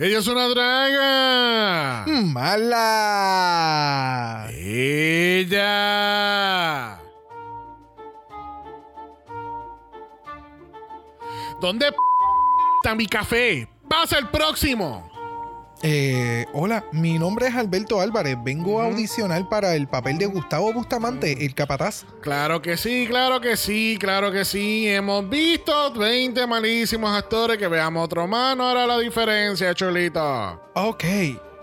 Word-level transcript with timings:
Ella 0.00 0.18
es 0.18 0.26
una 0.28 0.48
draga. 0.48 2.06
Mala. 2.06 2.88
Ella. 4.50 5.68
¿Dónde 11.60 11.92
p- 11.92 11.98
está 12.82 12.94
mi 12.94 13.04
café? 13.06 13.68
Pasa 13.88 14.16
el 14.18 14.28
próximo. 14.28 15.09
Eh, 15.82 16.44
hola, 16.52 16.84
mi 16.92 17.18
nombre 17.18 17.46
es 17.46 17.54
Alberto 17.54 18.00
Álvarez. 18.00 18.36
Vengo 18.42 18.80
a 18.80 18.84
audicionar 18.84 19.48
para 19.48 19.74
el 19.74 19.88
papel 19.88 20.18
de 20.18 20.26
Gustavo 20.26 20.72
Bustamante, 20.72 21.44
el 21.44 21.54
capataz. 21.54 22.04
Claro 22.20 22.60
que 22.60 22.76
sí, 22.76 23.06
claro 23.08 23.40
que 23.40 23.56
sí, 23.56 23.96
claro 23.98 24.30
que 24.30 24.44
sí. 24.44 24.86
Hemos 24.88 25.28
visto 25.28 25.92
20 25.94 26.46
malísimos 26.46 27.10
actores 27.16 27.56
que 27.56 27.66
veamos 27.66 28.04
otro 28.04 28.26
más. 28.26 28.56
No 28.56 28.68
hará 28.68 28.86
la 28.86 28.98
diferencia, 28.98 29.74
chulito. 29.74 30.20
Ok, 30.74 31.04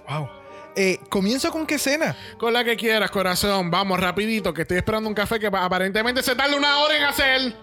wow. 0.09 0.27
Eh, 0.75 0.99
Comienzo 1.09 1.51
con 1.51 1.67
qué 1.67 1.75
escena. 1.75 2.15
Con 2.39 2.53
la 2.53 2.63
que 2.63 2.75
quieras, 2.75 3.11
corazón. 3.11 3.69
Vamos 3.69 3.99
rapidito, 3.99 4.53
que 4.53 4.63
estoy 4.63 4.77
esperando 4.77 5.09
un 5.09 5.15
café 5.15 5.39
que 5.39 5.47
aparentemente 5.47 6.23
se 6.23 6.35
tarda 6.35 6.55
una 6.55 6.79
hora 6.79 6.97
en 6.97 7.03
hacer. 7.03 7.55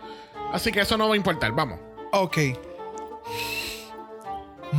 Así 0.53 0.71
que 0.71 0.81
eso 0.81 0.97
no 0.97 1.09
va 1.09 1.15
a 1.15 1.17
importar. 1.17 1.51
Vamos. 1.53 1.81
Ok. 2.13 2.39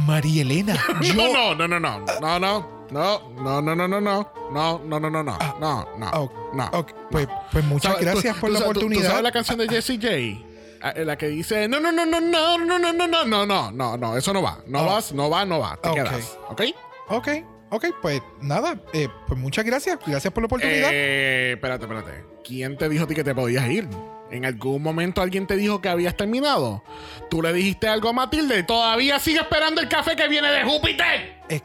María 0.05 0.41
Elena. 0.41 0.75
No, 1.15 1.55
no, 1.55 1.67
no, 1.67 1.79
no, 1.79 1.79
no, 1.79 2.05
no, 2.21 2.39
no. 2.39 2.75
No, 2.91 3.19
no, 3.31 3.61
no, 3.61 3.75
no, 3.75 3.87
no, 3.87 3.99
no, 3.99 4.31
no, 4.51 4.79
no, 4.79 4.99
no, 4.99 5.09
no, 5.09 5.23
no, 5.59 5.87
no, 5.97 6.31
no, 6.53 6.85
Pues, 7.09 7.27
pues 7.51 7.65
muchas 7.65 7.93
¿Sabes- 7.93 8.05
gracias 8.05 8.37
por 8.37 8.51
la 8.51 8.59
sabes- 8.59 8.73
tú- 8.73 8.79
¿Tú 8.81 8.85
oportunidad. 8.85 9.09
sabes 9.09 9.23
la 9.23 9.31
canción 9.31 9.57
de 9.57 9.67
Jessie 9.67 9.97
J? 9.99 10.45
Ah, 10.81 10.93
eh, 10.95 11.03
La 11.03 11.17
que 11.17 11.27
dice, 11.27 11.67
no, 11.67 11.79
no, 11.79 11.91
no, 11.91 12.05
no, 12.05 12.21
no, 12.21 12.57
no, 12.59 12.77
no, 12.77 12.93
no, 12.93 13.07
no, 13.07 13.25
no, 13.25 13.45
no, 13.45 13.71
no, 13.71 13.97
no, 13.97 14.17
eso 14.17 14.33
no 14.33 14.43
va. 14.43 14.59
No 14.67 14.81
Oh. 14.83 14.85
vas, 14.85 15.11
no 15.13 15.29
va, 15.31 15.45
no 15.45 15.59
va. 15.59 15.77
Te 15.77 15.89
Ok. 15.89 15.95
quedas. 15.95 16.37
¿Ok? 16.49 16.61
Ok, 17.09 17.27
ok, 17.71 17.85
pues 18.03 18.21
nada. 18.41 18.79
eh, 18.93 19.07
pues 19.27 19.39
muchas 19.39 19.65
gracias. 19.65 19.97
Gracias 20.05 20.31
por 20.31 20.43
la 20.43 20.45
oportunidad. 20.45 20.89
Eh, 20.93 21.53
espérate, 21.53 21.85
espérate. 21.85 22.23
¿Quién 22.43 22.77
te 22.77 22.87
dijo 22.87 23.05
a 23.05 23.07
ti 23.07 23.15
que 23.15 23.23
te 23.23 23.33
podías 23.33 23.67
ir? 23.67 23.87
¿En 24.35 24.45
algún 24.45 24.81
momento 24.83 25.21
alguien 25.21 25.47
te 25.47 25.55
dijo 25.55 25.81
que 25.81 25.89
habías 25.89 26.15
terminado? 26.17 26.83
¿Tú 27.29 27.41
le 27.41 27.53
dijiste 27.53 27.87
algo 27.87 28.09
a 28.09 28.13
Matilde? 28.13 28.63
¿Todavía 28.63 29.19
sigue 29.19 29.39
esperando 29.39 29.81
el 29.81 29.89
café 29.89 30.15
que 30.15 30.27
viene 30.27 30.49
de 30.51 30.63
Júpiter? 30.63 31.41
Eh, 31.49 31.61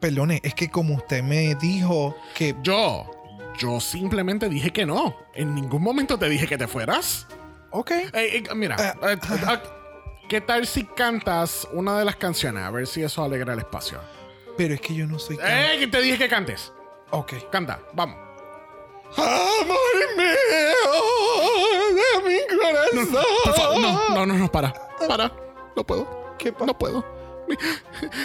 perdone, 0.00 0.40
es 0.42 0.54
que 0.54 0.70
como 0.70 0.94
usted 0.94 1.22
me 1.22 1.54
dijo 1.56 2.16
que. 2.34 2.54
Yo, 2.62 3.10
yo 3.58 3.80
simplemente 3.80 4.48
dije 4.48 4.72
que 4.72 4.86
no. 4.86 5.16
En 5.34 5.54
ningún 5.54 5.82
momento 5.82 6.18
te 6.18 6.28
dije 6.28 6.46
que 6.46 6.58
te 6.58 6.66
fueras. 6.66 7.26
Ok. 7.70 7.90
Eh, 7.90 8.12
eh, 8.14 8.42
mira, 8.54 8.76
Ah, 8.78 8.94
eh, 9.10 9.18
eh, 9.30 9.58
¿qué 10.28 10.40
tal 10.40 10.66
si 10.66 10.84
cantas 10.84 11.68
una 11.72 11.98
de 11.98 12.04
las 12.04 12.16
canciones? 12.16 12.62
A 12.64 12.70
ver 12.70 12.86
si 12.86 13.02
eso 13.02 13.22
alegra 13.22 13.52
el 13.52 13.58
espacio. 13.58 14.00
Pero 14.56 14.74
es 14.74 14.80
que 14.80 14.94
yo 14.94 15.06
no 15.06 15.18
soy 15.18 15.36
tan. 15.36 15.46
Eh, 15.48 15.86
te 15.86 16.00
dije 16.00 16.18
que 16.18 16.28
cantes. 16.28 16.72
Ok. 17.10 17.34
Canta, 17.50 17.80
vamos. 17.92 18.27
Amor 19.16 19.96
mío 20.16 20.92
de 21.94 22.28
mi 22.28 22.38
corazón. 22.58 23.24
Por 23.44 23.54
favor, 23.54 23.78
no, 23.80 24.08
no, 24.10 24.26
no, 24.26 24.34
no, 24.34 24.50
para. 24.50 24.72
Para. 25.06 25.32
No 25.76 25.84
puedo. 25.84 26.34
¿Qué 26.38 26.52
pasa? 26.52 26.66
No 26.66 26.78
puedo. 26.78 27.04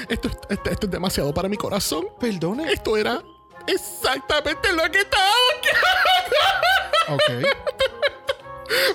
Esto, 0.09 0.29
esto, 0.49 0.69
esto 0.69 0.85
es 0.85 0.91
demasiado 0.91 1.33
para 1.33 1.47
mi 1.47 1.57
corazón. 1.57 2.07
Perdone. 2.19 2.71
Esto 2.71 2.97
era 2.97 3.21
exactamente 3.67 4.73
lo 4.73 4.83
que 4.91 4.99
estaba 4.99 5.31
Ok. 7.09 7.29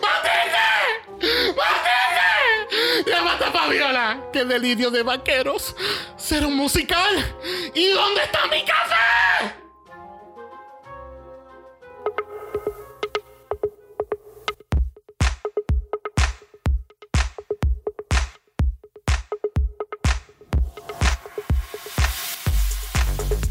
¡Matilde! 0.03 1.55
¡Matilde! 1.57 3.07
¡Llámate 3.07 3.45
a 3.45 3.53
Fabiola! 3.53 4.21
¡Qué 4.33 4.45
delirio 4.45 4.91
de 4.91 5.03
vaqueros! 5.03 5.75
¿Será 6.17 6.47
un 6.47 6.57
musical? 6.57 7.37
¿Y 7.75 7.91
dónde 7.91 8.23
está 8.23 8.47
mi 8.47 8.65
café? 8.65 9.55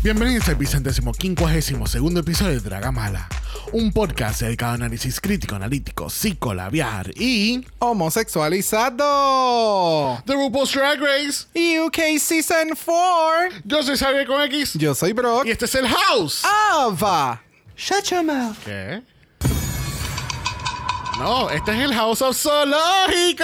Bienvenidos 0.07 0.47
al 0.47 0.55
vicentésimo 0.55 1.11
quincuagésimo 1.11 1.85
segundo 1.85 2.21
episodio 2.21 2.53
de 2.53 2.61
Dragamala, 2.61 3.27
un 3.73 3.91
podcast 3.91 4.39
dedicado 4.39 4.71
a 4.71 4.75
análisis 4.75 5.19
crítico, 5.19 5.55
analítico, 5.55 6.09
psicolabiar 6.09 7.11
y 7.17 7.67
Homosexualizado. 7.79 10.23
The 10.25 10.33
RuPaul's 10.33 10.71
Drag 10.71 11.01
Race. 11.01 11.47
UK 11.53 12.17
Season 12.21 12.69
4. 12.69 13.59
Yo 13.65 13.83
soy 13.83 13.97
Xavier 13.97 14.25
con 14.25 14.41
X 14.43 14.75
Yo 14.75 14.95
soy 14.95 15.11
Brock. 15.11 15.45
y 15.45 15.51
este 15.51 15.65
es 15.65 15.75
el 15.75 15.89
House. 15.89 16.41
Ava. 16.45 17.41
Shut 17.75 18.05
your 18.05 18.23
mouth. 18.23 18.55
¿Qué? 18.63 19.01
No, 21.19 21.49
este 21.49 21.73
es 21.73 21.79
el 21.79 21.93
House 21.93 22.21
of 22.21 22.37
Zoológico. 22.37 23.43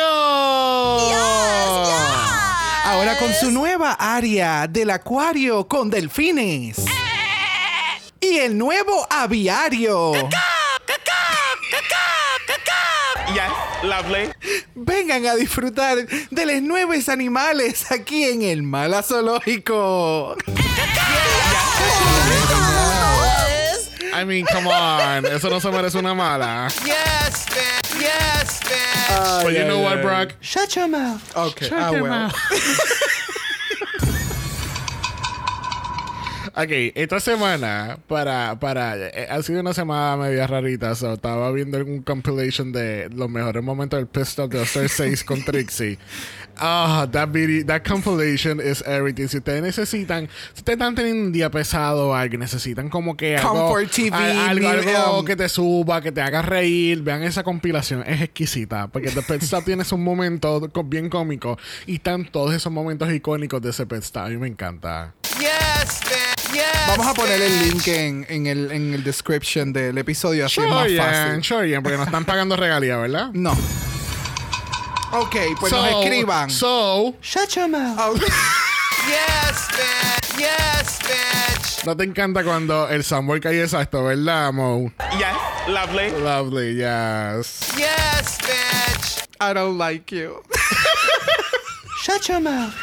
Ahora 2.86 3.18
con 3.18 3.34
su 3.34 3.50
nueva 3.52 3.94
área 3.94 4.68
del 4.68 4.90
acuario 4.90 5.68
con 5.68 5.90
delfines. 5.90 6.84
Y 8.20 8.38
el 8.40 8.58
nuevo 8.58 9.08
aviario. 9.10 10.14
Yes, 13.34 13.84
lovely. 13.84 14.30
Vengan 14.76 15.26
a 15.26 15.36
disfrutar 15.36 16.06
de 16.30 16.46
los 16.46 16.62
nuevos 16.62 17.10
animales 17.10 17.92
aquí 17.92 18.26
en 18.26 18.42
el 18.44 18.64
Mala 18.64 19.02
Zoológico. 19.02 20.36
I 24.14 24.26
mean, 24.26 24.46
come 24.46 24.68
on. 24.68 25.26
Eso 25.26 25.50
no 25.50 25.60
se 25.60 25.72
merece 25.72 25.98
una 25.98 26.14
mala. 26.14 26.68
Yes, 26.86 27.46
bitch. 27.50 28.00
Yes, 28.00 28.43
but 29.14 29.46
ah, 29.46 29.48
yeah, 29.48 29.62
you 29.62 29.68
know 29.68 29.78
yeah, 29.80 29.84
what, 29.84 29.96
yeah. 29.98 30.02
Brock? 30.02 30.36
Shut 30.42 30.76
your 30.76 30.88
mouth. 30.88 31.38
Okay, 31.38 31.68
Shut 31.68 31.82
I 31.82 31.92
your 31.92 32.04
will. 32.04 32.10
mouth. 32.10 32.36
Ok, 36.56 36.70
esta 36.94 37.20
semana, 37.20 37.98
para, 38.08 38.60
para, 38.60 38.96
eh, 38.96 39.28
ha 39.28 39.42
sido 39.42 39.60
una 39.62 39.74
semana 39.74 40.18
media 40.18 40.46
rarita, 40.46 40.94
so, 40.94 41.14
estaba 41.14 41.52
viendo 41.52 41.80
un 41.80 42.04
compilation 42.04 42.72
de 42.72 43.10
los 43.10 43.28
mejores 43.28 43.64
momentos 43.64 43.98
del 43.98 44.06
Pistol 44.06 44.50
de 44.50 44.62
Star 44.62 44.88
6 44.88 45.24
con 45.24 45.44
Trixie. 45.44 45.98
Ah, 46.58 47.08
that 47.12 47.30
video, 47.30 47.66
that 47.66 47.82
compilation 47.84 48.60
is 48.62 48.84
everything. 48.86 49.28
Si 49.28 49.38
ustedes 49.40 49.64
necesitan, 49.64 50.30
si 50.54 50.60
ustedes 50.60 50.78
están 50.78 50.94
teniendo 50.94 51.24
un 51.26 51.32
día 51.32 51.50
pesado 51.50 52.10
o 52.10 52.14
algo, 52.14 52.38
necesitan 52.38 52.88
como 52.88 53.18
que 53.18 53.36
algo, 53.36 53.50
Comfort 53.70 53.90
TV, 53.90 54.16
a- 54.16 54.50
algo, 54.50 54.70
algo 54.70 55.26
que 55.26 55.36
te 55.36 55.50
suba, 55.50 56.02
que 56.02 56.12
te 56.12 56.22
haga 56.22 56.44
reír, 56.44 57.02
vean 57.02 57.24
esa 57.24 57.42
compilación, 57.42 58.04
es 58.06 58.22
exquisita, 58.22 58.90
porque 58.90 59.10
The 59.10 59.24
Pet 59.24 59.42
Stop 59.42 59.66
tiene 59.66 59.84
un 59.92 60.04
momento 60.04 60.62
bien 60.86 61.10
cómico 61.10 61.58
y 61.88 61.96
están 61.96 62.26
todos 62.26 62.54
esos 62.54 62.72
momentos 62.72 63.12
icónicos 63.12 63.60
de 63.60 63.72
ese 63.72 63.88
Pet 63.88 64.04
Stop. 64.04 64.26
A 64.26 64.30
mí 64.30 64.38
me 64.38 64.48
encanta. 64.48 65.16
Yes, 65.40 66.00
bitch. 66.02 66.23
Yes. 66.54 66.64
Vamos 66.88 67.08
a 67.08 67.14
poner 67.14 67.42
el 67.42 67.60
link 67.70 67.88
en, 67.88 68.26
en 68.30 68.48
el, 68.48 68.72
en 68.72 68.94
el 68.94 69.04
description 69.04 69.74
del 69.74 69.98
episodio 69.98 70.46
así 70.46 70.62
es 70.62 70.68
más 70.68 70.84
Sure, 70.88 70.98
fácil. 70.98 71.44
Sure, 71.44 71.82
porque 71.82 71.98
nos 71.98 72.06
están 72.08 72.26
pagando 72.26 72.56
regalías, 72.56 73.00
¿verdad? 73.00 73.30
No. 73.34 73.52
Ok, 75.14 75.36
pues 75.60 75.72
nos 75.72 75.90
So- 75.90 76.02
escriban. 76.02 76.50
So, 76.50 77.16
Shut 77.22 77.50
your 77.56 77.68
mouth. 77.70 78.20
Yes, 79.08 79.68
bitch. 79.70 80.38
Yes, 80.40 81.00
bitch. 81.04 81.86
no 81.86 81.96
te 81.98 82.04
encanta 82.04 82.44
cuando 82.44 82.88
el 82.90 83.04
Samuel 83.04 83.40
cae 83.42 83.62
exacto, 83.62 84.04
¿verdad, 84.06 84.52
Mo? 84.54 84.92
Yes, 85.18 85.36
lovely. 85.68 86.10
Lovely, 86.22 86.76
yes. 86.76 87.60
Yes, 87.78 88.38
bitch. 88.40 89.28
I 89.40 89.54
don't 89.54 89.78
like 89.78 90.12
you. 90.16 90.42
Shut 92.04 92.28
your 92.30 92.40
mouth. 92.40 92.74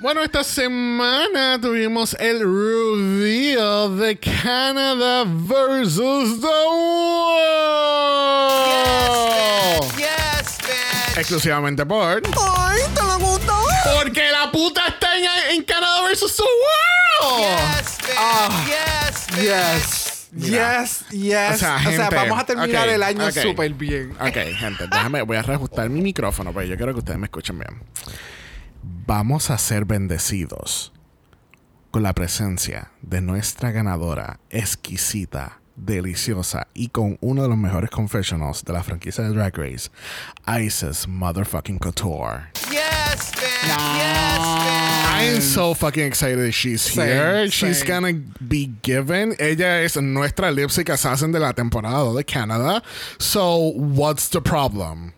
Bueno, 0.00 0.22
esta 0.24 0.42
semana 0.42 1.60
tuvimos 1.60 2.16
el 2.18 2.40
reveal 2.40 3.98
de 3.98 4.18
Canada 4.18 5.24
versus 5.26 6.40
the 6.40 6.46
World. 6.46 7.44
Yes, 9.98 10.56
bitch. 10.62 11.18
Exclusivamente 11.18 11.84
por. 11.84 12.22
Ay, 12.56 12.80
¿te 12.94 13.02
le 13.02 13.16
gustó? 13.22 13.52
Porque 13.94 14.30
la 14.30 14.50
puta 14.50 14.86
está 14.88 15.18
en, 15.18 15.26
en 15.50 15.62
Canada 15.64 16.00
versus 16.08 16.34
the 16.34 16.44
World. 16.44 17.42
Yes, 17.42 17.98
bitch. 17.98 18.16
Ah. 18.16 18.66
Yes, 18.66 19.26
bitch. 19.36 19.42
Yes. 19.42 20.28
Mira. 20.32 20.80
Yes, 20.80 21.04
yes. 21.10 21.54
O 21.56 21.58
sea, 21.58 21.78
gente, 21.78 22.14
vamos 22.14 22.40
a 22.40 22.46
terminar 22.46 22.88
ok, 22.88 22.94
el 22.94 23.02
año 23.02 23.26
ok. 23.26 23.32
súper 23.32 23.74
bien. 23.74 24.12
Ok, 24.18 24.36
gente, 24.56 24.86
déjame, 24.86 25.20
voy 25.20 25.36
a 25.36 25.42
reajustar 25.42 25.90
mi 25.90 26.00
micrófono, 26.00 26.54
pero 26.54 26.64
yo 26.64 26.78
quiero 26.78 26.94
que 26.94 27.00
ustedes 27.00 27.18
me 27.18 27.26
escuchen 27.26 27.58
bien. 27.58 27.82
Vamos 28.82 29.50
a 29.50 29.58
ser 29.58 29.84
bendecidos 29.84 30.92
con 31.90 32.02
la 32.02 32.12
presencia 32.14 32.92
de 33.02 33.20
nuestra 33.20 33.72
ganadora 33.72 34.38
exquisita, 34.50 35.60
deliciosa 35.76 36.68
y 36.74 36.88
con 36.88 37.18
uno 37.20 37.42
de 37.42 37.48
los 37.48 37.58
mejores 37.58 37.90
confessionals 37.90 38.64
de 38.64 38.72
la 38.72 38.82
franquicia 38.82 39.24
de 39.24 39.30
Drag 39.30 39.56
Race, 39.56 39.90
Isis 40.46 41.06
Motherfucking 41.08 41.78
Couture. 41.78 42.50
Yes. 42.70 42.90
Yes, 43.10 44.38
bitch. 44.38 45.20
I'm 45.20 45.40
so 45.40 45.74
fucking 45.74 46.06
excited 46.06 46.54
she's 46.54 46.80
Same, 46.80 47.06
here. 47.06 47.50
She's 47.50 47.80
same. 47.80 47.88
gonna 47.88 48.12
be 48.46 48.70
given. 48.82 49.34
Ella 49.38 49.82
es 49.82 49.96
nuestra 49.96 50.50
lipstick 50.50 50.88
assassin 50.88 51.32
de 51.32 51.40
la 51.40 51.52
temporada 51.52 52.14
de 52.14 52.24
Canadá. 52.24 52.82
So, 53.18 53.72
what's 53.74 54.28
the 54.28 54.40
problem? 54.40 55.12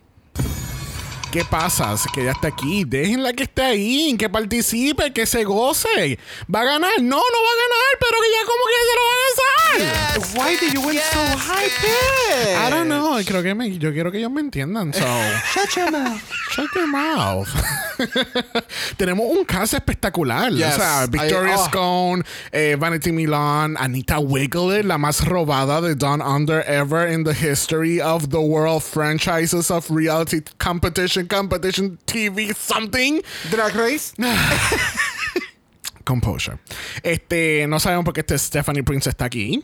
¿Qué 1.33 1.43
pasa? 1.43 1.93
Es 1.93 2.03
que 2.13 2.21
ella 2.21 2.33
está 2.33 2.49
aquí. 2.49 2.83
Déjenla 2.85 3.33
que 3.33 3.43
esté 3.43 3.63
ahí, 3.63 4.15
que 4.19 4.29
participe, 4.29 5.11
que 5.11 5.25
se 5.25 5.43
goce. 5.43 6.19
¿Va 6.53 6.61
a 6.61 6.63
ganar? 6.63 6.91
No, 7.01 7.17
no 7.17 7.17
va 7.17 7.51
a 7.51 7.59
ganar, 7.63 7.91
pero 7.99 8.17
que 8.21 8.29
ya 8.29 8.43
como 8.45 8.63
que 8.69 8.79
se 8.87 8.95
lo 8.95 9.03
van 9.09 9.17
a 9.17 9.27
hacer. 9.31 9.41
Yes, 9.73 10.35
Why 10.35 10.55
do 10.57 10.67
you 10.79 10.87
went 10.87 10.99
so 11.11 11.19
high 11.35 11.69
pitch? 11.81 12.55
I 12.55 12.69
don't 12.69 12.87
know. 12.87 13.19
Creo 13.25 13.41
que 13.41 13.55
me, 13.55 13.75
yo 13.79 13.91
quiero 13.91 14.11
que 14.11 14.19
ellos 14.19 14.29
me 14.31 14.41
entiendan. 14.41 14.93
So, 14.93 14.99
Shut 15.55 15.75
your 15.75 15.89
mouth. 15.91 16.21
shut 16.51 16.67
your 16.75 16.87
mouth. 16.87 17.47
Tenemos 18.97 19.25
un 19.35 19.43
caso 19.45 19.75
espectacular. 19.77 20.51
Yes. 20.51 20.73
O 20.75 20.77
sea, 20.77 21.07
Victoria 21.07 21.53
I- 21.53 21.57
oh. 21.57 21.65
Scone, 21.65 22.23
eh, 22.51 22.75
Vanity 22.79 23.11
Milan, 23.11 23.75
Anita 23.79 24.19
Wiggler, 24.19 24.85
la 24.85 24.99
más 24.99 25.25
robada 25.25 25.81
de 25.81 25.95
Down 25.95 26.21
Under 26.21 26.63
ever 26.67 27.07
in 27.11 27.23
the 27.23 27.33
history 27.33 27.99
of 27.99 28.29
the 28.29 28.39
world 28.39 28.83
franchises 28.83 29.71
of 29.71 29.89
reality 29.89 30.41
competition, 30.59 31.22
competition 31.27 31.97
TV, 32.05 32.53
something. 32.55 33.21
Drag 33.51 33.75
Race. 33.75 34.13
Composure. 36.03 36.59
Este, 37.01 37.65
no 37.67 37.79
sabemos 37.79 38.05
por 38.05 38.13
qué 38.13 38.21
este 38.21 38.37
Stephanie 38.37 38.83
Prince 38.83 39.09
está 39.09 39.25
aquí. 39.25 39.63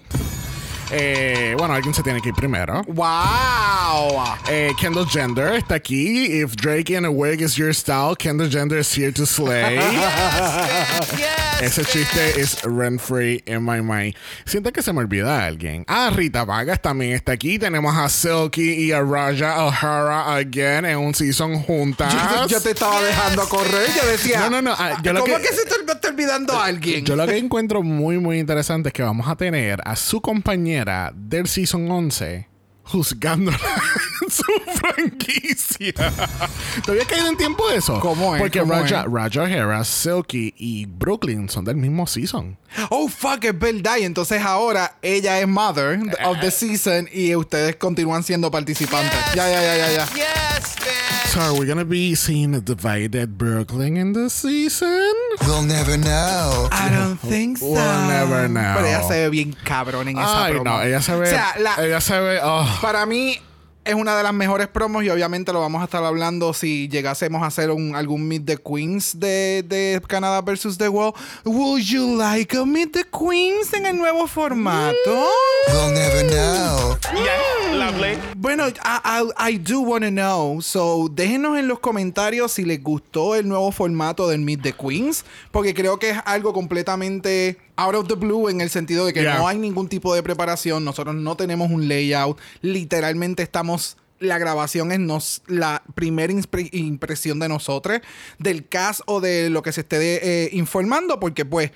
Eh, 0.91 1.55
bueno, 1.57 1.73
alguien 1.75 1.93
se 1.93 2.01
tiene 2.03 2.21
que 2.21 2.29
ir 2.29 2.35
primero. 2.35 2.81
Wow. 2.87 4.23
Eh, 4.49 4.73
Kendall 4.79 5.07
Gender 5.07 5.53
está 5.55 5.75
aquí. 5.75 6.41
If 6.41 6.55
Drake 6.55 6.89
in 6.95 7.05
a 7.05 7.11
wig 7.11 7.41
is 7.41 7.55
your 7.55 7.73
style, 7.73 8.15
Kendall 8.17 8.49
Gender 8.49 8.79
is 8.79 8.91
here 8.97 9.11
to 9.11 9.25
slay. 9.25 9.75
yes, 11.17 11.61
Ese 11.61 11.81
bitch. 11.83 11.91
chiste 11.91 12.39
es 12.41 12.63
rent 12.63 12.99
free 13.01 13.43
in 13.45 13.63
my 13.63 13.81
mind. 13.81 14.15
Siento 14.45 14.71
que 14.71 14.81
se 14.81 14.91
me 14.93 15.01
olvida 15.01 15.45
alguien. 15.45 15.83
Ah, 15.87 16.09
Rita 16.15 16.43
Vargas 16.45 16.81
también 16.81 17.13
está 17.13 17.33
aquí. 17.33 17.59
Tenemos 17.59 17.95
a 17.95 18.09
Silky 18.09 18.85
y 18.87 18.91
a 18.91 19.01
Raja 19.01 19.65
O'Hara 19.65 20.35
again 20.35 20.85
en 20.85 20.97
un 20.97 21.13
season 21.13 21.61
juntas. 21.63 22.13
Yo, 22.13 22.47
yo 22.47 22.61
te 22.61 22.71
estaba 22.71 23.01
dejando 23.01 23.47
correr. 23.47 23.87
Yo 23.95 24.07
decía. 24.09 24.39
No, 24.41 24.49
no, 24.49 24.61
no, 24.61 24.75
ah, 24.77 24.99
yo 25.03 25.13
lo 25.13 25.21
¿Cómo 25.21 25.35
que- 25.37 25.43
que, 25.43 25.47
se 25.49 25.65
te 25.65 25.91
está 25.91 26.09
olvidando 26.09 26.53
a 26.53 26.65
alguien? 26.65 27.05
Yo 27.05 27.15
lo 27.15 27.25
que 27.27 27.37
encuentro 27.37 27.83
muy, 27.83 28.17
muy 28.17 28.39
interesante 28.39 28.89
es 28.89 28.93
que 28.93 29.03
vamos 29.03 29.27
a 29.27 29.35
tener 29.35 29.81
a 29.85 29.95
su 29.95 30.21
compañera 30.21 30.78
del 31.15 31.47
Season 31.47 31.89
11 31.89 32.47
juzgándola 32.83 33.59
en 34.23 34.31
su 34.31 34.43
franquicia. 34.79 35.93
¿Todavía 36.83 37.03
ha 37.03 37.07
caído 37.07 37.27
en 37.27 37.37
tiempo 37.37 37.69
de 37.69 37.77
eso? 37.77 37.99
¿Cómo 37.99 38.35
es? 38.35 38.41
Porque 38.41 38.59
¿Cómo 38.61 38.73
Raja, 38.73 39.01
es? 39.01 39.11
Raja 39.11 39.41
O'Hara, 39.43 39.83
Silky 39.83 40.53
y 40.57 40.85
Brooklyn 40.87 41.49
son 41.49 41.65
del 41.65 41.75
mismo 41.75 42.07
season. 42.07 42.57
Oh, 42.89 43.07
fuck, 43.07 43.43
es 43.43 43.57
verdad. 43.59 43.97
Y 43.97 44.05
entonces 44.05 44.41
ahora 44.41 44.95
ella 45.03 45.39
es 45.39 45.47
mother 45.47 45.99
of 46.25 46.37
Eh. 46.37 46.41
the 46.41 46.51
season 46.51 47.07
y 47.11 47.35
ustedes 47.35 47.75
continúan 47.75 48.23
siendo 48.23 48.49
participantes. 48.49 49.19
Ya, 49.35 49.47
ya, 49.49 49.61
ya, 49.61 49.77
ya, 49.77 49.91
ya. 49.91 50.05
Yes, 50.07 50.75
bitch. 50.77 51.28
So 51.29 51.41
are 51.41 51.53
we 51.59 51.67
gonna 51.67 51.85
be 51.85 52.15
seeing 52.15 52.55
a 52.55 52.59
divided 52.61 53.37
Brooklyn 53.37 53.97
in 53.97 54.13
this 54.13 54.33
season? 54.33 55.13
We'll 55.41 55.61
never 55.61 55.95
know. 55.95 56.67
I 56.71 56.89
don't 56.89 57.17
think 57.17 57.57
so. 57.59 57.67
We'll 57.69 58.07
never 58.07 58.47
know. 58.49 58.73
Pero 58.77 58.87
ella 58.87 59.03
se 59.07 59.13
ve 59.13 59.29
bien 59.29 59.53
cabrón 59.63 60.07
en 60.07 60.17
esa 60.17 60.45
Ay, 60.45 60.53
promo. 60.53 60.63
no, 60.63 60.81
ella 60.81 61.01
se 61.03 61.15
ve. 61.15 61.27
O 61.27 61.29
sea, 61.29 61.53
la- 61.59 61.85
ella 61.85 62.01
se 62.01 62.19
ve. 62.19 62.39
oh. 62.41 62.79
para 62.81 63.05
mí 63.05 63.39
es 63.85 63.95
una 63.95 64.15
de 64.15 64.23
las 64.23 64.33
mejores 64.33 64.67
promos 64.67 65.03
y 65.03 65.09
obviamente 65.09 65.51
lo 65.53 65.61
vamos 65.61 65.81
a 65.81 65.85
estar 65.85 66.03
hablando 66.03 66.53
si 66.53 66.87
llegásemos 66.89 67.41
a 67.43 67.47
hacer 67.47 67.71
un, 67.71 67.95
algún 67.95 68.27
Meet 68.27 68.45
the 68.45 68.57
Queens 68.57 69.19
de, 69.19 69.63
de 69.67 70.01
Canadá 70.07 70.41
versus 70.41 70.77
The 70.77 70.89
World. 70.89 71.15
Would 71.45 71.81
you 71.81 72.17
like 72.17 72.55
a 72.55 72.65
Meet 72.65 72.91
the 72.93 73.05
Queens 73.05 73.73
en 73.73 73.85
el 73.85 73.97
nuevo 73.97 74.27
formato? 74.27 75.29
We'll 75.69 75.93
never 75.93 76.23
know. 76.29 76.97
Yeah, 77.15 77.73
lovely. 77.73 78.17
Bueno, 78.35 78.67
I, 78.67 78.99
I, 79.03 79.53
I 79.53 79.57
do 79.57 79.81
want 79.81 80.03
to 80.03 80.11
know. 80.11 80.61
So, 80.61 81.09
déjenos 81.09 81.57
en 81.57 81.67
los 81.67 81.79
comentarios 81.79 82.51
si 82.51 82.65
les 82.65 82.83
gustó 82.83 83.35
el 83.35 83.47
nuevo 83.47 83.71
formato 83.71 84.27
del 84.27 84.41
Meet 84.41 84.61
the 84.61 84.73
Queens. 84.73 85.25
Porque 85.51 85.73
creo 85.73 85.97
que 85.97 86.11
es 86.11 86.17
algo 86.25 86.53
completamente 86.53 87.57
out 87.79 87.95
of 87.95 88.07
the 88.07 88.15
blue 88.15 88.49
en 88.49 88.61
el 88.61 88.69
sentido 88.69 89.05
de 89.05 89.13
que 89.13 89.21
Yeah. 89.21 89.37
no 89.37 89.47
hay 89.47 89.57
ningún 89.57 89.87
tipo 89.87 90.13
de 90.13 90.23
preparación. 90.23 90.83
Nosotros 90.85 91.15
no 91.15 91.35
tenemos 91.35 91.71
un 91.71 91.87
layout. 91.87 92.37
Literalmente 92.61 93.43
estamos. 93.43 93.97
La 94.19 94.37
grabación 94.37 94.91
es 94.91 94.99
nos, 94.99 95.41
la 95.47 95.81
primera 95.95 96.33
impresión 96.73 97.39
de 97.39 97.47
nosotros, 97.47 98.01
del 98.37 98.67
cast 98.67 98.99
o 99.05 99.21
de 99.21 99.49
lo 99.49 99.61
que 99.61 99.71
se 99.71 99.79
esté 99.81 100.45
eh, 100.45 100.49
informando, 100.51 101.21
porque 101.21 101.45
pues 101.45 101.71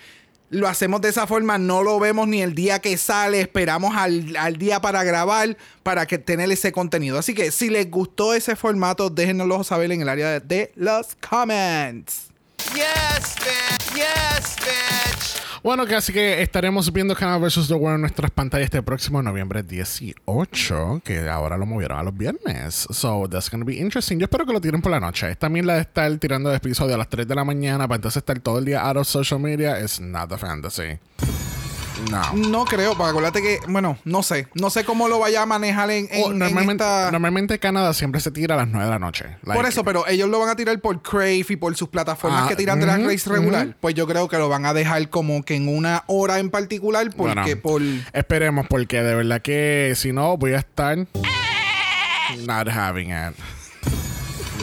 lo 0.49 0.67
hacemos 0.67 0.99
de 0.99 1.07
esa 1.07 1.25
forma, 1.25 1.57
no 1.57 1.83
lo 1.83 1.99
vemos 1.99 2.27
ni 2.27 2.41
el 2.41 2.53
día 2.53 2.79
que 2.79 2.97
sale, 2.97 3.39
esperamos 3.39 3.95
al, 3.95 4.35
al 4.35 4.57
día 4.57 4.81
para 4.81 5.03
grabar, 5.05 5.55
para 5.83 6.05
que 6.05 6.17
tener 6.17 6.51
ese 6.51 6.73
contenido. 6.73 7.17
Así 7.17 7.33
que 7.33 7.49
si 7.49 7.69
les 7.69 7.89
gustó 7.89 8.33
ese 8.33 8.57
formato, 8.57 9.09
déjenoslo 9.09 9.63
saber 9.63 9.93
en 9.93 10.01
el 10.01 10.09
área 10.09 10.27
de, 10.31 10.39
de 10.41 10.71
los 10.75 11.15
comments. 11.27 12.27
Yes, 12.75 13.35
bitch. 13.39 13.95
Yes, 13.95 14.55
bitch. 14.57 15.42
Bueno, 15.63 15.85
que 15.85 15.95
así 15.95 16.11
que 16.11 16.41
estaremos 16.41 16.91
viendo 16.91 17.15
Canada 17.15 17.37
vs. 17.37 17.69
The 17.69 17.73
World 17.75 17.95
en 17.95 18.01
nuestras 18.01 18.31
pantallas 18.31 18.65
este 18.65 18.83
próximo 18.83 19.23
noviembre 19.23 19.63
18, 19.63 21.01
que 21.05 21.29
ahora 21.29 21.55
lo 21.55 21.65
movieron 21.65 21.97
a 21.99 22.03
los 22.03 22.13
viernes. 22.17 22.85
So, 22.91 23.29
that's 23.29 23.49
gonna 23.49 23.63
be 23.63 23.75
interesting. 23.75 24.19
Yo 24.19 24.25
espero 24.25 24.45
que 24.45 24.51
lo 24.51 24.59
tiren 24.59 24.81
por 24.81 24.91
la 24.91 24.99
noche. 24.99 25.37
También 25.37 25.65
la 25.65 25.75
de 25.75 25.81
estar 25.83 26.17
tirando 26.17 26.49
el 26.49 26.57
episodio 26.57 26.95
a 26.95 26.97
las 26.97 27.07
3 27.07 27.25
de 27.25 27.35
la 27.35 27.45
mañana 27.45 27.87
para 27.87 27.95
entonces 27.95 28.17
estar 28.17 28.37
todo 28.41 28.59
el 28.59 28.65
día 28.65 28.81
out 28.81 28.97
of 28.97 29.07
social 29.07 29.39
media 29.39 29.79
is 29.79 30.01
not 30.01 30.29
a 30.33 30.37
fantasy. 30.37 30.99
No. 32.11 32.21
No 32.33 32.65
creo, 32.65 32.95
porque 32.95 33.09
acuérdate 33.11 33.41
que, 33.41 33.59
bueno, 33.67 33.97
no 34.05 34.23
sé, 34.23 34.47
no 34.53 34.69
sé 34.69 34.83
cómo 34.83 35.07
lo 35.07 35.19
vaya 35.19 35.41
a 35.41 35.45
manejar 35.45 35.89
en, 35.91 36.07
en- 36.11 36.23
O 36.23 36.31
en 36.31 36.39
normalmente, 36.39 36.83
esta- 36.83 37.11
normalmente 37.11 37.59
Canadá 37.59 37.93
siempre 37.93 38.21
se 38.21 38.31
tira 38.31 38.55
a 38.55 38.57
las 38.59 38.67
9 38.67 38.85
de 38.85 38.91
la 38.91 38.99
noche. 38.99 39.37
Por 39.43 39.65
eso, 39.65 39.83
pero 39.83 40.07
ellos 40.07 40.29
lo 40.29 40.39
van 40.39 40.49
a 40.49 40.55
tirar 40.55 40.79
por 40.79 41.01
Crave 41.01 41.45
y 41.49 41.55
por 41.55 41.75
sus 41.75 41.89
plataformas 41.89 42.43
Ah, 42.45 42.47
que 42.49 42.55
tiran 42.55 42.79
Drag 42.79 42.99
ujú, 42.99 43.09
Race 43.09 43.29
regular. 43.29 43.75
Pues 43.79 43.95
yo 43.95 44.05
creo 44.07 44.27
que 44.27 44.37
lo 44.37 44.49
van 44.49 44.65
a 44.65 44.73
dejar 44.73 45.09
como 45.09 45.43
que 45.43 45.55
en 45.55 45.67
una 45.67 46.03
hora 46.07 46.39
en 46.39 46.49
particular, 46.49 47.09
porque 47.15 47.55
Bueno, 47.55 47.61
por. 47.61 47.81
Esperemos, 48.13 48.67
porque 48.67 49.01
de 49.01 49.15
verdad 49.15 49.41
que 49.41 49.93
si 49.95 50.11
no, 50.11 50.37
voy 50.37 50.53
a 50.53 50.59
estar 50.59 50.97
not 52.45 52.67
having 52.67 53.09
it. 53.11 53.35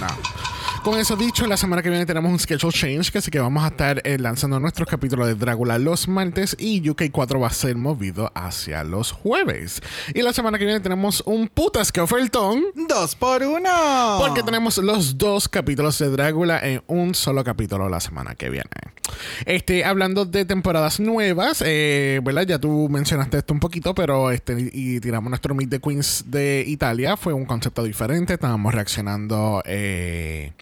No. 0.01 0.40
Con 0.83 0.99
eso 0.99 1.15
dicho, 1.15 1.47
la 1.47 1.59
semana 1.59 1.83
que 1.83 1.91
viene 1.91 2.07
tenemos 2.07 2.33
un 2.33 2.39
schedule 2.39 2.73
change, 2.73 3.13
que 3.13 3.19
así 3.19 3.31
que 3.31 3.39
vamos 3.39 3.63
a 3.63 3.69
estar 3.69 4.01
eh, 4.03 4.17
lanzando 4.19 4.59
nuestros 4.59 4.89
capítulos 4.89 5.27
de 5.27 5.35
Drácula 5.35 5.79
los 5.79 6.09
martes 6.09 6.57
y 6.59 6.81
UK4 6.83 7.43
va 7.43 7.49
a 7.49 7.53
ser 7.53 7.77
movido 7.77 8.33
hacia 8.35 8.83
los 8.83 9.13
jueves. 9.13 9.83
Y 10.15 10.23
la 10.23 10.33
semana 10.33 10.59
que 10.59 10.65
viene 10.65 10.81
tenemos 10.81 11.23
un 11.27 11.49
putas 11.49 11.93
que 11.93 12.01
ofertón. 12.01 12.65
Dos 12.89 13.15
por 13.15 13.43
uno. 13.43 14.17
Porque 14.21 14.43
tenemos 14.43 14.79
los 14.79 15.19
dos 15.19 15.51
capítulos 15.51 15.99
de 15.99 16.09
Drácula 16.09 16.59
en 16.61 16.83
un 16.87 17.15
solo 17.15 17.45
capítulo 17.45 17.91
la 17.91 18.01
semana 18.01 18.35
que 18.35 18.49
viene. 18.49 18.71
Este, 19.45 19.85
hablando 19.85 20.25
de 20.25 20.47
temporadas 20.47 20.99
nuevas, 20.99 21.63
eh, 21.67 22.21
¿verdad? 22.25 22.47
Ya 22.47 22.59
tú 22.59 22.89
mencionaste 22.89 23.39
esto 23.39 23.53
un 23.53 23.61
poquito, 23.61 23.95
pero 23.95 24.31
este, 24.31 24.71
y 24.73 24.99
tiramos 25.01 25.29
nuestro 25.29 25.55
Meet 25.55 25.71
the 25.71 25.81
Queens 25.81 26.25
de 26.29 26.65
Italia. 26.67 27.19
Fue 27.19 27.35
un 27.35 27.45
concepto 27.45 27.85
diferente. 27.85 28.35
Estábamos 28.35 28.75
reaccionando 28.75 29.63
eh, 29.67 30.53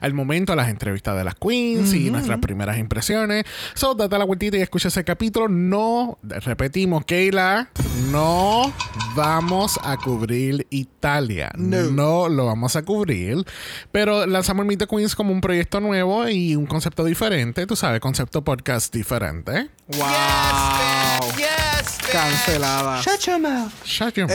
al 0.00 0.14
momento 0.14 0.54
las 0.54 0.68
entrevistas 0.68 1.16
de 1.16 1.24
las 1.24 1.34
Queens 1.34 1.92
y 1.92 2.10
nuestras 2.10 2.38
primeras 2.38 2.78
impresiones. 2.78 3.44
So, 3.74 3.94
date 3.94 4.18
la 4.18 4.24
vueltita 4.24 4.56
y 4.56 4.60
escucha 4.60 4.88
ese 4.88 5.04
capítulo. 5.04 5.48
No, 5.48 6.18
repetimos, 6.22 7.04
Keila, 7.04 7.70
no 8.10 8.72
vamos 9.14 9.78
a 9.82 9.96
cubrir 9.96 10.66
Italia. 10.70 11.50
No. 11.56 11.82
no 11.90 12.28
lo 12.28 12.46
vamos 12.46 12.76
a 12.76 12.82
cubrir. 12.82 13.44
Pero 13.92 14.26
lanzamos 14.26 14.62
el 14.62 14.68
Meet 14.68 14.80
the 14.80 14.86
Queens 14.86 15.14
como 15.14 15.32
un 15.32 15.40
proyecto 15.40 15.80
nuevo 15.80 16.28
y 16.28 16.56
un 16.56 16.66
concepto 16.66 17.04
diferente. 17.04 17.66
Tú 17.66 17.76
sabes, 17.76 18.00
concepto 18.00 18.42
podcast 18.42 18.94
diferente. 18.94 19.70
Wow. 19.88 21.36
Yes. 21.36 21.67
Cancelada. 22.12 23.02
Shut 23.02 23.20
your 23.20 23.40
mouth. 23.40 23.72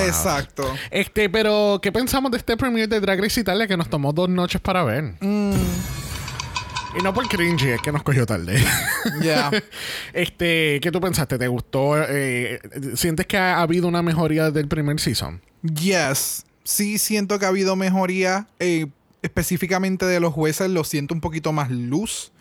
Exacto. 0.07 0.63
Este, 0.91 1.29
pero, 1.29 1.79
¿qué 1.81 1.91
pensamos 1.91 2.31
de 2.31 2.37
este 2.37 2.55
premiere 2.57 2.87
de 2.87 2.99
Drag 2.99 3.19
Race 3.19 3.39
Italia 3.39 3.67
que 3.67 3.77
nos 3.77 3.89
tomó 3.89 4.13
dos 4.13 4.29
noches 4.29 4.61
para 4.61 4.83
ver? 4.83 5.15
Y 5.21 7.01
no 7.01 7.13
por 7.13 7.27
cringy, 7.27 7.69
es 7.69 7.81
que 7.81 7.91
nos 7.91 8.03
cogió 8.03 8.25
tarde. 8.25 8.63
Ya. 9.21 9.49
este, 10.13 10.79
¿qué 10.81 10.91
tú 10.91 11.01
pensaste? 11.01 11.37
¿Te 11.37 11.47
gustó? 11.47 11.95
Eh, 12.07 12.59
¿Sientes 12.95 13.25
que 13.25 13.37
ha 13.37 13.61
habido 13.61 13.87
una 13.87 14.01
mejoría 14.03 14.51
del 14.51 14.67
primer 14.67 14.99
season? 14.99 15.41
Yes. 15.63 16.45
Sí 16.63 16.97
siento 16.99 17.39
que 17.39 17.45
ha 17.45 17.49
habido 17.49 17.75
mejoría. 17.75 18.47
eh, 18.59 18.87
específicamente 19.23 20.05
de 20.05 20.19
los 20.19 20.33
jueces, 20.33 20.69
lo 20.69 20.83
siento 20.83 21.13
un 21.15 21.21
poquito 21.21 21.51
más 21.51 21.71
luz. 21.71 22.31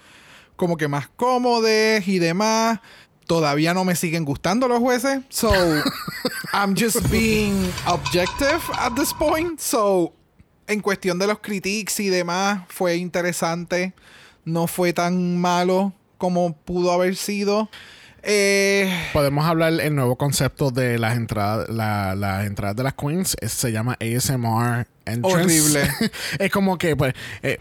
Como 0.57 0.77
que 0.77 0.87
más 0.87 1.09
cómodos 1.09 2.07
y 2.07 2.19
demás. 2.19 2.81
Todavía 3.27 3.73
no 3.75 3.85
me 3.85 3.95
siguen 3.97 4.25
gustando 4.25 4.69
los 4.69 4.79
jueces. 4.81 5.21
So, 5.29 5.51
I'm 6.53 6.75
just 6.77 7.09
being 7.11 7.55
objective 7.87 8.61
at 8.79 8.93
this 8.95 9.13
point. 9.15 9.59
So, 9.61 10.13
en 10.67 10.81
cuestión 10.81 11.19
de 11.19 11.27
los 11.27 11.39
critiques 11.41 11.99
y 12.01 12.09
demás, 12.09 12.63
fue 12.69 12.97
interesante. 12.97 13.95
No 14.45 14.67
fue 14.67 14.93
tan 14.93 15.39
malo 15.41 15.93
como 16.19 16.55
pudo 16.55 16.93
haber 16.93 17.17
sido. 17.17 17.69
Eh, 18.25 18.89
Podemos 19.13 19.45
hablar 19.47 19.73
el 19.81 19.95
nuevo 19.97 20.17
concepto 20.17 20.71
de 20.71 20.99
las 20.99 21.17
entradas, 21.17 21.69
la- 21.69 22.15
las 22.15 22.47
entradas 22.47 22.77
de 22.77 22.83
las 22.85 22.95
queens. 22.95 23.37
Es- 23.41 23.53
se 23.53 23.73
llama 23.73 23.97
ASMR 24.01 24.87
entrance. 25.05 25.61
Horrible. 25.61 25.91
es 26.39 26.51
como 26.53 26.79
que, 26.79 26.95
pues, 26.97 27.15
eh, 27.43 27.59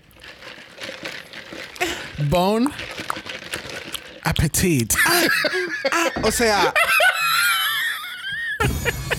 Bone 2.29 2.69
Appetit. 4.31 4.93
o 6.23 6.31
sea, 6.31 6.73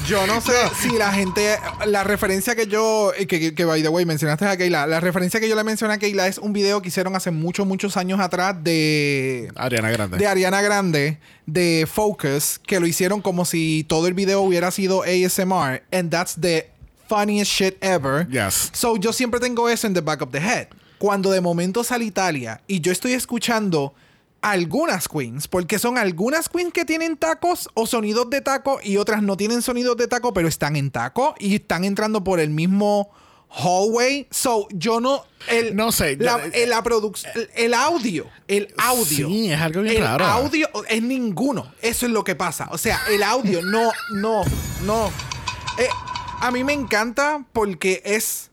yo 0.08 0.26
no 0.26 0.40
sé 0.40 0.54
si 0.80 0.96
la 0.96 1.12
gente, 1.12 1.58
la 1.86 2.02
referencia 2.02 2.56
que 2.56 2.66
yo, 2.66 3.12
eh, 3.18 3.26
que, 3.26 3.38
que, 3.38 3.54
que, 3.54 3.64
by 3.66 3.82
the 3.82 3.90
way 3.90 4.06
mencionaste 4.06 4.46
a 4.46 4.56
Keila, 4.56 4.86
la 4.86 5.00
referencia 5.00 5.38
que 5.38 5.50
yo 5.50 5.54
le 5.54 5.64
mencioné 5.64 5.92
a 5.92 5.98
Keila 5.98 6.28
es 6.28 6.38
un 6.38 6.54
video 6.54 6.80
que 6.80 6.88
hicieron 6.88 7.14
hace 7.14 7.30
muchos, 7.30 7.66
muchos 7.66 7.98
años 7.98 8.20
atrás 8.20 8.56
de 8.64 9.52
Ariana 9.54 9.90
Grande. 9.90 10.16
de 10.16 10.26
Ariana 10.26 10.62
Grande 10.62 11.18
de 11.44 11.86
Focus 11.86 12.58
que 12.66 12.80
lo 12.80 12.86
hicieron 12.86 13.20
como 13.20 13.44
si 13.44 13.84
todo 13.86 14.06
el 14.06 14.14
video 14.14 14.40
hubiera 14.40 14.70
sido 14.70 15.02
ASMR 15.02 15.82
and 15.92 16.10
that's 16.10 16.40
the 16.40 16.70
funniest 17.06 17.52
shit 17.52 17.76
ever. 17.82 18.26
Yes. 18.30 18.70
So 18.72 18.96
yo 18.96 19.12
siempre 19.12 19.40
tengo 19.40 19.68
eso 19.68 19.86
en 19.86 19.92
the 19.92 20.00
back 20.00 20.22
of 20.22 20.30
the 20.30 20.40
head. 20.40 20.68
Cuando 20.96 21.30
de 21.30 21.42
momento 21.42 21.84
sale 21.84 22.06
Italia 22.06 22.62
y 22.66 22.80
yo 22.80 22.90
estoy 22.92 23.12
escuchando 23.12 23.92
algunas 24.42 25.08
queens, 25.08 25.48
porque 25.48 25.78
son 25.78 25.96
algunas 25.98 26.48
queens 26.48 26.72
que 26.72 26.84
tienen 26.84 27.16
tacos 27.16 27.68
o 27.74 27.86
sonidos 27.86 28.28
de 28.28 28.40
taco 28.40 28.80
y 28.82 28.96
otras 28.98 29.22
no 29.22 29.36
tienen 29.36 29.62
sonidos 29.62 29.96
de 29.96 30.08
taco, 30.08 30.34
pero 30.34 30.48
están 30.48 30.76
en 30.76 30.90
taco 30.90 31.34
y 31.38 31.54
están 31.56 31.84
entrando 31.84 32.22
por 32.24 32.40
el 32.40 32.50
mismo 32.50 33.10
hallway. 33.50 34.26
So 34.30 34.66
yo 34.72 35.00
no 35.00 35.24
el, 35.48 35.74
No 35.76 35.92
sé, 35.92 36.16
la, 36.16 36.38
yo- 36.38 36.50
el- 36.54 36.70
la 36.70 36.82
el, 37.34 37.50
el 37.54 37.74
audio, 37.74 38.26
el 38.48 38.72
audio. 38.78 39.28
Sí, 39.28 39.50
es 39.52 39.60
algo 39.60 39.82
bien 39.82 39.96
el 39.96 40.02
raro. 40.02 40.24
audio 40.24 40.68
es 40.88 41.02
ninguno. 41.02 41.72
Eso 41.80 42.06
es 42.06 42.12
lo 42.12 42.24
que 42.24 42.34
pasa. 42.34 42.68
O 42.70 42.78
sea, 42.78 43.00
el 43.10 43.22
audio 43.22 43.62
no, 43.62 43.90
no, 44.14 44.42
no. 44.84 45.08
Eh, 45.78 45.88
a 46.40 46.50
mí 46.50 46.64
me 46.64 46.72
encanta 46.72 47.44
porque 47.52 48.02
es. 48.04 48.50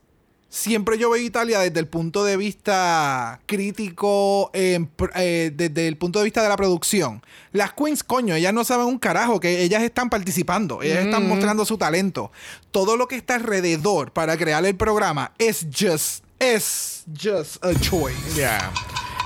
Siempre 0.52 0.98
yo 0.98 1.10
veo 1.10 1.22
Italia 1.22 1.60
desde 1.60 1.78
el 1.78 1.86
punto 1.86 2.24
de 2.24 2.36
vista 2.36 3.40
crítico, 3.46 4.50
eh, 4.52 4.84
eh, 5.14 5.52
desde 5.54 5.86
el 5.86 5.96
punto 5.96 6.18
de 6.18 6.24
vista 6.24 6.42
de 6.42 6.48
la 6.48 6.56
producción. 6.56 7.22
Las 7.52 7.72
queens, 7.72 8.02
coño, 8.02 8.34
ellas 8.34 8.52
no 8.52 8.64
saben 8.64 8.86
un 8.86 8.98
carajo, 8.98 9.38
que 9.38 9.62
ellas 9.62 9.84
están 9.84 10.10
participando, 10.10 10.82
ellas 10.82 11.04
están 11.04 11.28
mostrando 11.28 11.64
su 11.64 11.78
talento. 11.78 12.32
Todo 12.72 12.96
lo 12.96 13.06
que 13.06 13.14
está 13.14 13.36
alrededor 13.36 14.12
para 14.12 14.36
crear 14.36 14.66
el 14.66 14.74
programa 14.74 15.32
es 15.38 15.68
just, 15.72 16.24
es 16.40 17.04
just 17.16 17.64
a 17.64 17.72
choice. 17.78 18.16
Yeah. 18.34 18.72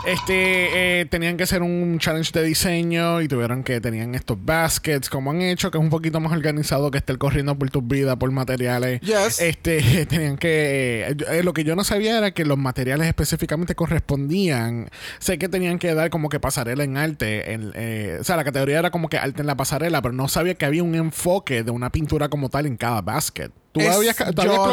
Este, 0.06 1.00
eh, 1.00 1.06
tenían 1.06 1.38
que 1.38 1.44
hacer 1.44 1.62
un 1.62 1.98
challenge 1.98 2.30
de 2.32 2.42
diseño 2.44 3.22
y 3.22 3.28
tuvieron 3.28 3.64
que, 3.64 3.80
tenían 3.80 4.14
estos 4.14 4.36
baskets, 4.44 5.08
como 5.08 5.30
han 5.30 5.40
hecho, 5.40 5.70
que 5.70 5.78
es 5.78 5.82
un 5.82 5.88
poquito 5.88 6.20
más 6.20 6.32
organizado 6.32 6.90
que 6.90 6.98
estar 6.98 7.16
corriendo 7.16 7.56
por 7.58 7.70
tus 7.70 7.86
vidas, 7.86 8.16
por 8.16 8.30
materiales. 8.30 9.00
Yes. 9.00 9.40
Este, 9.40 10.04
tenían 10.08 10.36
que, 10.36 11.16
eh, 11.28 11.42
lo 11.42 11.54
que 11.54 11.64
yo 11.64 11.74
no 11.74 11.84
sabía 11.84 12.18
era 12.18 12.32
que 12.32 12.44
los 12.44 12.58
materiales 12.58 13.08
específicamente 13.08 13.74
correspondían. 13.74 14.90
Sé 15.20 15.38
que 15.38 15.48
tenían 15.48 15.78
que 15.78 15.94
dar 15.94 16.10
como 16.10 16.28
que 16.28 16.38
pasarela 16.38 16.84
en 16.84 16.98
arte, 16.98 17.52
en, 17.52 17.72
eh, 17.74 18.18
o 18.20 18.24
sea, 18.24 18.36
la 18.36 18.44
categoría 18.44 18.80
era 18.80 18.90
como 18.90 19.08
que 19.08 19.16
arte 19.16 19.40
en 19.40 19.46
la 19.46 19.56
pasarela, 19.56 20.02
pero 20.02 20.12
no 20.12 20.28
sabía 20.28 20.54
que 20.54 20.66
había 20.66 20.82
un 20.82 20.94
enfoque 20.94 21.62
de 21.62 21.70
una 21.70 21.90
pintura 21.90 22.28
como 22.28 22.50
tal 22.50 22.66
en 22.66 22.76
cada 22.76 23.00
basket. 23.00 23.50
¿Tú 23.74 23.80
Es- 23.80 23.88
habías, 23.96 24.16
tú 24.16 24.24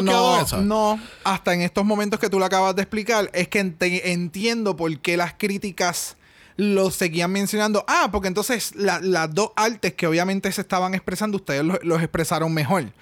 no, 0.03 0.99
hasta 1.23 1.55
en 1.55 1.61
estos 1.63 1.83
momentos 1.83 2.19
que 2.19 2.29
tú 2.29 2.37
lo 2.37 2.45
acabas 2.45 2.75
de 2.75 2.83
explicar, 2.83 3.31
es 3.33 3.47
que 3.47 3.59
entiendo 4.05 4.75
por 4.75 4.95
qué 4.99 5.17
las 5.17 5.33
críticas 5.33 6.17
lo 6.55 6.91
seguían 6.91 7.31
mencionando. 7.31 7.83
Ah, 7.87 8.09
porque 8.11 8.27
entonces 8.27 8.75
la- 8.75 8.99
las 9.01 9.33
dos 9.33 9.53
artes 9.55 9.93
que 9.95 10.05
obviamente 10.05 10.51
se 10.51 10.61
estaban 10.61 10.93
expresando, 10.93 11.37
ustedes 11.37 11.63
lo- 11.63 11.79
los 11.81 11.99
expresaron 12.03 12.53
mejor. 12.53 12.93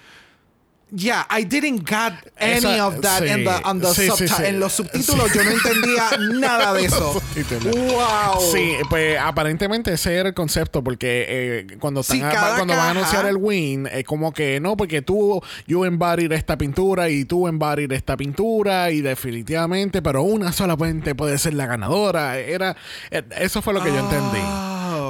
Yeah, 0.91 1.23
I 1.29 1.43
didn't 1.43 1.87
got 1.87 2.13
any 2.39 2.57
Esa- 2.57 2.87
of 2.87 3.01
that 3.01 3.21
sí, 3.21 3.27
in 3.29 3.43
the, 3.43 3.51
on 3.63 3.79
the 3.79 3.87
sí, 3.93 4.09
sí. 4.09 4.25
En 4.43 4.59
los 4.59 4.73
subtítulos 4.73 5.31
yo 5.33 5.43
no 5.43 5.51
entendía 5.51 6.09
nada 6.39 6.73
de 6.73 6.85
eso. 6.85 7.21
wow. 7.63 8.41
Sí, 8.51 8.73
pues 8.89 9.19
aparentemente 9.19 9.93
ese 9.93 10.15
era 10.15 10.29
el 10.29 10.33
concepto, 10.33 10.83
porque 10.83 11.25
eh, 11.29 11.67
cuando, 11.79 12.01
están 12.01 12.23
a- 12.23 12.55
cuando 12.55 12.75
van 12.75 12.87
a 12.87 12.89
anunciar 12.91 13.25
el 13.27 13.37
win, 13.37 13.85
es 13.87 14.03
como 14.03 14.33
que 14.33 14.59
no, 14.59 14.75
porque 14.75 15.03
tú, 15.03 15.41
you 15.67 15.85
embodied 15.85 16.31
esta 16.31 16.57
pintura 16.57 17.07
y 17.09 17.23
tú 17.25 17.47
embodied 17.47 17.91
esta 17.91 18.17
pintura 18.17 18.89
y 18.89 19.01
definitivamente, 19.01 20.01
pero 20.01 20.23
una 20.23 20.51
solamente 20.51 21.13
puede 21.13 21.37
ser 21.37 21.53
la 21.53 21.67
ganadora. 21.67 22.37
Era, 22.39 22.75
eh, 23.11 23.21
eso 23.37 23.61
fue 23.61 23.73
lo 23.75 23.83
que 23.83 23.89
yo 23.89 23.99
entendí. 23.99 24.39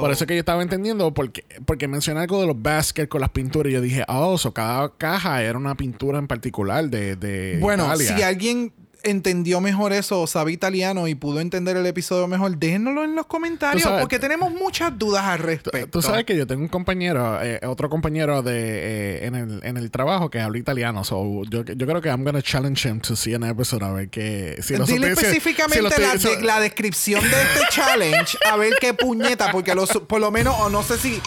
Por 0.00 0.10
eso 0.10 0.26
que 0.26 0.34
yo 0.34 0.40
estaba 0.40 0.62
entendiendo, 0.62 1.12
porque, 1.14 1.44
porque 1.66 1.88
mencioné 1.88 2.20
algo 2.20 2.40
de 2.40 2.46
los 2.46 2.60
baskets 2.60 3.08
con 3.08 3.20
las 3.20 3.30
pinturas 3.30 3.70
y 3.70 3.74
yo 3.74 3.80
dije, 3.80 4.04
oh, 4.08 4.38
so 4.38 4.52
cada 4.52 4.96
caja 4.96 5.42
era 5.42 5.58
una 5.58 5.74
pintura 5.76 6.18
en 6.18 6.26
particular 6.26 6.88
de, 6.88 7.16
de 7.16 7.58
Bueno, 7.60 7.84
Italia. 7.86 8.16
si 8.16 8.22
alguien 8.22 8.72
entendió 9.02 9.60
mejor 9.60 9.92
eso 9.92 10.20
o 10.22 10.26
sabe 10.26 10.52
italiano 10.52 11.08
y 11.08 11.14
pudo 11.14 11.40
entender 11.40 11.76
el 11.76 11.86
episodio 11.86 12.26
mejor, 12.26 12.56
déjenoslo 12.58 13.04
en 13.04 13.14
los 13.14 13.26
comentarios 13.26 13.82
sabes- 13.84 14.00
porque 14.00 14.18
tenemos 14.18 14.52
muchas 14.52 14.98
dudas 14.98 15.24
al 15.24 15.38
respecto. 15.38 15.88
Tú 15.90 16.02
sabes 16.02 16.24
que 16.24 16.36
yo 16.36 16.46
tengo 16.46 16.62
un 16.62 16.68
compañero, 16.68 17.42
eh, 17.42 17.60
otro 17.66 17.88
compañero 17.90 18.42
de 18.42 18.52
eh, 18.54 19.26
en, 19.26 19.34
el, 19.34 19.60
en 19.64 19.76
el 19.76 19.90
trabajo 19.90 20.30
que 20.30 20.40
habla 20.40 20.58
italiano. 20.58 21.04
So 21.04 21.42
yo, 21.48 21.64
yo 21.64 21.86
creo 21.86 22.00
que 22.00 22.08
I'm 22.08 22.24
gonna 22.24 22.42
challenge 22.42 22.88
him 22.88 23.00
to 23.00 23.16
see 23.16 23.34
an 23.34 23.44
episode 23.44 23.84
a 23.84 23.92
ver 23.92 24.08
que 24.10 24.56
si 24.62 24.76
lo 24.76 24.84
Dile 24.84 25.08
específicamente 25.12 25.76
si 25.94 26.00
la, 26.02 26.14
de- 26.36 26.42
la 26.42 26.60
descripción 26.60 27.22
de 27.22 27.28
este 27.42 27.60
challenge, 27.70 28.36
a 28.50 28.56
ver 28.56 28.74
qué 28.80 28.94
puñeta, 28.94 29.50
porque 29.52 29.74
los, 29.74 29.88
por 30.06 30.20
lo 30.20 30.30
menos, 30.30 30.54
o 30.60 30.68
no 30.70 30.82
sé 30.82 30.98
si 30.98 31.20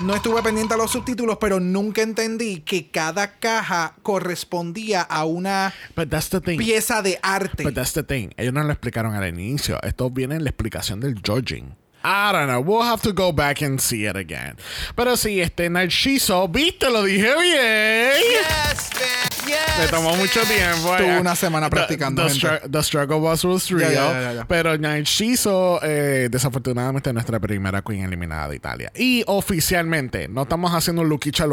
no 0.00 0.14
estuve 0.14 0.42
pendiente 0.42 0.74
a 0.74 0.76
los 0.76 0.90
subtítulos, 0.92 1.38
pero 1.40 1.60
nunca 1.60 2.02
entendí 2.02 2.60
que 2.60 2.90
cada 2.90 3.38
caja 3.38 3.94
correspondía 4.02 5.02
a 5.02 5.24
una 5.24 5.72
But 5.96 6.08
that's 6.10 6.28
the 6.30 6.40
thing. 6.40 6.56
pieza 6.58 7.02
de 7.02 7.18
arte. 7.22 7.64
But 7.64 7.74
that's 7.74 7.92
the 7.92 8.02
thing. 8.02 8.30
Ellos 8.36 8.52
no 8.52 8.62
lo 8.62 8.70
explicaron 8.72 9.14
al 9.14 9.28
inicio. 9.28 9.78
Esto 9.82 10.10
viene 10.10 10.36
en 10.36 10.44
la 10.44 10.50
explicación 10.50 11.00
del 11.00 11.20
judging. 11.24 11.74
I 12.04 12.30
don't 12.32 12.46
know. 12.46 12.60
We'll 12.60 12.86
have 12.88 13.02
to 13.02 13.12
go 13.12 13.32
back 13.32 13.60
and 13.60 13.80
see 13.80 14.06
it 14.06 14.14
again. 14.16 14.56
Pero 14.94 15.16
sí, 15.16 15.40
este 15.40 15.68
Narciso, 15.68 16.46
viste, 16.48 16.88
lo 16.90 17.02
dije 17.02 17.34
bien. 17.42 18.12
Yes, 18.22 18.90
man. 18.94 19.37
Le 19.78 19.86
tomó 19.88 20.16
mucho 20.16 20.40
tiempo. 20.42 20.96
Tuvo 20.96 21.20
una 21.20 21.36
semana 21.36 21.70
practicando, 21.70 22.26
The, 22.26 22.68
the 22.68 22.82
struggle 22.82 23.18
was, 23.18 23.44
was 23.44 23.70
real. 23.70 24.44
Pero 24.48 24.76
Narciso, 24.76 25.80
eh, 25.82 26.28
desafortunadamente, 26.30 27.10
es 27.10 27.14
nuestra 27.14 27.38
primera 27.38 27.82
queen 27.82 28.04
eliminada 28.04 28.48
de 28.48 28.56
Italia. 28.56 28.92
Y 28.96 29.22
oficialmente, 29.26 30.26
no 30.28 30.42
estamos 30.42 30.74
haciendo 30.74 31.02
un 31.02 31.08
Luquicha 31.08 31.46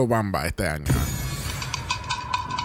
este 0.46 0.67
año. 0.67 0.86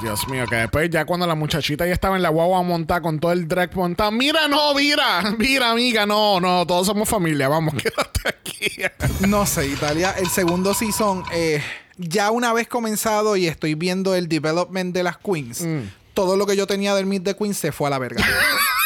Dios 0.00 0.26
mío, 0.28 0.46
que 0.48 0.56
después 0.56 0.88
ya 0.88 1.04
cuando 1.04 1.26
la 1.26 1.34
muchachita 1.34 1.86
ya 1.86 1.92
estaba 1.92 2.16
en 2.16 2.22
la 2.22 2.30
guagua 2.30 2.62
montada 2.62 3.02
con 3.02 3.18
todo 3.20 3.32
el 3.32 3.46
drag 3.46 3.76
montado, 3.76 4.10
mira, 4.10 4.48
no, 4.48 4.74
mira, 4.74 5.34
mira, 5.38 5.72
amiga, 5.72 6.06
no, 6.06 6.40
no, 6.40 6.66
todos 6.66 6.86
somos 6.86 7.06
familia, 7.08 7.48
vamos, 7.48 7.74
quédate 7.82 8.20
aquí. 8.28 8.82
No 9.28 9.44
sé, 9.44 9.66
Italia, 9.66 10.14
el 10.18 10.28
segundo 10.28 10.72
season, 10.72 11.22
eh, 11.32 11.62
ya 12.00 12.30
una 12.30 12.52
vez 12.52 12.66
comenzado 12.68 13.36
y 13.36 13.46
estoy 13.46 13.74
viendo 13.74 14.14
el 14.14 14.28
development 14.28 14.94
de 14.94 15.02
las 15.02 15.18
queens, 15.18 15.60
Mm. 15.62 15.80
todo 16.14 16.36
lo 16.36 16.46
que 16.46 16.56
yo 16.56 16.66
tenía 16.66 16.94
del 16.94 17.06
Meet 17.06 17.24
the 17.24 17.36
Queens 17.36 17.56
se 17.58 17.72
fue 17.72 17.86
a 17.86 17.90
la 17.90 17.98
verga. 17.98 18.24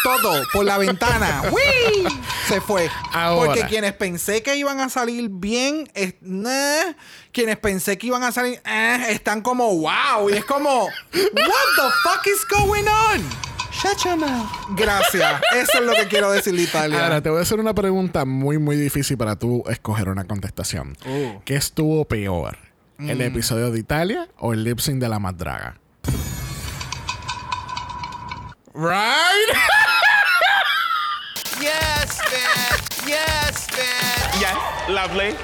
todo, 0.03 0.43
por 0.53 0.67
la 0.67 0.77
ventana. 0.77 1.45
¡Wii! 1.51 2.05
Se 2.47 2.61
fue. 2.61 2.91
Ahora. 3.15 3.47
Porque 3.55 3.67
quienes 3.69 3.95
pensé 3.95 4.43
que 4.43 4.55
iban 4.57 4.79
a 4.81 4.91
salir 4.91 5.31
bien, 5.31 5.89
es- 5.95 6.15
nah. 6.21 6.93
quienes 7.33 7.57
pensé 7.57 7.97
que 7.97 8.09
iban 8.09 8.23
a 8.23 8.31
salir, 8.31 8.61
eh, 8.67 9.07
están 9.09 9.41
como 9.41 9.67
wow. 9.79 10.29
Y 10.29 10.35
es 10.35 10.45
como, 10.45 10.85
what 10.85 10.91
the 11.15 11.91
fuck 12.03 12.27
is 12.27 12.45
going 12.51 12.85
on? 12.85 13.23
Gracias. 14.77 15.41
Eso 15.57 15.79
es 15.81 15.85
lo 15.85 15.93
que 15.95 16.07
quiero 16.09 16.31
decirle 16.31 16.63
Italia. 16.63 17.03
Ahora, 17.03 17.23
te 17.23 17.31
voy 17.31 17.39
a 17.39 17.43
hacer 17.43 17.59
una 17.59 17.75
pregunta 17.75 18.25
muy, 18.25 18.59
muy 18.59 18.77
difícil 18.77 19.17
para 19.17 19.37
tú 19.37 19.65
escoger 19.69 20.09
una 20.11 20.25
contestación. 20.25 20.97
Oh. 21.09 21.41
¿Qué 21.45 21.57
estuvo 21.57 22.05
peor? 22.05 22.57
¿El 22.99 23.19
Mm. 23.19 23.23
episodio 23.23 23.71
de 23.71 23.81
Italia 23.81 24.29
o 24.39 24.53
el 24.53 24.63
lip 24.65 24.79
sync 24.79 25.01
de 25.01 25.09
la 25.09 25.19
Madraga? 25.19 25.77
Right? 28.75 29.51
Yes, 31.61 32.19
man. 32.31 33.07
Yes, 33.07 33.67
man. 33.73 34.41
Yeah, 34.41 34.57
lovely. 34.89 35.35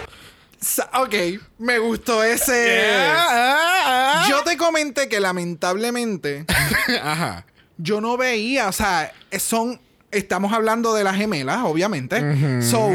Ok, 0.94 1.40
me 1.58 1.78
gustó 1.78 2.22
ese. 2.22 2.98
Ah, 2.98 4.26
Yo 4.28 4.42
te 4.42 4.56
comenté 4.58 5.08
que 5.08 5.18
lamentablemente. 5.20 6.44
Ajá. 7.02 7.46
yo 7.78 8.00
no 8.02 8.16
veía, 8.18 8.68
o 8.68 8.72
sea, 8.72 9.12
son, 9.38 9.80
estamos 10.10 10.52
hablando 10.52 10.92
de 10.94 11.04
las 11.04 11.16
gemelas, 11.16 11.60
obviamente. 11.62 12.62
So, 12.62 12.90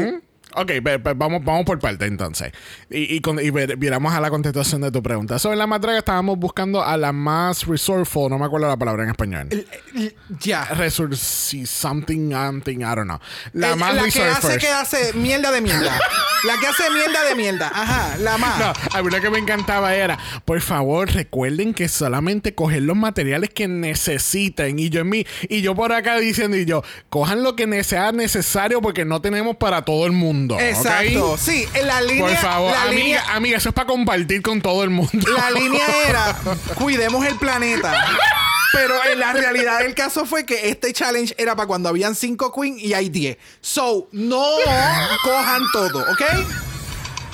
Ok, 0.56 0.72
vamos, 1.16 1.44
vamos 1.44 1.64
por 1.64 1.78
parte 1.78 2.06
entonces. 2.06 2.52
Y, 2.90 3.14
y, 3.16 3.20
con- 3.20 3.38
y 3.38 3.50
ver- 3.50 3.76
viramos 3.76 4.12
a 4.14 4.20
la 4.20 4.30
contestación 4.30 4.80
de 4.80 4.90
tu 4.90 5.02
pregunta. 5.02 5.38
Sobre 5.38 5.56
la 5.56 5.66
matraca 5.66 5.98
estábamos 5.98 6.38
buscando 6.38 6.82
a 6.82 6.96
la 6.96 7.12
más 7.12 7.66
resourceful, 7.66 8.30
no 8.30 8.38
me 8.38 8.46
acuerdo 8.46 8.66
la 8.68 8.76
palabra 8.76 9.04
en 9.04 9.10
español. 9.10 9.48
Ya. 10.40 10.64
Resource 10.66 11.66
something, 11.66 12.30
something, 12.32 12.78
I 12.80 12.94
don't 12.94 13.04
know. 13.04 13.18
La 13.52 13.72
Eh, 13.72 13.76
más 13.76 13.94
la 13.94 14.04
que 14.08 14.22
hace 14.22 14.58
que 14.58 14.68
hace 14.68 15.12
mierda 15.14 15.50
de 15.50 15.60
mierda. 15.60 15.98
la 16.46 16.58
que 16.58 16.66
hace 16.66 16.90
mierda 16.90 17.24
de 17.28 17.34
mierda. 17.34 17.70
Ajá, 17.74 18.16
la 18.18 18.38
más. 18.38 18.58
No, 18.58 18.72
a 18.98 19.02
mí 19.02 19.10
lo 19.10 19.20
que 19.20 19.30
me 19.30 19.38
encantaba 19.38 19.94
era, 19.94 20.18
por 20.44 20.60
favor, 20.60 21.10
recuerden 21.12 21.74
que 21.74 21.88
solamente 21.88 22.54
coger 22.54 22.82
los 22.82 22.96
materiales 22.96 23.50
que 23.50 23.68
necesiten. 23.68 24.78
Y 24.78 24.88
yo 24.90 25.00
en 25.02 25.08
mí, 25.10 25.26
y 25.48 25.60
yo 25.62 25.74
por 25.74 25.92
acá 25.92 26.16
diciendo, 26.18 26.56
y 26.56 26.64
yo, 26.64 26.82
cojan 27.10 27.42
lo 27.42 27.56
que 27.56 27.66
sea 27.84 28.12
necesario 28.12 28.80
porque 28.80 29.04
no 29.04 29.20
tenemos 29.20 29.56
para 29.56 29.82
todo 29.84 30.06
el 30.06 30.12
mundo. 30.12 30.45
Exacto. 30.54 31.36
Sí, 31.36 31.66
en 31.74 31.86
la 31.86 32.00
línea. 32.00 32.26
Por 32.26 32.36
favor, 32.36 32.72
la 32.72 32.82
amiga, 32.82 33.02
línea, 33.02 33.34
amiga, 33.34 33.58
eso 33.58 33.70
es 33.70 33.74
para 33.74 33.86
compartir 33.86 34.42
con 34.42 34.60
todo 34.60 34.84
el 34.84 34.90
mundo. 34.90 35.28
la 35.36 35.50
línea 35.58 35.86
era 36.08 36.36
cuidemos 36.74 37.26
el 37.26 37.36
planeta. 37.36 37.92
Pero 38.72 38.94
en 39.10 39.18
la 39.18 39.32
realidad 39.32 39.78
del 39.80 39.94
caso 39.94 40.26
fue 40.26 40.44
que 40.44 40.68
este 40.68 40.92
challenge 40.92 41.34
era 41.38 41.56
para 41.56 41.66
cuando 41.66 41.88
habían 41.88 42.14
5 42.14 42.52
queen 42.52 42.76
y 42.78 42.92
hay 42.92 43.08
10. 43.08 43.38
So, 43.60 44.08
no 44.12 44.44
cojan 45.24 45.62
todo, 45.72 46.00
¿ok? 46.00 46.22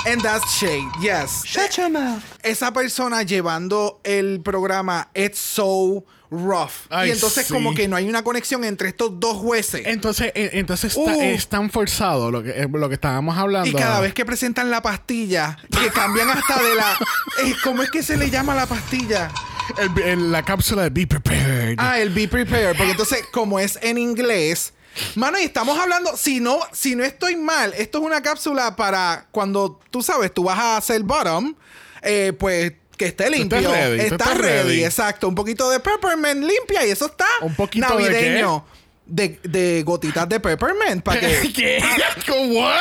And 0.04 0.21
that's 0.21 0.45
shade, 0.61 0.88
yes. 1.00 1.45
Shut 1.45 1.76
your 1.76 1.88
mouth. 1.88 2.23
Esa 2.42 2.73
persona 2.73 3.23
llevando 3.23 4.00
el 4.04 4.40
programa 4.40 5.11
It's 5.14 5.38
So 5.38 6.04
Rough. 6.33 6.73
Ay, 6.89 7.11
y 7.11 7.12
entonces 7.12 7.47
sí. 7.47 7.53
como 7.53 7.75
que 7.75 7.87
no 7.87 7.95
hay 7.97 8.09
una 8.09 8.25
conexión 8.25 8.65
entre 8.65 8.89
estos 8.89 9.21
dos 9.21 9.37
jueces. 9.37 9.83
Entonces, 9.85 10.33
eh, 10.35 10.51
entonces 10.55 10.97
está- 10.97 11.12
Uh. 11.15 11.21
es 11.21 11.47
tan 11.47 11.71
forzado 11.71 12.31
lo 12.31 12.43
que, 12.43 12.51
eh, 12.51 12.69
lo 12.73 12.89
que 12.89 12.95
estábamos 12.95 13.37
hablando. 13.37 13.69
Y 13.69 13.75
cada 13.75 14.01
vez 14.01 14.15
que 14.15 14.25
presentan 14.25 14.71
la 14.71 14.81
pastilla, 14.81 15.59
que 15.71 15.89
cambian 15.91 16.31
hasta 16.31 16.62
de 16.62 16.75
la... 16.75 16.93
eh, 17.45 17.55
¿Cómo 17.62 17.83
es 17.83 17.91
que 17.91 18.03
se 18.03 18.17
le 18.17 18.31
llama 18.31 18.55
la 18.55 18.67
pastilla? 18.67 19.31
El- 19.77 20.03
el- 20.03 20.33
la 20.33 20.43
cápsula 20.43 20.85
de 20.85 20.91
Be 20.91 21.07
Prepared. 21.07 21.75
Ah, 21.79 21.99
el 22.01 22.09
Be 22.11 22.27
Prepared. 22.29 22.77
Porque 22.77 22.93
entonces, 22.93 23.25
como 23.33 23.59
es 23.61 23.79
en 23.83 23.99
inglés... 23.99 24.73
Mano, 25.15 25.39
y 25.39 25.45
estamos 25.45 25.79
hablando, 25.79 26.17
si 26.19 26.39
no, 26.41 26.59
si 26.73 26.95
no 26.97 27.03
estoy 27.03 27.35
mal, 27.37 27.73
esto 27.79 27.99
es 27.99 28.05
una 28.05 28.21
cápsula 28.23 28.77
para 28.77 29.27
cuando 29.31 29.81
tú 29.91 30.03
sabes, 30.03 30.35
tú 30.35 30.45
vas 30.45 30.59
a 30.59 30.77
hacer 30.77 31.03
bottom, 31.03 31.55
eh, 32.03 32.35
pues 32.39 32.73
que 32.96 33.06
esté 33.06 33.30
limpio. 33.30 33.58
estás 33.58 33.72
ready, 33.72 34.00
Está 34.00 34.34
ready, 34.34 34.42
ready. 34.68 34.84
exacto. 34.84 35.28
Un 35.28 35.34
poquito 35.34 35.70
de 35.70 35.80
peppermint 35.80 36.44
limpia 36.44 36.87
y 36.87 36.90
eso 36.90 37.06
está 37.06 37.26
¿Un 37.40 37.54
poquito 37.54 37.96
de 37.96 38.04
navideño. 38.04 38.64
De, 39.06 39.40
de 39.42 39.82
gotitas 39.84 40.28
de 40.28 40.38
peppermint 40.40 41.02
para 41.02 41.20
que 41.20 41.52
¿Qué? 41.56 41.82
¿What? 42.28 42.80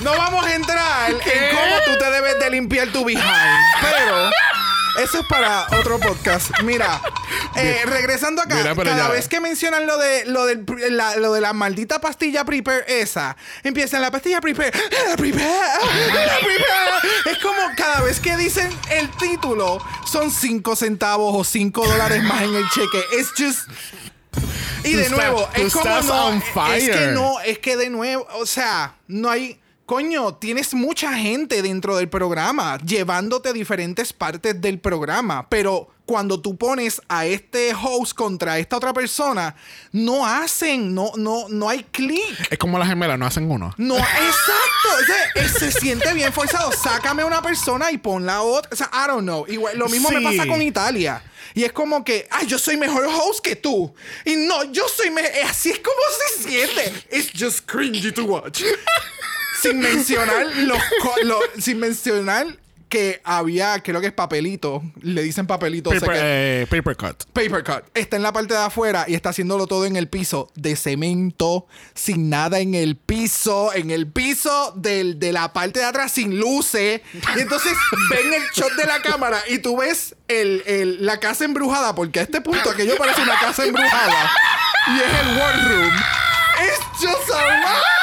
no 0.00 0.12
vamos 0.16 0.44
a 0.44 0.54
entrar 0.54 1.10
en 1.10 1.16
cómo 1.16 1.76
tú 1.86 1.98
te 1.98 2.10
debes 2.10 2.38
de 2.38 2.50
limpiar 2.50 2.88
tu 2.88 3.04
behind, 3.04 3.22
pero 3.80 4.30
eso 5.02 5.20
es 5.20 5.26
para 5.26 5.66
otro 5.78 5.98
podcast. 5.98 6.50
Mira, 6.64 7.00
eh, 7.56 7.80
regresando 7.86 8.42
acá, 8.42 8.56
Mira, 8.56 8.74
cada 8.74 9.08
vez 9.08 9.26
que 9.28 9.40
mencionan 9.40 9.86
lo 9.86 9.96
de 9.96 10.26
lo, 10.26 10.44
del, 10.44 10.64
la, 10.90 11.16
lo 11.16 11.32
de 11.32 11.40
la 11.40 11.52
maldita 11.54 12.00
pastilla 12.00 12.44
Prepare 12.44 12.84
esa, 13.00 13.36
empiezan 13.62 14.02
la 14.02 14.10
pastilla 14.10 14.40
Prepare, 14.40 14.70
la 15.08 15.16
Prepare, 15.16 15.46
la 15.46 16.41
cada 17.82 18.02
vez 18.02 18.20
que 18.20 18.36
dicen 18.36 18.70
el 18.90 19.10
título, 19.10 19.78
son 20.06 20.30
5 20.30 20.76
centavos 20.76 21.34
o 21.34 21.42
5 21.42 21.84
dólares 21.84 22.22
más 22.22 22.42
en 22.42 22.54
el 22.54 22.68
cheque. 22.70 23.02
Es 23.18 23.30
just. 23.30 23.68
Y 24.84 24.92
de 24.92 25.10
nuevo, 25.10 25.48
es 25.54 25.72
como 25.72 25.84
no, 26.02 26.32
es 26.74 26.88
que 26.88 27.06
no, 27.08 27.40
es 27.40 27.58
que 27.58 27.76
de 27.76 27.90
nuevo, 27.90 28.26
o 28.36 28.46
sea, 28.46 28.96
no 29.08 29.28
hay. 29.28 29.58
Coño, 29.84 30.34
tienes 30.36 30.74
mucha 30.74 31.12
gente 31.14 31.60
dentro 31.60 31.96
del 31.96 32.08
programa 32.08 32.78
llevándote 32.78 33.48
a 33.48 33.52
diferentes 33.52 34.12
partes 34.12 34.60
del 34.60 34.78
programa, 34.78 35.48
pero 35.48 35.88
cuando 36.04 36.40
tú 36.40 36.56
pones 36.56 37.00
a 37.08 37.26
este 37.26 37.72
host 37.74 38.14
contra 38.14 38.58
esta 38.58 38.76
otra 38.76 38.92
persona, 38.92 39.54
no 39.92 40.26
hacen, 40.26 40.94
no, 40.94 41.12
no, 41.16 41.46
no 41.48 41.68
hay 41.68 41.84
clic. 41.84 42.48
Es 42.50 42.58
como 42.58 42.78
las 42.78 42.88
gemelas, 42.88 43.18
no 43.18 43.26
hacen 43.26 43.50
uno. 43.50 43.72
No, 43.78 43.96
exacto. 43.98 44.88
O 45.00 45.04
sea, 45.06 45.42
eh, 45.44 45.48
se 45.48 45.72
siente 45.72 46.12
bien 46.12 46.32
forzado. 46.32 46.72
Sácame 46.72 47.24
una 47.24 47.40
persona 47.40 47.90
y 47.92 47.98
pon 47.98 48.26
la 48.26 48.42
otra. 48.42 48.70
O 48.72 48.76
sea, 48.76 48.90
I 48.92 49.06
don't 49.08 49.22
know. 49.22 49.44
Igual, 49.48 49.78
lo 49.78 49.88
mismo 49.88 50.10
me 50.10 50.20
pasa 50.20 50.46
con 50.46 50.60
Italia. 50.60 51.22
Y 51.54 51.64
es 51.64 51.72
como 51.72 52.02
que, 52.02 52.26
ay, 52.30 52.46
yo 52.46 52.58
soy 52.58 52.76
mejor 52.76 53.04
host 53.04 53.40
que 53.44 53.56
tú. 53.56 53.94
Y 54.24 54.36
no, 54.36 54.64
yo 54.72 54.86
soy 54.88 55.10
mejor. 55.10 55.30
Así 55.48 55.70
es 55.70 55.78
como 55.80 55.96
se 56.36 56.48
siente. 56.48 56.92
It's 57.12 57.30
just 57.38 57.60
cringy 57.70 58.10
to 58.12 58.24
watch. 58.24 58.62
sin 59.60 59.78
mencionar 59.78 60.46
los, 60.56 60.78
co- 61.02 61.22
lo- 61.22 61.40
sin 61.58 61.78
mencionar 61.78 62.46
que 62.92 63.22
había, 63.24 63.80
creo 63.82 64.02
que 64.02 64.08
es 64.08 64.12
papelito. 64.12 64.82
Le 65.00 65.22
dicen 65.22 65.46
papelito. 65.46 65.88
o 65.88 65.92
sea 65.94 66.00
Paper, 66.00 66.14
que- 66.16 66.62
eh, 66.62 66.66
paper 66.68 66.94
cut. 66.96 67.24
Paper 67.32 67.64
cut. 67.64 67.84
Está 67.94 68.16
en 68.16 68.22
la 68.22 68.34
parte 68.34 68.52
de 68.52 68.60
afuera 68.60 69.06
y 69.08 69.14
está 69.14 69.30
haciéndolo 69.30 69.66
todo 69.66 69.86
en 69.86 69.96
el 69.96 70.08
piso 70.08 70.50
de 70.56 70.76
cemento, 70.76 71.66
sin 71.94 72.28
nada 72.28 72.58
en 72.60 72.74
el 72.74 72.96
piso, 72.96 73.72
en 73.72 73.90
el 73.90 74.06
piso 74.12 74.74
del- 74.76 75.18
de 75.18 75.32
la 75.32 75.54
parte 75.54 75.80
de 75.80 75.86
atrás 75.86 76.12
sin 76.12 76.38
luces. 76.38 77.00
Y 77.34 77.40
entonces 77.40 77.72
ven 78.10 78.34
el 78.34 78.42
shot 78.54 78.74
de 78.74 78.84
la 78.84 79.00
cámara 79.00 79.38
y 79.48 79.58
tú 79.60 79.78
ves 79.78 80.14
el, 80.28 80.62
el- 80.66 81.06
la 81.06 81.18
casa 81.18 81.46
embrujada, 81.46 81.94
porque 81.94 82.20
a 82.20 82.24
este 82.24 82.42
punto 82.42 82.68
aquello 82.68 82.94
parece 82.98 83.22
una 83.22 83.38
casa 83.40 83.64
embrujada. 83.64 84.30
Y 84.88 84.98
es 84.98 85.20
el 85.26 85.38
war 85.38 85.68
room. 85.70 85.94
It's 86.62 87.00
just 87.00 87.30
a. 87.30 88.01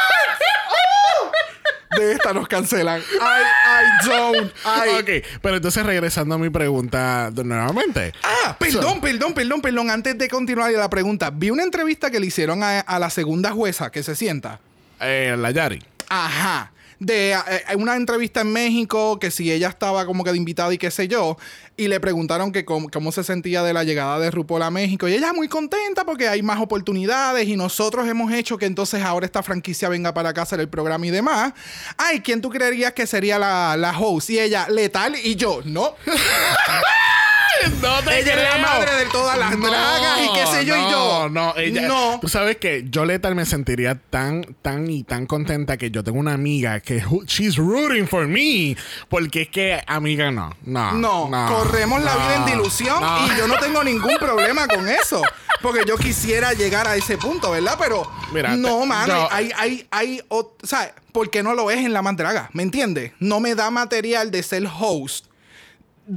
De 1.97 2.11
esta 2.13 2.33
nos 2.33 2.47
cancelan. 2.47 3.01
I, 3.01 3.03
I 4.03 4.07
don't. 4.07 4.51
I, 4.65 4.89
Ok, 4.99 5.39
pero 5.41 5.55
entonces 5.57 5.85
regresando 5.85 6.35
a 6.35 6.37
mi 6.37 6.49
pregunta 6.49 7.31
nuevamente. 7.33 8.13
Ah, 8.23 8.55
perdón, 8.59 9.01
perdón, 9.01 9.33
perdón, 9.33 9.61
perdón. 9.61 9.89
Antes 9.89 10.17
de 10.17 10.27
continuar 10.29 10.71
la 10.71 10.89
pregunta, 10.89 11.31
vi 11.31 11.49
una 11.49 11.63
entrevista 11.63 12.11
que 12.11 12.19
le 12.19 12.27
hicieron 12.27 12.63
a, 12.63 12.79
a 12.81 12.99
la 12.99 13.09
segunda 13.09 13.51
jueza 13.51 13.91
que 13.91 14.03
se 14.03 14.15
sienta. 14.15 14.59
Eh, 14.99 15.35
la 15.37 15.51
Yari. 15.51 15.83
Ajá. 16.09 16.71
De 16.99 17.31
eh, 17.31 17.75
una 17.77 17.95
entrevista 17.95 18.41
en 18.41 18.51
México, 18.51 19.19
que 19.19 19.31
si 19.31 19.51
ella 19.51 19.69
estaba 19.69 20.05
como 20.05 20.23
que 20.23 20.31
de 20.31 20.37
invitada 20.37 20.73
y 20.73 20.77
qué 20.77 20.91
sé 20.91 21.07
yo, 21.07 21.37
y 21.77 21.87
le 21.87 21.99
preguntaron 21.99 22.51
que 22.51 22.65
cómo, 22.65 22.89
cómo 22.89 23.11
se 23.11 23.23
sentía 23.23 23.63
de 23.63 23.73
la 23.73 23.83
llegada 23.83 24.19
de 24.19 24.31
RuPaul 24.31 24.63
a 24.63 24.69
México. 24.69 25.07
Y 25.07 25.13
ella 25.13 25.31
muy 25.31 25.47
contenta 25.47 26.03
porque 26.05 26.27
hay 26.27 26.41
más 26.41 26.59
oportunidades 26.59 27.47
y 27.47 27.55
nosotros 27.55 28.07
hemos 28.07 28.33
hecho 28.33 28.57
que 28.57 28.65
entonces 28.65 29.01
ahora 29.01 29.25
esta 29.25 29.43
franquicia 29.43 29.87
venga 29.87 30.13
para 30.13 30.29
acá 30.29 30.41
a 30.41 30.43
hacer 30.43 30.59
el 30.59 30.67
programa 30.67 31.05
y 31.07 31.11
demás. 31.11 31.53
Ay, 31.97 32.19
¿quién 32.19 32.41
tú 32.41 32.49
creerías 32.49 32.93
que 32.93 33.07
sería 33.07 33.39
la, 33.39 33.77
la 33.77 33.97
host? 33.97 34.29
Y 34.31 34.39
ella, 34.39 34.67
letal, 34.69 35.15
y 35.23 35.35
yo, 35.35 35.61
no. 35.63 35.95
No 37.81 38.03
te 38.03 38.19
Ella 38.19 38.33
es 38.33 38.43
la 38.43 38.51
creo. 38.51 38.61
madre 38.61 38.95
de 38.95 39.05
todas 39.11 39.37
las 39.37 39.59
dragas 39.59 40.19
y 40.21 40.33
qué 40.33 40.45
sé 40.47 40.65
yo, 40.65 40.75
y 40.75 40.81
no, 40.81 40.89
yo. 40.89 41.29
No, 41.29 41.55
ella. 41.57 41.87
No. 41.87 42.19
Tú 42.21 42.27
sabes 42.27 42.57
que 42.57 42.85
yo 42.89 43.05
letal 43.05 43.35
me 43.35 43.45
sentiría 43.45 43.95
tan, 43.95 44.43
tan 44.61 44.89
y 44.89 45.03
tan 45.03 45.25
contenta 45.25 45.77
que 45.77 45.91
yo 45.91 46.03
tengo 46.03 46.19
una 46.19 46.33
amiga 46.33 46.79
que 46.79 47.03
she's 47.25 47.55
rooting 47.57 48.07
for 48.07 48.27
me. 48.27 48.75
Porque 49.07 49.43
es 49.43 49.49
que, 49.49 49.81
amiga, 49.87 50.31
no. 50.31 50.55
No. 50.63 50.93
No, 50.93 51.29
corremos 51.47 52.01
la 52.03 52.13
no, 52.13 52.19
vida 52.19 52.35
en 52.35 52.45
dilución 52.45 53.01
no. 53.01 53.27
y 53.27 53.37
yo 53.37 53.47
no 53.47 53.57
tengo 53.59 53.83
ningún 53.83 54.17
problema 54.17 54.67
con 54.67 54.87
eso. 54.87 55.21
Porque 55.61 55.81
yo 55.87 55.97
quisiera 55.97 56.53
llegar 56.53 56.87
a 56.87 56.95
ese 56.95 57.17
punto, 57.17 57.51
¿verdad? 57.51 57.75
Pero 57.79 58.09
Mira, 58.31 58.55
no, 58.55 58.85
mano, 58.85 59.27
hay, 59.31 59.51
hay, 59.57 59.87
hay, 59.91 60.21
o, 60.29 60.55
o 60.61 60.67
sea, 60.67 60.93
¿por 61.11 61.29
qué 61.29 61.43
no 61.43 61.53
lo 61.53 61.69
es 61.71 61.79
en 61.79 61.93
la 61.93 62.01
mandraga? 62.01 62.49
¿Me 62.53 62.63
entiendes? 62.63 63.11
No 63.19 63.39
me 63.39 63.55
da 63.55 63.69
material 63.69 64.31
de 64.31 64.43
ser 64.43 64.67
host. 64.79 65.25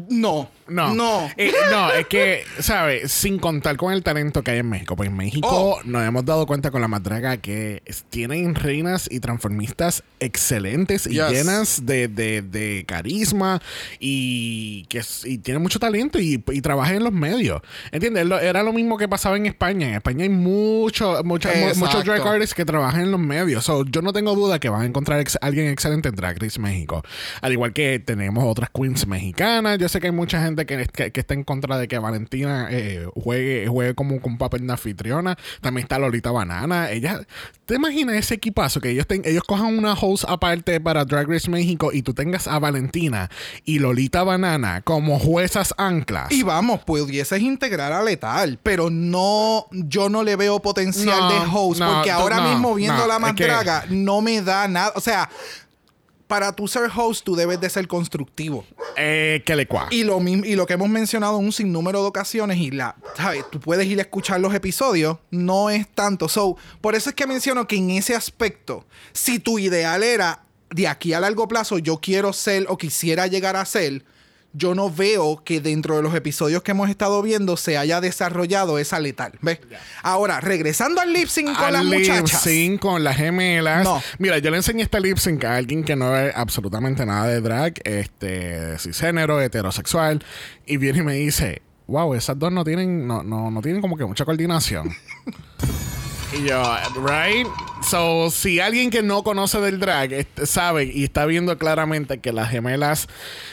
No, 0.08 0.48
No. 0.72 0.94
no. 0.94 1.30
Eh, 1.36 1.52
no, 1.70 1.92
es 1.92 2.06
que, 2.06 2.44
¿sabes? 2.60 3.10
Sin 3.12 3.38
contar 3.38 3.76
con 3.76 3.92
el 3.92 4.02
talento 4.02 4.42
que 4.42 4.52
hay 4.52 4.58
en 4.58 4.68
México. 4.68 4.96
Pues 4.96 5.08
en 5.08 5.16
México 5.16 5.48
Oh. 5.50 5.80
nos 5.84 6.02
hemos 6.06 6.24
dado 6.24 6.46
cuenta 6.46 6.70
con 6.70 6.80
la 6.80 6.88
madraga 6.88 7.36
que 7.36 7.82
tienen 8.10 8.54
reinas 8.54 9.08
y 9.10 9.20
transformistas 9.20 10.02
excelentes 10.20 11.06
y 11.06 11.14
Yes. 11.14 11.30
llenas 11.30 11.86
de, 11.86 12.08
de- 12.08 12.42
de 12.42 12.84
carisma 12.86 13.60
y 14.00 14.84
que 14.88 15.02
y 15.24 15.38
tienen 15.38 15.62
mucho 15.62 15.78
talento 15.78 16.18
y, 16.18 16.42
y 16.52 16.60
trabajan 16.60 16.96
en 16.96 17.04
los 17.04 17.12
medios. 17.12 17.60
¿Entiendes? 17.90 18.26
Era 18.42 18.62
lo 18.62 18.72
mismo 18.72 18.96
que 18.98 19.08
pasaba 19.08 19.36
en 19.36 19.46
España. 19.46 19.88
En 19.88 19.94
España 19.94 20.22
hay 20.24 20.28
mucho, 20.28 21.22
mucho- 21.24 21.48
mu- 21.48 21.54
Exacto. 21.54 21.78
muchos 21.80 22.04
drag 22.04 22.26
artists 22.26 22.54
que 22.54 22.64
trabajan 22.64 23.02
en 23.02 23.10
los 23.10 23.20
medios. 23.20 23.64
So, 23.64 23.84
yo 23.84 24.02
no 24.02 24.12
tengo 24.12 24.34
duda 24.34 24.58
que 24.58 24.68
van 24.68 24.82
a 24.82 24.86
encontrar 24.86 25.20
ex- 25.20 25.38
alguien 25.40 25.68
excelente 25.68 26.08
en 26.08 26.14
Drag 26.14 26.38
Race 26.40 26.58
México. 26.60 27.02
Al 27.40 27.52
igual 27.52 27.72
que 27.72 27.98
tenemos 27.98 28.44
otras 28.44 28.70
queens 28.74 29.06
mexicanas. 29.06 29.78
Yo 29.78 29.88
sé 29.88 30.00
que 30.00 30.06
hay 30.08 30.12
mucha 30.12 30.42
gente 30.42 30.61
gente 30.66 30.86
que, 30.92 31.04
que, 31.04 31.12
que 31.12 31.20
está 31.20 31.34
en 31.34 31.44
contra 31.44 31.76
de 31.78 31.88
que 31.88 31.98
Valentina 31.98 32.68
eh, 32.70 33.06
juegue, 33.14 33.66
juegue 33.68 33.94
como 33.94 34.20
con 34.20 34.38
papel 34.38 34.66
de 34.66 34.72
anfitriona. 34.72 35.36
También 35.60 35.84
está 35.84 35.98
Lolita 35.98 36.30
Banana. 36.30 36.90
Ella, 36.90 37.20
¿te 37.66 37.74
imaginas 37.76 38.16
ese 38.16 38.34
equipazo 38.34 38.80
que 38.80 38.90
ellos, 38.90 39.06
ten- 39.06 39.22
ellos 39.24 39.42
cojan 39.44 39.76
una 39.78 39.94
host 39.94 40.24
aparte 40.28 40.80
para 40.80 41.04
Drag 41.04 41.28
Race 41.28 41.50
México 41.50 41.90
y 41.92 42.02
tú 42.02 42.14
tengas 42.14 42.46
a 42.48 42.58
Valentina 42.58 43.30
y 43.64 43.78
Lolita 43.78 44.22
Banana 44.22 44.80
como 44.82 45.18
juezas 45.18 45.74
anclas? 45.78 46.30
Y 46.32 46.42
vamos, 46.42 46.80
pudieses 46.84 47.40
integrar 47.40 47.92
a 47.92 48.02
Letal, 48.02 48.58
pero 48.62 48.90
no, 48.90 49.66
yo 49.72 50.08
no 50.08 50.22
le 50.22 50.36
veo 50.36 50.60
potencial 50.60 51.18
No, 51.20 51.30
de 51.32 51.38
host, 51.52 51.80
no, 51.80 51.94
porque 51.94 52.10
ahora 52.10 52.36
no, 52.38 52.50
mismo 52.50 52.74
viendo 52.74 53.06
la 53.06 53.18
más 53.18 53.34
que- 53.34 53.42
no 53.90 54.20
me 54.20 54.40
da 54.42 54.68
nada. 54.68 54.92
O 54.94 55.00
sea, 55.00 55.28
para 56.32 56.50
tú 56.56 56.66
ser 56.66 56.90
host, 56.96 57.26
tú 57.26 57.36
debes 57.36 57.60
de 57.60 57.68
ser 57.68 57.86
constructivo. 57.86 58.64
Eh, 58.96 59.42
que 59.44 59.54
le 59.54 59.66
cua. 59.66 59.88
Y 59.90 60.02
lo, 60.02 60.18
y 60.18 60.56
lo 60.56 60.64
que 60.64 60.72
hemos 60.72 60.88
mencionado 60.88 61.38
en 61.38 61.44
un 61.44 61.52
sinnúmero 61.52 62.00
de 62.00 62.08
ocasiones, 62.08 62.56
y 62.56 62.70
la, 62.70 62.96
¿sabes? 63.14 63.44
Tú 63.50 63.60
puedes 63.60 63.86
ir 63.86 63.98
a 63.98 64.02
escuchar 64.04 64.40
los 64.40 64.54
episodios, 64.54 65.18
no 65.30 65.68
es 65.68 65.86
tanto. 65.88 66.28
So, 66.28 66.56
por 66.80 66.94
eso 66.94 67.10
es 67.10 67.16
que 67.16 67.26
menciono 67.26 67.66
que 67.66 67.76
en 67.76 67.90
ese 67.90 68.14
aspecto, 68.14 68.86
si 69.12 69.40
tu 69.40 69.58
ideal 69.58 70.02
era 70.02 70.40
de 70.70 70.88
aquí 70.88 71.12
a 71.12 71.20
largo 71.20 71.46
plazo, 71.48 71.76
yo 71.76 71.98
quiero 71.98 72.32
ser 72.32 72.64
o 72.70 72.78
quisiera 72.78 73.26
llegar 73.26 73.54
a 73.54 73.66
ser, 73.66 74.02
yo 74.54 74.74
no 74.74 74.90
veo 74.90 75.42
que 75.44 75.60
dentro 75.60 75.96
de 75.96 76.02
los 76.02 76.14
episodios 76.14 76.62
que 76.62 76.72
hemos 76.72 76.90
estado 76.90 77.22
viendo 77.22 77.56
se 77.56 77.78
haya 77.78 78.00
desarrollado 78.00 78.78
esa 78.78 79.00
letal. 79.00 79.32
¿Ves? 79.40 79.60
Ahora, 80.02 80.40
regresando 80.40 81.00
al 81.00 81.12
lip 81.12 81.28
sync 81.28 81.54
con 81.56 81.64
Al 81.64 81.72
las 81.72 81.84
lip 81.84 82.00
muchachas. 82.00 82.42
sync 82.42 82.80
con 82.80 83.02
las 83.02 83.16
gemelas. 83.16 83.84
No. 83.84 84.02
Mira, 84.18 84.38
yo 84.38 84.50
le 84.50 84.58
enseñé 84.58 84.82
este 84.82 85.00
lip 85.00 85.16
sync 85.18 85.44
a 85.44 85.56
alguien 85.56 85.84
que 85.84 85.96
no 85.96 86.12
ve 86.12 86.32
absolutamente 86.34 87.06
nada 87.06 87.26
de 87.28 87.40
drag, 87.40 87.74
este, 87.84 88.78
cisgénero, 88.78 89.40
heterosexual, 89.40 90.22
y 90.66 90.76
viene 90.76 90.98
y 90.98 91.02
me 91.02 91.14
dice, 91.14 91.62
wow, 91.86 92.14
esas 92.14 92.38
dos 92.38 92.52
no 92.52 92.64
tienen, 92.64 93.06
no, 93.06 93.22
no, 93.22 93.50
no 93.50 93.62
tienen 93.62 93.80
como 93.80 93.96
que 93.96 94.04
mucha 94.04 94.24
coordinación. 94.24 94.90
Y 96.32 96.44
yo, 96.48 96.62
right? 97.06 97.46
So, 97.88 98.30
si 98.30 98.58
alguien 98.58 98.88
que 98.90 99.02
no 99.02 99.22
conoce 99.22 99.60
del 99.60 99.78
drag 99.78 100.12
este, 100.12 100.46
sabe 100.46 100.84
y 100.84 101.04
está 101.04 101.26
viendo 101.26 101.58
claramente 101.58 102.20
que 102.20 102.32
las 102.32 102.48
gemelas 102.50 103.08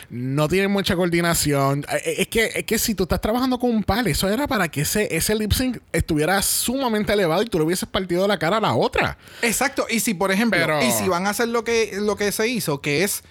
no 0.10 0.48
tienen 0.48 0.72
mucha 0.72 0.96
coordinación, 0.96 1.86
eh, 1.92 2.02
eh, 2.06 2.16
es 2.20 2.28
que, 2.28 2.46
es 2.56 2.64
que 2.64 2.80
si 2.80 2.96
tú 2.96 3.04
estás 3.04 3.20
trabajando 3.20 3.60
con 3.60 3.72
un 3.72 3.84
pal, 3.84 4.08
eso 4.08 4.30
era 4.30 4.48
para 4.48 4.70
que 4.70 4.82
ese, 4.82 5.14
ese 5.16 5.36
lip 5.36 5.52
sync 5.52 5.80
estuviera 5.92 6.42
sumamente 6.42 7.12
elevado 7.12 7.42
y 7.42 7.48
tú 7.48 7.58
le 7.58 7.66
hubieses 7.66 7.90
partido 7.90 8.28
la 8.28 8.40
cara 8.40 8.58
a 8.58 8.62
la 8.62 8.74
otra. 8.74 9.18
Exacto. 9.42 9.86
Y 9.90 10.00
si, 10.00 10.14
por 10.14 10.32
ejemplo, 10.32 10.60
Pero- 10.60 10.82
y 10.82 10.92
si 10.92 11.10
van 11.10 11.28
a 11.28 11.32
hacer 11.32 11.50
lo 11.50 11.64
que, 11.66 11.92
lo 12.00 12.16
que 12.16 12.32
se 12.32 12.48
hizo, 12.48 12.80
que 12.82 13.04
es 13.04 13.24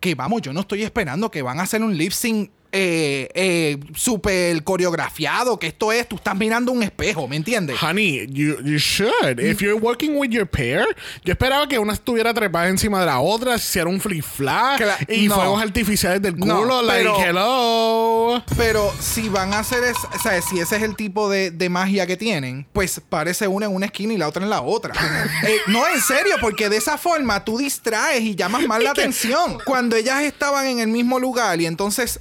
que 0.00 0.14
vamos, 0.14 0.42
yo 0.42 0.52
no 0.52 0.60
estoy 0.60 0.82
esperando 0.82 1.30
que 1.30 1.42
van 1.42 1.60
a 1.60 1.64
hacer 1.64 1.82
un 1.82 1.96
lip 1.96 2.12
sync 2.12 2.50
eh, 2.72 3.28
eh, 3.34 3.78
súper 3.94 4.62
coreografiado, 4.64 5.58
que 5.58 5.68
esto 5.68 5.92
es, 5.92 6.08
tú 6.08 6.16
estás 6.16 6.36
mirando 6.36 6.72
un 6.72 6.82
espejo, 6.82 7.26
¿me 7.28 7.36
entiendes? 7.36 7.76
Honey, 7.82 8.26
you, 8.28 8.56
you 8.62 8.78
should. 8.78 9.38
If 9.40 9.60
you're 9.60 9.78
working 9.80 10.16
with 10.16 10.30
your 10.30 10.46
pair, 10.46 10.84
yo 11.24 11.32
esperaba 11.32 11.66
que 11.68 11.78
una 11.78 11.92
estuviera 11.94 12.32
trepada 12.34 12.68
encima 12.68 13.00
de 13.00 13.06
la 13.06 13.20
otra, 13.20 13.56
hiciera 13.56 13.88
un 13.88 14.00
flip 14.00 14.24
Cla- 14.38 14.78
y 15.08 15.28
no. 15.28 15.34
fuegos 15.34 15.62
artificiales 15.62 16.20
del 16.22 16.36
No, 16.38 16.60
culo, 16.60 16.82
like 16.82 17.02
pero- 17.04 17.20
hello. 17.24 18.42
Pero 18.56 18.92
si 19.00 19.28
van 19.28 19.52
a 19.54 19.60
hacer, 19.60 19.84
es, 19.84 19.96
o 19.96 20.18
sea, 20.22 20.40
si 20.42 20.58
ese 20.60 20.76
es 20.76 20.82
el 20.82 20.96
tipo 20.96 21.28
de, 21.30 21.50
de 21.50 21.68
magia 21.68 22.06
que 22.06 22.16
tienen, 22.16 22.66
pues 22.72 23.00
parece 23.08 23.48
una 23.48 23.66
en 23.66 23.74
una 23.74 23.86
esquina 23.86 24.12
y 24.12 24.16
la 24.18 24.28
otra 24.28 24.42
en 24.44 24.50
la 24.50 24.60
otra. 24.62 24.92
Eh, 25.48 25.56
no, 25.68 25.86
en 25.86 26.00
serio, 26.00 26.34
porque 26.40 26.68
de 26.68 26.76
esa 26.76 26.98
forma 26.98 27.44
tú 27.44 27.58
distraes 27.58 28.22
y 28.22 28.34
llamas 28.34 28.66
más 28.66 28.82
la 28.82 28.90
atención. 28.90 29.58
Cuando 29.64 29.96
ellas 29.96 30.22
estaban 30.22 30.66
en 30.66 30.80
el 30.80 30.88
mismo 30.88 31.18
lugar 31.20 31.60
y 31.60 31.66
entonces 31.66 32.18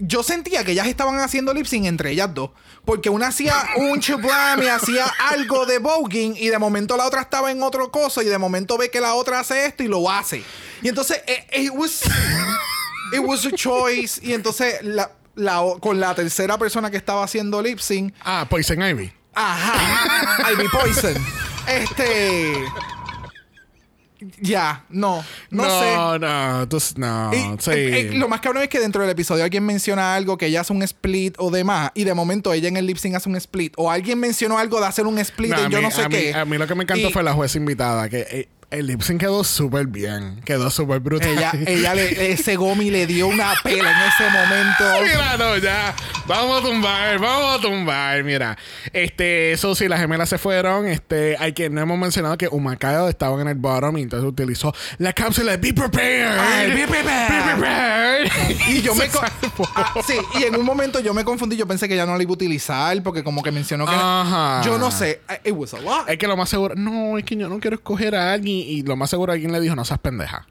yo 0.00 0.22
sentía 0.22 0.64
que 0.64 0.72
ellas 0.72 0.86
estaban 0.86 1.18
haciendo 1.20 1.52
lip 1.54 1.66
sync 1.66 1.86
entre 1.86 2.10
ellas 2.10 2.32
dos. 2.34 2.50
Porque 2.84 3.10
una 3.10 3.28
hacía 3.28 3.54
un 3.76 4.00
chublam 4.00 4.62
y 4.62 4.66
hacía 4.68 5.04
algo 5.30 5.66
de 5.66 5.78
voguing 5.78 6.34
y 6.36 6.48
de 6.48 6.58
momento 6.58 6.96
la 6.96 7.06
otra 7.06 7.20
estaba 7.20 7.50
en 7.50 7.62
otro 7.62 7.90
coso 7.90 8.22
y 8.22 8.24
de 8.26 8.38
momento 8.38 8.78
ve 8.78 8.90
que 8.90 9.00
la 9.00 9.14
otra 9.14 9.40
hace 9.40 9.66
esto 9.66 9.82
y 9.82 9.88
lo 9.88 10.10
hace. 10.10 10.42
Y 10.82 10.88
entonces, 10.88 11.20
eh, 11.26 11.46
it 11.64 11.70
was, 11.74 12.02
it 13.12 13.20
was 13.20 13.44
a 13.44 13.50
choice. 13.52 14.18
Y 14.24 14.32
entonces, 14.32 14.76
la, 14.82 15.10
la 15.34 15.62
con 15.80 16.00
la 16.00 16.14
tercera 16.14 16.56
persona 16.58 16.90
que 16.90 16.96
estaba 16.96 17.22
haciendo 17.22 17.60
lip 17.62 17.78
sync, 17.80 18.14
Ah, 18.24 18.46
Poison 18.48 18.80
Ivy. 18.82 19.12
ajá, 19.34 20.50
Ivy 20.52 20.68
Poison. 20.68 21.14
Este. 21.66 22.54
Ya, 24.40 24.84
no, 24.90 25.24
no, 25.50 25.64
sé. 25.80 25.96
No, 25.96 26.18
no, 26.18 26.66
no, 26.66 27.30
Y, 27.32 27.56
sí. 27.58 27.70
eh, 27.70 28.00
eh, 28.00 28.10
lo 28.14 28.28
más 28.28 28.40
cabrón 28.40 28.62
es 28.62 28.68
que 28.68 28.78
dentro 28.78 29.00
del 29.02 29.10
episodio 29.10 29.44
alguien 29.44 29.64
menciona 29.64 30.14
algo 30.14 30.36
que 30.36 30.46
ella 30.46 30.60
hace 30.60 30.72
un 30.72 30.82
split 30.82 31.34
o 31.38 31.50
demás 31.50 31.90
y 31.94 32.04
de 32.04 32.14
momento 32.14 32.52
ella 32.52 32.68
en 32.68 32.76
el 32.76 32.86
lip 32.86 32.98
sync 32.98 33.14
hace 33.14 33.28
un 33.28 33.36
split 33.36 33.72
o 33.76 33.90
alguien 33.90 34.18
mencionó 34.18 34.58
algo 34.58 34.80
de 34.80 34.86
hacer 34.86 35.06
un 35.06 35.18
split 35.18 35.50
No, 35.52 35.56
a 35.56 35.68
yo 35.68 35.78
mí- 35.78 35.84
no 35.84 35.90
sé 35.90 36.02
a 36.02 36.08
mí- 36.08 36.16
qué. 36.16 36.34
A 36.34 36.44
mí 36.44 36.58
lo 36.58 36.66
que 36.66 36.74
me 36.74 36.82
encantó 36.84 37.08
Y 37.08 37.12
fue 37.12 37.22
la 37.22 37.32
jueza 37.32 37.58
invitada, 37.58 38.08
que 38.08 38.20
eh, 38.30 38.48
el 38.70 38.86
lip 38.86 39.00
sync 39.02 39.20
quedó 39.20 39.42
súper 39.42 39.86
bien, 39.88 40.40
quedó 40.44 40.70
súper 40.70 41.00
brutal. 41.00 41.28
ella, 41.30 41.52
ella 41.66 41.94
le, 41.94 42.32
ese 42.32 42.54
gomi 42.56 42.88
le 42.90 43.06
dio 43.06 43.26
una 43.26 43.52
pela 43.64 43.90
en 43.90 44.08
ese 44.08 44.30
momento. 44.30 44.84
Mira, 45.02 45.36
no, 45.36 45.56
ya. 45.58 45.94
Vamos 46.30 46.62
a 46.62 46.64
tumbar, 46.64 47.18
vamos 47.18 47.58
a 47.58 47.60
tumbar. 47.60 48.22
Mira, 48.22 48.56
este, 48.92 49.50
eso 49.50 49.74
sí, 49.74 49.88
las 49.88 49.98
gemelas 49.98 50.28
se 50.28 50.38
fueron. 50.38 50.86
Este, 50.86 51.36
hay 51.40 51.52
que, 51.54 51.68
no 51.68 51.80
hemos 51.80 51.98
mencionado 51.98 52.38
que 52.38 52.46
Humacao 52.46 53.08
estaba 53.08 53.42
en 53.42 53.48
el 53.48 53.56
bottom 53.56 53.98
y 53.98 54.02
entonces 54.02 54.28
utilizó 54.28 54.72
la 54.98 55.12
cápsula 55.12 55.56
de 55.56 55.56
Be 55.56 55.74
Prepared. 55.74 56.38
Ay, 56.38 56.70
be 56.70 56.86
prepared. 56.86 57.28
Be 57.28 57.52
prepared. 57.52 58.30
Y 58.68 58.80
yo 58.80 58.94
me. 58.94 59.06
Ah, 59.74 59.92
sí, 60.06 60.14
y 60.38 60.44
en 60.44 60.54
un 60.54 60.64
momento 60.64 61.00
yo 61.00 61.12
me 61.14 61.24
confundí, 61.24 61.56
yo 61.56 61.66
pensé 61.66 61.88
que 61.88 61.96
ya 61.96 62.06
no 62.06 62.16
la 62.16 62.22
iba 62.22 62.30
a 62.30 62.34
utilizar 62.34 63.02
porque 63.02 63.24
como 63.24 63.42
que 63.42 63.50
mencionó 63.50 63.84
que 63.84 63.96
Ajá. 63.96 64.62
yo 64.64 64.78
no 64.78 64.92
sé, 64.92 65.22
it 65.44 65.52
was 65.52 65.74
a 65.74 65.80
lot. 65.80 66.08
Es 66.08 66.16
que 66.16 66.28
lo 66.28 66.36
más 66.36 66.48
seguro, 66.48 66.76
no, 66.76 67.18
es 67.18 67.24
que 67.24 67.34
yo 67.34 67.48
no 67.48 67.58
quiero 67.58 67.74
escoger 67.74 68.14
a 68.14 68.32
alguien 68.32 68.56
y 68.56 68.82
lo 68.82 68.94
más 68.94 69.10
seguro 69.10 69.32
alguien 69.32 69.50
le 69.50 69.58
dijo, 69.58 69.74
no 69.74 69.84
seas 69.84 69.98
pendeja. 69.98 70.46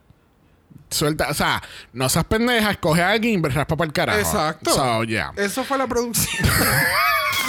Suelta, 0.90 1.28
o 1.30 1.34
sea, 1.34 1.62
no 1.94 2.10
seas 2.10 2.26
pendeja, 2.26 2.72
escoge 2.72 3.02
a 3.04 3.12
alguien 3.12 3.40
y 3.46 3.48
raspa 3.50 3.76
para 3.78 3.88
el 3.88 3.94
carajo. 3.94 4.20
Exacto. 4.20 4.74
So, 4.74 5.04
yeah. 5.04 5.32
Eso 5.36 5.64
fue 5.64 5.78
la 5.78 5.88
producción. 5.88 6.28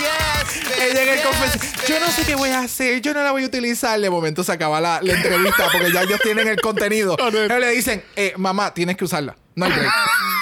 Yes. 0.01 0.79
Ella 0.81 1.03
en 1.03 1.09
el 1.11 1.17
yes, 1.17 1.27
confes- 1.27 1.61
bitch. 1.61 1.87
Yo 1.89 2.01
no 2.01 2.07
sé 2.11 2.25
qué 2.25 2.35
voy 2.35 2.49
a 2.49 2.61
hacer, 2.61 3.03
yo 3.03 3.13
no 3.13 3.23
la 3.23 3.33
voy 3.33 3.43
a 3.43 3.47
utilizar. 3.47 4.01
De 4.01 4.09
momento 4.09 4.43
se 4.43 4.51
acaba 4.53 4.81
la, 4.81 4.99
la 5.03 5.13
entrevista 5.13 5.69
porque 5.71 5.93
ya 5.93 6.03
ellos 6.05 6.19
tienen 6.23 6.49
el 6.49 6.59
contenido. 6.59 7.17
Ellos 7.29 7.61
le 7.61 7.71
dicen, 7.73 8.03
eh, 8.17 8.33
mamá, 8.39 8.73
tienes 8.73 8.97
que 8.97 9.05
usarla. 9.05 9.37
No 9.57 9.67
hay 9.67 9.73
break. 9.73 9.93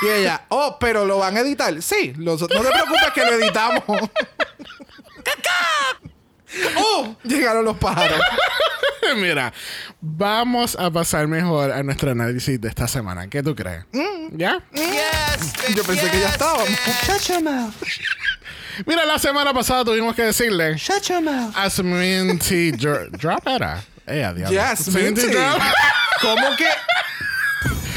y 0.03 0.09
ella, 0.21 0.45
oh, 0.51 0.77
pero 0.79 1.05
lo 1.07 1.19
van 1.19 1.37
a 1.39 1.41
editar. 1.41 1.83
Sí, 1.83 2.13
los- 2.19 2.41
no 2.43 2.47
te 2.47 2.57
preocupes 2.57 3.11
que 3.15 3.25
lo 3.25 3.33
editamos. 3.33 3.83
¡Oh! 6.77 7.17
Llegaron 7.25 7.65
los 7.65 7.77
pájaros. 7.79 8.21
Mira, 9.17 9.53
vamos 10.01 10.77
a 10.79 10.91
pasar 10.91 11.27
mejor 11.29 11.73
a 11.73 11.83
nuestro 11.83 12.11
análisis 12.11 12.61
de 12.61 12.69
esta 12.69 12.87
semana. 12.87 13.29
¿Qué 13.29 13.43
tú 13.43 13.55
crees? 13.55 13.85
¿Ya? 14.33 14.63
Yes. 14.73 15.75
Yo 15.75 15.83
pensé 15.85 16.11
que 16.11 16.21
ya 16.21 16.31
yes, 16.31 16.65
bitch. 16.65 17.07
Shut 17.07 17.23
your 17.29 17.43
mouth. 17.43 17.75
Mira, 18.87 19.05
la 19.07 19.19
semana 19.19 19.53
pasada 19.55 19.85
tuvimos 19.85 20.15
que 20.15 20.23
decirle 20.23 20.77
Shut 20.77 21.05
your 21.09 21.23
mouth. 21.23 21.55
a 21.57 21.71
Sminty 21.71 22.73
Dr- 22.73 23.11
Drop 23.13 23.47
era. 23.47 23.83
Eh, 24.07 24.25
a 24.25 24.33
diablo. 24.33 24.51
Yes, 24.59 24.89
Minty. 24.89 25.29
Drop. 25.29 25.61
¿Cómo 26.21 26.57
que? 26.57 26.67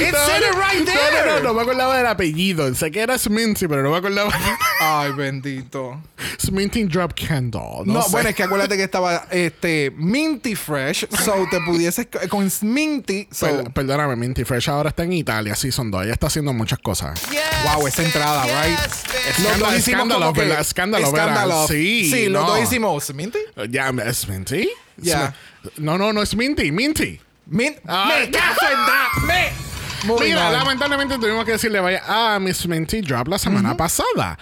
It 0.02 0.12
No, 0.14 0.26
said 0.26 0.42
it 0.42 0.56
right 0.56 0.80
no, 0.80 0.86
there. 0.86 1.26
No, 1.26 1.34
no, 1.38 1.44
no 1.44 1.54
me 1.54 1.62
acordaba 1.62 1.98
del 1.98 2.08
apellido. 2.08 2.74
Sé 2.76 2.92
que 2.92 3.02
era 3.02 3.18
Sminty, 3.18 3.68
pero 3.68 3.84
no 3.84 3.92
me 3.92 3.98
acordaba. 3.98 4.32
Ay, 4.82 5.12
bendito. 5.12 6.02
Sminty 6.40 6.84
Drop 6.86 7.14
Candle. 7.14 7.84
No, 7.86 7.94
No, 7.94 8.02
sé. 8.02 8.10
bueno, 8.12 8.30
es 8.30 8.36
que 8.36 8.44
acuérdate 8.44 8.76
que 8.78 8.84
estaba 8.84 9.26
este 9.30 9.92
Minty 9.96 10.56
Fresh, 10.56 11.08
so 11.24 11.46
te 11.50 11.60
pudieses 11.62 12.08
co- 12.12 12.20
con 12.30 12.50
Minty, 12.62 13.28
so 13.32 13.46
Per- 13.46 13.72
perdóname, 13.74 14.16
Minty 14.16 14.44
Fresh 14.44 14.70
ahora 14.70 14.90
está 14.90 15.04
en 15.04 15.14
Italia, 15.14 15.56
sí, 15.56 15.72
son 15.72 15.92
dos. 15.92 16.04
Ella 16.04 16.14
está 16.14 16.28
haciendo 16.28 16.52
muchas 16.54 16.80
cosas. 16.80 17.20
Yes, 17.30 17.42
Wow, 17.76 17.86
esa 17.88 18.04
entrada, 18.04 18.44
right? 18.46 18.78
Yes, 18.78 19.04
los 19.08 19.16
Escándalo, 19.38 19.66
dos 19.66 19.76
hicimos 19.78 19.78
escándalo, 20.02 20.34
que 20.34 20.40
¿verdad? 20.42 20.62
Escándalo, 20.62 21.12
¿verdad? 21.12 21.28
escándalo. 21.30 21.68
Sí, 21.68 22.10
sí, 22.12 22.28
los 22.30 22.44
no. 22.44 22.50
dos 22.50 22.64
hicimos 22.64 23.14
Minty. 23.14 23.40
Ya, 23.70 23.90
¿es 24.06 24.28
Minty? 24.28 24.70
Ya. 24.98 25.36
No, 25.78 25.98
no, 25.98 26.12
no 26.12 26.22
es 26.24 26.36
Minty, 26.36 26.72
Minty. 26.72 27.20
Min 27.46 27.76
Ah, 27.88 28.14
me 28.18 28.32
caso 28.32 28.66
en 28.66 28.78
da, 28.78 29.10
me. 29.28 29.71
Mira, 30.20 30.52
lamentablemente 30.52 31.18
tuvimos 31.18 31.46
que 31.46 31.52
decirle 31.54 31.80
vaya 31.80 32.04
a 32.08 32.40
Miss 32.40 32.68
Minty 32.68 33.02
Drop 33.02 33.28
la 33.28 33.38
semana 33.38 33.76
pasada. 33.76 34.38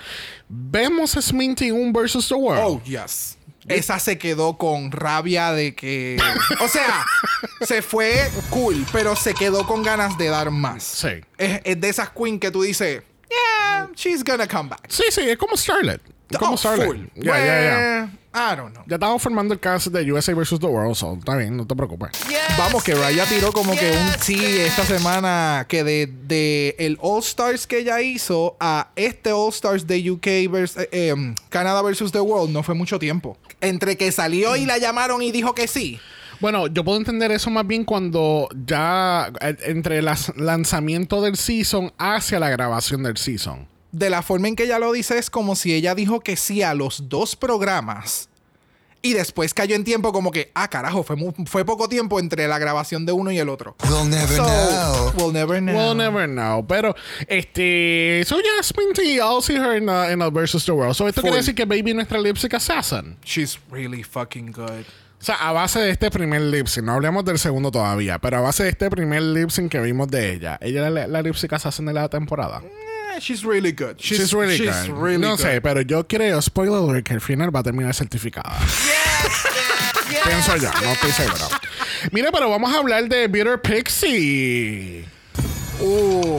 Vemos 0.47 1.15
a 1.15 1.21
Sminty 1.21 1.71
un 1.71 1.93
versus 1.93 2.27
the 2.27 2.35
world. 2.35 2.63
Oh, 2.63 2.81
yes. 2.83 3.37
Esa 3.67 3.99
se 3.99 4.17
quedó 4.17 4.57
con 4.57 4.91
rabia 4.91 5.51
de 5.51 5.75
que. 5.75 6.17
O 6.61 6.67
sea, 6.67 7.05
se 7.61 7.81
fue 7.83 8.31
cool, 8.49 8.83
pero 8.91 9.15
se 9.15 9.33
quedó 9.35 9.67
con 9.67 9.83
ganas 9.83 10.17
de 10.17 10.27
dar 10.29 10.49
más. 10.49 10.83
Sí. 10.83 11.21
Es, 11.37 11.61
es 11.63 11.79
de 11.79 11.89
esas 11.89 12.09
queen 12.09 12.39
que 12.39 12.49
tú 12.49 12.63
dices, 12.63 13.03
yeah, 13.29 13.89
she's 13.95 14.23
gonna 14.23 14.47
come 14.47 14.69
back. 14.69 14.87
Sí, 14.89 15.03
sí, 15.11 15.21
es 15.29 15.37
como 15.37 15.55
Starlet. 15.55 16.01
Como 16.39 16.53
Oh, 16.53 16.57
Starlet. 16.57 17.11
Ya, 17.15 17.37
ya, 17.37 17.61
ya. 17.61 18.09
Well, 18.39 18.53
I 18.53 18.55
don't 18.55 18.73
know. 18.73 18.83
Ya 18.87 18.95
estamos 18.95 19.21
formando 19.21 19.53
el 19.53 19.59
cast 19.59 19.87
de 19.87 20.11
USA 20.11 20.33
vs. 20.33 20.59
The 20.59 20.67
World, 20.67 20.95
so 20.95 21.13
está 21.13 21.35
bien, 21.35 21.57
no 21.57 21.67
te 21.67 21.75
preocupes. 21.75 22.11
Vamos, 22.57 22.83
que 22.83 22.95
Raya 22.95 23.25
tiró 23.25 23.51
como 23.51 23.75
que 23.75 23.91
un 23.91 24.21
sí 24.21 24.39
esta 24.59 24.85
semana 24.85 25.65
que 25.67 25.83
de, 25.83 26.07
de 26.07 26.75
el 26.79 26.97
All 27.01 27.19
Stars 27.19 27.67
que 27.67 27.79
ella 27.79 28.01
hizo 28.01 28.55
a 28.59 28.91
este 28.95 29.33
All 29.33 29.49
Stars 29.49 29.85
de 29.85 30.09
UK 30.09 30.49
versus, 30.49 30.83
eh, 30.83 30.89
eh, 30.91 31.35
Canadá 31.49 31.81
versus 31.81 32.11
The 32.11 32.21
World 32.21 32.51
no 32.51 32.63
fue 32.63 32.75
mucho 32.75 32.97
tiempo. 32.97 33.37
Entre 33.59 33.97
que 33.97 34.11
salió 34.11 34.55
y 34.55 34.65
la 34.65 34.77
llamaron 34.77 35.21
y 35.21 35.31
dijo 35.31 35.53
que 35.53 35.67
sí. 35.67 35.99
Bueno, 36.39 36.67
yo 36.67 36.85
puedo 36.85 36.97
entender 36.97 37.31
eso 37.31 37.49
más 37.49 37.67
bien 37.67 37.83
cuando 37.83 38.47
ya 38.65 39.33
eh, 39.41 39.57
entre 39.65 39.97
el 39.97 40.09
lanzamiento 40.37 41.21
del 41.21 41.35
season 41.35 41.91
hacia 41.97 42.39
la 42.39 42.49
grabación 42.49 43.03
del 43.03 43.17
season. 43.17 43.67
De 43.91 44.09
la 44.09 44.21
forma 44.21 44.47
en 44.47 44.55
que 44.55 44.63
ella 44.63 44.79
lo 44.79 44.91
dice 44.93 45.17
es 45.17 45.29
como 45.29 45.55
si 45.55 45.73
ella 45.73 45.95
dijo 45.95 46.21
que 46.21 46.37
sí 46.37 46.61
a 46.61 46.73
los 46.75 47.09
dos 47.09 47.35
programas 47.35 48.28
y 49.01 49.13
después 49.13 49.53
cayó 49.53 49.75
en 49.75 49.83
tiempo 49.83 50.11
como 50.11 50.31
que, 50.31 50.51
ah, 50.55 50.67
carajo, 50.69 51.03
fue, 51.03 51.15
fue 51.45 51.65
poco 51.65 51.87
tiempo 51.87 52.19
entre 52.19 52.47
la 52.47 52.59
grabación 52.59 53.05
de 53.05 53.11
uno 53.13 53.31
y 53.31 53.39
el 53.39 53.47
otro. 53.49 53.75
We'll 53.89 54.09
never 54.09 54.35
So, 54.35 54.43
know. 54.45 55.11
We'll 55.17 55.33
never 55.33 55.59
know. 55.61 55.75
We'll 55.75 55.95
never 55.95 56.27
know. 56.27 56.65
Pero, 56.67 56.95
este. 57.27 58.23
So, 58.25 58.37
Jasmine 58.57 58.93
T, 58.93 59.15
I'll 59.21 59.41
see 59.41 59.55
her 59.57 59.75
in 59.77 59.85
the, 59.85 60.11
in 60.11 60.19
the 60.19 60.29
versus 60.29 60.65
the 60.65 60.73
world. 60.73 60.95
So, 60.95 61.07
esto 61.07 61.21
Full. 61.21 61.29
quiere 61.29 61.37
decir 61.37 61.55
que 61.55 61.65
Baby 61.65 61.91
es 61.91 61.95
nuestra 61.95 62.19
lipstick 62.19 62.53
assassin. 62.53 63.17
She's 63.23 63.57
really 63.71 64.03
fucking 64.03 64.51
good. 64.51 64.85
O 65.21 65.23
sea, 65.23 65.35
a 65.35 65.51
base 65.51 65.79
de 65.79 65.89
este 65.89 66.09
primer 66.11 66.39
lip 66.41 66.67
sync, 66.67 66.85
no 66.85 66.93
hablemos 66.93 67.25
del 67.25 67.37
segundo 67.39 67.71
todavía, 67.71 68.19
pero 68.19 68.37
a 68.37 68.39
base 68.41 68.63
de 68.63 68.69
este 68.69 68.89
primer 68.89 69.21
lip 69.21 69.49
sync 69.49 69.69
que 69.69 69.81
vimos 69.81 70.07
de 70.07 70.31
ella, 70.33 70.57
ella 70.61 70.87
es 70.87 70.93
la, 70.93 71.07
la 71.07 71.21
lip 71.21 71.35
sync 71.35 71.51
assassin 71.53 71.85
de 71.85 71.91
la 71.93 72.07
temporada. 72.07 72.61
She's 73.19 73.43
really 73.43 73.71
good. 73.71 73.97
She's, 73.99 74.33
really 74.33 74.57
she's 74.57 74.87
good. 74.87 74.97
really 74.97 75.17
no 75.21 75.35
good. 75.35 75.45
sé, 75.45 75.61
pero 75.61 75.81
yo 75.81 76.03
creo, 76.07 76.41
spoiler 76.41 76.77
alert, 76.79 77.05
que 77.05 77.13
al 77.13 77.21
final 77.21 77.53
va 77.55 77.59
a 77.59 77.63
terminar 77.63 77.93
certificada. 77.93 78.57
Pienso 80.25 80.55
yo, 80.57 80.69
no 80.81 80.91
estoy 80.93 81.11
seguro. 81.11 81.47
Mira, 82.11 82.31
pero 82.31 82.49
vamos 82.49 82.73
a 82.73 82.77
hablar 82.79 83.07
de 83.07 83.27
Bitter 83.27 83.61
Pixie. 83.61 85.05
Uh, 85.81 86.37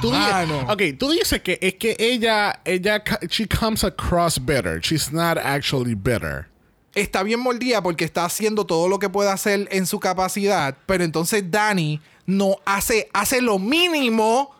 Tú 0.00 0.10
di- 0.10 0.16
Mano. 0.18 0.60
ok, 0.68 0.82
tú 0.98 1.10
dices 1.10 1.40
que 1.42 1.58
es 1.62 1.74
que 1.74 1.96
ella, 1.98 2.60
ella, 2.64 3.02
she 3.30 3.46
comes 3.46 3.82
across 3.84 4.38
bitter. 4.38 4.80
She's 4.80 5.12
not 5.12 5.38
actually 5.38 5.94
bitter. 5.94 6.46
está 6.94 7.22
bien 7.22 7.40
mordida 7.40 7.82
porque 7.82 8.04
está 8.06 8.24
haciendo 8.24 8.64
todo 8.64 8.88
lo 8.88 8.98
que 8.98 9.08
puede 9.10 9.30
hacer 9.30 9.68
en 9.70 9.86
su 9.86 10.00
capacidad, 10.00 10.74
pero 10.86 11.04
entonces 11.04 11.44
Dani 11.50 12.00
no 12.26 12.56
hace, 12.64 13.08
hace 13.12 13.40
lo 13.42 13.58
mínimo 13.58 14.55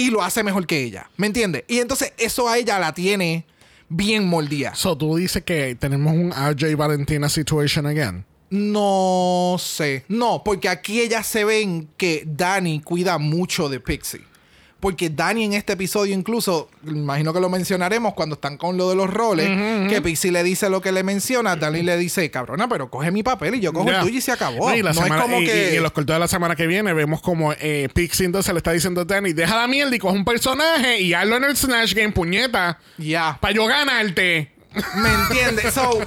y 0.00 0.10
lo 0.10 0.22
hace 0.22 0.42
mejor 0.42 0.66
que 0.66 0.82
ella. 0.82 1.10
¿Me 1.16 1.26
entiendes? 1.26 1.64
Y 1.68 1.78
entonces 1.78 2.12
eso 2.18 2.48
a 2.48 2.58
ella 2.58 2.78
la 2.78 2.94
tiene 2.94 3.44
bien 3.88 4.26
mordida. 4.26 4.74
So, 4.74 4.96
tú 4.96 5.16
dices 5.16 5.42
que 5.44 5.74
tenemos 5.74 6.12
un 6.12 6.32
RJ 6.32 6.74
Valentina 6.76 7.28
situation 7.28 7.86
again. 7.86 8.24
No 8.48 9.56
sé. 9.58 10.04
No, 10.08 10.42
porque 10.44 10.68
aquí 10.68 11.00
ellas 11.00 11.26
se 11.26 11.44
ven 11.44 11.88
que 11.96 12.24
Dani 12.26 12.80
cuida 12.80 13.18
mucho 13.18 13.68
de 13.68 13.78
Pixie. 13.78 14.22
Porque 14.80 15.10
Dani 15.10 15.44
en 15.44 15.52
este 15.52 15.74
episodio 15.74 16.14
incluso, 16.14 16.70
imagino 16.86 17.34
que 17.34 17.40
lo 17.40 17.50
mencionaremos 17.50 18.14
cuando 18.14 18.34
están 18.36 18.56
con 18.56 18.78
lo 18.78 18.88
de 18.88 18.96
los 18.96 19.10
roles, 19.10 19.46
que 19.90 20.00
Pixie 20.02 20.32
le 20.32 20.42
dice 20.42 20.70
lo 20.70 20.80
que 20.80 20.90
le 20.90 21.02
menciona, 21.02 21.54
Dani 21.54 21.82
le 21.82 21.98
dice, 21.98 22.30
cabrona, 22.30 22.66
pero 22.66 22.90
coge 22.90 23.10
mi 23.10 23.22
papel 23.22 23.56
y 23.56 23.60
yo 23.60 23.72
cojo 23.74 23.88
Ya. 23.90 23.98
el 23.98 24.04
tuyo 24.06 24.16
y 24.18 24.20
se 24.22 24.32
acabó. 24.32 24.70
No, 24.70 24.74
y 24.76 24.82
la 24.82 24.94
no 24.94 25.02
semana- 25.02 25.16
es 25.16 25.22
como 25.22 25.40
y- 25.42 25.44
que... 25.44 25.72
y- 25.74 25.76
en 25.76 25.82
los 25.82 25.92
cortos 25.92 26.14
de 26.16 26.20
la 26.20 26.28
semana 26.28 26.56
que 26.56 26.66
viene 26.66 26.92
vemos 26.94 27.20
como 27.20 27.52
eh, 27.52 27.88
Pixie 27.92 28.24
entonces 28.24 28.52
le 28.54 28.58
está 28.58 28.72
diciendo 28.72 29.02
a 29.02 29.04
Danny, 29.04 29.34
deja 29.34 29.54
la 29.54 29.66
mierda 29.68 29.94
y 29.94 29.98
coge 29.98 30.16
un 30.16 30.24
personaje 30.24 30.98
y 31.00 31.12
hazlo 31.12 31.36
en 31.36 31.44
el 31.44 31.56
Snatch 31.56 31.94
Game, 31.94 32.12
puñeta. 32.12 32.78
Ya. 32.96 33.36
Para 33.40 33.52
yo 33.54 33.66
ganarte. 33.66 34.52
¿Me 34.96 35.12
entiendes? 35.12 35.74
So, 35.74 36.00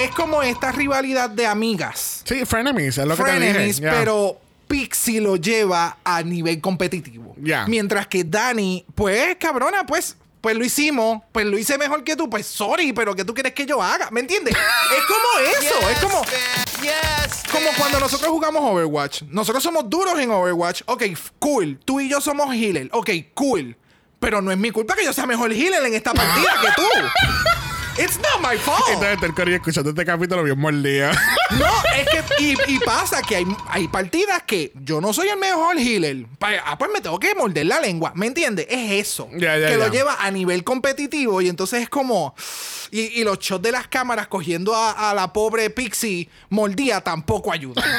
es 0.00 0.10
como 0.16 0.42
esta 0.42 0.72
rivalidad 0.72 1.28
de 1.28 1.46
amigas. 1.46 2.22
Sí, 2.24 2.44
frenemies, 2.46 2.96
es 2.96 3.04
lo 3.06 3.16
que 3.16 3.22
te 3.22 3.30
frenemies, 3.30 3.76
dije. 3.80 3.90
pero 3.90 4.40
Pixie 4.66 5.20
lo 5.20 5.36
lleva 5.36 5.98
a 6.04 6.22
nivel 6.22 6.60
competitivo. 6.60 7.34
Mientras 7.66 8.06
que 8.06 8.24
Dani, 8.24 8.84
pues, 8.94 9.36
cabrona, 9.36 9.84
pues, 9.86 10.16
pues 10.40 10.56
lo 10.56 10.64
hicimos, 10.64 11.22
pues 11.32 11.46
lo 11.46 11.56
hice 11.56 11.78
mejor 11.78 12.04
que 12.04 12.16
tú, 12.16 12.28
pues 12.28 12.46
sorry, 12.46 12.92
pero 12.92 13.14
¿qué 13.14 13.24
tú 13.24 13.32
quieres 13.32 13.54
que 13.54 13.64
yo 13.64 13.82
haga? 13.82 14.10
¿Me 14.10 14.20
entiendes? 14.20 14.54
es 14.96 15.04
como 15.06 15.48
eso, 15.48 15.90
es 15.90 15.98
como, 16.00 16.22
Yes, 16.82 17.44
como 17.50 17.66
cuando 17.78 17.98
nosotros 17.98 18.28
jugamos 18.28 18.62
Overwatch. 18.62 19.22
Nosotros 19.30 19.62
somos 19.62 19.88
duros 19.88 20.18
en 20.18 20.30
Overwatch. 20.30 20.82
Ok, 20.84 21.04
cool. 21.38 21.80
Tú 21.82 21.98
y 21.98 22.10
yo 22.10 22.20
somos 22.20 22.54
healer. 22.54 22.90
Ok, 22.92 23.10
cool. 23.32 23.74
Pero 24.20 24.42
no 24.42 24.52
es 24.52 24.58
mi 24.58 24.70
culpa 24.70 24.94
que 24.94 25.04
yo 25.04 25.14
sea 25.14 25.24
mejor 25.24 25.50
healer 25.50 25.82
en 25.82 25.94
esta 25.94 26.12
partida 26.12 26.60
que 26.60 26.68
tú. 26.76 26.82
It's 27.96 28.18
not 28.18 28.40
my 28.40 28.58
fault. 28.58 28.82
Entonces 28.88 29.22
el 29.22 29.34
Cory 29.34 29.54
escuchando 29.54 29.90
este 29.90 30.04
capítulo 30.04 30.42
bien 30.42 30.58
mordida. 30.58 31.12
No, 31.50 31.66
es 31.94 32.08
que. 32.08 32.24
Y, 32.42 32.56
y 32.66 32.78
pasa 32.80 33.22
que 33.22 33.36
hay, 33.36 33.46
hay 33.68 33.86
partidas 33.86 34.42
que 34.44 34.72
yo 34.82 35.00
no 35.00 35.12
soy 35.12 35.28
el 35.28 35.38
mejor 35.38 35.76
healer. 35.78 36.26
Ah, 36.64 36.76
pues 36.76 36.90
me 36.92 37.00
tengo 37.00 37.20
que 37.20 37.32
morder 37.34 37.66
la 37.66 37.78
lengua. 37.78 38.12
¿Me 38.16 38.26
entiendes? 38.26 38.66
Es 38.68 39.08
eso. 39.08 39.28
Que 39.30 39.76
lo 39.76 39.88
lleva 39.88 40.16
a 40.18 40.30
nivel 40.32 40.64
competitivo 40.64 41.40
y 41.42 41.48
entonces 41.48 41.82
es 41.82 41.88
como. 41.88 42.34
Y, 42.90 43.20
y 43.20 43.24
los 43.24 43.38
shots 43.38 43.62
de 43.62 43.70
las 43.72 43.86
cámaras 43.86 44.26
cogiendo 44.26 44.74
a, 44.74 45.10
a 45.10 45.14
la 45.14 45.32
pobre 45.32 45.70
Pixie 45.70 46.28
mordida 46.48 47.00
tampoco 47.02 47.52
ayuda. 47.52 47.84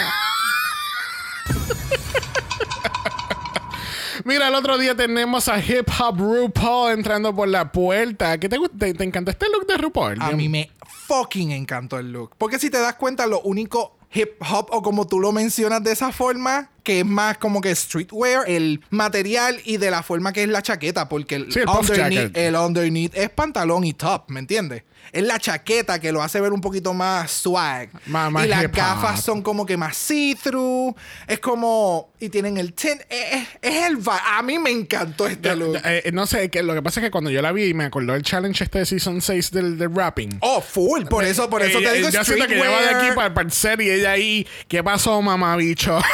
Mira, 4.25 4.47
el 4.47 4.55
otro 4.55 4.79
día 4.79 4.95
tenemos 4.95 5.47
a 5.49 5.59
Hip 5.59 5.87
Hop 5.99 6.17
RuPaul 6.17 6.93
entrando 6.93 7.35
por 7.35 7.47
la 7.47 7.71
puerta. 7.71 8.39
¿Qué 8.39 8.49
te 8.49 8.57
gusta? 8.57 8.75
¿Te, 8.75 8.91
te 8.95 9.03
encanta 9.03 9.29
este 9.29 9.45
look 9.49 9.67
de 9.67 9.77
RuPaul? 9.77 10.19
A 10.19 10.31
mí 10.31 10.49
me 10.49 10.71
fucking 11.05 11.51
encantó 11.51 11.99
el 11.99 12.11
look. 12.11 12.31
Porque 12.39 12.57
si 12.57 12.71
te 12.71 12.79
das 12.79 12.95
cuenta, 12.95 13.27
lo 13.27 13.41
único 13.41 13.95
hip 14.11 14.41
hop 14.49 14.69
o 14.71 14.81
como 14.81 15.05
tú 15.05 15.19
lo 15.19 15.31
mencionas 15.31 15.83
de 15.83 15.91
esa 15.91 16.11
forma, 16.11 16.71
que 16.85 16.99
es 17.01 17.05
más 17.05 17.37
como 17.37 17.59
que 17.59 17.75
streetwear, 17.75 18.49
el 18.49 18.79
material 18.91 19.59
y 19.65 19.75
de 19.77 19.91
la 19.91 20.03
forma 20.03 20.31
que 20.31 20.43
es 20.43 20.49
la 20.49 20.61
chaqueta, 20.61 21.09
porque 21.09 21.35
el, 21.35 21.51
Sí, 21.51 21.59
el 21.59 21.67
underneath, 21.67 22.37
el 22.37 22.55
underneath 22.55 23.11
es 23.17 23.29
pantalón 23.31 23.83
y 23.83 23.93
top, 23.93 24.29
¿me 24.29 24.39
entiendes? 24.39 24.83
Es 25.11 25.23
la 25.23 25.37
chaqueta 25.39 25.99
que 25.99 26.11
lo 26.11 26.21
hace 26.23 26.41
ver 26.41 26.51
un 26.51 26.61
poquito 26.61 26.93
más 26.93 27.29
swag. 27.31 27.89
Más- 28.07 28.31
más 28.31 28.45
y 28.45 28.49
las 28.49 28.71
gafas 28.71 29.21
son 29.21 29.41
como 29.43 29.65
que 29.65 29.77
más 29.77 29.95
see-through. 29.95 30.95
Es 31.27 31.39
como... 31.39 32.09
Y 32.19 32.29
tienen 32.29 32.57
el 32.57 32.73
tint. 32.73 33.01
Es, 33.07 33.47
es 33.61 33.85
el... 33.85 33.99
A 34.07 34.41
mí 34.41 34.57
me 34.57 34.71
encantó 34.71 35.27
este 35.27 35.55
look. 35.55 35.77
eh, 35.85 36.09
no 36.11 36.25
sé, 36.25 36.49
que 36.49 36.63
lo 36.63 36.73
que 36.73 36.81
pasa 36.81 36.99
es 36.99 37.05
que 37.05 37.11
cuando 37.11 37.29
yo 37.29 37.41
la 37.43 37.51
vi 37.51 37.73
me 37.75 37.85
acordó 37.85 38.15
el 38.15 38.23
challenge 38.23 38.63
este 38.63 38.79
de 38.79 38.85
Season 38.87 39.21
6 39.21 39.51
del, 39.51 39.77
del 39.77 39.93
rapping. 39.95 40.37
Oh, 40.41 40.59
full. 40.59 41.03
Por 41.05 41.23
eso, 41.23 41.49
por 41.51 41.61
eso 41.61 41.79
te 41.79 41.93
digo 41.93 42.09
Yo 42.09 42.23
siento 42.23 42.47
que 42.47 42.55
ella 42.57 42.69
va 42.71 42.81
de 42.81 42.89
aquí 42.89 43.15
para, 43.15 43.33
para 43.33 43.45
el 43.45 43.53
set 43.53 43.79
y 43.81 43.89
ella 43.91 44.11
ahí. 44.11 44.47
¿Qué 44.67 44.83
pasó, 44.83 45.21
mamá 45.21 45.55
bicho? 45.55 45.99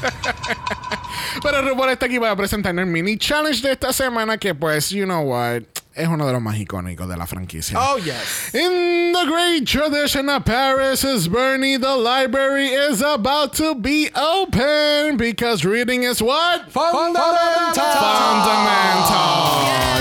Pero 1.42 1.62
RuPaul 1.62 1.90
está 1.90 2.06
aquí 2.06 2.18
para 2.18 2.34
presentarnos 2.36 2.84
el 2.84 2.90
mini 2.90 3.16
challenge 3.16 3.62
de 3.62 3.72
esta 3.72 3.92
semana 3.92 4.36
que 4.38 4.54
pues, 4.54 4.90
you 4.90 5.04
know 5.04 5.22
what, 5.22 5.62
es 5.94 6.08
uno 6.08 6.26
de 6.26 6.32
los 6.32 6.42
más 6.42 6.56
icónicos 6.56 7.08
de 7.08 7.16
la 7.16 7.26
franquicia. 7.26 7.78
Oh, 7.78 7.98
yes. 7.98 8.54
In 8.54 9.12
the 9.12 9.24
great 9.26 9.64
tradition 9.66 10.28
of 10.28 10.44
Paris 10.44 11.04
is 11.04 11.28
Bernie, 11.28 11.76
the 11.78 11.96
library 11.96 12.68
is 12.68 13.02
about 13.02 13.54
to 13.56 13.74
be 13.74 14.10
open 14.14 15.16
because 15.16 15.64
reading 15.64 16.02
is 16.04 16.20
what? 16.22 16.70
Fundamental. 16.70 17.22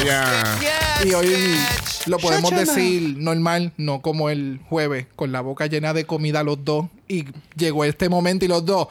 Yeah. 0.06 0.60
yes, 0.62 1.06
Y 1.06 1.14
hoy 1.14 1.28
bitch. 1.28 2.08
lo 2.08 2.18
podemos 2.18 2.52
decir 2.52 3.16
normal, 3.18 3.72
no 3.78 4.02
como 4.02 4.30
el 4.30 4.60
jueves, 4.70 5.08
con 5.16 5.32
la 5.32 5.42
boca 5.42 5.68
llena 5.68 5.94
de 5.94 6.06
comida 6.06 6.44
los 6.44 6.64
dos. 6.64 6.86
Y 7.08 7.26
llegó 7.56 7.84
este 7.84 8.10
momento 8.10 8.46
y 8.46 8.48
los 8.48 8.66
dos. 8.66 8.88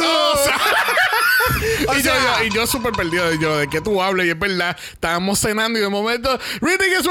O 0.00 0.44
sea, 0.44 0.58
O 1.88 1.94
y, 1.94 2.02
yo, 2.02 2.12
sea- 2.12 2.38
yo- 2.38 2.44
y 2.44 2.50
yo 2.50 2.66
súper 2.66 2.92
perdido 2.92 3.32
yo 3.34 3.56
de 3.56 3.68
qué 3.68 3.80
tú 3.80 4.00
hablas 4.02 4.26
y 4.26 4.30
es 4.30 4.38
verdad 4.38 4.76
estábamos 4.92 5.38
cenando 5.40 5.78
y 5.78 5.82
de 5.82 5.88
momento 5.88 6.38
reading 6.60 6.92
is 6.98 7.04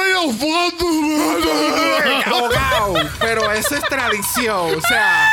radio. 2.50 3.10
Pero 3.20 3.52
eso 3.52 3.76
es 3.76 3.84
tradición. 3.84 4.76
O 4.78 4.82
sea, 4.82 5.30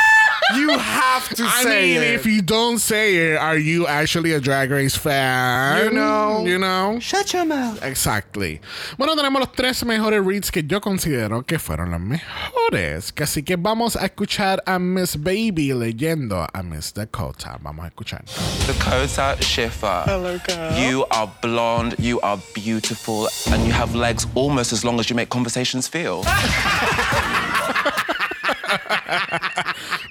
you 0.55 0.77
have 0.77 1.29
to 1.35 1.43
I 1.43 1.63
say 1.63 1.93
mean, 1.93 2.01
it. 2.03 2.13
if 2.15 2.25
you 2.25 2.41
don't 2.41 2.79
say 2.79 3.33
it, 3.33 3.37
are 3.37 3.57
you 3.57 3.87
actually 3.87 4.33
a 4.33 4.39
Drag 4.39 4.71
Race 4.71 4.95
fan? 4.95 5.85
You 5.85 5.91
know. 5.91 6.45
You 6.45 6.57
know? 6.57 6.99
Shut 6.99 7.33
your 7.33 7.45
mouth. 7.45 7.83
Exactly. 7.83 8.59
Bueno, 8.97 9.15
tenemos 9.15 9.39
los 9.39 9.51
tres 9.53 9.83
mejores 9.85 10.23
reads 10.25 10.51
que 10.51 10.63
yo 10.63 10.79
considero 10.81 11.45
que 11.45 11.59
fueron 11.59 11.91
los 11.91 12.01
mejores. 12.01 13.11
Que 13.11 13.23
así 13.23 13.43
que 13.43 13.55
vamos 13.57 13.95
a 13.95 14.05
escuchar 14.05 14.61
a 14.65 14.79
Miss 14.79 15.15
Baby 15.15 15.73
leyendo 15.73 16.47
a 16.53 16.63
Miss 16.63 16.93
Dakota. 16.93 17.57
Vamos 17.61 17.85
a 17.85 17.87
escuchar. 17.89 18.23
Dakota 18.67 19.35
Schiffer. 19.41 20.03
Hello, 20.05 20.37
girl. 20.47 20.77
You 20.79 21.05
are 21.11 21.31
blonde, 21.41 21.95
you 21.99 22.19
are 22.21 22.39
beautiful, 22.53 23.27
and 23.51 23.65
you 23.65 23.71
have 23.71 23.95
legs 23.95 24.25
almost 24.35 24.71
as 24.73 24.83
long 24.83 24.99
as 24.99 25.09
you 25.09 25.15
make 25.15 25.29
conversations 25.29 25.87
feel. 25.87 26.23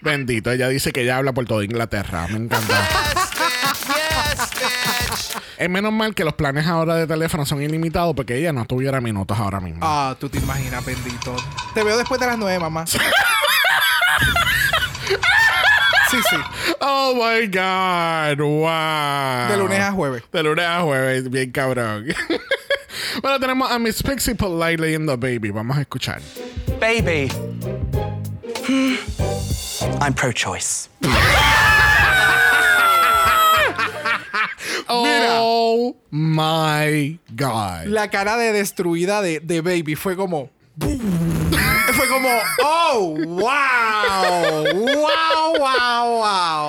Bendito, 0.03 0.51
ella 0.51 0.69
dice 0.69 0.93
que 0.93 1.03
ella 1.03 1.17
habla 1.19 1.33
por 1.33 1.45
toda 1.47 1.65
Inglaterra. 1.65 2.27
Me 2.29 2.37
encanta. 2.39 2.89
Yes, 3.89 4.51
bitch. 4.51 5.43
Es 5.59 5.69
menos 5.69 5.93
mal 5.93 6.15
que 6.15 6.25
los 6.25 6.35
planes 6.35 6.67
ahora 6.67 6.95
de 6.95 7.07
teléfono 7.07 7.45
son 7.45 7.61
ilimitados 7.61 8.15
porque 8.15 8.37
ella 8.37 8.53
no 8.53 8.65
tuviera 8.65 9.01
minutos 9.01 9.37
ahora 9.39 9.59
mismo. 9.61 9.81
Ah, 9.83 10.15
tú 10.19 10.29
te 10.29 10.39
imaginas, 10.39 10.85
bendito. 10.85 11.35
Te 11.75 11.83
veo 11.83 11.97
después 11.97 12.21
de 12.21 12.27
las 12.27 12.39
nueve, 12.39 12.61
mamá. 12.61 12.87
sí, 12.87 12.99
sí. 16.31 16.37
Oh 16.81 17.15
my 17.15 17.47
God. 17.49 18.39
Wow. 18.39 19.51
De 19.51 19.57
lunes 19.57 19.81
a 19.81 19.93
jueves. 19.93 20.23
De 20.33 20.43
lunes 20.45 20.65
a 20.65 20.81
jueves. 20.83 21.29
Bien 21.29 21.51
cabrón. 21.51 22.07
bueno, 23.23 23.41
tenemos 23.41 23.71
a 23.71 23.79
Miss 23.81 24.03
Pixie 24.03 24.37
Polite 24.37 24.81
leyendo 24.81 25.17
Baby. 25.17 25.51
Vamos 25.51 25.77
a 25.77 25.81
escuchar. 25.81 26.21
Baby. 26.81 27.33
I'm 30.01 30.14
pro 30.14 30.33
choice. 30.33 30.88
Oh 34.91 35.97
my 36.11 37.19
God. 37.37 37.87
La 37.88 38.09
cara 38.09 38.37
de 38.38 38.53
destruida 38.53 39.21
de, 39.21 39.41
de 39.41 39.61
Baby 39.61 39.95
fue 39.95 40.17
como. 40.17 40.51
fue 40.81 42.09
como. 42.09 42.29
¡Oh! 42.62 43.17
¡Wow! 43.27 44.64
¡Wow! 44.75 45.59
¡Wow! 45.59 46.19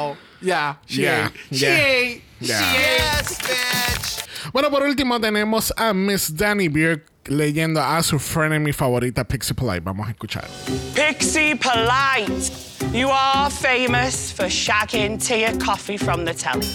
¡Wow! 0.09 0.17
Yeah, 0.41 0.75
Yeah. 0.87 1.31
yeah. 1.49 2.19
Yeah. 2.39 2.73
Yes, 2.73 3.37
bitch. 3.39 4.51
Bueno, 4.53 4.69
por 4.69 4.83
último 4.83 5.19
tenemos 5.19 5.73
a 5.77 5.93
Miss 5.93 6.35
Danny 6.35 6.67
Beer 6.69 7.05
leyendo 7.29 7.81
a 7.81 8.01
su 8.03 8.19
frenemy 8.19 8.73
favorita 8.73 9.23
Pixie 9.23 9.53
Polite. 9.53 9.81
Vamos 9.83 10.07
a 10.07 10.11
escuchar. 10.11 10.45
Pixie 10.93 11.55
Polite, 11.55 12.51
you 12.93 13.09
are 13.09 13.49
famous 13.49 14.31
for 14.31 14.45
shagging 14.45 15.17
tea 15.23 15.45
or 15.45 15.57
coffee 15.57 15.97
from 15.97 16.25
the 16.25 16.33
telly. 16.33 16.67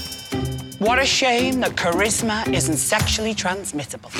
What 0.79 0.99
a 0.99 1.07
shame 1.07 1.61
that 1.61 1.77
charisma 1.77 2.47
isn't 2.53 2.77
sexually 2.77 3.35
transmittable. 3.35 4.11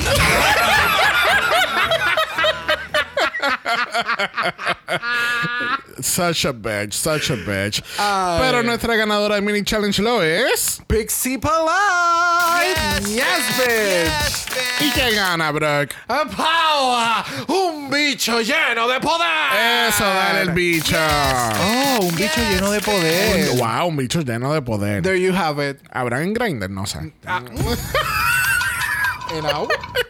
Such 6.01 6.45
a 6.45 6.53
bitch, 6.53 6.93
such 6.93 7.29
a 7.29 7.37
bitch. 7.37 7.81
Pero 7.97 8.61
nuestra 8.63 8.95
ganadora 8.95 9.35
de 9.35 9.41
Mini 9.41 9.63
Challenge 9.63 9.99
lo 9.99 10.21
es. 10.21 10.81
Pixie 10.87 11.37
Polite. 11.37 12.75
Yes, 13.07 13.43
bitch. 13.57 14.05
Yes, 14.05 14.44
bitch. 14.44 14.44
¿Y 14.79 14.89
qué 14.91 15.13
gana, 15.13 15.51
Brock? 15.51 15.91
A 16.07 16.25
power. 16.25 17.23
Un 17.47 17.89
bicho 17.89 18.41
lleno 18.41 18.87
de 18.87 18.99
poder. 18.99 19.87
Eso, 19.89 20.03
dale 20.03 20.41
el 20.41 20.51
bicho. 20.51 20.97
Oh, 20.97 21.99
un 22.01 22.15
bicho 22.15 22.41
lleno 22.49 22.71
de 22.71 22.81
poder. 22.81 23.49
Wow, 23.57 23.87
un 23.87 23.97
bicho 23.97 24.21
lleno 24.21 24.53
de 24.53 24.61
poder. 24.61 25.01
There 25.01 25.19
you 25.19 25.35
have 25.35 25.69
it. 25.69 25.79
¿Habrá 25.91 26.21
en 26.21 26.33
Grindr? 26.33 26.69
No 26.69 26.85
sé. 26.85 27.13
Know? 29.41 29.67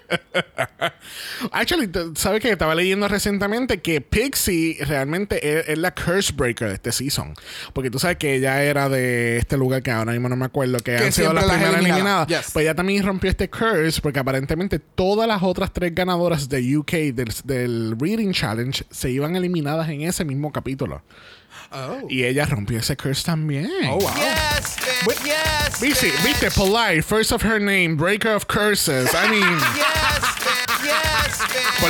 Actually, 1.51 1.89
¿sabes 2.15 2.41
qué? 2.41 2.51
Estaba 2.51 2.75
leyendo 2.75 3.07
recientemente 3.07 3.79
que 3.81 4.01
Pixie 4.01 4.77
realmente 4.85 5.59
es, 5.59 5.69
es 5.69 5.77
la 5.77 5.93
curse 5.93 6.33
breaker 6.33 6.69
de 6.69 6.73
este 6.75 6.91
season. 6.91 7.33
Porque 7.73 7.91
tú 7.91 7.99
sabes 7.99 8.17
que 8.17 8.35
ella 8.35 8.63
era 8.63 8.89
de 8.89 9.37
este 9.37 9.57
lugar 9.57 9.83
que 9.83 9.91
ahora 9.91 10.11
mismo 10.11 10.29
no 10.29 10.35
me 10.35 10.45
acuerdo, 10.45 10.77
que, 10.79 10.95
Que 10.95 11.05
han 11.05 11.11
sido 11.11 11.33
las 11.33 11.45
las 11.45 11.55
primeras 11.55 11.79
eliminadas. 11.79 12.27
eliminadas. 12.27 12.45
Yes. 12.45 12.51
Pues 12.53 12.63
ella 12.63 12.75
también 12.75 13.05
rompió 13.05 13.29
este 13.29 13.49
curse 13.49 14.01
porque 14.01 14.19
aparentemente 14.19 14.79
todas 14.79 15.27
las 15.27 15.43
otras 15.43 15.71
tres 15.73 15.93
ganadoras 15.93 16.49
de 16.49 16.77
UK 16.77 16.91
del, 17.13 17.33
del 17.43 17.95
Reading 17.99 18.31
Challenge 18.31 18.83
se 18.89 19.11
iban 19.11 19.35
eliminadas 19.35 19.89
en 19.89 20.01
ese 20.01 20.25
mismo 20.25 20.51
capítulo. 20.51 21.01
Oh. 21.77 22.07
Y 22.09 22.23
ella 22.23 22.45
rompió 22.45 22.79
ese 22.79 22.95
curse 22.95 23.23
también. 23.23 23.69
Oh, 23.89 23.97
wow. 23.97 24.13
Yes, 24.15 24.77
bitch. 25.05 25.23
Yes, 25.25 25.81
Viste, 25.81 26.11
viste, 26.23 26.49
polite, 26.51 27.01
first 27.01 27.33
of 27.33 27.43
her 27.43 27.59
name, 27.59 27.97
breaker 27.97 28.33
of 28.33 28.47
curses. 28.47 29.13
I 29.13 29.27
mean, 29.29 29.41
yes, 29.75 30.23
bitch. 30.39 30.85
Yes, 30.85 31.39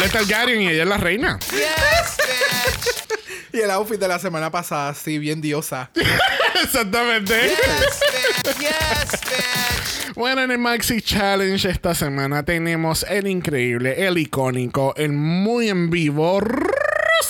bitch. 0.01 0.11
Targaryen 0.11 0.61
y 0.61 0.69
ella 0.69 0.83
es 0.83 0.89
la 0.89 0.97
reina. 0.97 1.39
Yes, 1.51 2.17
bitch. 2.17 3.19
Y 3.53 3.61
el 3.61 3.69
outfit 3.69 3.99
de 3.99 4.07
la 4.07 4.17
semana 4.17 4.49
pasada, 4.49 4.93
sí, 4.95 5.19
bien 5.19 5.39
diosa. 5.39 5.91
Exactamente. 6.63 7.49
Yes, 7.49 8.01
bitch. 8.11 8.59
Yes, 8.59 9.21
bitch. 9.21 10.15
Bueno, 10.15 10.41
en 10.41 10.51
el 10.51 10.57
Maxi 10.57 11.01
Challenge 11.01 11.69
esta 11.69 11.93
semana 11.93 12.43
tenemos 12.43 13.05
el 13.07 13.27
increíble, 13.27 14.07
el 14.07 14.17
icónico, 14.17 14.95
el 14.95 15.11
muy 15.11 15.69
en 15.69 15.89
vivo 15.91 16.39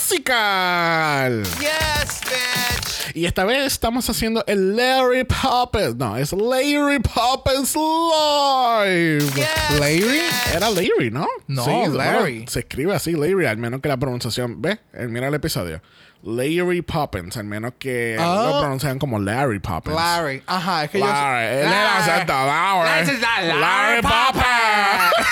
Rusical. 0.08 1.42
Yes, 1.58 2.20
bitch. 2.22 3.16
Y 3.16 3.26
esta 3.26 3.44
vez 3.44 3.66
estamos 3.66 4.08
haciendo 4.08 4.44
el 4.46 4.76
Larry 4.76 5.24
Poppins. 5.24 5.96
No, 5.96 6.16
es 6.16 6.32
Larry 6.32 7.00
Poppins 7.00 7.74
Live. 7.74 9.24
Yes, 9.34 9.80
Larry? 9.80 10.20
Era 10.54 10.70
Larry, 10.70 11.10
¿no? 11.10 11.26
No, 11.48 11.64
bueno, 11.64 11.94
Larry. 11.94 12.44
se 12.48 12.60
escribe 12.60 12.94
así, 12.94 13.12
Larry, 13.14 13.46
al 13.46 13.56
menos 13.56 13.80
que 13.80 13.88
la 13.88 13.96
pronunciación. 13.96 14.62
¿Ves? 14.62 14.78
Eh, 14.92 15.08
Mira 15.08 15.26
el 15.26 15.34
episodio. 15.34 15.82
Larry 16.22 16.82
Poppins, 16.82 17.36
al 17.36 17.44
menos 17.44 17.72
que 17.76 18.16
Oh. 18.20 18.46
lo 18.52 18.60
pronuncian 18.60 19.00
como 19.00 19.18
Larry 19.18 19.58
Poppins. 19.58 19.96
Larry. 19.96 20.40
Ajá, 20.46 20.84
es 20.84 20.90
que 20.90 21.00
yo. 21.00 21.06
Larry. 21.06 21.46
Él 21.46 21.66
era 21.66 21.98
acento, 21.98 22.32
Larry. 22.32 23.18
Larry, 23.20 23.60
Larry 23.60 24.02
Poppins. 24.02 25.26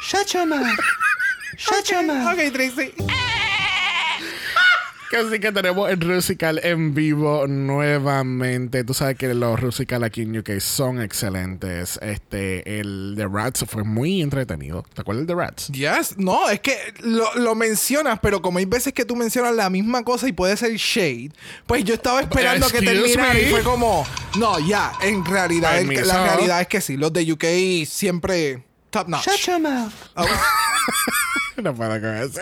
Shut 0.02 0.26
your 0.32 0.46
mouth. 0.46 0.66
Shut 1.58 1.84
your 1.90 2.02
mouth. 2.02 2.32
Ok, 2.32 2.52
Tracy. 2.54 2.94
Que 5.10 5.18
Así 5.18 5.38
que 5.38 5.52
tenemos 5.52 5.88
el 5.88 6.00
Rusical 6.00 6.60
en 6.64 6.92
vivo 6.94 7.46
nuevamente. 7.46 8.82
Tú 8.82 8.92
sabes 8.92 9.16
que 9.16 9.32
los 9.34 9.60
Rusical 9.60 10.02
aquí 10.02 10.22
en 10.22 10.36
UK 10.38 10.58
son 10.58 11.00
excelentes. 11.00 11.98
Este, 12.02 12.80
el 12.80 13.14
de 13.16 13.26
Rats 13.28 13.64
fue 13.68 13.84
muy 13.84 14.20
entretenido. 14.20 14.84
¿Te 14.94 15.02
acuerdas 15.02 15.26
del 15.26 15.36
de 15.36 15.42
Rats? 15.42 15.68
Yes, 15.68 16.18
no, 16.18 16.48
es 16.50 16.58
que 16.60 16.76
lo, 17.02 17.32
lo 17.36 17.54
mencionas, 17.54 18.18
pero 18.20 18.42
como 18.42 18.58
hay 18.58 18.64
veces 18.64 18.92
que 18.92 19.04
tú 19.04 19.14
mencionas 19.14 19.54
la 19.54 19.70
misma 19.70 20.02
cosa 20.02 20.26
y 20.28 20.32
puede 20.32 20.56
ser 20.56 20.74
shade, 20.76 21.30
pues 21.66 21.84
yo 21.84 21.94
estaba 21.94 22.20
esperando 22.20 22.68
que 22.68 22.78
Excuse 22.78 22.94
terminara 23.14 23.38
y 23.40 23.50
fue 23.50 23.62
como, 23.62 24.04
no, 24.38 24.58
ya, 24.58 24.92
en 25.02 25.24
realidad, 25.24 25.78
el- 25.78 25.88
la 26.08 26.24
realidad 26.34 26.60
es 26.62 26.66
que 26.66 26.80
sí, 26.80 26.96
los 26.96 27.12
de 27.12 27.32
UK 27.32 27.86
siempre 27.86 28.64
top 28.90 29.08
notch. 29.08 29.24
No 31.62 31.74
puedo 31.74 31.98
con 32.00 32.14
eso. 32.16 32.40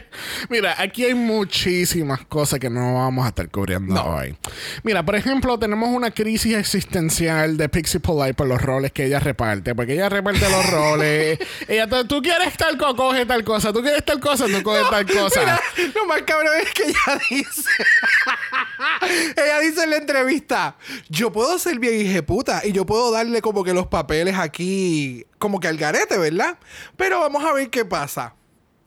Mira, 0.50 0.74
aquí 0.78 1.04
hay 1.04 1.14
muchísimas 1.14 2.24
cosas 2.26 2.58
que 2.58 2.70
no 2.70 2.94
vamos 2.94 3.24
a 3.24 3.28
estar 3.28 3.48
cubriendo 3.50 3.94
No. 3.94 4.02
hoy. 4.16 4.36
Mira, 4.82 5.04
por 5.04 5.16
ejemplo, 5.16 5.58
tenemos 5.58 5.88
una 5.90 6.10
crisis 6.10 6.54
existencial 6.56 7.56
de 7.56 7.68
Pixie 7.68 8.00
Polite 8.00 8.34
por 8.34 8.46
los 8.46 8.60
roles 8.60 8.92
que 8.92 9.04
ella 9.06 9.20
reparte. 9.20 9.74
Porque 9.74 9.94
ella 9.94 10.08
reparte 10.08 10.48
los 10.48 10.70
roles. 10.70 11.38
ella, 11.68 11.86
tú 11.88 12.20
quieres 12.22 12.56
tal 12.56 12.76
cosa, 12.76 12.94
coge 12.96 13.26
tal 13.26 13.44
cosa. 13.44 13.72
Tú 13.72 13.82
quieres 13.82 14.04
tal 14.04 14.20
cosa, 14.20 14.46
tú 14.46 14.62
coges 14.62 14.88
tal 14.90 15.06
cosa. 15.06 15.40
Mira, 15.40 15.60
lo 15.94 16.06
más 16.06 16.22
cabrón 16.22 16.52
es 16.62 16.72
que 16.72 16.82
ella 16.84 17.20
dice. 17.30 17.70
ella 19.36 19.60
dice 19.60 19.84
en 19.84 19.90
la 19.90 19.96
entrevista: 19.96 20.76
Yo 21.08 21.32
puedo 21.32 21.58
ser 21.58 21.78
bien 21.78 22.00
hijeputa 22.00 22.62
y 22.64 22.72
yo 22.72 22.86
puedo 22.86 23.10
darle 23.10 23.40
como 23.42 23.64
que 23.64 23.74
los 23.74 23.86
papeles 23.86 24.36
aquí, 24.38 25.24
como 25.38 25.60
que 25.60 25.68
al 25.68 25.76
garete, 25.76 26.18
¿verdad? 26.18 26.58
Pero 26.96 27.20
vamos 27.20 27.44
a 27.44 27.52
ver 27.52 27.70
qué 27.70 27.84
pasa. 27.84 28.34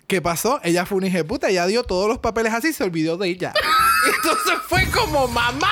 ¿Qué 0.09 0.23
pasó? 0.23 0.59
Ella 0.63 0.87
fue 0.87 0.97
una 0.97 1.05
hijeputa, 1.05 1.49
ella 1.49 1.67
dio 1.67 1.83
todos 1.83 2.07
los 2.09 2.17
papeles 2.17 2.51
así 2.51 2.69
y 2.69 2.73
se 2.73 2.83
olvidó 2.83 3.15
de 3.15 3.27
ella. 3.27 3.53
Entonces 4.15 4.55
fue 4.67 4.87
como 4.87 5.27
mamá. 5.27 5.71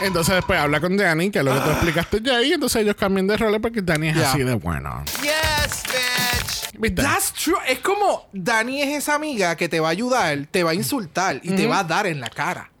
Entonces 0.00 0.34
después 0.34 0.58
habla 0.58 0.80
con 0.80 0.96
Danny, 0.96 1.30
que 1.30 1.38
es 1.38 1.44
lo 1.44 1.54
que 1.54 1.60
tú 1.60 1.70
explicaste 1.70 2.20
ya. 2.20 2.42
Y 2.42 2.52
entonces 2.52 2.82
ellos 2.82 2.96
cambian 2.96 3.28
de 3.28 3.36
roles 3.36 3.60
porque 3.60 3.80
Danny 3.80 4.08
es 4.08 4.16
así 4.16 4.42
de 4.42 4.54
bueno. 4.54 5.04
Yes, 5.22 5.82
bitch. 5.84 6.80
¿Viste? 6.80 7.00
That's 7.02 7.32
true. 7.32 7.58
Es 7.68 7.78
como 7.78 8.28
Dani 8.32 8.82
es 8.82 8.88
esa 8.88 9.14
amiga 9.14 9.54
que 9.54 9.68
te 9.68 9.78
va 9.78 9.88
a 9.88 9.90
ayudar, 9.92 10.48
te 10.50 10.64
va 10.64 10.70
a 10.72 10.74
insultar 10.74 11.38
y 11.42 11.54
te 11.54 11.66
va 11.68 11.80
a 11.80 11.84
dar 11.84 12.08
en 12.08 12.20
la 12.20 12.28
cara. 12.28 12.72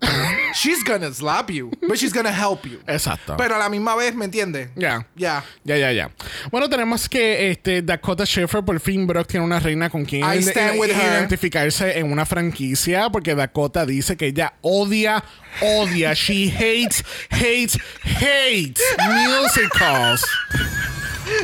she's 0.54 0.82
gonna 0.84 1.12
slap 1.12 1.50
you, 1.50 1.70
but 1.88 1.96
she's 1.98 2.12
gonna 2.12 2.32
help 2.32 2.64
you. 2.66 2.80
Exacto. 2.86 3.36
Pero 3.36 3.54
a 3.54 3.58
la 3.58 3.68
misma 3.68 3.94
vez, 3.96 4.14
¿me 4.14 4.24
entiendes? 4.24 4.70
Ya. 4.76 5.06
Ya. 5.16 5.44
Ya, 5.64 5.76
ya, 5.76 5.92
ya. 5.92 6.10
Bueno, 6.50 6.68
tenemos 6.68 7.08
que 7.08 7.50
este, 7.50 7.82
Dakota 7.82 8.24
Schiffer, 8.24 8.62
por 8.64 8.78
fin 8.80 9.06
Brock 9.06 9.26
tiene 9.28 9.44
una 9.46 9.60
reina 9.60 9.90
con 9.90 10.04
quien 10.04 10.22
I 10.22 10.38
stand 10.42 10.78
with 10.78 10.90
her. 10.90 11.18
identificarse 11.20 11.98
en 11.98 12.10
una 12.12 12.24
franquicia, 12.26 13.10
porque 13.10 13.34
Dakota 13.34 13.86
dice 13.86 14.16
que 14.16 14.26
ella 14.26 14.54
odia, 14.62 15.22
odia, 15.60 16.12
she 16.14 16.50
hates, 16.50 17.04
hates, 17.30 17.78
hates 18.04 18.82
musicals. 18.98 20.24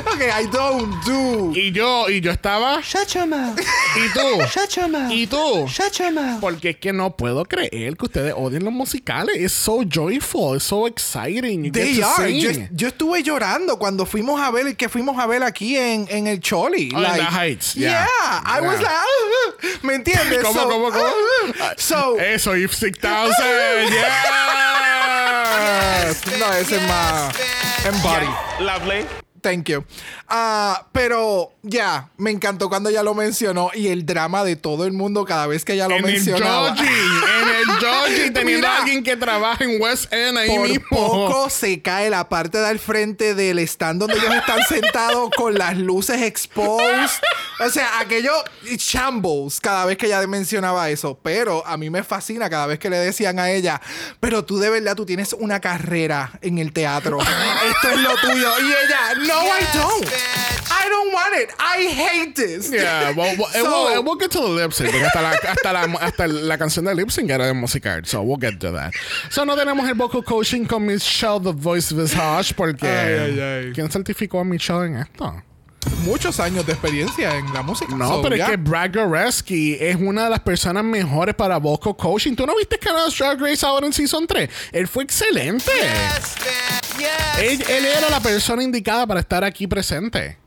Ok, 0.06 0.20
I 0.22 0.46
don't 0.50 0.92
do. 1.04 1.52
Y 1.54 1.70
yo, 1.72 2.08
y 2.08 2.20
yo 2.20 2.30
estaba, 2.32 2.80
Shut 2.82 3.08
your 3.14 3.26
mouth. 3.26 3.58
y 3.96 4.08
tú, 4.12 4.20
Shut 4.52 4.70
your 4.76 4.88
mouth. 4.88 5.10
y 5.12 5.26
tú. 5.26 5.66
Shut 5.68 5.92
your 5.98 6.12
mouth. 6.12 6.40
Porque 6.40 6.70
es 6.70 6.76
que 6.76 6.92
no 6.92 7.16
puedo 7.16 7.44
creer 7.44 7.96
que 7.96 8.04
ustedes 8.06 8.34
odien 8.36 8.64
los 8.64 8.72
musicales. 8.72 9.36
Es 9.36 9.52
so 9.52 9.82
joyful, 9.84 10.56
it's 10.56 10.64
so 10.64 10.86
exciting. 10.86 11.64
You 11.64 11.72
They 11.72 12.00
are. 12.02 12.32
Yo, 12.38 12.50
yo 12.72 12.88
estuve 12.88 13.22
llorando 13.22 13.78
cuando 13.78 14.06
fuimos 14.06 14.40
a 14.40 14.50
ver 14.50 14.76
que 14.76 14.88
fuimos 14.88 15.18
a 15.18 15.26
ver 15.26 15.42
aquí 15.42 15.76
en, 15.76 16.06
en 16.10 16.26
el 16.26 16.40
Choli. 16.40 16.90
Oh, 16.94 16.98
in 16.98 17.04
the 17.14 17.24
Heights, 17.24 17.74
yeah. 17.74 18.06
Yeah. 18.06 18.42
I 18.44 18.60
was 18.60 18.80
Yeah. 18.80 18.82
like, 18.82 18.88
"Ah, 18.88 19.04
ah". 19.04 19.66
¿me 19.82 19.94
entiendes? 19.94 20.38
¿Cómo, 20.44 20.60
So, 20.60 20.68
cómo, 20.68 20.90
cómo? 20.90 21.06
ah, 21.60 21.74
So, 21.76 22.18
Eso, 22.18 22.56
If 22.56 22.72
6000. 22.74 23.32
yes. 23.90 24.06
no, 26.38 26.52
ese 26.54 26.76
es 26.76 26.82
más. 26.88 27.34
En 27.84 28.02
body. 28.02 28.28
Lovely. 28.60 29.06
Thank 29.46 29.68
you. 29.68 29.84
Ah, 30.26 30.88
pero 30.90 31.52
ya, 31.62 32.10
me 32.16 32.32
encantó 32.32 32.68
cuando 32.68 32.88
ella 32.88 33.04
lo 33.04 33.14
mencionó 33.14 33.70
y 33.72 33.86
el 33.86 34.04
drama 34.04 34.42
de 34.42 34.56
todo 34.56 34.86
el 34.86 34.92
mundo 34.92 35.24
cada 35.24 35.46
vez 35.46 35.64
que 35.64 35.74
ella 35.74 35.86
lo 35.86 35.94
En 35.94 36.02
mencionaba. 36.02 36.70
El 36.70 36.76
Georgie, 37.90 38.30
teniendo 38.32 38.66
Mira. 38.68 38.74
a 38.74 38.78
alguien 38.82 39.02
que 39.04 39.16
trabaja 39.16 39.64
en 39.64 39.80
West 39.80 40.12
End 40.12 40.38
ahí 40.38 40.48
Por 40.56 40.68
mismo. 40.68 40.86
poco 40.90 41.50
se 41.50 41.80
cae 41.82 42.10
la 42.10 42.28
parte 42.28 42.58
del 42.58 42.78
frente 42.78 43.34
del 43.34 43.58
stand 43.60 44.00
donde 44.00 44.16
ellos 44.16 44.34
están 44.34 44.60
sentados 44.68 45.30
con 45.36 45.54
las 45.56 45.76
luces 45.76 46.22
exposed. 46.22 47.10
O 47.60 47.70
sea, 47.70 48.00
aquello 48.00 48.32
shambles 48.64 49.60
cada 49.60 49.84
vez 49.86 49.96
que 49.96 50.06
ella 50.06 50.26
mencionaba 50.26 50.90
eso. 50.90 51.18
Pero 51.22 51.66
a 51.66 51.76
mí 51.76 51.90
me 51.90 52.02
fascina 52.02 52.50
cada 52.50 52.66
vez 52.66 52.78
que 52.78 52.90
le 52.90 52.98
decían 52.98 53.38
a 53.38 53.50
ella, 53.50 53.80
pero 54.20 54.44
tú 54.44 54.58
de 54.58 54.70
verdad, 54.70 54.94
tú 54.94 55.06
tienes 55.06 55.32
una 55.32 55.60
carrera 55.60 56.32
en 56.42 56.58
el 56.58 56.72
teatro. 56.72 57.18
Esto 57.20 57.90
es 57.90 57.98
lo 58.00 58.10
tuyo. 58.16 58.50
Y 58.60 58.66
ella, 58.66 59.14
no, 59.26 59.42
I 59.44 59.60
Yes, 59.60 59.72
don't. 59.74 60.04
bitch. 60.04 60.12
I 60.68 60.88
don't 60.90 61.12
want 61.14 61.34
it. 61.36 61.50
I 61.58 61.86
hate 61.88 62.34
this. 62.34 62.70
Yeah, 62.70 63.12
well, 63.16 63.36
well, 63.38 63.48
So- 63.52 63.84
we'll, 63.90 64.02
we'll 64.04 64.18
get 64.18 64.30
to 64.32 64.40
the 64.40 64.48
lip 64.48 64.72
sync, 64.72 64.92
hasta 64.94 65.22
la, 65.22 65.30
hasta 65.30 65.72
la, 65.72 65.80
hasta 66.00 66.26
la 66.26 66.58
canción 66.58 66.84
de 66.84 66.94
lip 66.94 67.10
sync 67.10 67.30
era 67.30 67.52
so 68.04 68.22
we'll 68.22 68.38
get 68.40 68.58
to 68.60 68.72
that. 68.72 68.92
So 69.30 69.44
no 69.44 69.56
tenemos 69.56 69.88
el 69.88 69.94
vocal 69.94 70.22
coaching 70.22 70.64
con 70.66 70.86
Michelle 70.86 71.40
The 71.42 71.52
Voice 71.52 71.94
Visage, 71.94 72.54
porque 72.54 72.86
Ay, 72.86 73.14
ay, 73.14 73.40
ay. 73.40 73.72
¿quién 73.72 73.90
certificó 73.90 74.40
a 74.40 74.44
Michelle 74.44 74.86
en 74.86 74.96
esto? 74.98 75.42
Muchos 76.04 76.40
años 76.40 76.66
de 76.66 76.72
experiencia 76.72 77.36
en 77.36 77.52
la 77.54 77.62
música. 77.62 77.94
No, 77.94 78.08
So, 78.08 78.22
pero 78.22 78.34
ya. 78.34 78.44
es 78.46 78.50
que 78.50 78.56
Brad 78.56 78.90
Goreski 78.92 79.76
es 79.78 79.94
una 79.96 80.24
de 80.24 80.30
las 80.30 80.40
personas 80.40 80.82
mejores 80.82 81.34
para 81.36 81.58
vocal 81.58 81.94
coaching. 81.96 82.34
¿Tú 82.34 82.44
no 82.44 82.56
viste 82.56 82.76
Canada's 82.78 83.16
Drag 83.16 83.40
Race 83.40 83.64
ahora 83.64 83.86
en 83.86 83.92
Season 83.92 84.26
3? 84.26 84.50
Él 84.72 84.88
fue 84.88 85.04
excelente. 85.04 85.70
Yes. 85.70 86.34
Yes. 86.98 87.38
Él, 87.38 87.62
él 87.68 87.84
era 87.84 88.10
la 88.10 88.18
persona 88.20 88.64
indicada 88.64 89.06
para 89.06 89.20
estar 89.20 89.44
aquí 89.44 89.66
presente. 89.68 90.38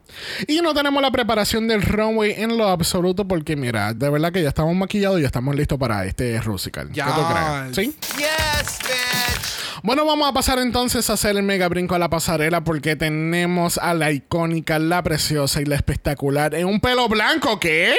Y 0.47 0.61
no 0.61 0.73
tenemos 0.73 1.01
la 1.01 1.11
preparación 1.11 1.67
del 1.67 1.81
runway 1.81 2.33
en 2.37 2.57
lo 2.57 2.67
absoluto 2.67 3.27
porque, 3.27 3.55
mira, 3.55 3.93
de 3.93 4.09
verdad 4.09 4.31
que 4.31 4.41
ya 4.41 4.49
estamos 4.49 4.75
maquillados 4.75 5.19
y 5.19 5.21
ya 5.21 5.27
estamos 5.27 5.55
listos 5.55 5.77
para 5.77 6.05
este 6.05 6.39
Rusical. 6.41 6.89
¿Qué 6.91 7.01
tú 7.01 7.21
crees? 7.31 7.67
Yes. 7.67 7.75
¿Sí? 7.75 7.95
Yes, 8.17 8.79
bitch. 8.79 9.81
Bueno, 9.81 10.05
vamos 10.05 10.27
a 10.27 10.33
pasar 10.33 10.59
entonces 10.59 11.09
a 11.09 11.13
hacer 11.13 11.37
el 11.37 11.43
mega 11.43 11.69
brinco 11.69 11.95
a 11.95 11.99
la 11.99 12.09
pasarela 12.09 12.63
porque 12.65 12.97
tenemos 12.97 13.77
a 13.77 13.93
la 13.93 14.11
icónica, 14.11 14.77
la 14.77 15.01
preciosa 15.03 15.61
y 15.61 15.65
la 15.65 15.75
espectacular 15.75 16.53
en 16.53 16.65
un 16.67 16.81
pelo 16.81 17.07
blanco, 17.07 17.57
¿qué? 17.61 17.93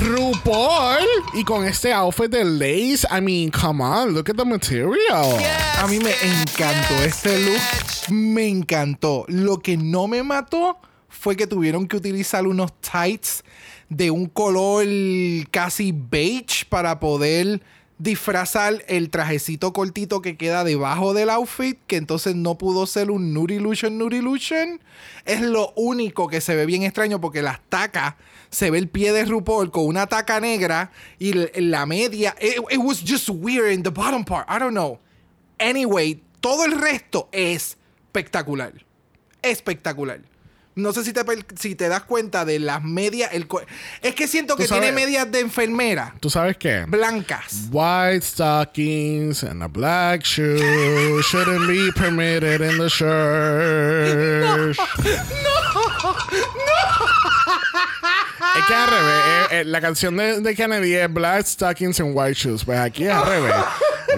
RuPaul 0.00 1.06
y 1.34 1.44
con 1.44 1.64
este 1.64 1.92
outfit 1.92 2.28
de 2.30 2.44
lace. 2.44 3.06
I 3.10 3.20
mean, 3.20 3.50
come 3.50 3.82
on, 3.82 4.12
look 4.14 4.28
at 4.30 4.36
the 4.36 4.44
material. 4.44 5.38
Yes, 5.38 5.78
A 5.78 5.86
mí 5.86 5.98
me 5.98 6.10
encantó 6.22 6.94
Yes, 6.96 7.06
este 7.24 7.38
look. 7.44 7.54
bitch. 7.54 8.08
Me 8.10 8.48
encantó. 8.48 9.24
Lo 9.28 9.58
que 9.60 9.76
no 9.76 10.06
me 10.08 10.22
mató 10.22 10.78
fue 11.14 11.36
que 11.36 11.46
tuvieron 11.46 11.86
que 11.86 11.96
utilizar 11.96 12.46
unos 12.46 12.72
tights 12.80 13.44
de 13.88 14.10
un 14.10 14.26
color 14.26 14.86
casi 15.50 15.92
beige 15.92 16.66
para 16.68 17.00
poder 17.00 17.62
disfrazar 17.98 18.84
el 18.88 19.08
trajecito 19.08 19.72
cortito 19.72 20.20
que 20.20 20.36
queda 20.36 20.64
debajo 20.64 21.14
del 21.14 21.30
outfit, 21.30 21.78
que 21.86 21.96
entonces 21.96 22.34
no 22.34 22.58
pudo 22.58 22.86
ser 22.86 23.10
un 23.10 23.32
nude 23.32 23.54
illusion. 23.54 24.80
Es 25.24 25.40
lo 25.40 25.72
único 25.76 26.28
que 26.28 26.40
se 26.40 26.56
ve 26.56 26.66
bien 26.66 26.82
extraño 26.82 27.20
porque 27.20 27.40
las 27.42 27.60
tacas, 27.68 28.16
se 28.50 28.70
ve 28.70 28.78
el 28.78 28.88
pie 28.88 29.12
de 29.12 29.24
RuPaul 29.24 29.70
con 29.70 29.86
una 29.86 30.06
taca 30.06 30.38
negra 30.40 30.92
y 31.18 31.32
la 31.60 31.86
media. 31.86 32.34
It 32.40 32.78
was 32.78 33.02
just 33.04 33.28
weird 33.28 33.72
in 33.72 33.82
the 33.82 33.90
bottom 33.90 34.24
part. 34.24 34.46
I 34.48 34.58
don't 34.58 34.74
know. 34.74 35.00
Anyway, 35.58 36.22
todo 36.40 36.64
el 36.64 36.72
resto 36.72 37.28
es 37.32 37.76
espectacular. 38.06 38.72
Espectacular. 39.42 40.20
No 40.76 40.92
sé 40.92 41.04
si 41.04 41.12
te, 41.12 41.22
si 41.58 41.74
te 41.76 41.88
das 41.88 42.02
cuenta 42.02 42.44
de 42.44 42.58
las 42.58 42.82
medias. 42.82 43.32
El 43.32 43.46
es 44.02 44.14
que 44.14 44.26
siento 44.26 44.56
que 44.56 44.66
sabes- 44.66 44.82
tiene 44.82 44.92
medias 44.96 45.30
de 45.30 45.40
enfermera. 45.40 46.14
¿Tú 46.20 46.30
sabes 46.30 46.56
qué? 46.56 46.84
Blancas. 46.88 47.68
White 47.70 48.22
stockings 48.24 49.44
and 49.44 49.62
a 49.62 49.68
black 49.68 50.22
shoe 50.24 51.22
shouldn't 51.22 51.68
be 51.68 51.92
permitted 51.92 52.60
in 52.60 52.78
the 52.78 52.88
church. 52.90 54.76
Es 58.56 58.64
que 58.66 58.74
al 58.74 58.88
revés. 58.88 59.22
eh, 59.50 59.60
eh, 59.60 59.64
la 59.64 59.80
canción 59.80 60.16
de, 60.16 60.40
de 60.40 60.54
Kennedy 60.54 60.94
es 60.94 61.12
Black 61.12 61.44
Stockings 61.46 61.98
and 62.00 62.12
White 62.14 62.34
Shoes. 62.34 62.64
Pues 62.64 62.78
aquí 62.78 63.04
es 63.04 63.12
al 63.12 63.26
revés. 63.26 63.54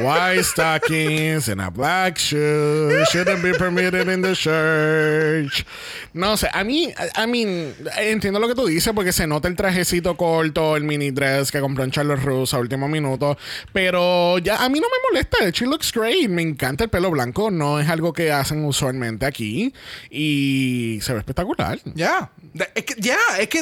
White 0.02 0.42
stockings 0.44 1.48
and 1.48 1.60
a 1.60 1.70
black 1.70 2.18
shoe 2.18 3.04
shouldn't 3.10 3.42
be 3.42 3.52
permitted 3.52 4.08
in 4.08 4.22
the 4.22 4.34
church. 4.34 5.64
No 6.12 6.36
sé, 6.36 6.48
a 6.52 6.64
mí, 6.64 6.92
I 7.16 7.26
mean, 7.26 7.74
entiendo 7.98 8.38
lo 8.40 8.48
que 8.48 8.54
tú 8.54 8.66
dices 8.66 8.92
porque 8.94 9.12
se 9.12 9.26
nota 9.26 9.48
el 9.48 9.56
trajecito 9.56 10.16
corto, 10.16 10.76
el 10.76 10.84
mini 10.84 11.10
dress 11.10 11.50
que 11.52 11.60
compró 11.60 11.84
en 11.84 11.90
Charles 11.90 12.22
Russe 12.22 12.54
a 12.56 12.58
último 12.58 12.88
minuto. 12.88 13.36
Pero 13.72 14.38
ya 14.38 14.56
a 14.64 14.68
mí 14.68 14.80
no 14.80 14.86
me 14.88 14.96
molesta. 15.10 15.50
She 15.50 15.66
looks 15.66 15.92
great. 15.92 16.28
Me 16.28 16.42
encanta 16.42 16.84
el 16.84 16.90
pelo 16.90 17.10
blanco. 17.10 17.50
No 17.50 17.80
es 17.80 17.88
algo 17.88 18.12
que 18.12 18.32
hacen 18.32 18.64
usualmente 18.64 19.26
aquí. 19.26 19.72
Y 20.10 20.98
se 21.02 21.12
ve 21.12 21.18
espectacular. 21.20 21.78
Ya. 21.94 22.30
De- 22.52 22.68
Es 22.74 22.84
que, 22.84 22.94
ya, 22.98 23.18
es 23.38 23.48
que 23.48 23.58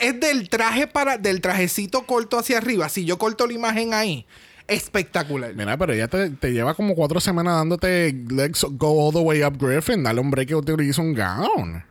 es 0.00 0.20
del 0.20 0.48
traje 0.48 0.86
para, 0.86 1.18
del 1.18 1.40
trajecito 1.40 2.06
corto 2.06 2.38
hacia 2.38 2.58
arriba. 2.58 2.88
Si 2.88 3.04
yo 3.04 3.18
corto 3.18 3.46
la 3.46 3.52
imagen 3.52 3.92
ahí, 3.94 4.26
espectacular. 4.68 5.54
Mira, 5.54 5.76
pero 5.76 5.92
ella 5.92 6.08
te, 6.08 6.30
te 6.30 6.52
lleva 6.52 6.74
como 6.74 6.94
cuatro 6.94 7.20
semanas 7.20 7.54
dándote 7.56 8.12
Let's 8.28 8.64
Go 8.70 9.06
All 9.06 9.12
the 9.12 9.20
Way 9.20 9.44
Up 9.44 9.58
Griffin. 9.58 10.02
Dale 10.02 10.20
un 10.20 10.30
break 10.30 10.48
que 10.48 10.54
utiliza 10.54 11.02
un 11.02 11.14
gown. 11.14 11.84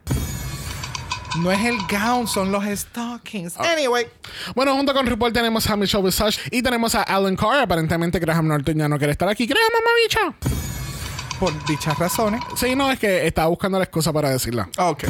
No 1.40 1.52
es 1.52 1.64
el 1.64 1.76
gown, 1.90 2.26
son 2.26 2.50
los 2.50 2.64
stockings. 2.64 3.54
Ah. 3.58 3.72
Anyway. 3.72 4.06
Bueno, 4.54 4.74
junto 4.74 4.94
con 4.94 5.06
RuPaul 5.06 5.32
tenemos 5.32 5.68
a 5.68 5.76
Michelle 5.76 6.02
Visage 6.02 6.40
y 6.50 6.62
tenemos 6.62 6.94
a 6.94 7.02
Alan 7.02 7.36
Carr. 7.36 7.60
Aparentemente 7.60 8.18
Graham 8.18 8.48
Norton 8.48 8.76
ya 8.76 8.88
no 8.88 8.96
quiere 8.98 9.12
estar 9.12 9.28
aquí. 9.28 9.46
Graham, 9.46 9.68
mamabicha. 9.72 10.56
Por 11.38 11.66
dichas 11.66 11.98
razones. 11.98 12.40
Sí, 12.56 12.74
no, 12.74 12.90
es 12.90 12.98
que 12.98 13.26
estaba 13.26 13.48
buscando 13.48 13.78
la 13.78 13.84
excusa 13.84 14.12
para 14.12 14.30
decirla. 14.30 14.68
Ok. 14.78 15.04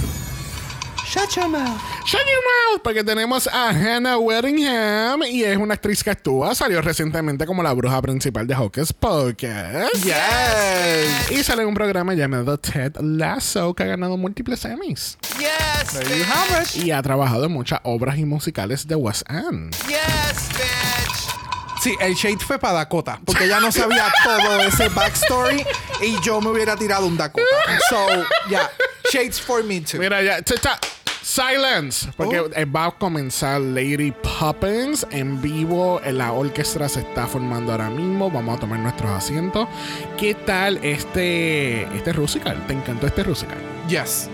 Shut 1.06 1.36
your 1.36 1.48
mouth. 1.48 1.80
Shut 2.04 2.20
your 2.26 2.42
mouth, 2.72 2.82
porque 2.82 3.04
tenemos 3.04 3.46
a 3.46 3.70
Hannah 3.70 4.18
Weddingham 4.18 5.22
y 5.22 5.44
es 5.44 5.56
una 5.56 5.74
actriz 5.74 6.02
que 6.02 6.10
actúa. 6.10 6.52
Salió 6.54 6.82
recientemente 6.82 7.46
como 7.46 7.62
la 7.62 7.72
bruja 7.72 8.02
principal 8.02 8.44
de 8.46 8.56
Hocus 8.56 8.92
Pocus. 8.92 10.02
Yes. 10.02 11.30
Y 11.30 11.44
sale 11.44 11.62
en 11.62 11.68
un 11.68 11.74
programa 11.74 12.12
llamado 12.14 12.58
Ted 12.58 12.96
Lasso 13.00 13.72
que 13.74 13.84
ha 13.84 13.86
ganado 13.86 14.16
múltiples 14.16 14.64
Emmys. 14.64 15.16
Yes, 15.38 15.92
There 15.92 16.18
you 16.18 16.24
have 16.24 16.62
it. 16.64 16.74
Y 16.84 16.90
ha 16.90 17.00
trabajado 17.02 17.44
en 17.44 17.52
muchas 17.52 17.78
obras 17.84 18.18
y 18.18 18.24
musicales 18.24 18.88
de 18.88 18.96
West 18.96 19.22
End. 19.30 19.76
Yes, 19.86 20.48
bitch. 20.54 21.36
Sí, 21.80 21.94
el 22.00 22.14
shade 22.14 22.38
fue 22.44 22.58
para 22.58 22.74
Dakota. 22.74 23.20
Porque 23.24 23.44
ella 23.44 23.60
no 23.60 23.70
sabía 23.70 24.12
todo 24.24 24.60
ese 24.60 24.88
backstory. 24.88 25.64
Y 26.02 26.20
yo 26.20 26.40
me 26.40 26.50
hubiera 26.50 26.74
tirado 26.76 27.06
un 27.06 27.16
Dakota. 27.16 27.44
So, 27.88 28.06
yeah. 28.50 28.68
Shades 29.12 29.40
for 29.40 29.62
me 29.62 29.80
too. 29.80 29.98
Mira, 29.98 30.20
ya, 30.20 30.42
cha, 30.42 30.56
cha, 30.60 30.80
silence. 31.26 32.08
Porque 32.16 32.38
Oh. 32.40 32.50
eh, 32.54 32.64
va 32.64 32.86
a 32.86 32.90
comenzar 32.92 33.60
Lady 33.60 34.12
Poppins 34.12 35.04
en 35.10 35.40
vivo. 35.42 36.00
Eh, 36.04 36.12
La 36.12 36.32
orquesta 36.32 36.88
se 36.88 37.00
está 37.00 37.26
formando 37.26 37.72
ahora 37.72 37.90
mismo. 37.90 38.30
Vamos 38.30 38.56
a 38.56 38.60
tomar 38.60 38.78
nuestros 38.78 39.10
asientos. 39.10 39.66
¿Qué 40.16 40.34
tal 40.34 40.78
este, 40.84 41.82
este 41.96 42.12
musical? 42.14 42.64
¿Te 42.66 42.74
encantó 42.74 43.06
este 43.08 43.24
musical? 43.24 43.58
Yes. 43.88 44.28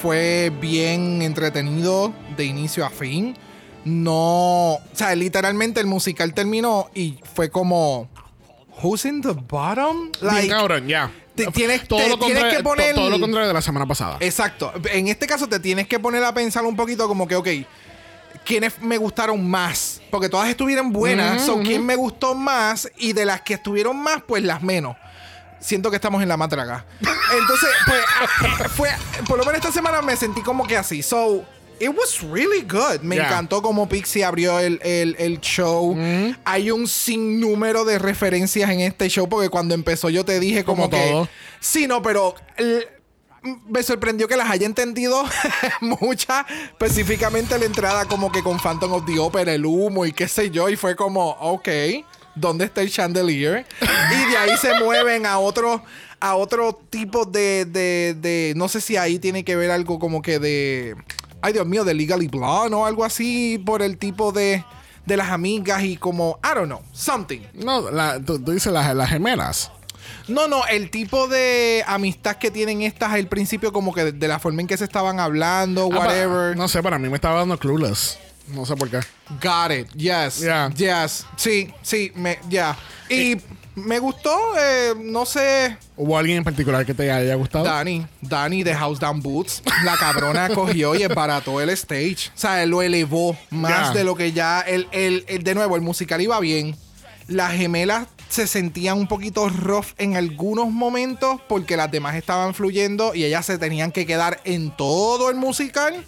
Fue 0.00 0.50
bien 0.60 1.20
entretenido 1.22 2.12
de 2.36 2.44
inicio 2.44 2.86
a 2.86 2.90
fin. 2.90 3.36
No. 3.84 4.74
O 4.74 4.80
sea, 4.94 5.14
literalmente 5.14 5.80
el 5.80 5.86
musical 5.86 6.32
terminó 6.32 6.88
y 6.94 7.18
fue 7.34 7.50
como. 7.50 8.08
Who's 8.82 9.04
in 9.04 9.20
the 9.22 9.32
bottom? 9.32 10.12
Bien, 10.20 10.34
Like, 10.34 10.48
cabrón, 10.48 10.86
ya. 10.86 11.10
te 11.27 11.27
tienes- 11.46 11.86
todo, 11.88 12.00
te 12.00 12.08
lo 12.08 12.18
tienes 12.18 12.44
que 12.56 12.62
poner- 12.62 12.94
to- 12.94 13.00
todo 13.00 13.10
lo 13.10 13.20
contrario 13.20 13.48
de 13.48 13.54
la 13.54 13.62
semana 13.62 13.86
pasada. 13.86 14.16
Exacto. 14.20 14.72
En 14.92 15.08
este 15.08 15.26
caso 15.26 15.46
te 15.48 15.60
tienes 15.60 15.86
que 15.88 15.98
poner 15.98 16.22
a 16.24 16.32
pensar 16.34 16.64
un 16.64 16.76
poquito 16.76 17.06
como 17.08 17.26
que, 17.28 17.36
ok, 17.36 17.48
¿quiénes 18.44 18.80
me 18.80 18.96
gustaron 18.98 19.48
más? 19.48 20.00
Porque 20.10 20.28
todas 20.28 20.48
estuvieron 20.48 20.92
buenas. 20.92 21.44
so, 21.44 21.60
¿quién 21.60 21.84
me 21.84 21.96
gustó 21.96 22.34
más? 22.34 22.88
Y 22.96 23.12
de 23.12 23.24
las 23.24 23.42
que 23.42 23.54
estuvieron 23.54 23.96
más, 24.02 24.22
pues 24.26 24.42
las 24.42 24.62
menos. 24.62 24.96
Siento 25.60 25.90
que 25.90 25.96
estamos 25.96 26.22
en 26.22 26.28
la 26.28 26.36
matraga. 26.36 26.84
Entonces, 27.00 27.68
pues, 27.86 28.00
ah, 28.20 28.68
fue, 28.68 28.90
por 29.26 29.38
lo 29.38 29.44
menos 29.44 29.58
esta 29.58 29.72
semana 29.72 30.00
me 30.02 30.16
sentí 30.16 30.40
como 30.40 30.66
que 30.66 30.76
así. 30.76 31.02
So, 31.02 31.44
it 31.80 31.90
was 31.96 32.20
really 32.22 32.62
good. 32.62 33.00
Me 33.02 33.16
Yeah. 33.16 33.26
encantó 33.28 33.62
como 33.62 33.88
Pixie 33.88 34.24
abrió 34.24 34.58
el, 34.60 34.80
el- 34.82 35.16
el 35.18 35.40
show. 35.40 35.96
Hay 36.44 36.70
un 36.70 36.86
sinnúmero 36.88 37.84
de 37.84 37.98
referencias 37.98 38.70
en 38.70 38.80
este 38.80 39.08
show 39.08 39.28
porque 39.28 39.48
cuando 39.48 39.74
empezó 39.74 40.10
yo 40.10 40.24
te 40.24 40.38
dije 40.40 40.64
como, 40.64 40.88
Como 40.90 41.02
que... 41.02 41.10
todo. 41.10 41.28
Sí, 41.60 41.86
no, 41.86 42.02
pero... 42.02 42.34
me 43.68 43.82
sorprendió 43.82 44.26
que 44.28 44.36
las 44.36 44.50
haya 44.50 44.66
entendido 44.66 45.24
muchas, 45.80 46.44
específicamente 46.70 47.56
la 47.58 47.64
entrada 47.66 48.04
como 48.04 48.32
que 48.32 48.42
con 48.42 48.58
Phantom 48.58 48.92
of 48.92 49.06
the 49.06 49.18
Opera, 49.18 49.52
el 49.54 49.64
humo 49.64 50.04
y 50.04 50.12
qué 50.12 50.26
sé 50.28 50.50
yo, 50.50 50.68
y 50.68 50.76
fue 50.76 50.96
como, 50.96 51.30
ok, 51.40 51.68
¿dónde 52.34 52.64
está 52.64 52.82
el 52.82 52.90
chandelier? 52.90 53.64
Y 53.80 54.30
de 54.30 54.36
ahí 54.36 54.56
se 54.60 54.74
mueven 54.80 55.24
a 55.26 55.38
otros 55.38 55.80
a 56.20 56.34
otro 56.34 56.78
tipo 56.90 57.24
de, 57.26 57.64
de, 57.64 58.16
de- 58.20 58.52
No 58.56 58.68
sé 58.68 58.80
si 58.80 58.96
ahí 58.96 59.18
tiene 59.20 59.44
que 59.44 59.54
ver 59.54 59.70
algo 59.70 59.98
como 60.00 60.20
que 60.20 60.38
de. 60.40 60.96
Ay, 61.42 61.52
Dios 61.52 61.66
mío, 61.66 61.84
de 61.84 61.94
Legally 61.94 62.26
Blonde 62.28 62.74
o 62.74 62.84
algo 62.84 63.04
así 63.04 63.58
por 63.64 63.82
el 63.82 63.96
tipo 63.98 64.32
de. 64.32 64.64
De 65.06 65.16
las 65.16 65.30
amigas 65.30 65.82
y 65.84 65.96
como. 65.96 66.38
I 66.44 66.48
don't 66.54 66.66
know. 66.66 66.82
Something. 66.92 67.40
No, 67.54 67.90
la- 67.90 68.20
tú, 68.20 68.38
tú 68.38 68.52
dices 68.52 68.70
las, 68.72 68.94
las 68.94 69.08
gemelas. 69.08 69.70
No, 70.26 70.48
no, 70.48 70.66
el 70.66 70.90
tipo 70.90 71.28
de 71.28 71.82
amistad 71.86 72.36
que 72.36 72.50
tienen 72.50 72.82
estas 72.82 73.12
al 73.12 73.26
principio, 73.26 73.72
como 73.72 73.94
que 73.94 74.04
de, 74.04 74.12
de 74.12 74.28
la 74.28 74.38
forma 74.38 74.60
en 74.60 74.66
que 74.66 74.76
se 74.76 74.84
estaban 74.84 75.18
hablando, 75.20 75.88
Ah, 75.92 75.98
whatever. 75.98 76.56
no 76.56 76.68
sé, 76.68 76.82
para 76.82 76.98
mí 76.98 77.08
me 77.08 77.14
estaba 77.14 77.38
dando 77.38 77.58
clueless. 77.58 78.18
No 78.48 78.66
sé 78.66 78.76
por 78.76 78.90
qué. 78.90 79.00
Got 79.42 79.70
it. 79.72 79.88
Yes. 79.94 80.40
Yeah. 80.40 80.70
Yes. 80.74 81.26
Sí, 81.36 81.72
sí, 81.82 82.12
me, 82.14 82.38
ya. 82.50 82.76
Y 83.08 83.36
me 83.78 83.98
gustó, 83.98 84.36
eh, 84.58 84.94
no 85.00 85.24
sé, 85.26 85.76
¿Hubo 85.96 86.16
alguien 86.18 86.38
en 86.38 86.44
particular 86.44 86.84
que 86.86 86.94
te 86.94 87.10
haya 87.10 87.34
gustado? 87.34 87.64
Dani, 87.64 88.06
Dani 88.20 88.62
de 88.62 88.74
House 88.74 89.00
Down 89.00 89.20
Boots. 89.20 89.62
La 89.84 89.96
cabrona 89.96 90.48
cogió 90.50 90.94
y 90.94 91.02
esbarató 91.02 91.60
el 91.60 91.70
stage. 91.70 92.28
O 92.34 92.38
sea, 92.38 92.62
él 92.62 92.70
lo 92.70 92.82
elevó 92.82 93.36
más 93.50 93.88
Yeah. 93.88 93.92
de 93.94 94.04
lo 94.04 94.14
que 94.14 94.32
ya. 94.32 94.60
El, 94.60 94.86
el- 94.92 95.24
el- 95.28 95.42
de 95.42 95.54
nuevo, 95.54 95.74
el 95.76 95.82
musical 95.82 96.20
iba 96.20 96.38
bien. 96.40 96.76
Las 97.26 97.52
gemelas 97.54 98.06
se 98.28 98.46
sentían 98.46 98.96
un 98.98 99.08
poquito 99.08 99.48
rough 99.48 99.86
en 99.98 100.16
algunos 100.16 100.70
momentos 100.70 101.40
porque 101.48 101.76
las 101.76 101.90
demás 101.90 102.14
estaban 102.14 102.54
fluyendo 102.54 103.14
y 103.14 103.24
ellas 103.24 103.44
se 103.46 103.58
tenían 103.58 103.90
que 103.90 104.06
quedar 104.06 104.40
en 104.44 104.70
todo 104.76 105.30
el 105.30 105.36
musical. 105.36 106.04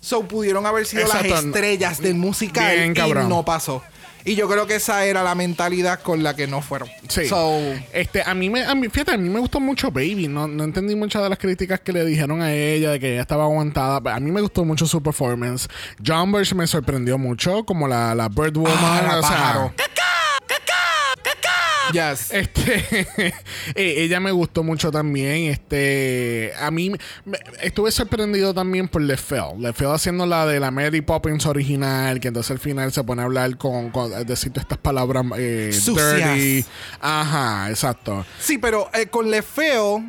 So 0.00 0.22
pudieron 0.28 0.64
haber 0.66 0.86
sido 0.86 1.02
Exacto. 1.02 1.28
las 1.28 1.44
estrellas 1.44 2.00
del 2.00 2.14
musical 2.14 2.92
Bien, 2.92 2.94
y 2.96 3.28
no 3.28 3.44
pasó. 3.44 3.82
Y 4.24 4.34
yo 4.34 4.48
creo 4.48 4.66
que 4.66 4.76
esa 4.76 5.04
era 5.04 5.22
la 5.22 5.34
mentalidad 5.34 6.00
con 6.00 6.22
la 6.22 6.34
que 6.34 6.46
no 6.46 6.60
fueron. 6.60 6.88
Sí. 7.08 7.26
So, 7.28 7.58
este, 7.92 8.22
a 8.22 8.34
mí 8.34 8.50
me, 8.50 8.64
a 8.64 8.74
mí, 8.74 8.88
fíjate, 8.88 9.12
a 9.12 9.16
mí 9.16 9.28
me 9.28 9.40
gustó 9.40 9.60
mucho 9.60 9.90
Baby. 9.90 10.28
No, 10.28 10.46
no 10.46 10.64
entendí 10.64 10.94
muchas 10.94 11.22
de 11.22 11.28
las 11.28 11.38
críticas 11.38 11.80
que 11.80 11.92
le 11.92 12.04
dijeron 12.04 12.42
a 12.42 12.52
ella 12.52 12.90
de 12.90 13.00
que 13.00 13.12
ella 13.12 13.22
estaba 13.22 13.44
aguantada. 13.44 14.00
pero 14.00 14.16
A 14.16 14.20
mí 14.20 14.30
me 14.30 14.40
gustó 14.40 14.64
mucho 14.64 14.86
su 14.86 15.02
performance. 15.02 15.68
John 16.04 16.32
Birch 16.32 16.54
me 16.54 16.66
sorprendió 16.66 17.18
mucho, 17.18 17.64
como 17.64 17.88
la, 17.88 18.14
la 18.14 18.28
Bird 18.28 18.56
Woman. 18.56 18.76
Ah, 18.78 19.02
la 19.02 19.18
o 19.18 19.22
sea, 19.22 19.30
pájaro. 19.30 19.74
Yes. 21.92 22.30
Este, 22.32 22.84
eh, 23.74 23.94
ella 24.02 24.20
me 24.20 24.30
gustó 24.30 24.62
mucho 24.62 24.90
también. 24.90 25.50
Este, 25.50 26.52
a 26.60 26.70
mí 26.70 26.90
me- 27.24 27.38
estuve 27.62 27.90
sorprendido 27.90 28.54
también 28.54 28.88
por 28.88 29.02
LeFell. 29.02 29.58
LeFell 29.60 29.88
haciendo 29.92 30.26
la 30.26 30.46
de 30.46 30.60
la 30.60 30.70
Mary 30.70 31.00
Poppins 31.00 31.46
original, 31.46 32.20
que 32.20 32.28
entonces 32.28 32.50
al 32.50 32.58
final 32.58 32.92
se 32.92 33.02
pone 33.04 33.22
a 33.22 33.24
hablar 33.26 33.56
con, 33.56 33.90
con 33.90 34.10
decir 34.26 34.52
todas 34.52 34.64
estas 34.64 34.78
palabras 34.78 35.24
eh, 35.36 35.70
Sucias. 35.72 36.34
dirty. 36.36 36.64
Ajá, 37.00 37.70
exacto. 37.70 38.24
Sí, 38.40 38.58
pero 38.58 38.88
eh, 38.94 39.06
con 39.06 39.30
Le 39.30 39.42
Feo 39.42 40.02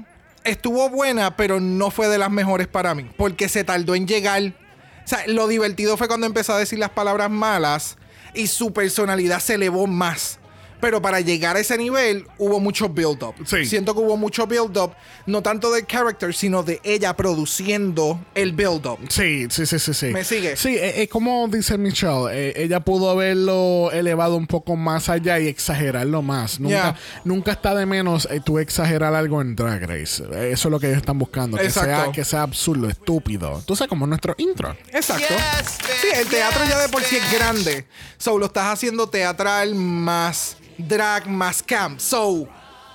estuvo 0.43 0.89
buena, 0.89 1.35
pero 1.35 1.59
no 1.59 1.91
fue 1.91 2.07
de 2.07 2.17
las 2.17 2.31
mejores 2.31 2.67
para 2.67 2.95
mí. 2.95 3.05
Porque 3.17 3.49
se 3.49 3.63
tardó 3.63 3.95
en 3.95 4.07
llegar. 4.07 4.41
O 4.41 5.07
sea, 5.09 5.23
lo 5.27 5.47
divertido 5.47 5.97
fue 5.97 6.07
cuando 6.07 6.27
empezó 6.27 6.53
a 6.53 6.59
decir 6.59 6.77
las 6.79 6.91
palabras 6.91 7.29
malas 7.31 7.97
y 8.33 8.47
su 8.47 8.73
personalidad 8.73 9.39
se 9.39 9.55
elevó 9.55 9.87
más. 9.87 10.38
Pero 10.79 11.01
para 11.01 11.19
llegar 11.19 11.55
a 11.57 11.59
ese 11.59 11.77
nivel 11.77 12.25
hubo 12.37 12.59
mucho 12.59 12.87
build-up. 12.89 13.35
Sí. 13.45 13.65
Siento 13.65 13.93
que 13.93 13.99
hubo 13.99 14.15
mucho 14.17 14.47
build-up, 14.47 14.93
no 15.25 15.41
tanto 15.43 15.71
del 15.71 15.85
character, 15.85 16.33
sino 16.33 16.63
de 16.63 16.79
ella 16.83 17.15
produciendo 17.15 18.19
el 18.35 18.53
build-up. 18.53 18.99
Sí, 19.09 19.47
sí, 19.49 19.65
sí, 19.65 19.79
sí, 19.79 19.93
sí. 19.93 20.05
¿Me 20.07 20.23
sigue? 20.23 20.55
Sí, 20.55 20.77
es 20.79 21.09
como 21.09 21.47
dice 21.47 21.77
Michelle, 21.77 22.27
eh, 22.31 22.53
ella 22.55 22.79
pudo 22.79 23.09
haberlo 23.09 23.91
elevado 23.91 24.35
un 24.37 24.47
poco 24.47 24.75
más 24.75 25.09
allá 25.09 25.39
y 25.39 25.47
exagerarlo 25.47 26.21
más. 26.21 26.59
Nunca, 26.59 26.69
Yeah. 26.69 26.95
nunca 27.25 27.51
está 27.51 27.75
de 27.75 27.85
menos 27.85 28.27
eh, 28.31 28.39
tú 28.43 28.59
exagerar 28.59 29.13
algo 29.13 29.41
en 29.41 29.55
Drag 29.55 29.81
Race. 29.85 30.23
Eh, 30.31 30.51
Eso 30.53 30.67
es 30.67 30.71
lo 30.71 30.79
que 30.79 30.87
ellos 30.87 30.99
están 30.99 31.19
buscando. 31.19 31.57
Que 31.57 31.69
sea, 31.69 32.11
que 32.13 32.23
sea 32.23 32.43
absurdo, 32.43 32.87
estúpido. 32.89 33.61
Tú 33.65 33.75
sabes, 33.75 33.89
como 33.89 34.07
nuestro 34.07 34.33
intro. 34.37 34.75
Exacto. 34.93 35.25
Yes, 35.27 35.77
sí, 36.01 36.07
el 36.15 36.27
teatro 36.27 36.63
ya 36.69 36.79
de 36.79 36.89
por 36.89 37.01
sí 37.03 37.17
es 37.17 37.31
grande. 37.33 37.85
So, 38.17 38.37
lo 38.37 38.45
estás 38.47 38.73
haciendo 38.73 39.09
teatral 39.09 39.75
más 39.75 40.57
drag 40.87 41.27
más 41.27 41.61
camp. 41.61 41.99
So, 41.99 42.47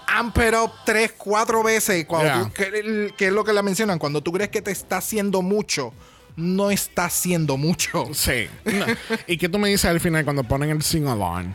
amp 0.07 0.37
it 0.39 0.55
up 0.55 0.71
tres, 0.85 1.13
cuatro 1.17 1.63
veces. 1.63 2.05
Cuando 2.07 2.29
Yeah. 2.29 2.43
tú- 2.45 2.53
que, 2.53 3.15
que 3.17 3.27
es 3.27 3.33
lo 3.33 3.45
que 3.45 3.53
la 3.53 3.63
mencionan. 3.63 3.99
Cuando 3.99 4.21
tú 4.23 4.33
crees 4.33 4.51
que 4.51 4.61
te 4.63 4.71
está 4.71 4.97
haciendo 4.99 5.43
mucho, 5.43 5.93
no 6.37 6.71
está 6.71 7.05
haciendo 7.07 7.57
mucho. 7.57 8.07
Sí. 8.13 8.49
No. 8.65 8.87
¿Y 9.27 9.37
qué 9.37 9.49
tú 9.49 9.59
me 9.59 9.69
dices 9.69 9.85
al 9.87 10.01
final 10.01 10.25
cuando 10.25 10.43
ponen 10.45 10.71
el 10.71 10.83
sing-along? 10.83 11.55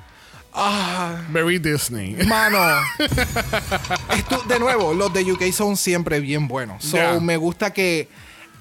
Ah, 0.53 1.21
Very 1.29 1.59
Disney. 1.59 2.15
mano. 2.25 2.57
Esto, 4.17 4.41
de 4.47 4.59
nuevo, 4.59 4.93
los 4.93 5.13
de 5.13 5.31
UK 5.31 5.51
son 5.51 5.77
siempre 5.77 6.19
bien 6.19 6.47
buenos. 6.47 6.83
So, 6.83 6.97
Yeah. 6.97 7.19
me 7.19 7.37
gusta 7.37 7.71
que 7.71 8.07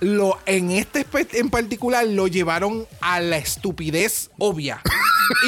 lo, 0.00 0.38
en 0.46 0.70
este 0.70 1.06
en 1.32 1.50
particular 1.50 2.06
lo 2.06 2.26
llevaron 2.28 2.86
a 3.00 3.20
la 3.20 3.36
estupidez 3.38 4.30
obvia. 4.38 4.80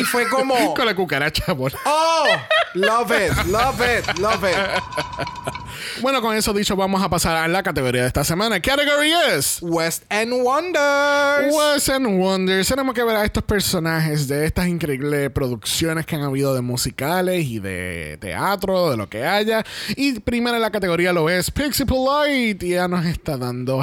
y 0.00 0.04
fue 0.04 0.28
como. 0.28 0.74
Con 0.74 0.86
la 0.86 0.94
cucaracha. 0.94 1.54
por- 1.54 1.72
Oh, 1.84 2.26
love 2.74 3.10
it, 3.12 3.32
love 3.46 3.80
it, 3.80 4.18
love 4.18 4.42
it. 4.44 4.56
Bueno, 6.02 6.20
con 6.22 6.34
eso 6.36 6.52
dicho, 6.52 6.76
vamos 6.76 7.02
a 7.02 7.08
pasar 7.08 7.36
a 7.36 7.48
la 7.48 7.62
categoría 7.62 8.02
de 8.02 8.06
esta 8.08 8.24
semana. 8.24 8.60
Category 8.60 9.12
es... 9.32 9.58
West 9.62 10.02
End 10.10 10.32
Wonders. 10.32 11.54
Wes 11.54 11.88
and 11.88 12.06
Wonders. 12.20 12.68
Tenemos 12.68 12.94
que 12.94 13.02
ver 13.02 13.16
a 13.16 13.24
estos 13.24 13.42
personajes 13.44 14.28
de 14.28 14.46
estas 14.46 14.66
increíbles 14.68 15.30
producciones 15.30 16.06
que 16.06 16.16
han 16.16 16.22
habido 16.22 16.54
de 16.54 16.60
musicales 16.62 17.44
y 17.46 17.58
de 17.60 18.18
teatro, 18.20 18.90
de 18.90 18.96
lo 18.96 19.08
que 19.08 19.24
haya. 19.26 19.64
Y 19.96 20.20
primero 20.20 20.56
en 20.56 20.62
la 20.62 20.70
categoría 20.70 21.12
lo 21.12 21.28
es 21.30 21.50
Pixie 21.50 21.86
Polite. 21.86 22.66
Y 22.66 22.70
ya 22.70 22.88
nos 22.88 23.04
está 23.06 23.36
dando 23.36 23.82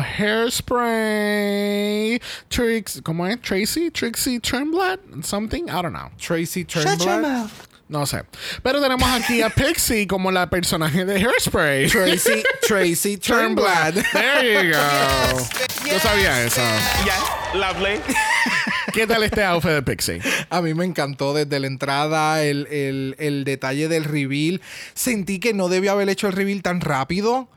Hairspray. 0.58 2.22
Trix, 2.50 3.02
¿Cómo 3.04 3.26
es? 3.28 3.40
Tracy? 3.42 3.92
Trixie 3.92 4.40
Turnblad? 4.40 5.00
Something? 5.24 5.64
I 5.70 5.82
don't 5.82 5.94
know. 5.94 6.10
Tracy 6.18 6.66
Turnblad. 6.66 7.50
No 7.90 8.06
sé. 8.06 8.24
Pero 8.64 8.82
tenemos 8.82 9.08
aquí 9.10 9.42
a 9.42 9.50
Pixie 9.50 10.08
como 10.08 10.30
la 10.30 10.50
personaje 10.50 11.06
de 11.06 11.22
Hairspray. 11.24 11.88
Tracy, 11.88 12.44
Tracy 12.68 13.18
Turnblad. 13.22 13.94
There 14.12 14.66
you 14.68 14.74
go. 14.74 15.48
Yo 15.90 16.00
sabía 16.00 16.44
eso. 16.44 16.62
Yes, 17.06 17.56
lovely. 17.56 18.02
¿Qué 18.94 19.08
tal 19.08 19.24
este 19.24 19.42
outfit 19.44 19.72
de 19.72 19.82
Pixie? 19.84 20.22
A 20.50 20.62
mí 20.62 20.74
me 20.74 20.84
encantó 20.84 21.34
desde 21.34 21.60
la 21.62 21.68
entrada 21.68 22.44
el, 22.44 22.68
el- 22.68 23.16
el 23.20 23.44
detalle 23.46 23.88
del 23.88 24.04
reveal. 24.04 24.60
Sentí 24.94 25.40
que 25.40 25.54
no 25.54 25.70
debió 25.70 25.94
haber 25.94 26.10
hecho 26.10 26.28
el 26.28 26.34
reveal 26.34 26.62
tan 26.64 26.82
rápido. 26.82 27.48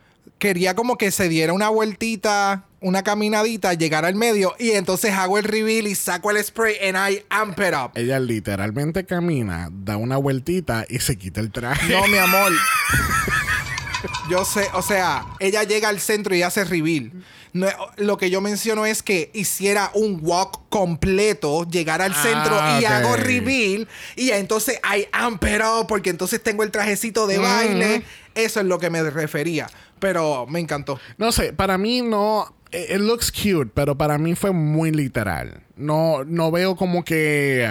Quería 0.41 0.75
como 0.75 0.97
que 0.99 1.11
se 1.11 1.29
diera 1.29 1.53
una 1.53 1.69
vueltita, 1.69 2.65
una 2.81 3.03
caminadita, 3.05 3.75
llegar 3.75 4.05
al 4.07 4.15
medio 4.15 4.57
y 4.59 4.71
entonces 4.71 5.13
hago 5.13 5.37
el 5.37 5.45
reveal 5.45 5.87
y 5.87 5.95
saco 5.95 6.31
el 6.31 6.43
spray 6.43 6.77
and 6.83 6.97
I 7.13 7.23
amp 7.29 7.59
it 7.61 7.75
up. 7.75 7.91
Ella 7.95 8.19
literalmente 8.19 9.05
camina, 9.05 9.69
da 9.71 9.99
una 9.99 10.17
vueltita 10.17 10.87
y 10.89 10.99
se 11.01 11.17
quita 11.17 11.41
el 11.41 11.53
traje. 11.53 11.93
No, 11.93 12.07
mi 12.09 12.17
amor. 12.17 12.53
Yo 14.31 14.45
sé, 14.47 14.67
o 14.73 14.81
sea, 14.83 15.27
ella 15.41 15.63
llega 15.65 15.89
al 15.91 16.01
centro 16.01 16.35
y 16.35 16.43
hace 16.43 16.65
reveal. 16.65 17.13
No, 17.53 17.67
lo 17.97 18.17
que 18.17 18.31
yo 18.31 18.41
menciono 18.41 18.87
es 18.87 19.03
que 19.03 19.31
hiciera 19.35 19.91
un 19.93 20.21
walk 20.23 20.69
completo, 20.69 21.69
llegar 21.69 22.01
al 22.01 22.13
Ah, 22.17 22.23
centro 22.23 22.55
y 22.81 22.85
ok. 22.85 22.91
hago 22.91 23.17
reveal. 23.17 23.89
Y 24.17 24.31
entonces 24.31 24.79
I 24.85 25.07
amp 25.13 25.43
it 25.45 25.61
up 25.61 25.87
porque 25.89 26.11
entonces 26.11 26.41
tengo 26.43 26.63
el 26.63 26.71
trajecito 26.71 27.27
de 27.27 27.39
baile. 27.39 28.05
Eso 28.37 28.61
es 28.61 28.67
lo 28.67 28.79
que 28.79 28.89
me 28.89 29.03
refería. 29.03 29.69
Pero 30.01 30.47
me 30.47 30.59
encantó. 30.61 30.99
No 31.19 31.31
sé, 31.33 31.53
para 31.53 31.79
mí 31.79 32.03
no. 32.03 32.55
It 32.73 32.91
it 32.91 33.01
looks 33.01 33.31
cute, 33.33 33.71
pero 33.75 33.97
para 33.97 34.19
mí 34.19 34.35
fue 34.35 34.53
muy 34.53 34.91
literal. 34.91 35.63
No, 35.77 36.25
no 36.25 36.51
veo 36.51 36.75
como 36.77 37.05
que. 37.05 37.69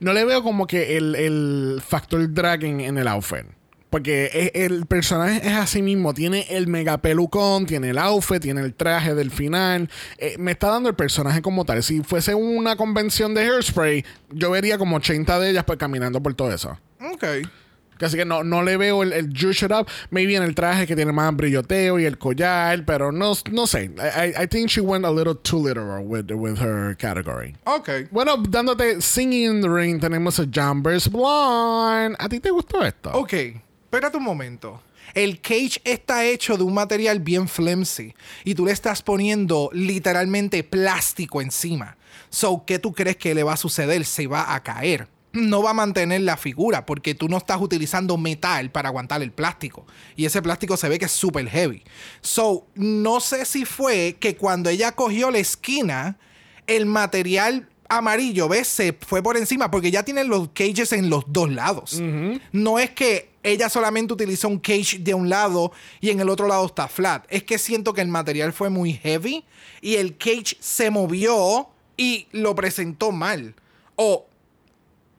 No 0.00 0.12
le 0.12 0.24
veo 0.24 0.42
como 0.42 0.66
que 0.66 0.96
el, 0.96 1.14
el 1.14 1.82
factor 1.86 2.32
drag 2.32 2.64
en, 2.64 2.80
en 2.80 2.98
el 2.98 3.08
outfit. 3.08 3.44
Porque 3.90 4.30
es- 4.32 4.50
el 4.70 4.86
personaje 4.86 5.40
es 5.46 5.54
así 5.54 5.80
mismo. 5.82 6.12
Tiene 6.12 6.46
el 6.50 6.66
mega 6.66 6.98
pelucón, 6.98 7.66
tiene 7.66 7.90
el 7.90 7.98
outfit, 7.98 8.40
tiene 8.42 8.60
el 8.62 8.74
traje 8.74 9.14
del 9.14 9.30
final. 9.30 9.88
Eh, 10.18 10.36
me 10.38 10.52
está 10.52 10.68
dando 10.68 10.88
el 10.88 10.94
personaje 10.96 11.40
como 11.42 11.64
tal. 11.64 11.82
Si 11.82 12.02
fuese 12.02 12.34
una 12.34 12.76
convención 12.76 13.32
de 13.34 13.42
hairspray, 13.42 14.04
yo 14.30 14.50
vería 14.50 14.76
como 14.78 14.96
80 14.96 15.38
de 15.40 15.50
ellas 15.50 15.64
pues 15.64 15.78
caminando 15.78 16.22
por 16.22 16.34
todo 16.34 16.52
eso. 16.52 16.78
Ok. 17.00 17.24
Así 18.00 18.16
que 18.16 18.24
no, 18.24 18.44
no 18.44 18.62
le 18.62 18.76
veo 18.76 19.02
el, 19.02 19.12
el 19.12 19.32
juice 19.38 19.66
it 19.66 19.72
up. 19.72 19.86
Maybe 20.10 20.34
en 20.36 20.42
el 20.42 20.54
traje 20.54 20.86
que 20.86 20.94
tiene 20.96 21.12
más 21.12 21.34
brilloteo 21.34 21.98
y 21.98 22.04
el 22.04 22.18
collar, 22.18 22.84
pero 22.84 23.12
no, 23.12 23.32
no 23.50 23.66
sé. 23.66 23.90
I, 23.96 24.42
I- 24.42 24.46
think 24.48 24.68
she 24.68 24.80
went 24.80 25.04
a 25.04 25.10
little 25.10 25.34
too 25.34 25.58
literal 25.66 26.04
with, 26.04 26.30
with 26.32 26.58
her 26.60 26.96
category. 26.96 27.56
Ok. 27.64 27.88
Bueno, 28.10 28.36
dándote 28.36 29.00
Singing 29.00 29.56
in 29.56 29.60
the 29.62 29.68
Rain, 29.68 29.98
tenemos 30.00 30.38
a 30.38 30.46
Jumbers 30.52 31.10
Blonde. 31.10 32.16
¿A 32.18 32.28
ti 32.28 32.40
te 32.40 32.50
gustó 32.50 32.84
esto? 32.84 33.10
Ok, 33.12 33.32
espérate 33.84 34.16
un 34.16 34.24
momento. 34.24 34.82
El 35.14 35.40
cage 35.40 35.80
está 35.84 36.24
hecho 36.24 36.56
de 36.56 36.64
un 36.64 36.74
material 36.74 37.20
bien 37.20 37.48
flimsy 37.48 38.14
y 38.44 38.54
tú 38.54 38.66
le 38.66 38.72
estás 38.72 39.02
poniendo 39.02 39.70
literalmente 39.72 40.62
plástico 40.64 41.40
encima. 41.40 41.96
So, 42.28 42.64
¿qué 42.66 42.78
tú 42.78 42.92
crees 42.92 43.16
que 43.16 43.34
le 43.34 43.42
va 43.42 43.54
a 43.54 43.56
suceder? 43.56 44.04
Se 44.04 44.26
va 44.26 44.54
a 44.54 44.62
caer. 44.62 45.08
No 45.32 45.62
va 45.62 45.70
a 45.70 45.74
mantener 45.74 46.22
la 46.22 46.36
figura 46.36 46.86
porque 46.86 47.14
tú 47.14 47.28
no 47.28 47.36
estás 47.36 47.60
utilizando 47.60 48.16
metal 48.16 48.70
para 48.70 48.88
aguantar 48.88 49.22
el 49.22 49.32
plástico. 49.32 49.86
Y 50.16 50.24
ese 50.24 50.42
plástico 50.42 50.76
se 50.76 50.88
ve 50.88 50.98
que 50.98 51.04
es 51.04 51.12
súper 51.12 51.48
heavy. 51.48 51.82
So, 52.20 52.66
no 52.74 53.20
sé 53.20 53.44
si 53.44 53.64
fue 53.64 54.16
que 54.18 54.36
cuando 54.36 54.70
ella 54.70 54.92
cogió 54.92 55.30
la 55.30 55.38
esquina, 55.38 56.18
el 56.66 56.86
material 56.86 57.68
amarillo, 57.88 58.48
¿ves? 58.48 58.66
Se 58.68 58.92
fue 58.92 59.22
por 59.22 59.36
encima 59.36 59.70
porque 59.70 59.90
ya 59.90 60.02
tienen 60.02 60.28
los 60.28 60.48
cages 60.48 60.92
en 60.92 61.10
los 61.10 61.24
dos 61.28 61.50
lados. 61.50 62.00
No 62.52 62.78
es 62.78 62.90
que 62.90 63.30
ella 63.42 63.68
solamente 63.68 64.12
utilizó 64.12 64.48
un 64.48 64.58
cage 64.58 64.98
de 64.98 65.14
un 65.14 65.28
lado 65.28 65.72
y 66.00 66.10
en 66.10 66.20
el 66.20 66.28
otro 66.28 66.48
lado 66.48 66.66
está 66.66 66.88
flat. 66.88 67.24
Es 67.28 67.44
que 67.44 67.58
siento 67.58 67.92
que 67.92 68.00
el 68.00 68.08
material 68.08 68.52
fue 68.52 68.70
muy 68.70 68.94
heavy 68.94 69.44
y 69.80 69.96
el 69.96 70.16
cage 70.16 70.56
se 70.58 70.90
movió 70.90 71.68
y 71.96 72.26
lo 72.32 72.54
presentó 72.54 73.12
mal. 73.12 73.54
O 73.94 74.26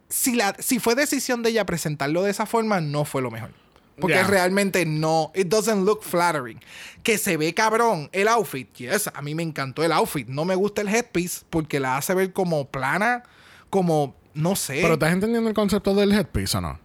si, 0.09 0.35
la, 0.35 0.55
si 0.59 0.79
fue 0.79 0.95
decisión 0.95 1.43
de 1.43 1.49
ella 1.49 1.65
presentarlo 1.65 2.23
de 2.23 2.31
esa 2.31 2.45
forma, 2.45 2.81
no 2.81 3.05
fue 3.05 3.21
lo 3.21 3.31
mejor. 3.31 3.51
Porque 3.99 4.23
realmente 4.23 4.85
no, 4.85 5.31
it 5.33 5.47
doesn't 5.47 5.83
look 5.83 6.03
flattering. 6.03 6.59
Que 7.01 7.17
se 7.17 7.35
ve 7.35 7.53
cabrón 7.55 8.09
el 8.11 8.27
outfit. 8.27 8.71
Yes, 8.75 9.09
a 9.11 9.21
mí 9.23 9.33
me 9.33 9.41
encantó 9.41 9.83
el 9.83 9.91
outfit. 9.91 10.27
No 10.27 10.45
me 10.45 10.53
gusta 10.53 10.81
el 10.81 10.87
headpiece 10.87 11.41
porque 11.49 11.79
la 11.79 11.97
hace 11.97 12.13
ver 12.13 12.31
como 12.31 12.69
plana, 12.69 13.23
como, 13.71 14.15
no 14.35 14.55
sé. 14.55 14.79
Pero 14.81 14.93
¿estás 14.93 15.13
entendiendo 15.13 15.49
el 15.49 15.55
concepto 15.55 15.95
del 15.95 16.11
headpiece 16.11 16.57
o 16.57 16.61
no? 16.61 16.79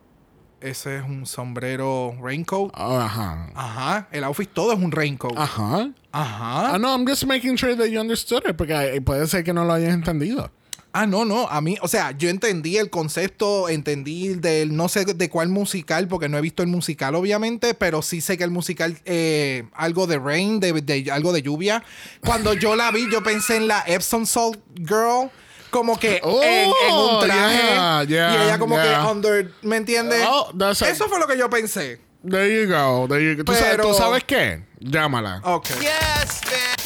Ese 0.63 0.97
es 0.97 1.03
un 1.03 1.27
sombrero 1.27 2.17
raincoat. 2.23 2.71
Ajá. 2.75 3.51
Ajá, 3.55 4.09
el 4.13 4.25
outfit 4.25 4.49
todo 4.51 4.73
es 4.73 4.79
un 4.79 4.93
raincoat. 4.93 5.37
Ajá. 5.37 5.91
Ajá. 6.13 6.75
Ah, 6.75 6.79
no, 6.79 6.89
I'm 6.95 7.07
just 7.07 7.27
making 7.27 7.57
sure 7.59 7.77
that 7.77 7.89
you 7.89 8.01
understood 8.01 8.43
it, 8.49 8.57
porque 8.57 8.73
eh, 8.73 9.01
puede 9.03 9.27
ser 9.27 9.45
que 9.45 9.53
no 9.53 9.65
lo 9.65 9.73
hayas 9.75 9.93
entendido. 9.93 10.51
Ah, 10.95 11.07
no, 11.07 11.25
no. 11.25 11.49
A 11.49 11.61
mí, 11.63 11.79
o 11.81 11.89
sea, 11.89 12.11
yo 12.13 12.29
entendí 12.29 12.77
el 12.77 12.91
concepto, 12.91 13.69
entendí 13.71 14.29
del 14.35 14.77
no 14.77 14.89
sé 14.89 15.05
de 15.07 15.31
cuál 15.31 15.49
musical, 15.49 16.07
porque 16.07 16.29
no 16.29 16.37
he 16.37 16.41
visto 16.43 16.63
el 16.63 16.69
musical, 16.69 17.15
obviamente, 17.15 17.73
pero 17.75 18.03
sí 18.03 18.21
sé 18.21 18.37
que 18.37 18.45
el 18.45 18.51
musical, 18.51 18.99
eh, 19.07 19.65
algo 19.75 20.07
de 20.07 20.19
rain, 20.19 20.61
de, 20.61 20.73
de- 20.83 21.11
algo 21.11 21.33
de 21.33 21.41
lluvia. 21.43 21.83
Cuando 22.21 22.53
yo 22.53 22.77
la 22.77 22.91
vi, 22.91 23.11
yo 23.11 23.23
pensé 23.23 23.57
en 23.57 23.69
la 23.69 23.83
Epsom 23.87 24.27
Salt 24.27 24.59
Girl. 24.77 25.31
Como 25.71 25.99
que 25.99 26.21
Oh, 26.23 26.43
en, 26.43 26.69
en 26.69 26.95
un 26.95 27.21
traje. 27.27 27.63
yeah, 27.63 28.05
yeah, 28.07 28.35
y 28.35 28.45
ella 28.45 28.59
como 28.59 28.75
yeah. 28.75 29.01
que 29.07 29.11
under, 29.11 29.51
¿me 29.63 29.77
entiendes? 29.79 30.23
Oh, 30.29 30.53
that's 30.59 30.83
a- 30.83 30.91
Eso 30.91 31.09
fue 31.09 31.19
lo 31.19 31.27
que 31.27 31.39
yo 31.39 31.49
pensé. 31.49 31.99
There 32.29 32.47
you 32.63 32.69
go. 32.71 33.09
There 33.09 33.25
you 33.25 33.39
go. 33.39 33.45
¿Tú, 33.45 33.55
sabes, 33.55 33.69
Pero- 33.71 33.89
tú 33.89 33.95
sabes 33.95 34.23
qué? 34.25 34.63
Llámala. 34.81 35.41
Ok. 35.45 35.69
Yes. 35.81 36.41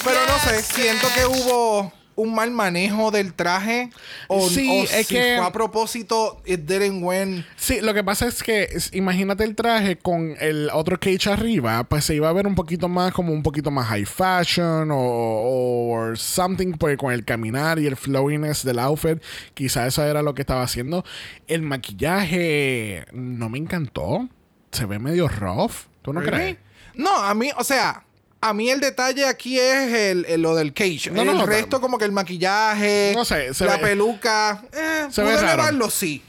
Pero 0.05 0.21
no 0.29 0.39
sé, 0.39 0.57
Yes, 0.59 0.67
siento 0.67 1.09
que 1.17 1.27
hubo 1.27 1.93
un 2.17 2.35
mal 2.35 2.51
manejo 2.51 3.11
del 3.11 3.33
traje. 3.35 3.91
O, 4.29 4.49
Sí, 4.49 4.69
o 4.69 4.83
es 4.85 5.07
si 5.07 5.14
que- 5.14 5.37
fue 5.39 5.47
a 5.47 5.53
propósito, 5.53 6.41
it 6.47 6.61
didn't 6.61 7.03
win. 7.05 7.45
Sí, 7.57 7.81
lo 7.81 7.95
que 7.95 8.03
pasa 8.03 8.27
es 8.27 8.43
que 8.43 8.64
es- 8.64 8.93
imagínate 8.95 9.45
el 9.45 9.55
traje 9.55 9.97
con 9.97 10.35
el 10.41 10.71
otro 10.73 10.99
cage 10.99 11.31
arriba, 11.31 11.85
pues 11.85 12.05
se 12.05 12.14
iba 12.14 12.29
a 12.29 12.33
ver 12.33 12.47
un 12.47 12.55
poquito 12.55 12.89
más 12.89 13.12
como 13.12 13.33
un 13.33 13.43
poquito 13.43 13.71
más 13.71 13.87
high 13.89 14.07
fashion 14.07 14.91
o, 14.91 14.97
o 14.99 16.17
something 16.17 16.73
pues, 16.73 16.97
con 16.97 17.12
el 17.12 17.25
caminar 17.25 17.79
y 17.79 17.87
el 17.87 17.97
flowiness 17.97 18.64
del 18.64 18.79
outfit. 18.79 19.23
Quizá 19.55 19.87
eso 19.87 20.03
era 20.03 20.23
lo 20.23 20.35
que 20.35 20.43
estaba 20.43 20.62
haciendo. 20.62 21.05
El 21.47 21.62
maquillaje 21.62 23.05
no 23.12 23.49
me 23.49 23.59
encantó. 23.59 24.29
Se 24.73 24.87
ve 24.87 24.99
medio 24.99 25.29
rough. 25.29 25.73
¿Tú 26.03 26.12
no 26.12 26.23
crees? 26.23 26.57
No, 26.95 27.14
a 27.14 27.35
mí, 27.35 27.51
o 27.59 27.64
sea, 27.64 28.05
a 28.41 28.53
mí 28.53 28.70
el 28.70 28.80
detalle 28.80 29.26
aquí 29.26 29.59
es 29.59 29.93
el, 29.93 30.24
el- 30.26 30.43
lo 30.43 30.55
del 30.55 30.72
cage. 30.72 31.11
No, 31.11 31.22
el 31.22 31.28
no, 31.39 31.47
resto, 31.47 31.80
como 31.80 31.99
que 31.99 32.05
el 32.05 32.12
maquillaje, 32.12 33.12
No 33.14 33.24
sé, 33.24 33.53
se 33.55 33.64
la 33.64 33.76
ve- 33.76 33.82
peluca. 33.82 34.62
Eh, 34.72 35.07
se 35.11 35.22
pude 35.22 35.34
elevarlo, 35.34 35.91
sí. 35.91 36.22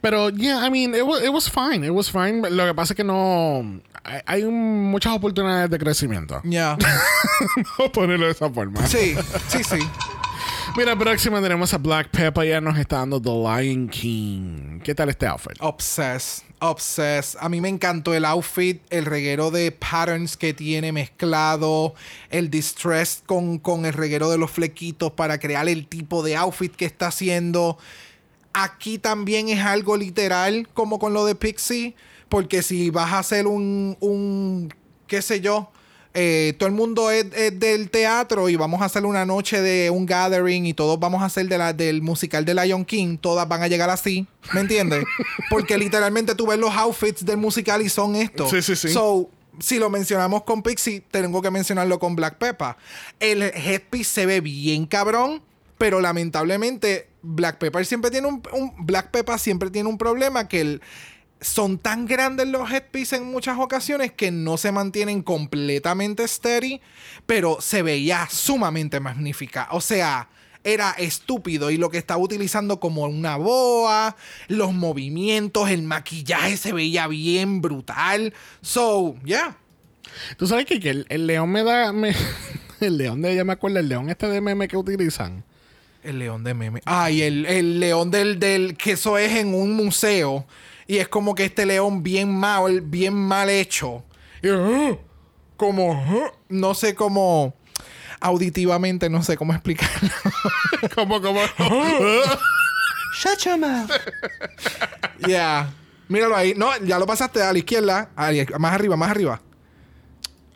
Pero, 0.00 0.30
yeah, 0.30 0.64
I 0.66 0.70
mean, 0.70 0.94
it 0.94 1.02
was, 1.02 1.22
it 1.22 1.30
was 1.30 1.50
fine. 1.50 1.84
It 1.84 1.90
was 1.92 2.10
fine. 2.10 2.40
Lo 2.50 2.66
que 2.66 2.74
pasa 2.74 2.92
es 2.92 2.96
que 2.96 3.04
no. 3.04 3.80
Hay, 4.04 4.20
hay 4.26 4.42
un- 4.44 4.90
muchas 4.90 5.12
oportunidades 5.14 5.70
de 5.70 5.78
crecimiento. 5.78 6.40
Ya. 6.44 6.76
Vamos 7.78 7.88
a 7.88 7.92
ponerlo 7.92 8.26
de 8.26 8.32
esa 8.32 8.48
forma. 8.50 8.86
Sí, 8.86 9.14
sí, 9.48 9.62
sí. 9.64 9.78
Mira, 10.76 10.96
próxima 10.96 11.40
tenemos 11.42 11.72
a 11.74 11.78
Black 11.78 12.08
Pepper. 12.10 12.48
Ya 12.48 12.60
nos 12.60 12.78
está 12.78 12.98
dando 12.98 13.20
The 13.20 13.30
Lion 13.30 13.88
King. 13.88 14.80
¿Qué 14.82 14.94
tal 14.94 15.08
este 15.10 15.26
outfit? 15.26 15.52
Obsessed, 15.60 16.44
obsessed. 16.62 17.36
A 17.40 17.48
mí 17.48 17.60
me 17.60 17.68
encantó 17.68 18.14
el 18.14 18.24
outfit, 18.24 18.80
el 18.90 19.04
reguero 19.04 19.50
de 19.50 19.72
patterns 19.72 20.36
que 20.36 20.54
tiene 20.54 20.92
mezclado, 20.92 21.94
el 22.30 22.50
distress 22.50 23.22
con, 23.26 23.58
con 23.58 23.84
el 23.84 23.92
reguero 23.92 24.30
de 24.30 24.38
los 24.38 24.50
flequitos 24.50 25.12
para 25.12 25.38
crear 25.38 25.68
el 25.68 25.88
tipo 25.88 26.22
de 26.22 26.36
outfit 26.36 26.74
que 26.74 26.84
está 26.84 27.08
haciendo. 27.08 27.78
Aquí 28.52 28.98
también 28.98 29.48
es 29.48 29.60
algo 29.60 29.96
literal, 29.96 30.68
como 30.72 30.98
con 30.98 31.12
lo 31.12 31.24
de 31.24 31.34
Pixie, 31.34 31.96
porque 32.28 32.62
si 32.62 32.90
vas 32.90 33.12
a 33.12 33.18
hacer 33.18 33.46
un, 33.48 33.96
un 33.98 34.72
qué 35.08 35.20
sé 35.20 35.40
yo, 35.40 35.71
eh, 36.14 36.54
todo 36.58 36.68
el 36.68 36.74
mundo 36.74 37.10
es, 37.10 37.26
es 37.34 37.58
del 37.58 37.88
teatro 37.90 38.48
y 38.48 38.56
vamos 38.56 38.82
a 38.82 38.84
hacer 38.84 39.06
una 39.06 39.24
noche 39.24 39.62
de 39.62 39.88
un 39.90 40.04
gathering 40.06 40.66
y 40.66 40.74
todos 40.74 41.00
vamos 41.00 41.22
a 41.22 41.26
hacer 41.26 41.48
de 41.48 41.56
la, 41.58 41.72
del 41.72 42.02
musical 42.02 42.44
de 42.44 42.54
Lion 42.54 42.84
King, 42.84 43.16
todas 43.18 43.48
van 43.48 43.62
a 43.62 43.68
llegar 43.68 43.88
así, 43.90 44.26
¿me 44.52 44.60
entiendes? 44.60 45.04
Porque 45.50 45.78
literalmente 45.78 46.34
tú 46.34 46.46
ves 46.46 46.58
los 46.58 46.74
outfits 46.74 47.24
del 47.24 47.38
musical 47.38 47.80
y 47.82 47.88
son 47.88 48.16
estos. 48.16 48.50
Sí, 48.50 48.60
sí, 48.62 48.76
sí. 48.76 48.88
So, 48.90 49.30
si 49.58 49.78
lo 49.78 49.88
mencionamos 49.90 50.42
con 50.44 50.62
Pixie, 50.62 51.02
tengo 51.10 51.40
que 51.42 51.50
mencionarlo 51.50 51.98
con 51.98 52.14
Black 52.16 52.36
Pepper. 52.38 52.74
El 53.20 53.42
headpiece 53.42 54.10
se 54.10 54.26
ve 54.26 54.40
bien 54.40 54.86
cabrón, 54.86 55.42
pero 55.78 56.00
lamentablemente 56.00 57.08
Black 57.22 57.58
Pepper 57.58 57.84
siempre 57.86 58.10
tiene 58.10 58.26
un, 58.28 58.42
un- 58.52 58.72
Black 58.86 59.10
Pepper 59.10 59.38
siempre 59.38 59.70
tiene 59.70 59.88
un 59.88 59.98
problema 59.98 60.48
que 60.48 60.60
el- 60.60 60.82
son 61.42 61.78
tan 61.78 62.06
grandes 62.06 62.46
los 62.48 62.70
headpieces 62.70 63.20
en 63.20 63.30
muchas 63.30 63.58
ocasiones 63.58 64.12
que 64.12 64.30
no 64.30 64.56
se 64.56 64.72
mantienen 64.72 65.22
completamente 65.22 66.26
steady, 66.26 66.80
pero 67.26 67.58
se 67.60 67.82
veía 67.82 68.26
sumamente 68.30 69.00
magnífica. 69.00 69.68
O 69.72 69.80
sea, 69.80 70.28
era 70.64 70.92
estúpido 70.92 71.70
y 71.70 71.76
lo 71.76 71.90
que 71.90 71.98
estaba 71.98 72.20
utilizando 72.22 72.78
como 72.80 73.02
una 73.04 73.36
boa, 73.36 74.16
los 74.48 74.72
movimientos, 74.72 75.68
el 75.70 75.82
maquillaje 75.82 76.56
se 76.56 76.72
veía 76.72 77.06
bien 77.08 77.60
brutal. 77.60 78.32
So, 78.60 79.16
yeah. 79.24 79.56
Tú 80.36 80.46
sabes 80.46 80.66
que, 80.66 80.78
que 80.78 80.90
el, 80.90 81.06
el 81.08 81.26
león 81.26 81.50
me 81.50 81.62
da. 81.64 81.92
me- 81.92 82.14
el 82.80 82.96
león 82.98 83.22
de 83.22 83.32
ella 83.32 83.44
me 83.44 83.54
acuerda, 83.54 83.80
el 83.80 83.88
león 83.88 84.08
este 84.10 84.28
de 84.28 84.40
meme 84.40 84.68
que 84.68 84.76
utilizan. 84.76 85.44
El 86.04 86.18
león 86.18 86.42
de 86.44 86.54
meme. 86.54 86.80
Ay, 86.84 87.22
el, 87.22 87.46
el 87.46 87.78
león 87.80 88.10
del, 88.10 88.38
del. 88.40 88.76
que 88.76 88.92
eso 88.92 89.18
es 89.18 89.32
en 89.36 89.54
un 89.54 89.74
museo. 89.74 90.44
Y 90.86 90.98
es 90.98 91.08
como 91.08 91.34
que 91.34 91.44
este 91.44 91.66
león 91.66 92.02
bien 92.02 92.34
mal, 92.34 92.80
bien 92.80 93.14
mal 93.14 93.48
hecho. 93.50 94.04
Y, 94.42 94.48
ah, 94.48 94.96
como. 95.56 95.92
ah, 95.94 96.32
no 96.48 96.74
sé 96.74 96.94
cómo. 96.94 97.54
Auditivamente, 98.20 99.10
no 99.10 99.22
sé 99.22 99.36
cómo 99.36 99.52
explicarlo. 99.52 100.10
como, 100.94 101.20
como. 101.20 101.40
Shut 103.20 103.38
your 103.44 103.58
mouth. 103.58 103.90
Ya. 105.26 105.72
Míralo 106.08 106.36
ahí. 106.36 106.54
No, 106.54 106.76
ya 106.78 106.98
lo 106.98 107.06
pasaste 107.06 107.42
a 107.42 107.52
la 107.52 107.58
izquierda. 107.58 108.10
Ahí, 108.16 108.46
más 108.58 108.74
arriba, 108.74 108.96
más 108.96 109.10
arriba. 109.10 109.40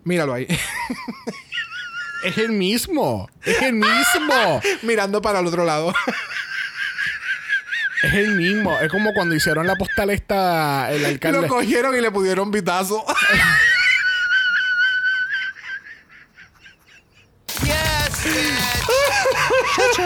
Míralo 0.05 0.35
ahí. 0.35 0.47
es 2.25 2.39
el 2.39 2.53
mismo. 2.53 3.29
Es 3.43 3.63
el 3.63 3.75
mismo. 3.75 4.61
Mirando 4.83 5.21
para 5.23 5.41
el 5.41 5.47
otro 5.47 5.65
lado. 5.65 5.93
Es 8.07 8.15
el 8.15 8.37
mismo. 8.37 8.79
Es 8.81 8.91
como 8.91 9.13
cuando 9.15 9.35
hicieron 9.35 9.67
la 9.67 9.77
postal 9.77 10.11
esta. 10.11 10.91
El 10.93 11.05
alcalde. 11.05 11.43
Lo 11.43 11.49
cogieron 11.49 11.97
y 11.97 12.01
le 12.01 12.11
pudieron 12.11 12.51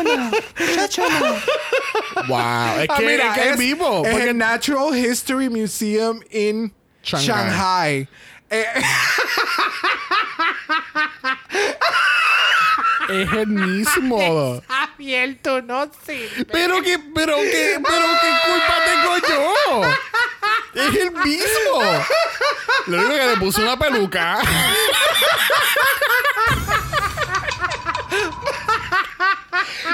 mouth. 0.05 0.35
Shut 0.59 0.97
your 0.97 1.11
mouth. 1.11 1.43
Wow. 2.29 2.81
Es 2.81 2.89
que, 2.89 2.95
Ah, 2.95 3.01
mira, 3.01 3.29
es 3.29 3.35
que 3.35 3.41
es 3.41 3.47
el 3.53 3.59
mismo. 3.59 4.03
Es 4.05 4.13
porque- 4.13 4.29
el 4.31 4.39
Natural 4.39 4.97
History 4.97 5.49
Museum 5.49 6.21
in 6.31 6.73
Shanghai. 7.03 7.27
Shanghai. 7.27 8.09
Eh, 8.51 8.65
Es 13.09 13.33
el 13.33 13.47
mismo. 13.47 14.63
abierto, 14.69 15.63
no 15.63 15.91
sirve. 16.05 16.45
Pero 16.53 16.83
que, 16.83 16.99
pero 17.15 17.37
que, 17.37 17.81
pero 17.83 18.07
qué 18.21 18.33
culpa 18.47 18.75
tengo 18.85 19.17
yo. 19.29 19.55
Es 20.75 20.95
el 20.97 21.11
mismo. 21.13 21.83
Lo 22.87 22.99
único 22.99 23.15
que 23.15 23.27
le 23.27 23.37
puse 23.39 23.63
una 23.63 23.79
peluca. 23.79 24.39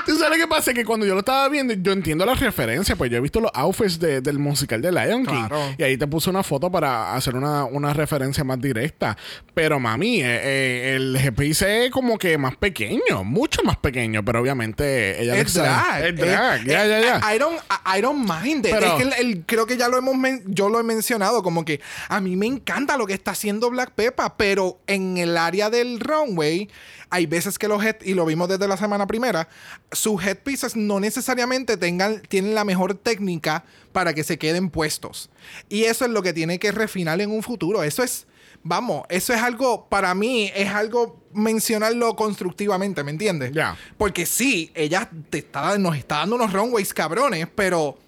Tú 0.04 0.16
sabes 0.16 0.38
lo 0.38 0.44
que 0.44 0.48
pasa? 0.48 0.72
Que 0.74 0.84
cuando 0.84 1.06
yo 1.06 1.14
lo 1.14 1.20
estaba 1.20 1.48
viendo, 1.48 1.74
yo 1.74 1.92
entiendo 1.92 2.24
la 2.26 2.34
referencia, 2.34 2.96
pues 2.96 3.10
yo 3.10 3.16
he 3.18 3.20
visto 3.20 3.40
los 3.40 3.50
outfits 3.54 3.98
de- 3.98 4.20
del 4.20 4.38
musical 4.38 4.80
de 4.82 4.92
Lion 4.92 5.24
King. 5.26 5.46
Claro. 5.48 5.74
Y 5.78 5.82
ahí 5.82 5.96
te 5.96 6.06
puse 6.06 6.30
una 6.30 6.42
foto 6.42 6.70
para 6.70 7.14
hacer 7.14 7.34
una, 7.34 7.64
una 7.64 7.92
referencia 7.92 8.44
más 8.44 8.60
directa. 8.60 9.16
Pero 9.54 9.80
mami, 9.80 10.20
eh, 10.20 10.24
eh, 10.26 10.92
el 10.96 11.18
GPS 11.18 11.86
es 11.86 11.90
como 11.90 12.18
que 12.18 12.36
más 12.38 12.56
pequeño, 12.56 13.24
mucho 13.24 13.62
más 13.62 13.76
pequeño, 13.76 14.24
pero 14.24 14.40
obviamente 14.40 15.20
ella 15.22 15.36
Es 15.38 15.54
drag. 15.54 16.04
Es 16.06 16.16
drag, 16.16 16.64
ya, 16.64 16.86
ya, 16.86 17.00
ya. 17.20 17.34
I 17.34 17.38
don't, 17.38 17.58
I 17.96 18.00
don't 18.00 18.28
mind 18.28 18.66
it. 18.66 18.72
Pero- 18.72 18.86
es 18.86 18.92
que 18.94 19.02
el- 19.02 19.12
el- 19.14 19.44
creo 19.46 19.66
que 19.66 19.76
ya 19.76 19.88
lo 19.88 19.96
hemos 19.98 20.16
men- 20.16 20.42
yo 20.46 20.68
lo 20.68 20.78
he 20.78 20.82
mencionado, 20.82 21.42
como 21.42 21.64
que 21.64 21.80
a 22.08 22.20
mí 22.20 22.36
me 22.36 22.46
encanta 22.46 22.96
lo 22.96 23.06
que 23.06 23.14
está 23.14 23.32
haciendo 23.32 23.70
Black 23.70 23.92
Peppa, 23.92 24.36
pero 24.36 24.80
en 24.86 25.16
el 25.16 25.36
área 25.36 25.70
del 25.70 26.00
runway 26.00 26.68
hay 27.10 27.26
veces 27.26 27.58
que 27.58 27.68
los 27.68 27.84
head, 27.84 27.96
y 28.02 28.14
lo 28.14 28.26
vimos 28.26 28.48
desde 28.48 28.66
la 28.68 28.76
semana 28.76 29.06
primera, 29.06 29.48
sus 29.92 30.24
headpieces 30.24 30.76
no 30.76 31.00
necesariamente 31.00 31.76
tengan, 31.76 32.20
tienen 32.22 32.54
la 32.54 32.64
mejor 32.64 32.94
técnica 32.94 33.64
para 33.92 34.14
que 34.14 34.24
se 34.24 34.38
queden 34.38 34.70
puestos. 34.70 35.30
Y 35.68 35.84
eso 35.84 36.04
es 36.04 36.10
lo 36.10 36.22
que 36.22 36.32
tiene 36.32 36.58
que 36.58 36.72
refinar 36.72 37.20
en 37.20 37.30
un 37.30 37.42
futuro. 37.42 37.82
Eso 37.82 38.02
es, 38.02 38.26
vamos, 38.62 39.04
eso 39.08 39.32
es 39.32 39.40
algo, 39.40 39.88
para 39.88 40.14
mí, 40.14 40.50
es 40.54 40.70
algo 40.70 41.22
mencionarlo 41.32 42.16
constructivamente, 42.16 43.04
¿me 43.04 43.10
entiendes? 43.10 43.52
Ya. 43.52 43.76
Porque 43.96 44.26
sí, 44.26 44.72
ella 44.74 45.08
te 45.30 45.38
está, 45.38 45.78
nos 45.78 45.96
está 45.96 46.18
dando 46.18 46.36
unos 46.36 46.52
runways 46.52 46.92
cabrones, 46.92 47.46
pero 47.54 47.98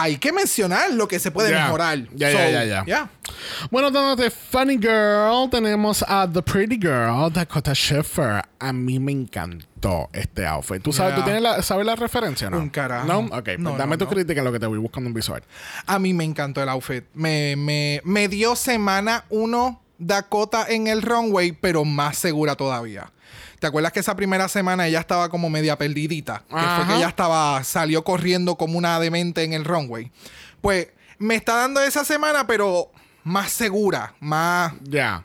hay 0.00 0.16
que 0.18 0.32
mencionar 0.32 0.92
lo 0.92 1.08
que 1.08 1.18
se 1.18 1.30
puede 1.30 1.52
mejorar. 1.52 1.98
Ya, 2.14 2.30
ya, 2.30 2.64
ya, 2.64 2.84
ya. 2.86 3.10
Bueno, 3.70 3.90
de 4.16 4.30
Funny 4.30 4.78
Girl 4.78 5.50
tenemos 5.50 6.04
a 6.06 6.28
The 6.32 6.42
Pretty 6.42 6.76
Girl, 6.80 7.32
Dakota 7.32 7.74
Schiffer. 7.74 8.42
A 8.58 8.72
mí 8.72 8.98
me 8.98 9.12
encantó 9.12 10.08
este 10.12 10.46
outfit. 10.46 10.82
¿Tú 10.82 10.92
sabes. 10.92 11.16
¿tú 11.16 11.22
tienes 11.22 11.42
la, 11.42 11.62
sabes 11.62 11.84
la 11.84 11.96
referencia 11.96 12.46
o 12.48 12.50
no? 12.50 12.58
Un 12.58 12.70
carajo. 12.70 13.06
¿No? 13.06 13.18
Ok, 13.36 13.44
pues 13.44 13.58
No, 13.58 13.76
dame 13.76 13.92
no, 13.96 13.98
tu 13.98 14.04
no. 14.04 14.10
crítica 14.10 14.40
en 14.40 14.44
lo 14.44 14.52
que 14.52 14.60
te 14.60 14.66
voy 14.66 14.78
buscando 14.78 15.08
un 15.08 15.14
visual. 15.14 15.42
A 15.86 15.98
mí 15.98 16.14
me 16.14 16.24
encantó 16.24 16.62
el 16.62 16.68
outfit. 16.68 17.04
Me, 17.14 17.56
me, 17.56 18.00
me 18.04 18.28
dio 18.28 18.54
semana 18.56 19.24
uno 19.30 19.82
Dakota 19.98 20.66
en 20.68 20.86
el 20.86 21.02
runway, 21.02 21.50
pero 21.52 21.84
más 21.84 22.16
segura 22.18 22.54
todavía. 22.54 23.10
¿Te 23.58 23.66
acuerdas 23.66 23.92
que 23.92 24.00
esa 24.00 24.14
primera 24.14 24.48
semana 24.48 24.86
ella 24.86 25.00
estaba 25.00 25.28
como 25.28 25.50
media 25.50 25.76
perdidita? 25.76 26.44
Que 26.48 26.54
fue 26.54 26.86
que 26.86 26.96
ella 26.96 27.08
estaba, 27.08 27.62
salió 27.64 28.04
corriendo 28.04 28.56
como 28.56 28.78
una 28.78 29.00
demente 29.00 29.42
en 29.42 29.52
el 29.52 29.64
runway. 29.64 30.12
Pues 30.60 30.88
me 31.18 31.34
está 31.34 31.56
dando 31.56 31.80
esa 31.80 32.04
semana, 32.04 32.46
pero 32.46 32.90
más 33.24 33.50
segura, 33.50 34.14
más... 34.20 34.74
Ya. 34.82 35.24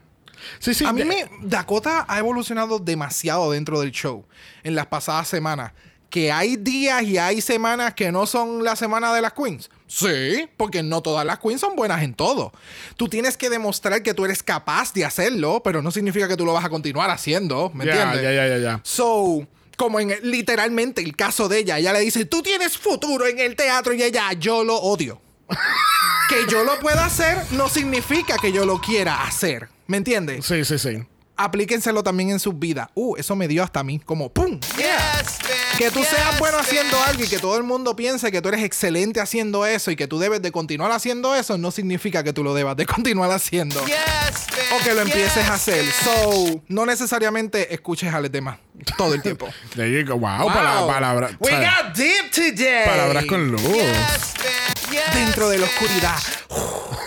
Sí, 0.59 0.73
sí. 0.73 0.83
a 0.85 0.91
mí 0.91 1.05
me, 1.05 1.29
Dakota 1.41 2.05
ha 2.07 2.19
evolucionado 2.19 2.77
demasiado 2.77 3.51
dentro 3.51 3.79
del 3.79 3.91
show 3.91 4.25
en 4.63 4.75
las 4.75 4.87
pasadas 4.87 5.27
semanas. 5.27 5.71
Que 6.09 6.31
hay 6.31 6.57
días 6.57 7.01
y 7.03 7.17
hay 7.17 7.39
semanas 7.39 7.93
que 7.93 8.11
no 8.11 8.25
son 8.25 8.63
la 8.63 8.75
semana 8.75 9.13
de 9.13 9.21
las 9.21 9.33
queens. 9.33 9.69
Sí, 9.93 10.49
porque 10.57 10.81
no 10.81 11.03
todas 11.03 11.23
las 11.23 11.37
queens 11.37 11.61
son 11.61 11.75
buenas 11.75 12.01
en 12.01 12.15
todo. 12.15 12.51
Tú 12.97 13.07
tienes 13.09 13.37
que 13.37 13.51
demostrar 13.51 14.01
que 14.01 14.15
tú 14.15 14.25
eres 14.25 14.41
capaz 14.41 14.91
de 14.91 15.05
hacerlo, 15.05 15.61
pero 15.63 15.83
no 15.83 15.91
significa 15.91 16.27
que 16.27 16.35
tú 16.35 16.45
lo 16.45 16.53
vas 16.53 16.65
a 16.65 16.69
continuar 16.69 17.11
haciendo. 17.11 17.69
¿Me 17.75 17.83
entiendes? 17.83 18.23
ya, 18.23 18.33
ya, 18.33 18.47
ya, 18.47 18.57
ya. 18.57 18.79
So, 18.81 19.47
como 19.77 19.99
en 19.99 20.15
literalmente 20.23 21.03
el 21.03 21.15
caso 21.15 21.47
de 21.47 21.59
ella, 21.59 21.77
ella 21.77 21.93
le 21.93 21.99
dice, 21.99 22.25
tú 22.25 22.41
tienes 22.41 22.75
futuro 22.75 23.27
en 23.27 23.37
el 23.37 23.55
teatro 23.55 23.93
y 23.93 24.01
ella, 24.01 24.33
yo 24.33 24.63
lo 24.63 24.77
odio. 24.77 25.21
que 26.27 26.51
yo 26.51 26.63
lo 26.63 26.79
pueda 26.79 27.05
hacer 27.05 27.37
no 27.51 27.69
significa 27.69 28.37
que 28.41 28.51
yo 28.51 28.65
lo 28.65 28.81
quiera 28.81 29.21
hacer. 29.21 29.69
¿Me 29.85 29.97
entiendes? 29.97 30.43
Sí, 30.43 30.65
sí, 30.65 30.79
sí. 30.79 31.03
Aplíquenselo 31.35 32.03
también 32.03 32.29
en 32.29 32.39
sus 32.39 32.57
vidas. 32.57 32.89
Uh, 32.93 33.15
eso 33.17 33.35
me 33.35 33.47
dio 33.47 33.63
hasta 33.63 33.79
a 33.79 33.83
mí 33.83 33.99
como 33.99 34.29
¡pum! 34.29 34.59
Yes, 34.77 35.39
bitch. 35.39 35.77
Que 35.77 35.89
tú 35.91 35.99
Yes, 35.99 36.09
seas 36.09 36.37
bueno 36.39 36.57
bitch. 36.57 36.67
haciendo 36.67 37.01
algo 37.03 37.23
y 37.23 37.27
que 37.27 37.39
todo 37.39 37.57
el 37.57 37.63
mundo 37.63 37.95
piense 37.95 38.31
que 38.31 38.41
tú 38.41 38.49
eres 38.49 38.63
excelente 38.63 39.19
haciendo 39.19 39.65
eso 39.65 39.89
y 39.89 39.95
que 39.95 40.07
tú 40.07 40.19
debes 40.19 40.41
de 40.43 40.51
continuar 40.51 40.91
haciendo 40.91 41.33
eso, 41.33 41.57
no 41.57 41.71
significa 41.71 42.23
que 42.23 42.33
tú 42.33 42.43
lo 42.43 42.53
debas 42.53 42.77
de 42.77 42.85
continuar 42.85 43.31
haciendo. 43.31 43.83
Yes, 43.85 44.45
bitch. 44.47 44.79
O 44.79 44.83
que 44.83 44.93
lo 44.93 45.01
empieces 45.01 45.45
a 45.49 45.55
hacer. 45.55 45.85
So, 46.03 46.61
no 46.67 46.85
necesariamente 46.85 47.73
escuches 47.73 48.13
a 48.13 48.19
los 48.21 48.31
demás 48.31 48.59
todo 48.97 49.13
el 49.13 49.21
tiempo. 49.21 49.47
There 49.75 49.89
you 49.91 50.05
go. 50.07 50.17
Wow, 50.17 50.43
Wow. 50.43 50.47
pala- 50.53 50.87
palabra- 50.87 51.29
We 51.39 51.51
¿sabes? 51.51 51.69
got 51.69 51.95
deep 51.95 52.31
today. 52.31 52.85
palabras 52.85 53.25
con 53.25 53.51
luz. 53.51 53.61
Yes, 53.61 54.33
bitch. 54.37 54.91
Yes. 54.91 55.13
Dentro 55.15 55.49
de 55.49 55.57
la 55.59 55.65
oscuridad. 55.65 56.17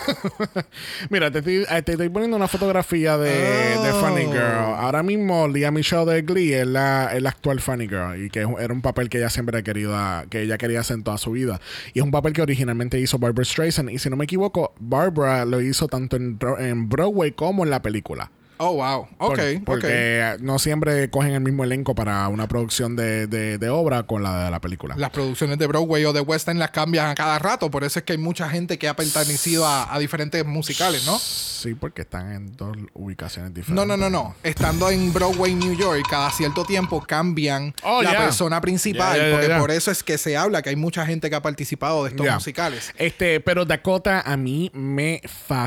Mira, 1.10 1.30
te 1.30 1.38
estoy, 1.38 1.66
eh, 1.68 1.82
te 1.82 1.92
estoy 1.92 2.08
poniendo 2.08 2.36
una 2.36 2.48
fotografía 2.48 3.16
de, 3.16 3.30
de 3.30 3.90
Oh. 3.92 4.00
Funny 4.00 4.24
Girl. 4.26 4.74
Ahora 4.76 5.02
mismo, 5.02 5.48
Lia 5.48 5.70
Michelle 5.70 6.04
de 6.04 6.22
Glee 6.22 6.52
es 6.54 6.66
la, 6.66 7.10
es 7.14 7.22
la 7.22 7.30
actual 7.30 7.60
Funny 7.60 7.88
Girl. 7.88 8.24
Y 8.24 8.30
que 8.30 8.40
era 8.40 8.72
un 8.72 8.82
papel 8.82 9.08
que 9.08 9.18
ella 9.18 9.30
siempre 9.30 9.58
ha 9.58 9.62
querido, 9.62 9.96
que 10.30 10.42
ella 10.42 10.58
quería 10.58 10.80
hacer 10.80 10.96
en 10.96 11.04
toda 11.04 11.18
su 11.18 11.32
vida. 11.32 11.60
Y 11.94 11.98
es 12.00 12.04
un 12.04 12.10
papel 12.10 12.32
que 12.32 12.42
originalmente 12.42 12.98
hizo 12.98 13.18
Barbara 13.18 13.44
Streisand. 13.44 13.90
Y 13.90 13.98
si 13.98 14.10
no 14.10 14.16
me 14.16 14.24
equivoco, 14.24 14.74
Barbara 14.78 15.44
lo 15.44 15.60
hizo 15.60 15.88
tanto 15.88 16.16
en 16.16 16.88
Broadway 16.88 17.32
como 17.32 17.64
en 17.64 17.70
la 17.70 17.82
película. 17.82 18.30
Oh, 18.58 18.72
wow. 18.74 19.06
Ok, 19.18 19.36
Por- 19.36 19.38
ok. 19.40 19.44
porque 19.64 20.36
no 20.40 20.58
siempre 20.58 21.10
cogen 21.10 21.32
el 21.32 21.40
mismo 21.40 21.64
elenco 21.64 21.94
para 21.94 22.26
una 22.28 22.48
producción 22.48 22.96
de, 22.96 23.26
de- 23.26 23.58
de 23.58 23.68
obra 23.68 24.04
con 24.04 24.22
la 24.22 24.44
de 24.46 24.50
la 24.50 24.60
película. 24.60 24.94
Las 24.96 25.10
producciones 25.10 25.58
de 25.58 25.66
Broadway 25.66 26.04
o 26.04 26.12
de 26.12 26.20
West 26.20 26.48
End 26.48 26.58
las 26.60 26.70
cambian 26.70 27.08
a 27.10 27.14
cada 27.14 27.38
rato. 27.38 27.70
Por 27.70 27.84
eso 27.84 27.98
es 27.98 28.04
que 28.04 28.12
hay 28.12 28.18
mucha 28.18 28.48
gente 28.48 28.78
que 28.78 28.88
ha 28.88 28.94
pertenecido 28.96 29.66
a, 29.66 29.92
a 29.94 29.98
diferentes 29.98 30.44
musicales, 30.44 31.04
¿no? 31.06 31.18
Sí, 31.18 31.74
porque 31.74 32.02
están 32.02 32.32
en 32.32 32.56
dos 32.56 32.76
ubicaciones 32.94 33.52
diferentes. 33.54 33.74
No, 33.74 33.84
no, 33.84 33.96
no, 33.96 34.10
no. 34.10 34.34
Estando 34.42 34.90
en 34.90 35.12
Broadway, 35.12 35.54
New 35.54 35.74
York, 35.76 36.04
cada 36.08 36.30
cierto 36.30 36.64
tiempo 36.64 37.02
cambian 37.06 37.74
Oh, 37.82 38.02
la 38.02 38.16
persona 38.16 38.60
principal. 38.60 39.18
Porque 39.32 39.54
por 39.58 39.70
eso 39.70 39.90
es 39.90 40.02
que 40.02 40.18
se 40.18 40.36
habla 40.36 40.62
que 40.62 40.70
hay 40.70 40.76
mucha 40.76 41.04
gente 41.06 41.28
que 41.30 41.36
ha 41.36 41.42
participado 41.42 42.04
de 42.04 42.10
estos 42.10 42.26
musicales. 42.32 42.92
Este, 42.98 43.40
pero 43.40 43.64
Dakota 43.64 44.20
a 44.20 44.36
mí 44.36 44.70
me 44.74 45.20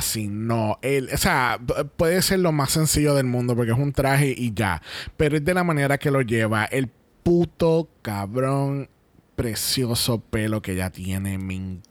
fascinó. 0.03 0.79
El, 0.81 1.09
o 1.13 1.17
sea, 1.17 1.59
puede 1.97 2.21
ser 2.21 2.39
lo 2.39 2.51
más 2.51 2.77
sencillo 2.80 3.15
del 3.15 3.25
mundo 3.25 3.55
porque 3.55 3.71
es 3.71 3.77
un 3.77 3.93
traje 3.93 4.34
y 4.36 4.53
ya. 4.53 4.82
Pero 5.17 5.38
es 5.38 5.45
de 5.45 5.53
la 5.53 5.63
manera 5.63 5.97
que 5.97 6.11
lo 6.11 6.21
lleva. 6.21 6.65
El 6.65 6.89
puto 7.23 7.89
cabrón 8.01 8.89
precioso 9.36 10.19
pelo 10.19 10.61
que 10.61 10.73
ella 10.73 10.89
tiene. 10.89 11.38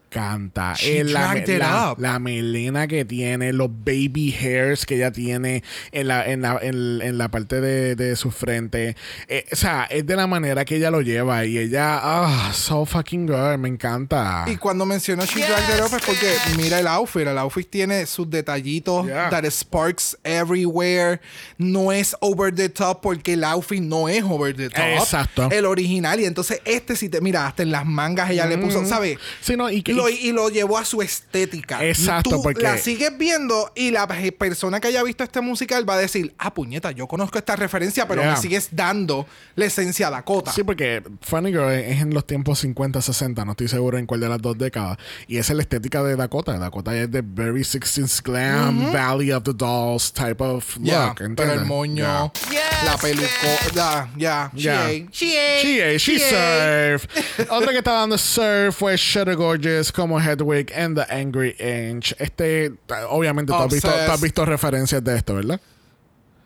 Encanta. 0.08 0.74
She 0.74 1.00
Eh, 1.00 1.04
la, 1.04 1.32
dragged 1.32 1.48
it 1.54 1.58
la- 1.58 1.92
up. 1.92 1.98
la 2.00 2.18
melena 2.18 2.86
que 2.86 3.04
tiene, 3.04 3.52
los 3.52 3.68
baby 3.70 4.34
hairs 4.40 4.86
que 4.86 4.96
ella 4.96 5.12
tiene 5.12 5.62
en 5.92 6.08
la, 6.08 6.26
en 6.26 6.42
la, 6.42 6.58
en, 6.62 7.00
en 7.02 7.18
la 7.18 7.30
parte 7.30 7.60
de, 7.60 7.94
de 7.94 8.16
su 8.16 8.30
frente. 8.30 8.96
Eh, 9.28 9.44
o 9.52 9.56
sea, 9.56 9.84
es 9.90 10.06
de 10.06 10.16
la 10.16 10.26
manera 10.26 10.64
que 10.64 10.76
ella 10.76 10.90
lo 10.90 11.00
lleva 11.02 11.44
y 11.44 11.58
ella, 11.58 11.98
ah, 12.02 12.50
so 12.54 12.84
fucking 12.86 13.26
good, 13.26 13.58
me 13.58 13.68
encanta. 13.68 14.44
Y 14.46 14.56
cuando 14.56 14.86
mencionó 14.86 15.24
She 15.24 15.40
Dragged 15.46 15.76
It 15.76 15.80
Up 15.84 15.96
es 15.98 16.04
porque 16.04 16.34
mira 16.56 16.78
el 16.80 16.86
outfit. 16.86 17.26
El 17.26 17.38
outfit 17.38 17.68
tiene 17.68 18.06
sus 18.06 18.28
detallitos, 18.30 19.06
Yeah. 19.06 19.30
that 19.30 19.44
sparks 19.50 20.16
everywhere. 20.24 21.20
No 21.58 21.92
es 21.92 22.16
over 22.20 22.54
the 22.54 22.68
top 22.68 23.00
porque 23.02 23.34
el 23.34 23.44
outfit 23.44 23.80
no 23.82 24.08
es 24.08 24.22
over 24.22 24.54
the 24.54 24.68
top. 24.70 24.78
Exacto. 24.98 25.48
El 25.50 25.66
original. 25.66 26.18
Y 26.20 26.24
entonces 26.24 26.60
este 26.64 26.96
si 26.96 27.08
te 27.08 27.20
mira, 27.20 27.46
hasta 27.46 27.62
en 27.62 27.70
las 27.72 27.84
mangas 27.86 28.30
ella 28.30 28.46
le 28.46 28.58
puso, 28.58 28.84
¿sabes? 28.86 29.18
Sí, 29.40 29.56
no, 29.56 29.70
y 29.70 29.82
que- 29.82 29.92
lo, 29.92 30.07
y 30.08 30.32
lo 30.32 30.48
llevó 30.48 30.78
a 30.78 30.84
su 30.84 31.02
estética. 31.02 31.84
Exacto, 31.84 32.30
Tú 32.30 32.42
porque- 32.42 32.62
la 32.62 32.78
sigues 32.78 33.16
viendo 33.18 33.70
y 33.74 33.90
la 33.90 34.06
pe- 34.06 34.32
persona 34.32 34.80
que 34.80 34.88
haya 34.88 35.02
visto 35.02 35.24
este 35.24 35.40
musical 35.40 35.88
va 35.88 35.94
a 35.94 35.98
decir, 35.98 36.34
ah, 36.38 36.52
puñeta, 36.54 36.90
yo 36.92 37.06
conozco 37.06 37.38
esta 37.38 37.56
referencia, 37.56 38.06
pero 38.08 38.22
Yeah. 38.22 38.32
me 38.32 38.36
sigues 38.36 38.68
dando 38.72 39.26
la 39.54 39.64
esencia 39.66 40.08
a 40.08 40.10
Dakota. 40.10 40.52
Sí, 40.52 40.62
porque 40.64 41.02
Funny 41.22 41.50
Girl 41.50 41.70
es 41.72 42.00
en 42.02 42.12
los 42.14 42.26
tiempos 42.26 42.58
50, 42.60 43.00
60, 43.02 43.44
no 43.44 43.52
estoy 43.52 43.68
seguro 43.68 43.98
en 43.98 44.06
cuál 44.06 44.20
de 44.20 44.28
las 44.28 44.40
dos 44.40 44.56
décadas. 44.58 44.98
Y 45.26 45.38
esa 45.38 45.52
es 45.52 45.56
la 45.56 45.62
estética 45.62 46.02
de 46.02 46.16
Dakota. 46.16 46.58
Dakota 46.58 46.96
es 46.96 47.10
de 47.10 47.22
very 47.22 47.62
60s 47.64 48.22
glam, 48.22 48.92
Valley 48.92 49.32
of 49.32 49.42
the 49.44 49.52
Dolls 49.54 50.12
type 50.12 50.42
of 50.42 50.76
look. 50.76 50.84
Ya, 50.86 51.08
¿entiendes? 51.08 51.36
pero 51.46 51.52
el 51.60 51.64
moño, 51.66 52.32
Ya. 52.50 52.60
La 52.84 52.96
peluca, 52.96 53.28
ya, 53.74 54.10
ya, 54.16 54.50
she 54.54 54.62
Ya. 54.62 54.84
ate. 54.86 55.08
She 55.12 55.38
ate. 55.38 55.62
She, 55.62 55.82
ate, 55.82 55.98
she 55.98 56.18
surf. 56.18 57.06
Otra 57.50 57.72
que 57.72 57.78
estaba 57.78 58.00
dando 58.00 58.18
surf 58.18 58.76
fue 58.76 58.96
Shutter 58.96 59.36
Gorgeous 59.36 59.90
como 59.92 60.18
Hedwig 60.20 60.72
and 60.74 60.96
the 60.96 61.04
Angry 61.12 61.54
Inch. 61.58 62.14
Este, 62.18 62.72
obviamente, 63.08 63.52
tú 63.52 63.58
has, 63.58 63.72
visto, 63.72 63.88
Obsessed. 63.88 64.06
tú 64.06 64.12
has 64.12 64.20
visto 64.20 64.44
referencias 64.44 65.02
de 65.02 65.16
esto, 65.16 65.34
¿verdad? 65.34 65.60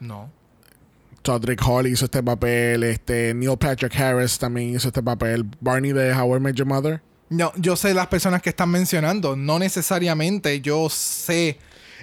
No. 0.00 0.30
Todrick 1.22 1.60
Hall 1.64 1.86
hizo 1.86 2.06
este 2.06 2.22
papel, 2.22 2.82
este 2.82 3.32
Neil 3.34 3.56
Patrick 3.56 3.94
Harris 3.94 4.38
también 4.38 4.74
hizo 4.74 4.88
este 4.88 5.02
papel, 5.02 5.44
Barney 5.60 5.92
de 5.92 6.12
How 6.12 6.36
I 6.36 6.40
Met 6.40 6.56
Your 6.56 6.66
Mother. 6.66 7.00
No, 7.28 7.52
yo 7.56 7.76
sé 7.76 7.94
las 7.94 8.08
personas 8.08 8.42
que 8.42 8.50
están 8.50 8.68
mencionando, 8.70 9.36
no 9.36 9.58
necesariamente 9.58 10.60
yo 10.60 10.88
sé. 10.90 11.58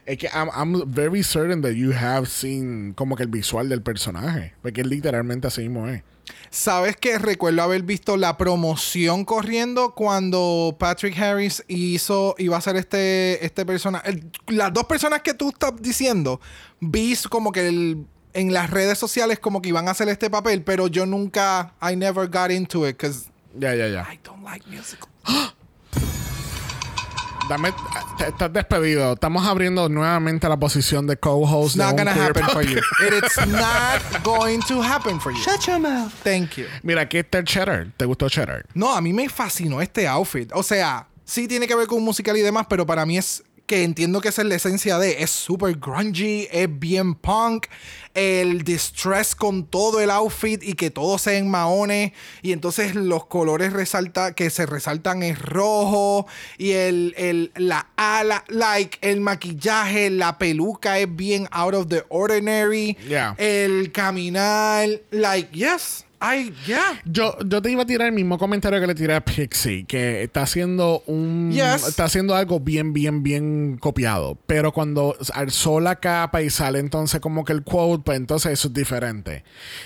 Es 0.09 0.17
que 0.17 0.27
I'm, 0.33 0.49
I'm 0.55 0.91
very 0.91 1.21
certain 1.23 1.61
that 1.61 1.73
you 1.73 1.91
have 1.93 2.25
seen 2.27 2.93
como 2.95 3.15
que 3.15 3.21
el 3.23 3.29
visual 3.29 3.69
del 3.69 3.83
personaje, 3.83 4.53
porque 4.63 4.83
literalmente 4.83 5.45
así 5.47 5.61
mismo 5.61 5.87
es. 5.87 6.01
¿Sabes 6.49 6.95
que 6.95 7.19
recuerdo 7.19 7.61
haber 7.61 7.83
visto 7.83 8.17
la 8.17 8.35
promoción 8.37 9.23
corriendo 9.23 9.93
cuando 9.93 10.75
Patrick 10.79 11.15
Harris 11.19 11.63
hizo 11.67 12.33
iba 12.39 12.57
a 12.57 12.61
ser 12.61 12.75
este 12.75 13.45
este 13.45 13.65
persona, 13.67 13.99
el- 14.03 14.31
las 14.47 14.73
dos 14.73 14.85
personas 14.85 15.21
que 15.21 15.35
tú 15.35 15.49
estás 15.49 15.73
diciendo, 15.79 16.41
vi 16.79 17.15
como 17.29 17.51
que 17.51 17.67
el 17.67 18.05
en 18.33 18.51
las 18.53 18.69
redes 18.71 18.97
sociales 18.97 19.37
como 19.39 19.61
que 19.61 19.69
iban 19.69 19.87
a 19.87 19.91
hacer 19.91 20.09
este 20.09 20.29
papel, 20.31 20.63
pero 20.63 20.87
yo 20.87 21.05
nunca, 21.05 21.73
I 21.81 21.95
never 21.95 22.27
got 22.27 22.49
into 22.51 22.87
it 22.87 22.97
because 22.97 23.27
Ya, 23.59 23.75
ya, 23.75 23.87
ya. 23.87 24.07
I 24.11 24.19
don't 24.23 24.43
like 24.43 24.65
musicals. 24.67 25.09
Dame, 27.49 27.73
estás 28.27 28.53
despedido. 28.53 29.13
Estamos 29.13 29.43
abriendo 29.47 29.89
nuevamente 29.89 30.47
la 30.47 30.55
posición 30.55 31.07
de 31.07 31.17
co-host. 31.17 31.75
It's 31.75 31.77
not 31.77 31.97
gonna 31.97 32.13
queer 32.13 32.27
happen 32.27 32.45
for 32.45 32.61
you. 32.61 32.77
It 32.77 33.23
is 33.23 33.47
not 33.47 34.23
going 34.23 34.61
to 34.67 34.83
happen 34.83 35.19
for 35.19 35.33
you. 35.33 35.39
Shut 35.39 35.65
your 35.65 35.79
mouth. 35.79 36.13
Thank 36.23 36.57
you. 36.57 36.65
Mira, 36.83 37.01
aquí 37.01 37.17
está 37.17 37.39
el 37.39 37.45
Cheddar. 37.45 37.87
¿Te 37.97 38.05
gustó 38.05 38.29
Cheddar? 38.29 38.67
No, 38.75 38.95
a 38.95 39.01
mí 39.01 39.13
me 39.13 39.27
fascinó 39.29 39.81
este 39.81 40.07
outfit. 40.07 40.51
O 40.53 40.61
sea, 40.61 41.07
sí 41.25 41.47
tiene 41.47 41.67
que 41.67 41.73
ver 41.73 41.87
con 41.87 42.03
musical 42.03 42.37
y 42.37 42.41
demás, 42.41 42.67
pero 42.69 42.85
para 42.85 43.03
mí 43.07 43.17
es 43.17 43.43
que 43.69 43.83
entiendo 43.83 44.19
que 44.19 44.29
esa 44.29 44.41
es 44.41 44.47
la 44.47 44.55
esencia 44.55 44.97
de. 44.97 45.21
Es 45.21 45.29
súper 45.29 45.77
grungy, 45.77 46.47
es 46.51 46.67
bien 46.79 47.13
punk. 47.13 47.67
El 48.15 48.63
distress 48.63 49.35
con 49.35 49.67
todo 49.67 49.99
el 49.99 50.09
outfit 50.09 50.63
y 50.63 50.73
que 50.73 50.89
todo 50.89 51.19
sea 51.19 51.37
en 51.37 51.51
maones. 51.51 52.11
Y 52.41 52.51
entonces 52.51 52.95
los 52.95 53.27
colores 53.27 53.71
resalta, 53.71 54.33
que 54.33 54.49
se 54.49 54.65
resaltan 54.65 55.21
es 55.21 55.39
rojo. 55.39 56.25
Y 56.57 56.71
el, 56.71 57.13
el, 57.15 57.51
la 57.57 57.89
ala, 57.95 58.43
like, 58.47 58.97
el 59.01 59.21
maquillaje, 59.21 60.09
la 60.09 60.39
peluca 60.39 60.97
es 60.97 61.15
bien 61.15 61.47
out 61.51 61.75
of 61.75 61.89
the 61.89 62.03
ordinary. 62.09 62.97
Yeah. 63.07 63.35
El 63.37 63.91
caminar, 63.91 64.89
like, 65.11 65.55
yes. 65.55 66.05
I, 66.21 66.51
yeah. 66.65 67.01
Yo, 67.05 67.37
yo 67.45 67.61
te 67.61 67.71
iba 67.71 67.83
a 67.83 67.85
tirar 67.85 68.07
el 68.07 68.13
mismo 68.13 68.37
comentario 68.37 68.79
que 68.81 68.87
le 68.87 68.95
tiré 68.95 69.15
a 69.15 69.23
Pixie, 69.23 69.85
que 69.85 70.23
está 70.23 70.41
haciendo 70.41 71.01
un 71.05 71.51
Yes. 71.51 71.87
está 71.87 72.03
haciendo 72.05 72.35
algo 72.35 72.59
bien, 72.59 72.91
bien, 72.93 73.23
bien 73.23 73.77
copiado. 73.79 74.37
Pero 74.45 74.71
cuando 74.73 75.15
alzó 75.33 75.79
la 75.79 75.95
capa 75.95 76.41
y 76.41 76.49
sale 76.49 76.79
entonces 76.79 77.21
como 77.21 77.45
que 77.45 77.53
el 77.53 77.63
quote, 77.63 78.03
pues 78.03 78.17
entonces 78.17 78.51
eso 78.53 78.67
es 78.67 78.73
diferente. 78.73 79.43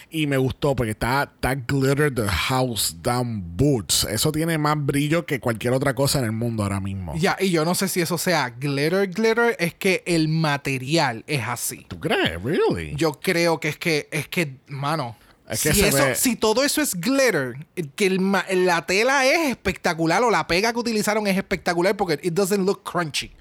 Y 0.10 0.26
me 0.28 0.38
gustó 0.38 0.76
porque 0.76 0.92
está, 0.92 1.24
está 1.36 1.56
glitter 1.56 2.14
the 2.14 2.28
house 2.28 2.98
down 3.02 3.56
boots. 3.56 4.06
Eso 4.10 4.32
tiene 4.32 4.58
más 4.58 4.76
brillo 4.78 5.26
que 5.26 5.40
cualquier 5.40 5.74
otra 5.74 5.94
cosa 5.94 6.20
en 6.20 6.26
el 6.26 6.32
mundo 6.32 6.64
ahora 6.64 6.80
mismo. 6.80 7.14
Ya, 7.18 7.38
y 7.40 7.52
yo 7.52 7.64
no 7.66 7.76
sé 7.76 7.88
si 7.88 8.02
eso 8.02 8.18
sea 8.18 8.50
glitter, 8.50 9.08
glitter, 9.10 9.56
es 9.60 9.76
que 9.76 10.04
el 10.08 10.28
material 10.30 11.24
es 11.28 11.42
así. 11.48 11.86
¿Tú 11.88 12.00
crees? 12.00 12.42
Really? 12.44 12.96
Yo 12.96 13.14
creo 13.14 13.60
que 13.60 13.70
es 13.70 13.78
que, 13.78 14.08
es 14.12 14.28
que, 14.28 14.58
mano. 14.68 15.16
Es 15.50 15.62
que 15.62 15.74
si, 15.74 15.82
eso, 15.84 15.98
ve- 15.98 16.16
si 16.16 16.36
todo 16.36 16.64
eso 16.64 16.82
es 16.82 16.96
glitter, 16.96 17.56
que 17.96 18.06
el 18.08 18.20
la 18.66 18.86
tela 18.86 19.26
es 19.26 19.50
espectacular 19.50 20.24
o 20.24 20.32
la 20.32 20.48
pega 20.48 20.72
que 20.72 20.80
utilizaron 20.80 21.28
es 21.28 21.38
espectacular 21.38 21.96
porque 21.98 22.20
it 22.24 22.34
doesn't 22.34 22.66
look 22.66 22.82
crunchy. 22.84 23.32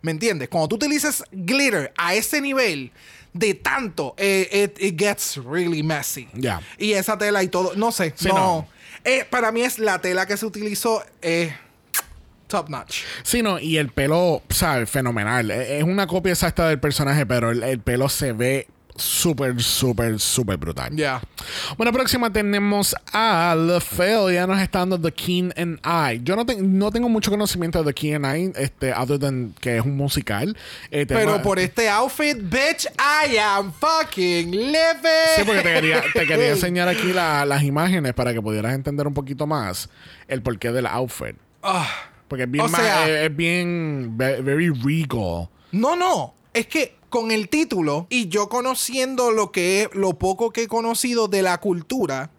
¿Me 0.00 0.12
entiendes? 0.12 0.48
Cuando 0.48 0.68
tú 0.68 0.76
utilizas 0.76 1.24
glitter 1.32 1.92
a 1.96 2.14
ese 2.14 2.40
nivel 2.40 2.92
de 3.32 3.54
tanto, 3.54 4.14
eh, 4.16 4.70
it, 4.76 4.80
it 4.82 4.98
gets 4.98 5.36
really 5.44 5.82
messy. 5.82 6.28
Ya. 6.34 6.60
Y 6.78 6.92
esa 6.92 7.18
tela 7.18 7.42
y 7.42 7.48
todo, 7.48 7.72
no 7.74 7.90
sé, 7.90 8.14
Sí, 8.16 8.28
no. 8.28 8.34
no. 8.34 8.68
Eh, 9.04 9.24
para 9.28 9.50
mí 9.50 9.62
es 9.62 9.78
la 9.80 10.00
tela 10.00 10.26
que 10.26 10.36
se 10.36 10.46
utilizó 10.46 11.02
eh, 11.22 11.52
top 12.46 12.68
notch. 12.68 13.02
Sí, 13.24 13.42
no, 13.42 13.58
y 13.58 13.76
el 13.78 13.90
pelo, 13.90 14.42
¿sabes? 14.50 14.88
Fenomenal. 14.88 15.50
E- 15.50 15.78
Es 15.78 15.84
una 15.84 16.06
copia 16.06 16.32
exacta 16.32 16.68
del 16.68 16.78
personaje, 16.78 17.26
pero 17.26 17.50
el, 17.50 17.62
el 17.64 17.80
pelo 17.80 18.08
se 18.08 18.32
ve 18.32 18.68
súper, 18.98 19.62
súper, 19.62 20.18
súper 20.20 20.56
brutal. 20.56 20.94
Ya. 20.94 21.20
Bueno, 21.76 21.92
próxima 21.92 22.32
tenemos 22.32 22.94
a 23.12 23.56
The 23.56 23.80
Fail. 23.80 24.34
Ya 24.34 24.46
nos 24.46 24.60
está 24.60 24.80
dando 24.80 25.00
The 25.00 25.12
King 25.12 25.50
and 25.56 25.78
I. 25.84 26.20
Yo 26.22 26.36
no, 26.36 26.44
te- 26.44 26.60
no 26.60 26.90
tengo 26.90 27.08
mucho 27.08 27.30
conocimiento 27.30 27.82
de 27.82 27.92
The 27.92 27.94
King 27.94 28.14
and 28.24 28.36
I, 28.36 28.52
este, 28.62 28.92
other 28.92 29.18
than 29.18 29.54
que 29.60 29.76
es 29.78 29.84
un 29.84 29.96
musical. 29.96 30.56
Eh, 30.90 31.06
Pero 31.06 31.40
por 31.42 31.58
este 31.58 31.88
outfit, 31.88 32.36
bitch, 32.40 32.86
I 32.98 33.36
am 33.38 33.72
fucking 33.72 34.50
living. 34.50 35.36
Sí, 35.36 35.42
porque 35.46 35.62
te 35.62 35.72
quería, 35.74 36.02
te 36.12 36.26
quería 36.26 36.48
enseñar 36.50 36.88
aquí 36.88 37.12
la- 37.12 37.44
las 37.46 37.62
imágenes 37.62 38.12
para 38.14 38.32
que 38.34 38.42
pudieras 38.42 38.74
entender 38.74 39.06
un 39.06 39.14
poquito 39.14 39.46
más 39.46 39.88
el 40.28 40.42
porqué 40.42 40.72
del 40.72 40.86
outfit. 40.86 41.36
Porque 42.28 42.44
es 42.44 42.50
bien, 42.50 42.64
O 42.64 42.68
sea- 42.68 43.08
es, 43.08 43.30
es 43.30 43.36
bien, 43.36 44.12
ve- 44.16 44.42
very 44.42 44.68
regal. 44.70 45.48
No, 45.72 45.96
no. 45.96 46.34
Es 46.52 46.66
que 46.66 46.97
con 47.08 47.30
el 47.30 47.48
título 47.48 48.06
y 48.10 48.28
yo 48.28 48.48
conociendo 48.48 49.30
lo 49.30 49.50
que 49.52 49.88
lo 49.92 50.18
poco 50.18 50.50
que 50.50 50.62
he 50.64 50.68
conocido 50.68 51.28
de 51.28 51.42
la 51.42 51.58
cultura, 51.60 52.30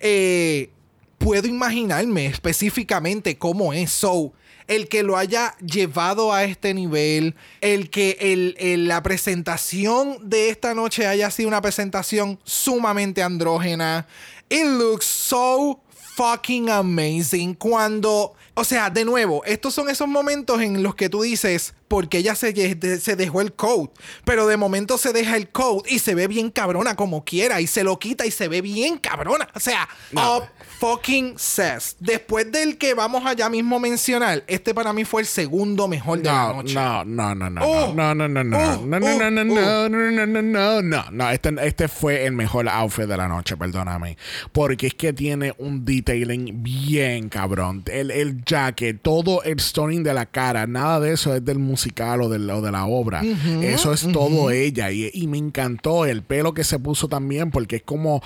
eh, 0.00 0.70
puedo 1.18 1.46
imaginarme 1.48 2.26
específicamente 2.26 3.38
cómo 3.38 3.72
es. 3.72 3.90
So, 3.90 4.32
el 4.66 4.88
que 4.88 5.02
lo 5.02 5.16
haya 5.16 5.54
llevado 5.58 6.32
a 6.32 6.44
este 6.44 6.72
nivel, 6.74 7.34
el 7.60 7.90
que 7.90 8.16
el- 8.20 8.88
la 8.88 9.02
presentación 9.02 10.18
de 10.22 10.48
esta 10.48 10.74
noche 10.74 11.06
haya 11.06 11.30
sido 11.30 11.48
una 11.48 11.60
presentación 11.60 12.38
sumamente 12.44 13.22
andrógena. 13.22 14.06
It 14.48 14.64
looks 14.64 15.04
so 15.06 15.80
fucking 16.16 16.70
amazing 16.70 17.54
cuando, 17.54 18.34
o 18.54 18.64
sea, 18.64 18.90
de 18.90 19.04
nuevo, 19.04 19.44
estos 19.44 19.74
son 19.74 19.90
esos 19.90 20.08
momentos 20.08 20.60
en 20.60 20.82
los 20.82 20.94
que 20.94 21.08
tú 21.08 21.22
dices, 21.22 21.74
porque 21.88 22.18
ella 22.18 22.34
se, 22.34 22.52
se 23.00 23.16
dejó 23.16 23.40
el 23.40 23.52
coat, 23.52 23.90
pero 24.24 24.46
de 24.46 24.56
momento 24.56 24.96
se 24.98 25.12
deja 25.12 25.36
el 25.36 25.48
coat 25.48 25.86
y 25.88 25.98
se 25.98 26.14
ve 26.14 26.26
bien 26.28 26.50
cabrona 26.50 26.96
como 26.96 27.24
quiera 27.24 27.60
y 27.60 27.66
se 27.66 27.84
lo 27.84 27.98
quita 27.98 28.26
y 28.26 28.30
se 28.30 28.48
ve 28.48 28.60
bien 28.62 28.98
cabrona, 28.98 29.48
o 29.54 29.60
sea, 29.60 29.88
up 30.12 30.44
fucking 30.80 31.34
says. 31.38 31.96
Después 32.00 32.50
del 32.50 32.78
que 32.78 32.94
vamos 32.94 33.24
allá 33.26 33.48
mismo 33.48 33.78
mencionar, 33.80 34.42
este 34.46 34.74
para 34.74 34.92
mí 34.92 35.04
fue 35.04 35.22
el 35.22 35.26
segundo 35.26 35.86
mejor 35.88 36.18
de 36.18 36.24
la 36.24 36.48
No, 36.48 36.54
noche. 36.62 36.74
no, 36.74 37.04
no, 37.04 37.34
no, 37.34 37.50
no, 37.50 37.60
Oh. 37.64 37.92
no, 37.94 38.14
no, 38.14 38.28
no, 38.28 38.44
no, 38.44 38.56
Oh, 38.58 38.86
no, 38.86 39.00
no, 39.00 39.06
oh, 39.06 39.18
no, 39.18 39.30
no, 39.30 39.42
oh. 39.42 39.88
no, 39.88 39.88
no, 39.88 40.10
no, 40.10 40.26
no, 40.26 40.42
no, 40.42 40.82
no, 40.82 41.10
no, 41.10 41.30
este, 41.30 41.54
este 41.62 41.88
fue 41.88 42.24
el 42.26 42.32
mejor 42.32 42.68
outfit 42.68 43.04
de 43.06 43.16
la 43.16 43.28
noche, 43.28 43.56
perdóname, 43.56 44.16
porque 44.52 44.88
es 44.88 44.94
que 44.94 45.12
tiene 45.12 45.54
un 45.58 45.84
detailing 45.84 46.62
bien 46.62 47.28
cabrón, 47.28 47.82
el, 47.86 48.10
el 48.10 48.43
jacket, 48.44 49.00
todo 49.02 49.42
el 49.42 49.58
stoning 49.60 50.02
de 50.02 50.14
la 50.14 50.26
cara, 50.26 50.66
nada 50.66 51.00
de 51.00 51.12
eso 51.12 51.34
es 51.34 51.44
del 51.44 51.58
musical 51.58 52.22
o, 52.22 52.28
del, 52.28 52.48
o 52.50 52.60
de 52.60 52.70
la 52.72 52.86
obra, 52.86 53.22
eso 53.62 53.92
es 53.92 54.06
todo 54.12 54.50
ella 54.50 54.90
y, 54.90 55.10
y 55.12 55.26
me 55.26 55.38
encantó 55.38 56.04
el 56.06 56.22
pelo 56.22 56.54
que 56.54 56.64
se 56.64 56.78
puso 56.78 57.08
también, 57.08 57.50
porque 57.50 57.76
es 57.76 57.82
como 57.82 58.22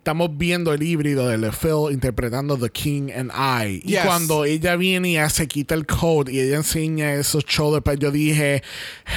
Estamos 0.00 0.30
viendo 0.38 0.72
el 0.72 0.82
híbrido 0.82 1.28
de 1.28 1.36
LeFille 1.36 1.92
interpretando 1.92 2.56
The 2.56 2.70
King 2.70 3.10
and 3.14 3.30
I. 3.32 3.82
Y 3.84 3.90
Yes. 3.90 4.00
cuando 4.06 4.46
ella 4.46 4.74
viene 4.76 5.10
y 5.10 5.12
ya 5.14 5.28
se 5.28 5.46
quita 5.46 5.74
el 5.74 5.84
coat 5.86 6.30
y 6.30 6.40
ella 6.40 6.56
enseña 6.56 7.12
esos 7.12 7.44
shoulder 7.44 7.82
pads, 7.82 7.98
yo 7.98 8.10
dije, 8.10 8.62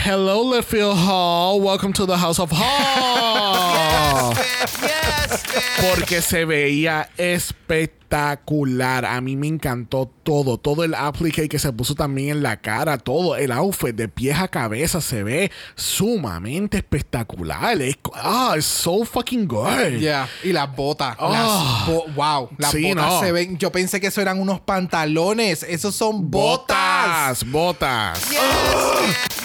Hello, 0.05 0.53
LeFille 0.53 0.91
Hall. 0.93 1.61
Welcome 1.61 1.93
to 1.93 2.05
the 2.05 2.17
House 2.17 2.37
of 2.37 2.51
Hall. 2.51 4.33
Yes, 4.81 4.81
bitch. 4.81 5.89
Porque 5.89 6.21
se 6.21 6.43
veía 6.43 7.09
espectacular. 7.17 8.02
A 8.13 9.21
mí 9.21 9.35
me 9.35 9.47
encantó 9.47 10.09
todo. 10.23 10.57
Todo 10.57 10.83
el 10.83 10.93
applique 10.93 11.49
que 11.49 11.57
se 11.57 11.73
puso 11.73 11.95
también 11.95 12.29
en 12.29 12.43
la 12.43 12.57
cara. 12.61 12.97
Todo 12.99 13.35
el 13.35 13.51
outfit 13.51 13.95
de 13.95 14.07
pies 14.07 14.37
a 14.37 14.47
cabeza 14.47 15.01
se 15.01 15.23
ve 15.23 15.51
sumamente 15.75 16.77
espectacular. 16.77 17.81
Es, 17.81 17.97
ah, 18.13 18.53
it's 18.55 18.65
so 18.65 19.03
fucking 19.03 19.47
good. 19.47 19.97
Ya, 19.99 20.27
y 20.43 20.53
las 20.53 20.73
botas. 20.75 21.15
Oh. 21.19 21.31
las 21.31 21.87
bo- 21.87 22.05
wow, 22.15 22.49
las 22.57 22.71
Sí, 22.71 22.83
botas 22.83 23.05
no. 23.13 23.19
se 23.19 23.31
ven. 23.31 23.57
Yo 23.57 23.71
pensé 23.71 23.99
que 23.99 24.07
eso 24.07 24.21
eran 24.21 24.39
unos 24.39 24.59
pantalones. 24.61 25.63
Esos 25.63 25.95
son 25.95 26.29
botas. 26.29 27.43
Botas, 27.43 27.51
botas. 27.51 28.29
Yes. 28.29 28.39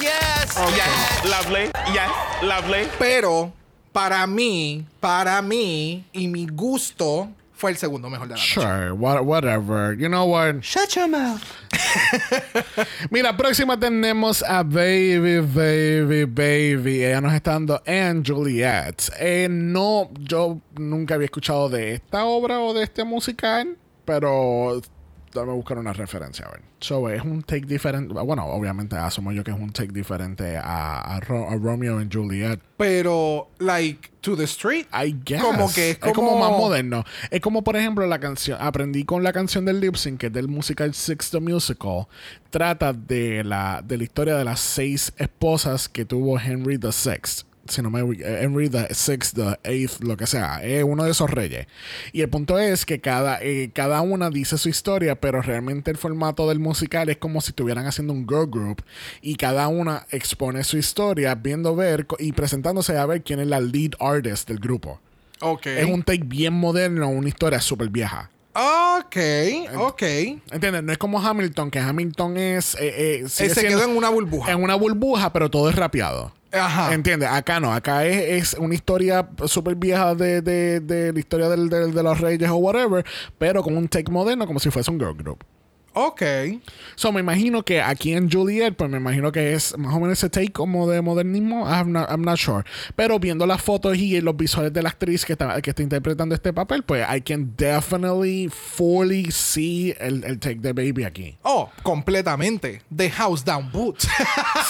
Yes, 0.00 0.56
Yes, 0.74 1.30
lovely. 1.30 1.70
Yes, 1.92 2.42
lovely. 2.42 2.88
Pero 2.98 3.52
para 3.92 4.26
mí, 4.26 4.84
para 5.00 5.40
mí 5.40 6.04
y 6.12 6.28
mi 6.28 6.46
gusto 6.46 7.28
fue 7.58 7.72
el 7.72 7.76
segundo 7.76 8.08
mejor 8.08 8.28
de 8.28 8.34
la 8.34 8.40
noche. 8.40 8.54
Sure, 8.54 8.92
what- 8.92 9.22
whatever. 9.24 9.94
You 9.98 10.08
know 10.08 10.24
what? 10.24 10.62
Shut 10.62 10.94
your 10.94 11.08
mouth. 11.08 11.42
Mira, 13.10 13.36
próxima 13.36 13.78
tenemos 13.78 14.42
a 14.42 14.62
Baby, 14.62 15.40
Baby, 15.40 16.24
Baby. 16.24 17.04
Ella 17.04 17.20
nos 17.20 17.32
está 17.34 17.52
dando 17.52 17.82
and 17.86 18.24
Juliet. 18.26 19.10
Eh, 19.18 19.48
no, 19.50 20.10
yo 20.20 20.60
nunca 20.78 21.14
había 21.16 21.26
escuchado 21.26 21.68
de 21.68 21.94
esta 21.94 22.24
obra 22.24 22.60
o 22.60 22.72
de 22.74 22.84
este 22.84 23.02
musical, 23.04 23.76
pero 24.04 24.80
dame 25.34 25.52
buscar 25.52 25.78
una 25.78 25.92
referencia, 25.92 26.46
a 26.46 26.50
ver. 26.50 26.60
So, 26.80 27.08
es 27.08 27.22
un 27.22 27.42
take 27.42 27.66
diferente. 27.66 28.14
Bueno, 28.14 28.44
obviamente 28.46 28.96
asumo 28.96 29.32
yo 29.32 29.42
que 29.44 29.50
es 29.50 29.56
un 29.58 29.72
take 29.72 29.92
diferente 29.92 30.56
a, 30.56 31.00
a 31.16 31.20
Ro- 31.20 31.48
a 31.50 31.56
Romeo 31.56 31.98
and 31.98 32.12
Juliet. 32.14 32.60
Pero, 32.76 33.48
like, 33.58 34.08
to 34.20 34.36
the 34.36 34.44
street. 34.44 34.86
I 34.92 35.14
guess. 35.24 35.42
Como 35.42 35.72
que 35.72 35.90
es 35.90 35.98
como... 35.98 36.14
como- 36.30 36.38
más 36.38 36.50
moderno. 36.58 37.04
Es 37.30 37.40
como, 37.40 37.62
por 37.64 37.76
ejemplo, 37.76 38.06
la 38.06 38.20
canción. 38.20 38.56
Aprendí 38.60 39.04
con 39.04 39.22
la 39.22 39.32
canción 39.32 39.64
del 39.64 39.80
lip 39.80 39.96
sync, 39.96 40.18
que 40.20 40.26
es 40.28 40.32
del 40.32 40.48
musical 40.48 40.94
Six 40.94 41.30
the 41.30 41.40
Musical. 41.40 42.06
Trata 42.50 42.92
de 42.92 43.42
la, 43.44 43.82
de 43.84 43.98
la 43.98 44.04
historia 44.04 44.36
de 44.36 44.44
las 44.44 44.60
seis 44.60 45.12
esposas 45.18 45.88
que 45.88 46.04
tuvo 46.04 46.38
Henry 46.38 46.76
VI. 46.78 47.44
Si 47.68 47.82
no 47.82 47.90
me 47.90 48.00
eh, 48.00 48.42
Henry 48.42 48.68
the 48.68 48.92
Sixth, 48.94 49.34
the 49.34 49.58
Eighth, 49.64 50.02
lo 50.02 50.16
que 50.16 50.26
sea, 50.26 50.62
es 50.62 50.84
uno 50.84 51.04
de 51.04 51.10
esos 51.10 51.30
reyes. 51.30 51.66
Y 52.12 52.22
el 52.22 52.28
punto 52.28 52.58
es 52.58 52.86
que 52.86 53.00
cada, 53.00 53.40
eh, 53.42 53.70
cada 53.72 54.00
una 54.00 54.30
dice 54.30 54.58
su 54.58 54.68
historia, 54.68 55.20
pero 55.20 55.42
realmente 55.42 55.90
el 55.90 55.96
formato 55.96 56.48
del 56.48 56.58
musical 56.58 57.08
es 57.08 57.18
como 57.18 57.40
si 57.40 57.50
estuvieran 57.50 57.86
haciendo 57.86 58.12
un 58.12 58.26
girl 58.26 58.48
group 58.50 58.82
y 59.22 59.36
cada 59.36 59.68
una 59.68 60.06
expone 60.10 60.64
su 60.64 60.78
historia, 60.78 61.34
viendo 61.34 61.74
ver 61.76 62.06
y 62.18 62.32
presentándose 62.32 62.96
a 62.96 63.06
ver 63.06 63.22
quién 63.22 63.40
es 63.40 63.46
la 63.46 63.60
lead 63.60 63.92
artist 64.00 64.48
del 64.48 64.58
grupo. 64.58 65.00
Ok. 65.40 65.66
Es 65.66 65.86
un 65.86 66.02
take 66.02 66.24
bien 66.24 66.54
moderno, 66.54 67.08
una 67.08 67.28
historia 67.28 67.60
súper 67.60 67.88
vieja. 67.90 68.30
Ok, 68.54 69.16
ok. 69.76 70.02
¿Entiendes? 70.50 70.82
No 70.82 70.92
es 70.92 70.98
como 70.98 71.20
Hamilton, 71.20 71.70
que 71.70 71.78
Hamilton 71.78 72.36
es. 72.36 72.74
eh, 72.80 73.20
eh, 73.24 73.28
se 73.28 73.48
quedó 73.54 73.84
en 73.84 73.96
una 73.96 74.08
burbuja. 74.08 74.50
en 74.52 74.62
una 74.62 74.74
burbuja, 74.74 75.32
pero 75.32 75.48
todo 75.50 75.68
es 75.70 75.76
rapeado. 75.76 76.32
Ajá. 76.50 76.94
¿Entiendes? 76.94 77.28
Acá 77.30 77.60
no. 77.60 77.72
Acá 77.72 78.06
es, 78.06 78.54
es 78.54 78.58
una 78.58 78.74
historia 78.74 79.28
súper 79.46 79.74
vieja 79.76 80.14
de, 80.14 80.40
de, 80.40 80.80
de 80.80 81.12
la 81.12 81.18
historia 81.18 81.48
del- 81.48 81.68
del- 81.68 81.92
de 81.92 82.02
los 82.02 82.18
reyes 82.20 82.48
o 82.48 82.56
whatever, 82.56 83.04
pero 83.36 83.62
con 83.62 83.76
un 83.76 83.86
take 83.86 84.10
moderno 84.10 84.46
como 84.46 84.58
si 84.58 84.70
fuese 84.70 84.90
un 84.90 84.98
girl 84.98 85.14
group. 85.14 85.44
Ok. 86.00 86.22
So, 86.94 87.10
me 87.10 87.18
imagino 87.18 87.64
que 87.64 87.82
aquí 87.82 88.12
en 88.12 88.30
Juliet, 88.30 88.74
pues 88.76 88.88
me 88.88 88.98
imagino 88.98 89.32
que 89.32 89.52
es 89.54 89.76
más 89.76 89.92
o 89.92 89.98
menos 89.98 90.16
ese 90.18 90.30
take 90.30 90.52
como 90.52 90.88
de 90.88 91.02
modernismo. 91.02 91.66
I'm 91.68 91.90
not, 91.90 92.08
I'm 92.08 92.22
not 92.22 92.36
sure. 92.38 92.62
Pero 92.94 93.18
viendo 93.18 93.46
las 93.46 93.60
fotos 93.60 93.96
y 93.96 94.20
los 94.20 94.36
visuales 94.36 94.72
de 94.72 94.80
la 94.80 94.90
actriz 94.90 95.24
que 95.24 95.32
está, 95.32 95.60
que 95.60 95.70
está 95.70 95.82
interpretando 95.82 96.36
este 96.36 96.52
papel, 96.52 96.84
pues 96.84 97.04
I 97.12 97.20
can 97.20 97.52
definitely 97.56 98.48
fully 98.48 99.32
see 99.32 99.92
el, 99.98 100.22
el 100.22 100.38
take 100.38 100.60
de 100.60 100.72
Baby 100.72 101.02
aquí. 101.02 101.36
Oh, 101.42 101.68
completamente. 101.82 102.80
The 102.96 103.10
House 103.10 103.44
Down 103.44 103.72
Boots. 103.72 104.06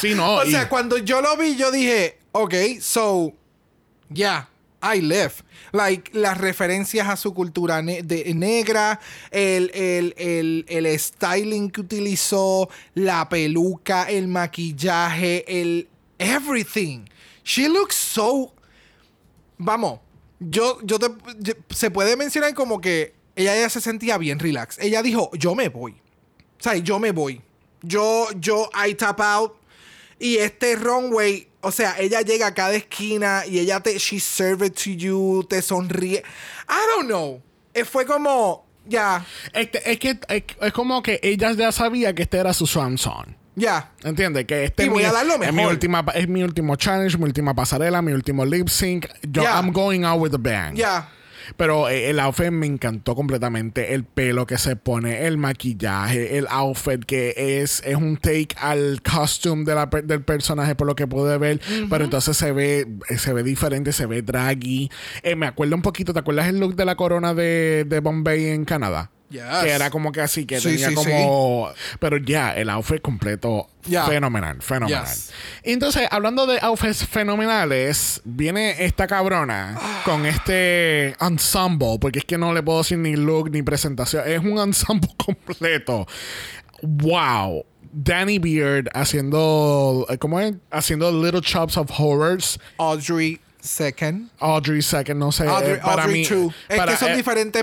Sí, 0.00 0.14
no. 0.14 0.36
o 0.38 0.44
y- 0.46 0.50
sea, 0.50 0.66
cuando 0.70 0.96
yo 0.96 1.20
lo 1.20 1.36
vi, 1.36 1.56
yo 1.56 1.70
dije, 1.70 2.18
ok, 2.32 2.54
so, 2.80 3.34
yeah, 4.10 4.48
I 4.82 5.00
live. 5.00 5.32
Like, 5.72 6.10
las 6.16 6.38
referencias 6.38 7.08
a 7.08 7.16
su 7.16 7.34
cultura 7.34 7.82
de- 7.82 8.32
negra, 8.34 9.00
el, 9.30 9.70
el, 9.74 10.14
el, 10.16 10.64
el 10.68 10.98
styling 10.98 11.70
que 11.70 11.80
utilizó, 11.80 12.68
la 12.94 13.28
peluca, 13.28 14.04
el 14.04 14.28
maquillaje, 14.28 15.44
el 15.60 15.88
everything. 16.18 17.04
She 17.44 17.68
looks 17.68 17.94
so 17.96 18.52
Vamos, 19.60 19.98
yo, 20.38 20.78
yo 20.84 20.98
te, 21.00 21.08
se 21.70 21.90
puede 21.90 22.16
mencionar 22.16 22.54
como 22.54 22.80
que 22.80 23.14
ella 23.34 23.56
ya 23.56 23.68
se 23.68 23.80
sentía 23.80 24.16
bien 24.16 24.38
relax. 24.38 24.78
Ella 24.78 25.02
dijo, 25.02 25.30
yo 25.34 25.54
me 25.56 25.68
voy. 25.68 25.92
O 25.92 26.62
sea, 26.62 26.76
yo 26.76 27.00
me 27.00 27.10
voy. 27.10 27.40
Yo, 27.82 28.28
yo, 28.36 28.70
I 28.86 28.94
tap 28.94 29.20
out. 29.20 29.54
Y 30.20 30.36
este 30.38 30.74
runway, 30.76 31.48
o 31.60 31.70
sea, 31.70 31.96
ella 31.98 32.22
llega 32.22 32.48
a 32.48 32.54
cada 32.54 32.74
esquina 32.74 33.44
y 33.46 33.58
ella 33.60 33.80
te, 33.80 33.98
she 33.98 34.18
serve 34.20 34.66
it 34.66 34.74
to 34.74 34.90
you, 34.90 35.44
te 35.48 35.62
sonríe. 35.62 36.22
I 36.68 36.96
don't 36.96 37.06
know. 37.08 37.40
Eh, 37.74 37.84
Fue 37.84 38.04
como, 38.04 38.66
ya, 38.86 39.24
Es 39.52 39.68
que, 39.70 39.82
es, 39.84 39.98
que 39.98 40.18
es, 40.28 40.42
es 40.60 40.72
como 40.72 41.02
que 41.02 41.20
ella 41.22 41.52
ya 41.52 41.70
sabía 41.70 42.14
que 42.14 42.22
este 42.22 42.38
era 42.38 42.52
su 42.52 42.66
swan 42.66 42.98
song. 42.98 43.26
ya. 43.54 43.92
¿Entiendes? 44.02 44.44
Que 44.46 44.64
este 44.64 44.84
Y 44.84 44.86
es 44.86 44.92
voy 44.92 45.02
mi, 45.02 45.08
a 45.08 45.12
dar 45.12 45.26
lo 45.26 45.34
es 45.34 45.40
mi 45.52 45.56
mejor. 45.56 45.72
última 45.72 46.04
es 46.14 46.28
mi 46.28 46.42
último 46.42 46.74
challenge, 46.76 47.16
mi 47.18 47.24
última 47.24 47.54
pasarela, 47.54 48.02
mi 48.02 48.12
último 48.12 48.44
lip 48.44 48.68
sync. 48.68 49.06
Yo 49.22 49.42
Yeah. 49.42 49.58
I'm 49.60 49.72
going 49.72 50.04
out 50.04 50.20
with 50.20 50.34
a 50.34 50.38
bang. 50.38 50.74
Ya. 50.74 51.08
Pero 51.56 51.88
eh, 51.88 52.10
el 52.10 52.20
outfit 52.20 52.50
me 52.50 52.66
encantó 52.66 53.14
completamente. 53.14 53.94
El 53.94 54.04
pelo 54.04 54.46
que 54.46 54.58
se 54.58 54.76
pone, 54.76 55.26
el 55.26 55.38
maquillaje, 55.38 56.38
el 56.38 56.46
outfit 56.48 57.04
que 57.04 57.34
es, 57.36 57.82
es 57.84 57.96
un 57.96 58.16
take 58.16 58.48
al 58.58 59.02
costume 59.02 59.64
de 59.64 59.74
la 59.74 59.86
del 59.86 60.22
personaje 60.22 60.74
por 60.74 60.86
lo 60.86 60.94
que 60.94 61.06
pude 61.06 61.38
ver. 61.38 61.60
Pero 61.88 62.04
entonces 62.04 62.36
se 62.36 62.52
ve, 62.52 62.86
se 63.16 63.32
ve 63.32 63.42
diferente, 63.42 63.92
se 63.92 64.06
ve 64.06 64.22
draggy. 64.22 64.90
Eh, 65.22 65.36
me 65.36 65.46
acuerdo 65.46 65.74
un 65.76 65.82
poquito, 65.82 66.12
¿te 66.12 66.20
acuerdas 66.20 66.48
el 66.48 66.60
look 66.60 66.76
de 66.76 66.84
la 66.84 66.96
corona 66.96 67.34
de, 67.34 67.84
de 67.86 68.00
Bombay 68.00 68.46
en 68.46 68.64
Canadá? 68.64 69.10
Yes. 69.30 69.42
Que 69.62 69.70
era 69.70 69.90
como 69.90 70.10
que 70.10 70.22
así, 70.22 70.46
que 70.46 70.58
Sí, 70.58 70.70
tenía 70.70 70.88
sí, 70.88 70.94
como... 70.94 71.70
Pero 72.00 72.16
ya, 72.16 72.54
el 72.54 72.70
outfit 72.70 73.00
completo 73.02 73.68
fenomenal, 73.82 74.62
fenomenal. 74.62 75.04
Yes. 75.04 75.32
Entonces, 75.62 76.08
hablando 76.10 76.46
de 76.46 76.58
outfits 76.62 77.06
fenomenales, 77.06 78.22
viene 78.24 78.84
esta 78.84 79.06
cabrona 79.06 79.78
con 80.04 80.24
este 80.24 81.14
ensemble, 81.22 81.98
porque 82.00 82.20
es 82.20 82.24
que 82.24 82.38
no 82.38 82.52
le 82.54 82.62
puedo 82.62 82.78
decir 82.78 82.98
ni 82.98 83.16
look 83.16 83.50
ni 83.50 83.62
presentación, 83.62 84.24
es 84.26 84.40
un 84.40 84.58
ensemble 84.58 85.10
completo. 85.24 86.06
Wow. 86.82 87.64
Danny 87.90 88.38
Beard 88.38 88.88
haciendo, 88.94 90.06
¿cómo 90.20 90.40
es? 90.40 90.54
Haciendo 90.70 91.10
Little 91.10 91.40
Chops 91.40 91.76
of 91.76 91.90
Horrors. 91.98 92.58
Audrey 92.78 93.40
Second. 93.60 94.28
Audrey 94.38 94.82
Second, 94.82 95.18
no 95.18 95.32
sé. 95.32 95.46
Audrey, 95.46 95.72
eh, 95.74 95.80
para 95.82 96.04
Audrey 96.04 96.20
mí. 96.22 96.26
Two. 96.26 96.52
Es 96.68 96.76
para- 96.76 96.92
que 96.92 96.98
son 96.98 97.10
eh, 97.12 97.16
diferentes 97.16 97.62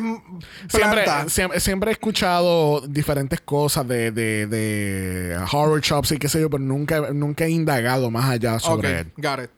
Siempre, 0.70 1.04
plantas. 1.04 1.32
siempre, 1.34 1.60
siempre 1.60 1.90
he 1.92 1.94
escuchado 1.94 2.82
diferentes 2.88 3.40
cosas 3.42 3.88
de, 3.88 4.12
de, 4.12 4.48
de 4.48 5.38
horror 5.52 5.82
chops 5.82 6.12
y 6.12 6.18
qué 6.18 6.28
sé 6.30 6.42
yo, 6.42 6.50
pero 6.50 6.64
nunca, 6.64 7.12
nunca 7.14 7.46
he 7.46 7.50
indagado 7.50 8.12
más 8.12 8.30
allá 8.30 8.60
sobre 8.60 8.90
Ok, 8.90 8.96
él. 9.00 9.12
got 9.18 9.40
it. 9.44 9.50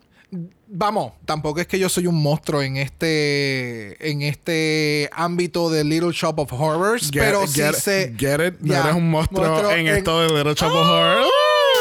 Vamos, 0.70 1.14
tampoco 1.26 1.62
es 1.62 1.68
que 1.68 1.80
yo 1.80 1.88
soy 1.88 2.06
un 2.08 2.22
monstruo 2.22 2.62
en 2.62 2.76
este 2.76 3.96
en 4.12 4.22
este 4.22 5.10
ámbito 5.14 5.70
de 5.70 5.86
Little 5.86 6.12
Shop 6.12 6.38
of 6.40 6.52
Horrors, 6.52 7.10
Get- 7.10 7.22
pero 7.22 7.48
get- 7.48 7.74
sí 7.76 7.82
sé. 7.82 8.14
Get 8.18 8.40
it? 8.46 8.56
No 8.60 8.74
Ya, 8.74 8.82
eres 8.82 8.96
un 8.96 9.10
monstruo, 9.10 9.72
en, 9.72 9.88
esto 9.88 10.20
de 10.22 10.28
Little 10.38 10.54
Shop 10.56 10.68
of 10.74 10.86
¡Oh! 10.86 10.92
Horror. 10.92 11.26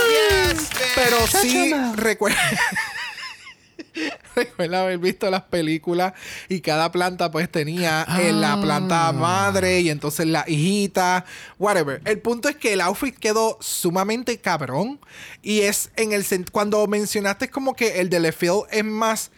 Yes, 0.09 0.71
bitch. 0.71 0.79
Pero 0.95 1.27
sí 1.27 1.75
recuerda. 1.97 2.39
Recuerda 4.37 4.83
haber 4.83 4.99
visto 4.99 5.31
las 5.31 5.43
películas 5.43 6.13
y 6.49 6.61
cada 6.61 6.93
planta 6.93 7.31
pues 7.31 7.51
tenía 7.51 8.07
eh, 8.21 8.33
la 8.33 8.55
Ah. 8.55 8.61
planta 8.61 9.13
madre 9.13 9.81
y 9.81 9.91
entonces 9.91 10.27
la 10.27 10.45
hijita, 10.47 11.25
whatever. 11.59 12.01
El 12.05 12.19
punto 12.21 12.49
es 12.49 12.57
que 12.57 12.73
el 12.73 12.81
outfit 12.81 13.17
quedó 13.17 13.59
sumamente 13.61 14.39
cabrón 14.39 15.01
y 15.43 15.61
es 15.61 15.91
en 15.97 16.13
el 16.13 16.25
cuando 16.51 16.87
mencionaste 16.87 17.49
como 17.49 17.75
que 17.75 18.01
el 18.01 18.11
de 18.11 18.21
Lefield 18.21 18.65
es 18.71 18.85
más 18.85 19.31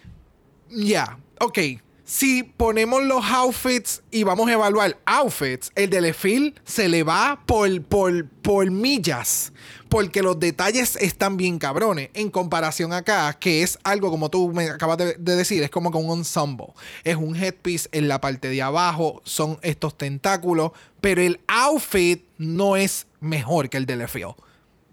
ya, 0.70 1.18
ok. 1.40 1.58
Si 2.04 2.42
ponemos 2.42 3.02
los 3.04 3.22
outfits 3.22 4.02
y 4.10 4.22
vamos 4.22 4.48
a 4.48 4.54
evaluar 4.54 4.98
outfits, 5.04 5.70
el 5.74 5.90
de 5.90 6.54
se 6.64 6.88
le 6.88 7.02
va 7.02 7.42
por, 7.44 7.82
por, 7.82 8.26
por 8.26 8.70
millas. 8.70 9.52
Porque 9.88 10.22
los 10.22 10.38
detalles 10.38 10.96
están 10.96 11.36
bien 11.36 11.58
cabrones. 11.58 12.10
En 12.14 12.30
comparación 12.30 12.92
acá, 12.92 13.32
que 13.38 13.62
es 13.62 13.78
algo 13.84 14.10
como 14.10 14.28
tú 14.28 14.52
me 14.52 14.64
acabas 14.70 14.98
de, 14.98 15.14
de 15.18 15.36
decir, 15.36 15.62
es 15.62 15.70
como 15.70 15.90
que 15.90 15.98
un 15.98 16.18
ensemble. 16.18 16.66
Es 17.04 17.16
un 17.16 17.34
headpiece 17.34 17.88
en 17.92 18.06
la 18.08 18.20
parte 18.20 18.48
de 18.48 18.60
abajo, 18.62 19.22
son 19.24 19.58
estos 19.62 19.96
tentáculos. 19.96 20.72
Pero 21.00 21.22
el 21.22 21.40
outfit 21.46 22.22
no 22.38 22.76
es 22.76 23.06
mejor 23.20 23.68
que 23.70 23.76
el 23.78 23.86
de 23.86 23.96
Lefil. 23.96 24.34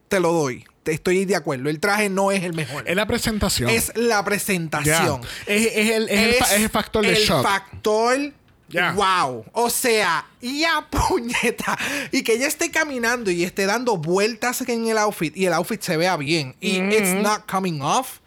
Te 0.07 0.19
lo 0.19 0.31
doy. 0.31 0.63
Te 0.83 0.93
estoy 0.93 1.25
de 1.25 1.35
acuerdo. 1.35 1.67
El 1.69 1.79
traje 1.79 2.09
no 2.09 2.31
es 2.31 2.43
el 2.43 2.53
mejor. 2.53 2.87
Es 2.87 2.95
la 2.95 3.07
presentación. 3.07 3.69
Es 3.71 3.91
la 3.95 4.23
presentación. 4.23 5.21
Es, 5.47 5.65
es 5.75 5.89
el, 5.91 6.09
es, 6.09 6.19
el 6.21 6.33
fa- 6.35 6.55
el 6.55 6.69
factor 6.69 7.03
de 7.05 7.13
el 7.13 7.17
shock. 7.17 7.41
factor 7.43 8.31
Wow. 8.71 9.45
O 9.53 9.69
sea, 9.69 10.25
ya 10.41 10.87
puñeta. 10.91 11.77
Y 12.11 12.23
que 12.23 12.33
ella 12.33 12.47
esté 12.47 12.71
caminando 12.71 13.31
y 13.31 13.43
esté 13.43 13.65
dando 13.65 13.97
vueltas 13.97 14.61
en 14.67 14.87
el 14.87 14.97
outfit 14.97 15.35
y 15.35 15.45
el 15.45 15.53
outfit 15.53 15.81
se 15.81 15.97
vea 15.97 16.17
bien. 16.17 16.55
Y 16.59 16.79
it's 16.79 17.13
not 17.13 17.49
coming 17.49 17.81
off. 17.81 18.19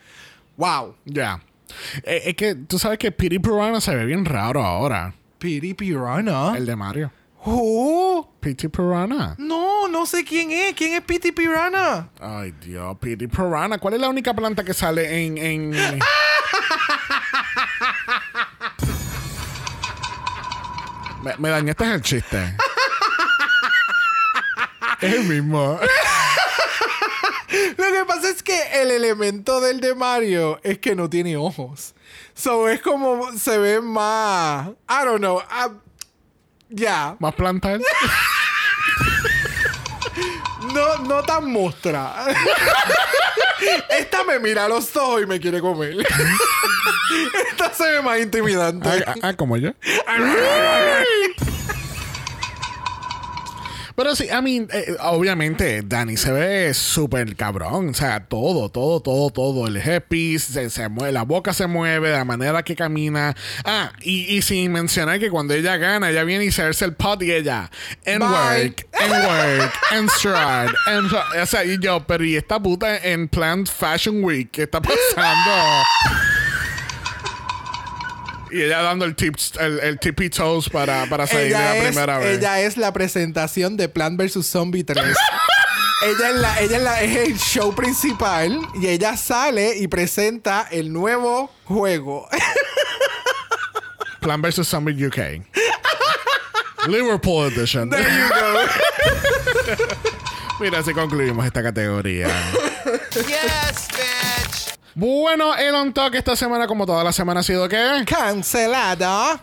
Wow. 0.56 0.94
Ya. 1.04 1.40
Eh, 2.04 2.22
es 2.26 2.34
que 2.34 2.54
tú 2.54 2.78
sabes 2.78 2.98
que 2.98 3.12
Piri 3.12 3.38
Piranha 3.38 3.80
se 3.80 3.94
ve 3.94 4.04
bien 4.04 4.24
raro 4.24 4.64
ahora. 4.64 5.14
Piri 5.38 5.74
Piranha. 5.74 6.56
El 6.56 6.66
de 6.66 6.76
Mario. 6.76 7.12
Who? 7.44 8.28
Piri 8.40 8.68
Piranha. 8.68 9.34
No, 9.38 9.86
no 9.88 10.06
sé 10.06 10.24
quién 10.24 10.50
es. 10.50 10.74
¿Quién 10.74 10.94
es 10.94 11.02
Piti 11.02 11.32
Piranha? 11.32 12.08
Ay, 12.20 12.52
Dios, 12.64 12.96
Piri 12.98 13.28
Piranha. 13.28 13.78
¿Cuál 13.78 13.94
es 13.94 14.00
la 14.00 14.08
única 14.08 14.34
planta 14.34 14.64
que 14.64 14.74
sale 14.74 15.24
en. 15.24 15.38
en... 15.38 15.72
me, 21.28 21.34
me 21.38 21.48
dañaste 21.50 21.84
el 21.84 22.02
chiste. 22.02 22.38
es 25.00 25.14
el 25.14 25.24
mismo. 25.24 25.78
Lo 27.76 27.84
que 27.92 28.04
pasa 28.06 28.28
es 28.28 28.42
que 28.42 28.82
el 28.82 28.90
elemento 28.90 29.60
del 29.60 29.80
de 29.80 29.94
Mario 29.94 30.60
es 30.62 30.78
que 30.78 30.94
no 30.94 31.08
tiene 31.08 31.36
ojos. 31.36 31.94
So 32.34 32.68
es 32.68 32.80
como 32.82 33.32
se 33.38 33.58
ve 33.58 33.80
más. 33.80 34.68
I 34.88 35.04
don't 35.04 35.18
know. 35.18 35.40
ah, 35.50 35.70
Ya. 36.68 37.16
Más 37.18 37.34
planta. 37.34 37.78
No, 40.74 40.98
no 40.98 41.22
tan 41.22 41.50
mostra. 41.50 42.26
Esta 43.90 44.22
me 44.24 44.38
mira 44.38 44.66
a 44.66 44.68
los 44.68 44.94
ojos 44.96 45.22
y 45.22 45.26
me 45.26 45.40
quiere 45.40 45.60
comer. 45.60 45.94
Esta 47.50 47.72
se 47.72 47.90
ve 47.90 48.02
más 48.02 48.20
intimidante. 48.20 48.88
Ah, 48.88 49.04
ah, 49.06 49.14
ah, 49.22 49.34
como 49.34 49.56
yo. 49.56 49.72
Pero 53.96 54.14
sí, 54.14 54.26
I 54.26 54.40
mean, 54.42 54.68
eh, 54.72 54.94
obviamente, 55.00 55.82
Danny 55.84 56.16
se 56.16 56.30
ve 56.30 56.72
súper 56.72 57.34
cabrón. 57.34 57.88
O 57.88 57.94
sea, 57.94 58.20
todo, 58.28 58.68
todo, 58.68 59.00
todo, 59.02 59.30
todo. 59.30 59.66
El 59.66 59.76
headpiece, 59.76 60.52
se, 60.52 60.70
se 60.70 60.88
mueve, 60.88 61.10
la 61.10 61.24
boca 61.24 61.52
se 61.52 61.66
mueve, 61.66 62.12
la 62.12 62.24
manera 62.24 62.62
que 62.62 62.76
camina. 62.76 63.34
Ah, 63.64 63.90
y, 64.00 64.36
y 64.36 64.42
sin 64.42 64.70
mencionar 64.70 65.18
que 65.18 65.30
cuando 65.30 65.52
ella 65.52 65.76
gana, 65.78 66.10
ella 66.10 66.22
viene 66.22 66.44
y 66.44 66.52
se 66.52 66.62
hace 66.62 66.84
el 66.84 66.92
pot 66.94 67.20
y 67.24 67.32
ella. 67.32 67.72
En 68.04 68.22
work, 68.22 68.86
en 69.00 69.10
work, 69.10 69.72
en 69.90 70.08
stride. 70.10 70.72
en- 70.86 71.40
o 71.42 71.46
sea, 71.46 71.64
y 71.64 71.76
yo, 71.80 72.06
pero 72.06 72.22
y 72.24 72.36
esta 72.36 72.62
puta 72.62 72.98
en 72.98 73.26
Planned 73.26 73.66
Fashion 73.66 74.22
Week, 74.22 74.48
¿qué 74.52 74.62
está 74.62 74.80
pasando? 74.80 75.82
Y 78.50 78.62
ella 78.62 78.82
dando 78.82 79.04
el, 79.04 79.14
tips, 79.14 79.52
el, 79.60 79.78
el 79.80 79.98
tippy 79.98 80.30
toes 80.30 80.68
para, 80.68 81.06
para 81.06 81.26
salir 81.26 81.46
ella, 81.48 81.60
la 81.60 81.76
es, 81.76 81.84
primera 81.86 82.18
vez. 82.18 82.38
ella 82.38 82.60
es 82.60 82.76
la 82.76 82.92
presentación 82.92 83.76
de 83.76 83.88
Plan 83.88 84.16
vs. 84.16 84.46
Zombie 84.46 84.84
3. 84.84 85.04
ella 86.06 86.28
es, 86.30 86.34
la, 86.36 86.60
ella 86.60 86.76
es, 86.76 86.82
la- 86.82 87.02
es 87.02 87.16
el 87.16 87.38
show 87.38 87.74
principal 87.74 88.58
y 88.80 88.86
ella 88.86 89.16
sale 89.16 89.76
y 89.76 89.88
presenta 89.88 90.66
el 90.70 90.92
nuevo 90.92 91.50
juego. 91.64 92.28
Plan 94.20 94.40
vs. 94.42 94.66
Zombie 94.66 95.06
UK. 95.06 95.18
Liverpool 96.86 97.52
Edition. 97.52 97.90
There 97.90 98.02
you 98.02 98.28
go. 98.28 99.76
Mira, 100.60 100.78
así 100.80 100.92
concluimos 100.92 101.44
esta 101.46 101.62
categoría. 101.62 102.28
Bitch. 103.14 103.67
Bueno, 104.98 105.54
el 105.54 105.72
On 105.76 105.94
Talk 105.94 106.12
esta 106.16 106.34
semana, 106.34 106.66
como 106.66 106.84
toda 106.84 107.04
la 107.04 107.12
semana, 107.12 107.38
ha 107.38 107.42
sido 107.44 107.68
¿qué? 107.68 108.04
Cancelada. 108.04 109.38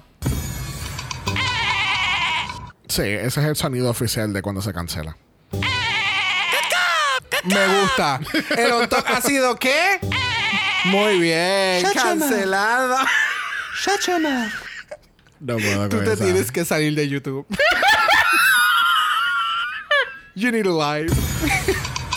Sí, 2.90 3.04
ese 3.04 3.26
es 3.26 3.38
el 3.38 3.56
sonido 3.56 3.90
oficial 3.90 4.34
de 4.34 4.42
cuando 4.42 4.62
se 4.62 4.74
cancela. 4.74 5.16
Me 7.46 7.80
gusta. 7.80 8.20
El 8.58 8.74
on 8.74 8.90
top 8.90 9.06
ha 9.08 9.22
sido 9.22 9.56
qué? 9.56 9.98
Muy 10.84 11.20
bien. 11.20 11.86
Cancelada. 11.94 13.06
No 15.40 15.56
puedo 15.56 15.88
Tú 15.88 16.04
te 16.04 16.18
tienes 16.18 16.52
que 16.52 16.66
salir 16.66 16.94
de 16.96 17.08
YouTube. 17.08 17.48
you 20.36 20.52
need 20.52 20.68
a 20.68 21.00
life. 21.00 21.16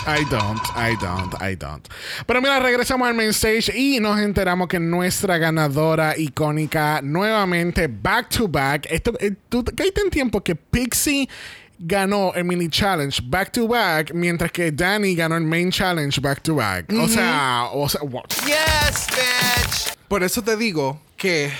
I 0.09 0.25
don't, 0.25 0.59
I 0.75 0.95
don't, 0.95 1.35
I 1.39 1.55
don't. 1.55 1.87
Pero 2.25 2.41
mira, 2.41 2.59
regresamos 2.59 3.07
al 3.07 3.13
main 3.13 3.29
stage 3.29 3.71
y 3.75 3.99
nos 3.99 4.19
enteramos 4.19 4.67
que 4.67 4.79
nuestra 4.79 5.37
ganadora 5.37 6.17
icónica 6.17 6.99
nuevamente 7.03 7.87
back 7.87 8.29
to 8.29 8.47
back. 8.47 8.87
Esto, 8.89 9.13
tú 9.49 9.63
caíste 9.63 10.01
en 10.01 10.09
tiempo 10.09 10.41
que 10.41 10.55
Pixie 10.55 11.29
ganó 11.77 12.33
el 12.33 12.43
mini 12.43 12.69
challenge 12.69 13.21
back 13.23 13.51
to 13.51 13.67
back, 13.67 14.11
mientras 14.11 14.51
que 14.51 14.71
Danny 14.71 15.13
ganó 15.13 15.37
el 15.37 15.43
main 15.43 15.69
challenge 15.69 16.19
back 16.19 16.41
to 16.41 16.55
back. 16.55 16.91
O 16.91 17.07
sea, 17.07 17.69
o 17.71 17.87
sea, 17.87 18.01
what? 18.01 18.29
Yes, 18.47 19.07
bitch. 19.11 19.95
Por 20.07 20.23
eso 20.23 20.41
te 20.41 20.57
digo 20.57 20.99
que 21.17 21.51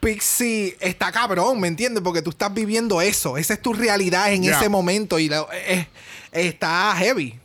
Pixie 0.00 0.76
está 0.80 1.10
cabrón, 1.12 1.60
¿me 1.60 1.68
entiendes? 1.68 2.02
Porque 2.02 2.22
tú 2.22 2.30
estás 2.30 2.52
viviendo 2.54 3.00
eso. 3.00 3.36
Esa 3.36 3.54
es 3.54 3.62
tu 3.62 3.72
realidad 3.72 4.32
en 4.32 4.42
Yeah. 4.44 4.56
ese 4.58 4.68
momento 4.68 5.18
y 5.18 5.28
la- 5.28 5.46
eh, 5.52 5.86
está 6.32 6.94
heavy. 6.96 7.38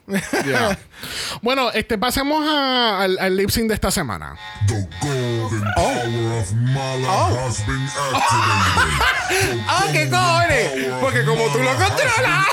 Yeah. 0.46 0.78
bueno, 1.42 1.72
este, 1.72 1.98
pasemos 1.98 2.46
a- 2.48 3.02
al, 3.02 3.18
al 3.20 3.36
lip 3.38 3.50
sync 3.50 3.68
de 3.70 3.74
esta 3.76 3.90
semana. 3.92 4.38
The 4.68 4.88
golden 5.02 5.64
power 5.76 6.40
of 6.42 6.52
Mala 6.54 7.08
Oh. 7.10 7.48
has 7.48 7.66
been 7.66 7.84
activated. 7.86 9.60
¡Ah, 9.68 9.86
qué 9.92 10.10
cojones! 10.10 10.94
Porque 11.02 11.26
como 11.26 11.46
tú 11.52 11.60
lo 11.60 11.76
controlas, 11.76 12.46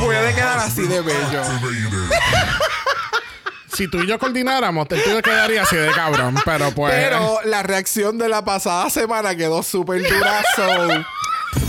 Puede 0.00 0.34
quedar 0.34 0.58
así 0.58 0.82
de 0.86 1.00
bello. 1.00 1.42
Si 3.72 3.88
tú 3.88 4.00
y 4.00 4.06
yo 4.06 4.18
coordináramos, 4.18 4.88
tuyo 4.88 5.20
quedaría 5.22 5.62
así 5.62 5.76
de 5.76 5.90
cabrón, 5.90 6.36
pero 6.44 6.70
pues. 6.72 6.92
pero 6.94 7.40
la 7.44 7.62
reacción 7.62 8.18
de 8.18 8.28
la 8.28 8.44
pasada 8.44 8.88
semana 8.90 9.34
quedó 9.36 9.62
súper 9.62 10.02
dura, 10.02 10.42
so 10.56 11.04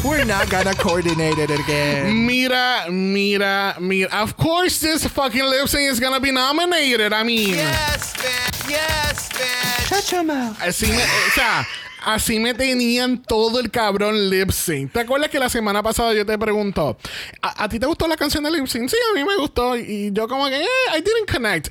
we're 0.04 0.26
not 0.26 0.50
gonna 0.50 0.74
coordinate 0.76 1.40
it 1.42 1.50
again. 1.52 2.26
Mira, 2.26 2.86
mira, 2.90 3.76
mira. 3.80 4.24
Of 4.24 4.36
course, 4.38 4.80
this 4.80 5.08
fucking 5.08 5.46
lip 5.50 5.68
sync 5.68 5.92
is 5.92 6.00
gonna 6.00 6.20
be 6.20 6.32
nominated. 6.32 7.14
I 7.14 7.24
mean, 7.24 7.56
Yes, 7.56 8.14
bitch. 8.14 8.70
Yes, 8.70 9.30
bitch. 9.30 9.90
Shut 9.90 10.12
your 10.12 10.24
mouth. 10.24 10.58
así 10.62 10.88
me, 10.88 11.04
o 11.04 11.32
sea, 11.34 11.68
así 12.06 12.40
me 12.40 12.54
tenían 12.54 13.22
todo 13.24 13.60
el 13.60 13.72
cabrón 13.72 14.30
lip 14.30 14.52
sync. 14.52 14.92
¿Te 14.94 15.00
acuerdas 15.02 15.30
que 15.30 15.40
la 15.40 15.50
semana 15.50 15.82
pasada 15.82 16.14
yo 16.14 16.26
te 16.26 16.38
pregunto, 16.38 16.98
¿a, 17.42 17.64
a 17.64 17.70
ti 17.70 17.80
te 17.80 17.86
gustó 17.86 18.08
la 18.08 18.16
canción 18.18 18.44
de 18.44 18.52
lip 18.52 18.68
sync? 18.68 18.90
Sí, 18.90 18.98
a 19.12 19.16
mí 19.18 19.24
me 19.24 19.36
gustó. 19.38 19.76
Y 19.76 20.12
yo 20.14 20.28
como 20.28 20.48
que, 20.48 20.62
eh, 20.62 20.68
I 20.98 21.02
didn't 21.02 21.30
connect 21.32 21.70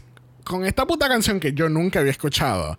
con 0.48 0.64
esta 0.64 0.86
puta 0.86 1.08
canción 1.08 1.38
que 1.38 1.52
yo 1.52 1.68
nunca 1.68 2.00
había 2.00 2.10
escuchado. 2.12 2.78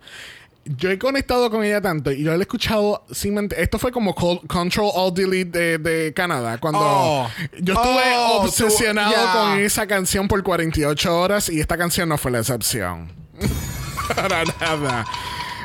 Yo 0.64 0.90
he 0.90 0.98
conectado 0.98 1.50
con 1.50 1.64
ella 1.64 1.80
tanto 1.80 2.12
y 2.12 2.22
yo 2.22 2.32
la 2.32 2.36
he 2.36 2.40
escuchado 2.42 3.04
sin 3.10 3.48
Esto 3.56 3.78
fue 3.78 3.90
como 3.90 4.14
Control 4.14 4.90
All 4.94 5.14
Delete 5.14 5.58
de, 5.58 5.78
de 5.78 6.12
Canadá. 6.12 6.58
Cuando 6.58 6.80
Oh. 6.82 7.30
yo 7.58 7.72
estuve 7.74 8.02
Oh, 8.16 8.42
obsesionado 8.42 9.14
con 9.32 9.58
esa 9.58 9.86
canción 9.86 10.28
por 10.28 10.42
48 10.42 11.18
horas 11.18 11.48
y 11.48 11.60
esta 11.60 11.78
canción 11.78 12.10
no 12.10 12.18
fue 12.18 12.30
la 12.30 12.40
excepción. 12.40 13.10
Para 14.14 14.44
nada. 14.60 15.06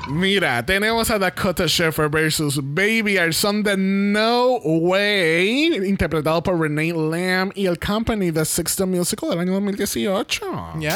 Mira, 0.07 0.63
tenemos 0.65 1.09
a 1.09 1.17
Dakota 1.17 1.65
Sheffer 1.67 2.09
versus 2.09 2.59
Baby, 2.63 3.17
our 3.17 3.33
son 3.33 3.63
de 3.63 3.75
No 3.75 4.57
Way, 4.63 5.77
interpretado 5.87 6.43
por 6.43 6.59
Renee 6.59 6.93
Lamb 6.93 7.51
y 7.55 7.65
el 7.65 7.79
Company 7.79 8.31
The 8.31 8.45
Sixth 8.45 8.79
Musical 8.85 9.31
del 9.31 9.39
año 9.39 9.53
2018. 9.53 10.45
Yeah. 10.79 10.91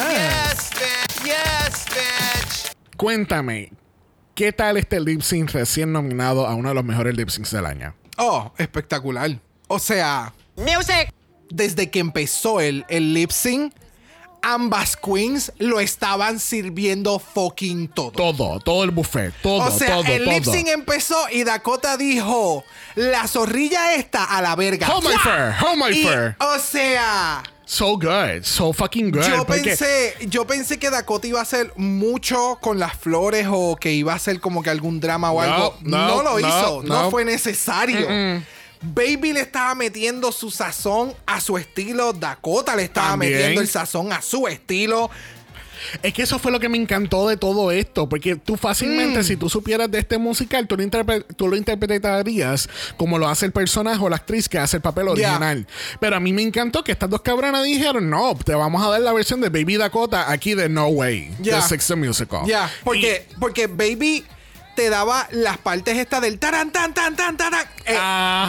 Yes, 0.53 0.70
bitch. 0.70 0.99
Yes, 1.30 1.86
bitch. 1.86 2.76
Cuéntame, 2.98 3.72
¿qué 4.34 4.52
tal 4.52 4.78
este 4.78 5.00
lip 5.00 5.22
sync 5.22 5.52
recién 5.52 5.92
nominado 5.94 6.48
a 6.48 6.56
uno 6.56 6.70
de 6.70 6.76
los 6.76 6.84
mejores 6.84 7.16
lip 7.16 7.30
syncs 7.30 7.52
del 7.52 7.66
año? 7.68 7.94
Oh, 8.18 8.52
espectacular. 8.58 9.40
O 9.68 9.78
sea, 9.78 10.34
Music. 10.56 11.14
desde 11.50 11.92
que 11.92 12.00
empezó 12.00 12.60
el, 12.60 12.84
el 12.90 13.14
lip 13.14 13.30
sync, 13.30 13.74
ambas 14.42 14.98
queens 14.98 15.54
lo 15.60 15.80
estaban 15.80 16.40
sirviendo 16.40 17.20
fucking 17.20 17.90
todo. 17.90 18.12
Todo, 18.12 18.60
todo 18.60 18.84
el 18.84 18.92
buffet, 18.92 19.34
todo, 19.44 19.66
O 19.68 19.72
sea, 19.72 19.98
todo, 19.98 20.08
el 20.08 20.26
lip 20.26 20.44
sync 20.44 20.68
empezó 20.70 21.16
y 21.32 21.44
Dakota 21.44 21.96
dijo, 21.96 22.64
la 22.96 23.28
zorrilla 23.28 23.94
esta 23.94 24.24
a 24.24 24.42
la 24.42 24.56
verga. 24.56 24.88
Hold 24.90 25.04
my 25.08 25.18
fur, 25.18 25.54
hold 25.62 25.78
my 25.78 25.96
Y, 25.96 26.04
fur. 26.04 26.36
O 26.40 26.58
sea, 26.60 27.44
So 27.72 27.97
good, 27.97 28.43
so 28.45 28.74
fucking 28.74 29.11
good. 29.11 29.22
yo 29.22 29.45
porque- 29.45 29.61
pensé, 29.61 30.15
yo 30.28 30.47
pensé 30.47 30.80
que 30.80 30.89
Dakota 30.89 31.28
iba 31.28 31.38
a 31.38 31.43
hacer 31.43 31.72
mucho 31.76 32.57
con 32.61 32.80
las 32.80 32.97
flores 32.97 33.45
o 33.47 33.76
que 33.76 33.91
iba 33.93 34.11
a 34.13 34.15
hacer 34.15 34.39
como 34.39 34.63
que 34.63 34.72
algún 34.72 34.99
drama 34.99 35.32
o 35.32 35.36
No, 35.45 35.53
algo. 35.53 35.78
no, 35.82 35.97
No, 36.07 36.24
lo 36.24 36.32
no, 36.32 36.39
hizo, 36.39 36.82
no, 36.84 37.03
no. 37.03 37.11
fue 37.11 37.24
necesario. 37.26 38.07
Baby 38.82 39.34
le 39.34 39.41
estaba 39.41 39.76
metiendo 39.76 40.32
su 40.32 40.49
sazón 40.49 41.13
a 41.28 41.39
su 41.41 41.59
estilo. 41.59 42.11
Dakota 42.11 42.76
le 42.76 42.86
estaba 42.86 43.09
También. 43.09 43.34
metiendo 43.34 43.61
el 43.61 43.67
sazón 43.67 44.11
a 44.13 44.22
su 44.24 44.47
estilo. 44.47 45.11
Es 46.04 46.14
que 46.14 46.24
eso 46.24 46.40
fue 46.40 46.52
lo 46.52 46.60
que 46.60 46.70
me 46.70 46.78
encantó 46.78 47.28
de 47.28 47.38
todo 47.38 47.72
esto, 47.72 48.08
porque 48.10 48.36
tú 48.36 48.54
Mm. 48.54 48.58
fácilmente, 48.58 49.24
si 49.24 49.36
tú 49.38 49.50
supieras 49.50 49.90
de 49.92 50.00
este 50.00 50.18
musical, 50.18 50.68
tú 50.68 50.76
lo, 50.78 50.86
tú 51.36 51.48
lo 51.48 51.56
interpretarías 51.56 52.70
como 52.98 53.18
lo 53.18 53.28
hace 53.28 53.46
el 53.46 53.52
personaje 53.52 54.04
o 54.04 54.10
la 54.10 54.18
actriz 54.18 54.50
que 54.50 54.58
hace 54.60 54.78
el 54.78 54.82
papel 54.82 55.08
original. 55.10 55.68
Pero 56.00 56.16
a 56.16 56.20
mí 56.20 56.34
me 56.34 56.42
encantó 56.42 56.84
que 56.84 56.92
estas 56.92 57.10
dos 57.10 57.22
cabronas 57.22 57.64
dijeron, 57.64 58.10
no, 58.10 58.36
te 58.36 58.54
vamos 58.54 58.86
a 58.86 58.90
dar 58.90 59.02
la 59.02 59.14
versión 59.14 59.42
de 59.42 59.50
Baby 59.50 59.78
Dakota 59.78 60.32
aquí 60.32 60.54
de 60.56 60.70
No 60.70 60.88
Way, 60.88 61.32
Ya. 61.42 61.66
de 61.68 61.78
the 61.78 61.96
Musical. 61.96 62.42
Ya, 62.46 62.70
porque, 62.84 63.26
porque 63.40 63.68
Baby 63.68 64.26
te 64.80 64.90
daba 64.90 65.28
las 65.32 65.58
partes 65.58 65.98
estas 65.98 66.22
del 66.22 66.40
taran, 66.40 66.72
tan, 66.72 66.94
tan, 66.94 67.14
tan, 67.14 67.36
tan. 67.36 67.52
tan. 67.52 67.66
Eh. 67.86 67.98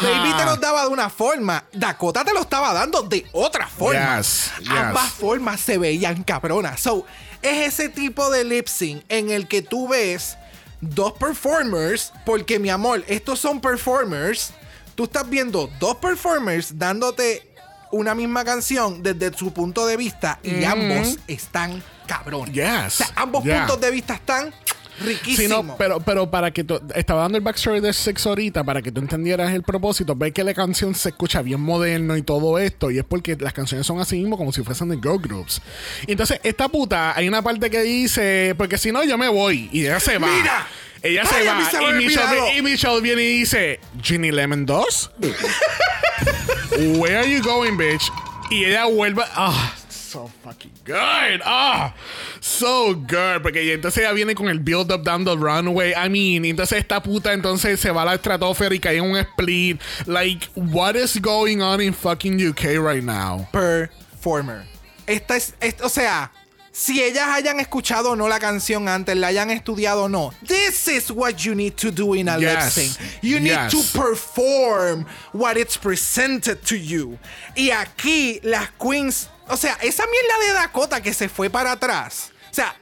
Baby 0.01 0.33
te 0.39 0.45
los 0.45 0.61
daba 0.61 0.83
de 0.83 0.89
una 0.91 1.11
forma. 1.11 1.65
Dakota 1.73 2.25
te 2.25 2.33
lo 2.33 2.43
estaba 2.43 2.73
dando 2.73 3.03
de 3.03 3.27
otra 3.33 3.67
forma. 3.67 4.19
Yes, 4.19 4.53
yes. 4.61 4.71
Ambas 4.71 5.11
formas 5.11 5.61
se 5.61 5.77
veían 5.77 6.23
cabronas. 6.23 6.79
So, 6.79 7.05
es 7.43 7.67
ese 7.67 7.89
tipo 7.89 8.31
de 8.31 8.45
lip 8.45 8.69
sync 8.69 9.03
en 9.09 9.31
el 9.31 9.49
que 9.49 9.61
tú 9.61 9.89
ves 9.89 10.37
dos 10.81 11.15
performers, 11.15 12.13
porque 12.25 12.61
mi 12.61 12.71
amor, 12.71 13.03
estos 13.09 13.41
son 13.41 13.61
performers. 13.61 14.53
Tú 14.95 15.05
estás 15.05 15.29
viendo 15.29 15.69
dos 15.81 15.97
performers 15.97 16.79
dándote 16.79 17.51
una 17.91 18.15
misma 18.15 18.45
canción 18.45 19.03
desde 19.03 19.37
su 19.37 19.53
punto 19.53 19.85
de 19.85 19.97
vista 19.97 20.39
y 20.45 20.63
ambos 20.63 21.19
están 21.27 21.83
cabrones. 22.07 22.55
Yes, 22.55 23.01
O 23.01 23.05
sea, 23.05 23.13
ambos 23.17 23.43
puntos 23.43 23.81
de 23.81 23.91
vista 23.91 24.15
están 24.15 24.55
Sí, 25.01 25.07
riquísimos. 25.07 25.65
no, 25.65 25.77
pero, 25.77 26.01
pero 26.01 26.31
para 26.31 26.51
que 26.51 26.65
tú, 26.65 26.81
estaba 26.95 27.23
dando 27.23 27.39
el 27.39 27.45
backstory 27.45 27.81
de 27.81 27.93
Six 27.93 28.27
ahorita, 28.27 28.65
para 28.65 28.83
que 28.83 28.93
tú 28.93 29.01
entendieras 29.01 29.53
el 29.53 29.63
propósito, 29.63 30.15
ve 30.15 30.33
que 30.33 30.45
la 30.45 30.55
canción 30.55 30.95
se 30.95 31.11
escucha 31.11 31.43
bien 31.43 31.61
moderno 31.61 32.17
y 32.17 32.23
todo 32.23 32.59
esto, 32.59 32.91
y 32.91 32.99
es 32.99 33.05
porque 33.05 33.37
las 33.37 33.53
canciones 33.53 33.87
son 33.87 34.01
así 34.01 34.17
mismo 34.17 34.37
como 34.37 34.53
si 34.53 34.63
fuesen 34.63 34.89
de 34.91 34.97
girl 34.97 35.19
groups. 35.19 35.61
Y 36.07 36.13
entonces, 36.13 36.41
esta 36.43 36.69
puta, 36.69 37.17
hay 37.17 37.29
una 37.29 37.43
parte 37.43 37.71
que 37.71 37.83
dice, 37.83 38.55
porque 38.57 38.79
si 38.79 38.93
no, 38.93 39.05
yo 39.05 39.17
me 39.19 39.29
voy, 39.29 39.69
y 39.73 39.83
ella 39.83 40.01
se 40.01 40.19
va. 40.19 40.29
Mira, 40.29 40.67
Ella 41.03 41.25
se 41.25 41.45
va 41.45 41.71
se 41.71 41.79
Michelle, 41.95 42.57
y 42.59 42.63
Michelle 42.63 43.01
viene 43.01 43.23
y 43.23 43.39
dice, 43.41 43.81
Ginny 44.03 44.31
Lemon 44.31 44.67
2? 44.67 45.11
Where 46.99 47.19
are 47.19 47.31
you 47.31 47.43
going, 47.43 47.77
bitch? 47.77 48.11
Y 48.51 48.65
ella 48.65 48.87
vuelve. 48.87 49.23
Ah, 49.35 49.73
so 50.11 50.29
fucking 50.43 50.73
good. 50.85 51.41
Ah, 51.45 51.95
so 52.41 52.95
good. 52.95 53.43
Porque 53.43 53.73
entonces 53.73 53.99
ella 54.03 54.13
viene 54.13 54.35
con 54.35 54.49
el 54.49 54.59
build 54.59 54.91
up 54.91 55.05
down 55.05 55.25
the 55.25 55.37
runway. 55.37 55.93
I 55.95 56.09
mean, 56.09 56.45
entonces 56.45 56.79
esta 56.79 57.01
puta 57.03 57.33
entonces 57.33 57.79
se 57.79 57.91
va 57.93 58.03
a 58.03 58.05
la 58.07 58.15
estratosfera 58.15 58.75
y 58.75 58.81
cae 58.81 58.97
en 58.99 59.05
un 59.05 59.17
split. 59.17 59.81
Like, 60.07 60.49
what 60.57 60.97
is 60.97 61.21
going 61.21 61.63
on 61.63 61.81
in 61.81 61.93
fucking 61.93 62.41
UK 62.41 62.79
right 62.81 63.05
now? 63.05 63.49
Performer. 63.53 64.65
Esta 65.07 65.37
es, 65.37 65.55
o 65.83 65.89
sea, 65.89 66.31
si 66.73 67.03
ellas 67.03 67.27
hayan 67.29 67.59
escuchado 67.59 68.13
o 68.13 68.17
no 68.17 68.29
la 68.29 68.39
canción 68.39 68.89
antes, 68.89 69.17
la 69.17 69.29
hayan 69.29 69.51
estudiado 69.51 70.05
o 70.05 70.09
no, 70.09 70.33
this 70.47 70.87
is 70.87 71.11
what 71.11 71.35
you 71.45 71.55
need 71.55 71.75
to 71.75 71.91
do 71.91 72.15
in 72.15 72.29
a 72.29 72.37
lip 72.39 72.49
Yes. 72.59 72.75
sync. 72.75 72.97
You 73.23 73.41
need 73.41 73.59
to 73.71 73.79
perform 73.93 75.05
what 75.33 75.57
it's 75.57 75.77
presented 75.77 76.63
to 76.67 76.77
you. 76.77 77.19
Y 77.57 77.71
aquí 77.71 78.41
las 78.45 78.71
queens, 78.79 79.29
o 79.51 79.57
sea, 79.57 79.75
esa 79.83 80.05
mierda 80.07 80.47
de 80.47 80.53
Dakota 80.55 81.01
que 81.03 81.13
se 81.15 81.29
fue 81.29 81.51
para 81.51 81.73
atrás. 81.73 82.31
O 82.51 82.55
sea, 82.55 82.75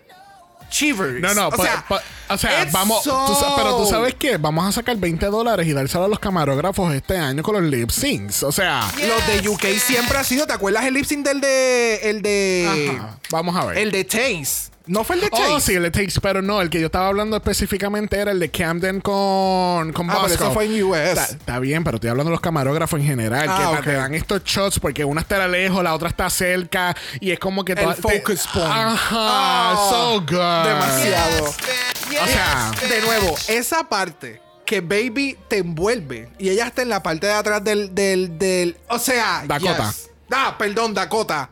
Shivers. 0.70 1.20
No, 1.20 1.32
no, 1.34 1.48
o 1.48 1.50
pa- 1.50 1.62
sea, 1.64 1.84
pa- 1.88 2.02
o 2.28 2.36
sea, 2.36 2.66
vamos. 2.70 3.02
tú 3.02 3.10
pero 3.56 3.78
tú 3.78 3.86
sabes 3.86 4.14
qué? 4.14 4.36
Vamos 4.36 4.68
a 4.68 4.72
sacar 4.72 4.96
20 4.96 5.24
dólares 5.26 5.66
y 5.66 5.72
dárselo 5.72 6.04
a 6.04 6.08
los 6.08 6.18
camarógrafos 6.18 6.92
este 6.94 7.16
año 7.16 7.42
con 7.42 7.54
los 7.54 7.62
lip 7.70 7.90
syncs. 7.90 8.42
O 8.42 8.52
sea, 8.52 8.86
Los 9.06 9.26
de 9.42 9.48
UK 9.48 9.64
siempre 9.78 10.18
ha 10.18 10.24
sido, 10.24 10.46
¿te 10.46 10.52
acuerdas 10.52 10.84
el 10.84 10.92
lip 10.94 11.06
sync 11.06 11.24
del 11.24 11.40
de. 11.40 12.00
El 12.02 12.20
de. 12.22 12.96
ajá, 12.98 13.18
vamos 13.30 13.56
a 13.56 13.64
ver. 13.64 13.78
El 13.78 13.90
de 13.92 14.06
Chase. 14.06 14.70
¿No 14.88 15.04
fue 15.04 15.16
el 15.16 15.22
de 15.22 15.30
Chase? 15.30 15.44
Oh, 15.52 15.60
sí, 15.60 15.74
el 15.74 15.82
de 15.84 15.90
Takes, 15.90 16.20
pero 16.20 16.42
no, 16.42 16.60
el 16.60 16.70
que 16.70 16.80
yo 16.80 16.86
estaba 16.86 17.06
hablando 17.08 17.36
específicamente 17.36 18.18
era 18.18 18.32
el 18.32 18.40
de 18.40 18.50
Camden 18.50 19.00
con, 19.00 19.92
con 19.92 20.10
Ah, 20.10 20.20
pero 20.22 20.34
eso 20.34 20.50
fue 20.52 20.64
en 20.64 20.82
US. 20.82 20.98
Está, 20.98 21.24
está 21.26 21.58
bien, 21.60 21.84
pero 21.84 21.96
estoy 21.96 22.10
hablando 22.10 22.30
de 22.30 22.34
los 22.34 22.40
camarógrafos 22.40 22.98
en 22.98 23.06
general, 23.06 23.46
Ah, 23.48 23.58
que 23.72 23.78
ok. 23.78 23.84
te 23.84 23.92
dan 23.92 24.14
estos 24.14 24.42
shots 24.44 24.80
porque 24.80 25.04
una 25.04 25.20
está 25.20 25.46
lejos, 25.46 25.82
la 25.84 25.94
otra 25.94 26.08
está 26.08 26.28
cerca, 26.30 26.96
y 27.20 27.30
es 27.30 27.38
como 27.38 27.64
que... 27.64 27.72
El 27.72 27.94
te- 27.94 28.02
focus 28.02 28.46
point. 28.52 28.68
Ajá, 28.70 29.08
Ah, 29.10 29.86
so 29.90 30.20
good. 30.20 30.68
Demasiado. 30.68 31.44
O 31.44 32.26
sea, 32.26 32.70
De 32.88 33.00
nuevo, 33.02 33.34
esa 33.48 33.88
parte 33.88 34.40
que 34.64 34.80
Baby 34.80 35.36
te 35.48 35.58
envuelve 35.58 36.28
y 36.38 36.48
ella 36.50 36.66
está 36.66 36.82
en 36.82 36.88
la 36.88 37.02
parte 37.02 37.26
de 37.26 37.32
atrás 37.32 37.62
del. 37.64 37.94
del, 37.94 38.38
del 38.38 38.76
o 38.88 38.98
sea, 38.98 39.42
Dakota. 39.46 39.90
yes. 39.90 40.10
Ah, 40.30 40.56
perdón, 40.58 40.92
Dakota. 40.94 41.50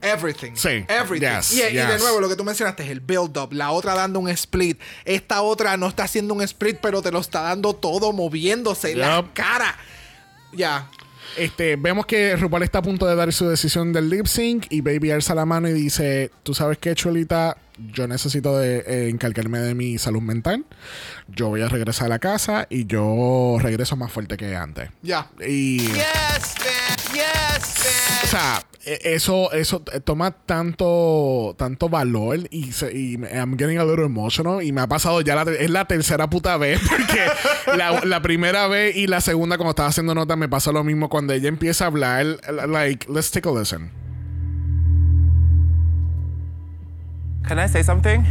Everything. 0.00 0.52
Sí, 0.54 0.84
Everything. 0.88 1.26
yes, 1.26 1.52
y, 1.52 1.60
y 1.60 1.62
de 1.62 1.72
yes. 1.72 2.00
nuevo, 2.00 2.20
lo 2.20 2.28
que 2.28 2.36
tú 2.36 2.44
mencionaste 2.44 2.84
es 2.84 2.90
el 2.90 3.00
build-up. 3.00 3.52
La 3.52 3.70
otra 3.72 3.94
dando 3.94 4.20
un 4.20 4.28
split. 4.28 4.80
Esta 5.04 5.42
otra 5.42 5.76
no 5.76 5.88
está 5.88 6.04
haciendo 6.04 6.34
un 6.34 6.42
split, 6.42 6.78
pero 6.80 7.02
te 7.02 7.10
lo 7.10 7.20
está 7.20 7.42
dando 7.42 7.74
todo 7.74 8.12
moviéndose. 8.12 8.94
La 8.94 9.16
Yup. 9.16 9.32
cara. 9.32 9.76
Ya. 10.52 10.88
Este, 11.36 11.76
vemos 11.76 12.06
que 12.06 12.36
RuPaul 12.36 12.62
está 12.62 12.78
a 12.78 12.82
punto 12.82 13.06
de 13.06 13.14
dar 13.14 13.32
su 13.32 13.48
decisión 13.48 13.92
del 13.92 14.08
lip 14.08 14.26
sync 14.26 14.66
y 14.70 14.80
Baby 14.80 15.10
alza 15.10 15.34
la 15.34 15.44
mano 15.44 15.68
y 15.68 15.72
dice, 15.72 16.30
tú 16.42 16.54
sabes 16.54 16.78
qué, 16.78 16.94
Cholita, 16.94 17.58
yo 17.92 18.08
necesito 18.08 18.58
de, 18.58 18.78
eh, 18.78 19.08
encargarme 19.08 19.58
de 19.58 19.74
mi 19.74 19.98
salud 19.98 20.22
mental. 20.22 20.64
Yo 21.28 21.48
voy 21.48 21.60
a 21.60 21.68
regresar 21.68 22.06
a 22.06 22.08
la 22.08 22.18
casa 22.18 22.66
y 22.70 22.86
yo 22.86 23.58
regreso 23.60 23.94
más 23.94 24.10
fuerte 24.10 24.36
que 24.36 24.56
antes. 24.56 24.90
Ya. 25.02 25.30
Y... 25.46 25.78
Yes, 25.82 26.54
bitch. 26.58 27.12
Yes. 27.14 27.77
O 28.24 28.26
sea, 28.26 28.62
e- 28.84 29.14
eso, 29.14 29.52
eso 29.52 29.82
eh, 29.92 30.00
toma 30.00 30.30
tanto, 30.32 31.54
tanto 31.58 31.88
valor 31.88 32.40
y, 32.50 32.72
se, 32.72 32.92
y 32.96 33.14
I'm 33.14 33.56
getting 33.56 33.78
a 33.78 33.84
little 33.84 34.04
emotional 34.04 34.62
y 34.62 34.72
me 34.72 34.80
ha 34.82 34.86
pasado 34.86 35.20
ya 35.20 35.34
la, 35.34 35.50
es 35.52 35.70
la 35.70 35.86
tercera 35.86 36.28
puta 36.28 36.56
vez 36.56 36.80
porque 36.88 37.76
la, 37.76 38.04
la 38.04 38.20
primera 38.22 38.66
vez 38.68 38.96
y 38.96 39.06
la 39.06 39.20
segunda 39.20 39.56
cuando 39.56 39.70
estaba 39.70 39.88
haciendo 39.88 40.14
nota 40.14 40.36
me 40.36 40.48
pasó 40.48 40.72
lo 40.72 40.84
mismo 40.84 41.08
cuando 41.08 41.32
ella 41.32 41.48
empieza 41.48 41.84
a 41.84 41.86
hablar 41.88 42.26
like 42.68 43.10
let's 43.10 43.30
take 43.30 43.48
a 43.48 43.52
listen. 43.52 43.90
Can 47.46 47.58
I 47.58 47.66
say 47.66 47.82
something? 47.82 48.24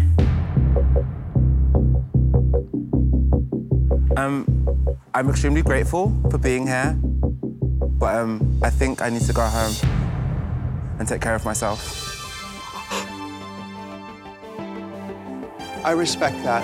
Um, 4.16 4.46
I'm 5.14 5.30
extremely 5.30 5.62
grateful 5.64 6.12
for 6.30 6.38
being 6.40 6.68
here, 6.68 6.96
but 8.00 8.16
um, 8.16 8.60
I 8.64 8.70
think 8.70 9.02
I 9.02 9.10
need 9.10 9.24
to 9.24 9.34
go 9.34 9.42
home 9.42 9.74
and 11.00 11.08
take 11.08 11.22
care 11.22 11.36
of 11.36 11.44
myself. 11.46 12.04
I 15.84 15.92
respect 15.92 16.44
that. 16.44 16.64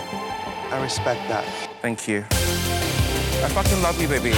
I 0.71 0.81
respect 0.81 1.27
that. 1.29 1.45
Thank 1.81 2.07
you. 2.07 2.25
I 2.31 3.49
fucking 3.49 3.81
love 3.81 3.99
you, 4.01 4.07
baby. 4.07 4.33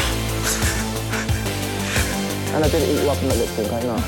And 2.54 2.64
I 2.64 2.70
didn't 2.70 2.90
eat 2.90 3.02
you 3.04 3.10
up 3.10 3.22
in 3.22 3.28
the 3.30 3.36
lip 3.36 3.50
sync, 3.50 3.72
I 3.74 3.82
know. 3.84 3.98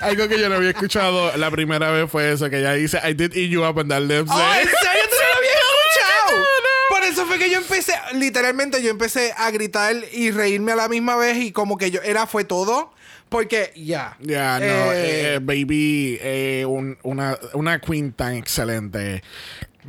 Algo 0.00 0.28
que 0.28 0.38
yo 0.38 0.48
no 0.48 0.56
había 0.56 0.70
escuchado 0.70 1.36
la 1.36 1.50
primera 1.50 1.90
vez 1.90 2.10
fue 2.10 2.32
eso 2.32 2.48
que 2.50 2.58
ella 2.58 2.72
dice 2.72 2.98
I 3.04 3.12
did 3.12 3.36
eat 3.36 3.50
you 3.50 3.62
up 3.64 3.78
in 3.78 3.88
that 3.88 4.02
lip 4.02 4.26
Oh, 4.28 4.54
¿En 4.54 4.64
serio 4.66 5.02
eso 7.12 7.26
fue 7.26 7.38
que 7.38 7.50
yo 7.50 7.58
empecé, 7.58 7.92
literalmente 8.14 8.82
yo 8.82 8.90
empecé 8.90 9.32
a 9.36 9.50
gritar 9.50 9.94
y 10.12 10.30
reírme 10.30 10.72
a 10.72 10.76
la 10.76 10.88
misma 10.88 11.16
vez 11.16 11.36
y 11.38 11.52
como 11.52 11.76
que 11.78 11.90
yo 11.90 12.00
era 12.02 12.26
fue 12.26 12.44
todo. 12.44 12.92
Porque 13.28 13.72
ya. 13.76 14.16
Ya, 14.20 14.58
no, 14.58 14.64
Eh, 14.92 15.34
eh, 15.36 15.38
baby, 15.40 16.18
eh, 16.20 16.66
un- 16.68 16.98
una, 17.02 17.38
una 17.54 17.80
queen 17.80 18.12
tan 18.12 18.34
excelente, 18.34 19.22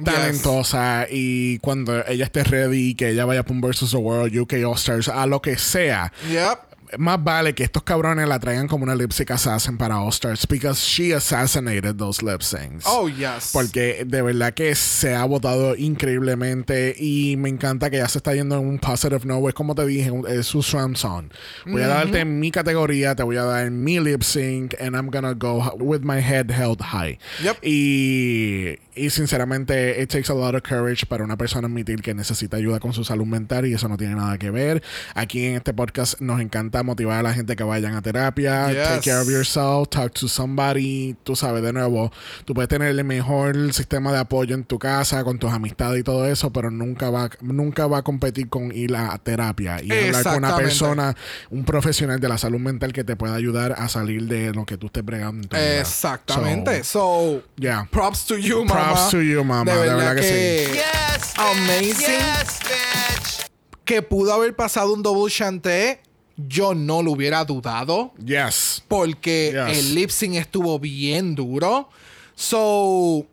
talentosa, 0.03 1.07
y 1.09 1.59
cuando 1.59 2.05
ella 2.07 2.25
esté 2.25 2.43
ready, 2.43 2.95
que 2.95 3.09
ella 3.09 3.25
vaya 3.25 3.43
para 3.43 3.53
un 3.55 3.61
versus 3.61 3.91
the 3.91 3.97
world, 3.97 4.35
UK 4.37 4.53
All 4.65 4.75
Stars, 4.75 5.07
a 5.09 5.25
lo 5.25 5.41
que 5.41 5.57
sea, 5.57 6.11
Yep. 6.31 6.59
Más 6.97 7.23
vale 7.23 7.53
que 7.53 7.63
estos 7.63 7.83
cabrones 7.83 8.27
la 8.27 8.39
traigan 8.39 8.67
como 8.67 8.83
una 8.83 8.95
lip 8.95 9.11
sync 9.11 9.31
assassin 9.31 9.77
para 9.77 9.99
All 9.99 10.09
Stars, 10.09 10.47
because 10.47 10.85
she 10.85 11.13
assassinated 11.13 11.97
those 11.97 12.23
lip 12.23 12.41
syncs. 12.41 12.85
Oh, 12.85 13.07
yes. 13.07 13.51
Porque 13.53 14.03
de 14.05 14.21
verdad 14.21 14.53
que 14.53 14.75
se 14.75 15.15
ha 15.15 15.25
votado 15.25 15.75
increíblemente 15.75 16.95
y 16.97 17.35
me 17.37 17.49
encanta 17.49 17.89
que 17.89 17.97
ya 17.97 18.07
se 18.07 18.19
está 18.19 18.33
yendo 18.33 18.57
en 18.57 18.67
un 18.67 18.79
positive 18.79 19.25
note. 19.25 19.49
Es 19.49 19.53
como 19.53 19.75
te 19.75 19.85
dije, 19.85 20.11
es 20.29 20.45
su 20.45 20.61
swam 20.61 20.95
song. 20.95 21.29
Voy 21.65 21.81
a 21.81 21.87
darte 21.87 22.25
mi 22.25 22.51
categoría, 22.51 23.15
te 23.15 23.23
voy 23.23 23.37
a 23.37 23.43
dar 23.43 23.71
mi 23.71 23.99
lip 23.99 24.23
sync, 24.23 24.75
and 24.79 24.95
I'm 24.95 25.09
gonna 25.09 25.33
go 25.33 25.73
with 25.79 26.01
my 26.01 26.21
head 26.21 26.51
held 26.51 26.81
high. 26.81 27.17
Yep. 27.43 27.57
Y, 27.63 28.79
y 28.95 29.09
sinceramente, 29.09 30.01
it 30.01 30.09
takes 30.09 30.29
a 30.29 30.35
lot 30.35 30.55
of 30.55 30.61
courage 30.61 31.05
para 31.05 31.23
una 31.23 31.37
persona 31.37 31.67
admitir 31.67 32.01
que 32.01 32.13
necesita 32.13 32.57
ayuda 32.57 32.79
con 32.79 32.93
su 32.93 33.03
salud 33.03 33.25
mental 33.25 33.65
y 33.65 33.73
eso 33.73 33.87
no 33.87 33.97
tiene 33.97 34.15
nada 34.15 34.37
que 34.37 34.51
ver. 34.51 34.83
Aquí 35.15 35.45
en 35.45 35.55
este 35.55 35.73
podcast 35.73 36.19
nos 36.21 36.41
encanta 36.41 36.82
motivar 36.83 37.19
a 37.19 37.23
la 37.23 37.33
gente 37.33 37.55
que 37.55 37.63
vayan 37.63 37.95
a 37.95 38.01
terapia, 38.01 38.71
Yes. 38.71 38.87
take 38.87 39.01
care 39.09 39.19
of 39.21 39.27
yourself, 39.29 39.89
talk 39.89 40.13
to 40.13 40.27
somebody. 40.27 41.15
Tú 41.23 41.35
sabes, 41.35 41.63
de 41.63 41.73
nuevo, 41.73 42.11
tú 42.45 42.53
puedes 42.53 42.69
tener 42.69 42.89
el 42.89 43.03
mejor 43.03 43.73
sistema 43.73 44.11
de 44.11 44.19
apoyo 44.19 44.55
en 44.55 44.63
tu 44.63 44.79
casa, 44.79 45.23
con 45.23 45.39
tus 45.39 45.51
amistades 45.51 45.99
y 45.99 46.03
todo 46.03 46.25
eso, 46.27 46.51
pero 46.51 46.69
nunca 46.71 47.09
va, 47.09 47.29
nunca 47.41 47.87
va 47.87 47.99
a 47.99 48.01
competir 48.03 48.49
con 48.49 48.71
ir 48.75 48.95
a 48.95 49.17
terapia 49.17 49.81
y 49.81 49.91
hablar 49.91 50.23
con 50.23 50.35
una 50.35 50.55
persona, 50.55 51.15
un 51.49 51.63
profesional 51.65 52.19
de 52.19 52.29
la 52.29 52.37
salud 52.37 52.59
mental 52.59 52.93
que 52.93 53.03
te 53.03 53.15
pueda 53.15 53.35
ayudar 53.35 53.73
a 53.77 53.87
salir 53.89 54.23
de 54.27 54.53
lo 54.53 54.65
que 54.65 54.77
tú 54.77 54.87
estés 54.87 55.03
bregando 55.05 55.43
en 55.43 55.47
tu 55.49 55.55
vida. 55.55 55.79
Exactamente. 55.79 56.83
So, 56.83 57.03
So, 57.03 57.41
yeah. 57.57 57.85
props 57.91 58.25
to 58.27 58.37
you, 58.37 58.63
mamá. 58.65 58.93
Props 58.93 59.09
to 59.11 59.21
you, 59.21 59.43
mamá. 59.43 59.71
De 59.71 59.77
verdad 59.77 60.15
que 60.15 60.23
sí. 60.23 60.73
Yes, 60.73 61.33
bitch. 61.33 61.39
Amazing. 61.39 62.19
Yes, 62.19 62.59
bitch. 62.63 63.49
que 63.85 64.01
pudo 64.01 64.33
haber 64.33 64.55
pasado 64.55 64.93
un 64.93 65.03
double 65.03 65.29
chanté, 65.29 65.99
yo 66.37 66.73
no 66.73 67.03
lo 67.03 67.11
hubiera 67.11 67.45
dudado. 67.45 68.13
Yes. 68.23 68.83
Porque 68.87 69.51
Yes. 69.53 69.77
el 69.77 69.95
lip 69.95 70.09
sync 70.09 70.35
estuvo 70.35 70.79
bien 70.79 71.35
duro. 71.35 71.89
So, 72.35 73.25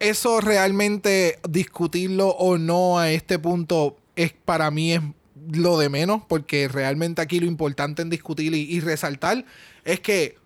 eso 0.00 0.40
realmente 0.40 1.38
discutirlo 1.48 2.28
o 2.28 2.58
no 2.58 2.98
a 2.98 3.10
este 3.10 3.38
punto 3.38 3.96
es 4.16 4.32
para 4.32 4.70
mí 4.70 4.92
es 4.92 5.00
lo 5.52 5.78
de 5.78 5.88
menos. 5.88 6.22
Porque 6.28 6.68
realmente 6.68 7.22
aquí 7.22 7.40
lo 7.40 7.46
importante 7.46 8.02
en 8.02 8.10
discutir 8.10 8.54
y, 8.54 8.60
y 8.62 8.80
resaltar 8.80 9.44
es 9.84 10.00
que 10.00 10.36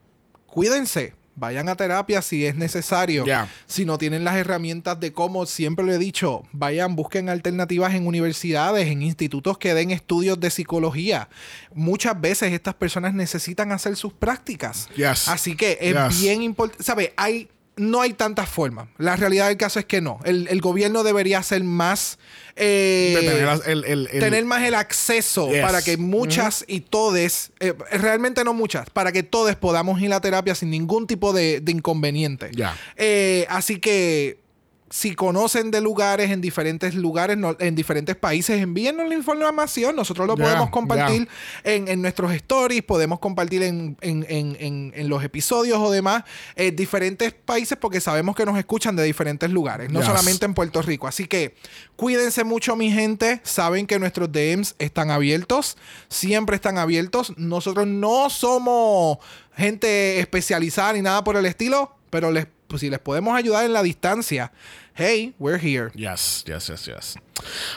cuídense. 0.46 1.14
Vayan 1.38 1.68
a 1.68 1.76
terapia 1.76 2.20
si 2.22 2.44
es 2.46 2.56
necesario. 2.56 3.24
Yeah. 3.24 3.48
Si 3.66 3.84
no 3.84 3.96
tienen 3.98 4.24
las 4.24 4.36
herramientas 4.36 4.98
de 4.98 5.12
cómo, 5.12 5.46
siempre 5.46 5.84
lo 5.84 5.92
he 5.92 5.98
dicho, 5.98 6.42
vayan, 6.52 6.96
busquen 6.96 7.28
alternativas 7.28 7.94
en 7.94 8.06
universidades, 8.06 8.88
en 8.88 9.02
institutos 9.02 9.58
que 9.58 9.74
den 9.74 9.90
estudios 9.90 10.40
de 10.40 10.50
psicología. 10.50 11.28
Muchas 11.74 12.20
veces 12.20 12.52
estas 12.52 12.74
personas 12.74 13.14
necesitan 13.14 13.72
hacer 13.72 13.96
sus 13.96 14.12
prácticas. 14.12 14.88
Yes. 14.96 15.28
Así 15.28 15.54
que 15.56 15.78
es 15.80 15.94
Yes. 15.94 16.20
bien 16.20 16.42
importante. 16.42 16.82
¿Sabes? 16.82 17.12
Hay. 17.16 17.48
No 17.78 18.00
hay 18.02 18.12
tantas 18.12 18.48
formas. 18.48 18.88
La 18.98 19.16
realidad 19.16 19.48
del 19.48 19.56
caso 19.56 19.78
es 19.78 19.84
que 19.86 20.00
no. 20.00 20.18
El, 20.24 20.48
el 20.48 20.60
gobierno 20.60 21.02
debería 21.04 21.42
ser 21.42 21.62
más. 21.64 22.18
eh, 22.56 23.12
De 23.16 23.28
tener 23.28 23.44
las- 23.46 23.66
el- 23.68 23.84
el- 23.84 24.08
el- 24.12 24.20
tener 24.20 24.44
más 24.44 24.64
el 24.64 24.74
acceso 24.74 25.48
Yes. 25.48 25.62
para 25.62 25.80
que 25.80 25.96
muchas 25.96 26.64
y 26.66 26.80
todes, 26.80 27.52
eh, 27.60 27.72
realmente 27.92 28.42
no 28.42 28.52
muchas, 28.52 28.90
para 28.90 29.12
que 29.12 29.22
todos 29.22 29.54
podamos 29.54 30.00
ir 30.02 30.12
a 30.12 30.20
terapia 30.20 30.56
sin 30.56 30.70
ningún 30.70 31.06
tipo 31.06 31.32
de, 31.32 31.60
de 31.60 31.70
inconveniente. 31.72 32.50
Ya. 32.54 32.76
Eh, 32.96 33.46
así 33.48 33.78
que 33.78 34.40
si 34.90 35.14
conocen 35.14 35.70
de 35.70 35.80
lugares 35.80 36.30
en 36.30 36.40
diferentes 36.40 36.94
lugares, 36.94 37.36
no- 37.36 37.56
en 37.60 37.74
diferentes 37.74 38.16
países, 38.16 38.60
envíennos 38.62 39.06
la 39.08 39.14
información. 39.14 39.94
Nosotros 39.94 40.26
lo 40.26 40.34
podemos 40.36 40.70
compartir 40.70 41.28
en, 41.64 41.88
en 41.88 42.00
nuestros 42.00 42.32
stories, 42.32 42.82
podemos 42.82 43.18
compartir 43.18 43.62
en, 43.62 43.96
en- 44.00 44.24
en- 44.28 45.08
los 45.08 45.22
episodios 45.24 45.78
o 45.78 45.90
demás, 45.90 46.24
en 46.56 46.74
diferentes 46.74 47.32
países, 47.32 47.76
porque 47.78 48.00
sabemos 48.00 48.34
que 48.34 48.44
nos 48.46 48.56
escuchan 48.58 48.96
de 48.96 49.02
diferentes 49.04 49.50
lugares, 49.50 49.90
no 49.90 50.00
Yes. 50.00 50.08
solamente 50.08 50.44
en 50.46 50.54
Puerto 50.54 50.80
Rico. 50.82 51.06
Así 51.06 51.26
que 51.26 51.54
cuídense 51.96 52.44
mucho, 52.44 52.74
mi 52.76 52.90
gente. 52.90 53.40
Saben 53.44 53.86
que 53.86 53.98
nuestros 53.98 54.30
DMs 54.32 54.74
están 54.78 55.10
abiertos, 55.10 55.76
siempre 56.08 56.56
están 56.56 56.78
abiertos. 56.78 57.32
Nosotros 57.36 57.86
no 57.86 58.30
somos 58.30 59.18
gente 59.56 60.18
especializada 60.20 60.92
ni 60.94 61.02
nada 61.02 61.24
por 61.24 61.36
el 61.36 61.44
estilo, 61.46 61.94
pero 62.10 62.30
les, 62.30 62.46
pues, 62.68 62.80
si 62.80 62.90
les 62.90 62.98
podemos 63.00 63.36
ayudar 63.36 63.64
en 63.64 63.72
la 63.72 63.82
distancia, 63.82 64.52
hey, 64.94 65.34
we're 65.38 65.58
here. 65.58 65.90
Yes, 65.94 66.44
yes, 66.46 66.68
yes, 66.68 66.84
yes. 66.86 67.14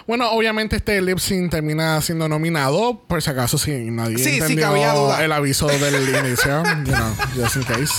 Bueno, 0.05 0.31
obviamente 0.31 0.75
este 0.75 1.01
lip 1.01 1.19
sync 1.19 1.51
termina 1.51 2.01
siendo 2.01 2.27
nominado, 2.27 3.01
por 3.07 3.21
si 3.21 3.29
acaso 3.29 3.57
si 3.57 3.71
nadie 3.91 4.17
Sí, 4.17 4.39
entendió 4.39 5.17
el 5.17 5.31
aviso 5.31 5.67
del 5.67 6.25
inicio, 6.25 6.63
you 6.85 6.93
know, 6.93 7.15
just 7.35 7.55
in 7.55 7.63
case. 7.63 7.93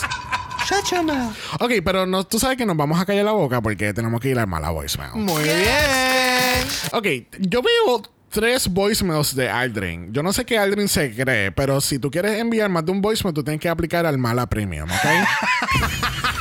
Ok, 1.60 1.72
pero 1.84 2.06
no, 2.06 2.24
tú 2.24 2.38
sabes 2.38 2.56
que 2.56 2.64
nos 2.64 2.76
vamos 2.76 3.00
a 3.00 3.04
callar 3.04 3.24
la 3.24 3.32
boca 3.32 3.60
porque 3.60 3.92
tenemos 3.92 4.20
que 4.20 4.28
ir 4.28 4.38
al 4.38 4.46
mala 4.46 4.70
voicemail. 4.70 5.12
Muy 5.14 5.42
bien. 5.42 6.66
Ok, 6.92 7.06
yo 7.40 7.62
veo 7.62 8.02
tres 8.30 8.68
voicemails 8.68 9.34
de 9.34 9.50
Aldrin. 9.50 10.12
Yo 10.12 10.22
no 10.22 10.32
sé 10.32 10.44
qué 10.44 10.58
Aldrin 10.58 10.88
se 10.88 11.14
cree, 11.14 11.52
pero 11.52 11.80
si 11.80 11.98
tú 11.98 12.10
quieres 12.10 12.38
enviar 12.38 12.70
más 12.70 12.84
de 12.84 12.92
un 12.92 13.02
voicemail, 13.02 13.34
tú 13.34 13.44
tienes 13.44 13.60
que 13.60 13.68
aplicar 13.68 14.06
al 14.06 14.18
mala 14.18 14.46
premium, 14.48 14.88
¿ok? 14.90 16.28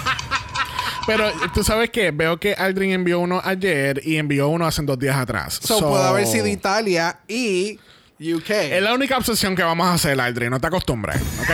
pero 1.06 1.32
tú 1.53 1.64
sabes 1.64 1.90
que 1.90 2.11
veo 2.11 2.40
que 2.40 2.53
Aldrin 2.53 2.91
envió 2.91 3.19
uno 3.19 3.41
ayer 3.44 4.02
y 4.03 4.18
envió 4.18 4.49
uno 4.49 4.65
hace 4.65 4.82
dos 4.84 4.99
días 4.99 5.15
atrás. 5.15 5.60
So, 5.61 5.80
puede 5.90 6.03
haber 6.03 6.28
sido 6.28 6.48
Italia 6.48 7.19
y 7.28 7.80
UK. 8.19 8.49
Es 8.49 8.82
la 8.82 8.94
única 8.94 9.18
obsesión 9.18 9.56
que 9.56 9.64
vamos 9.64 9.88
a 9.88 9.94
hacer, 9.94 10.19
Aldrin. 10.19 10.49
No 10.52 10.60
te 10.60 10.68
acostumbres, 10.68 11.22
¿ok? 11.41 11.49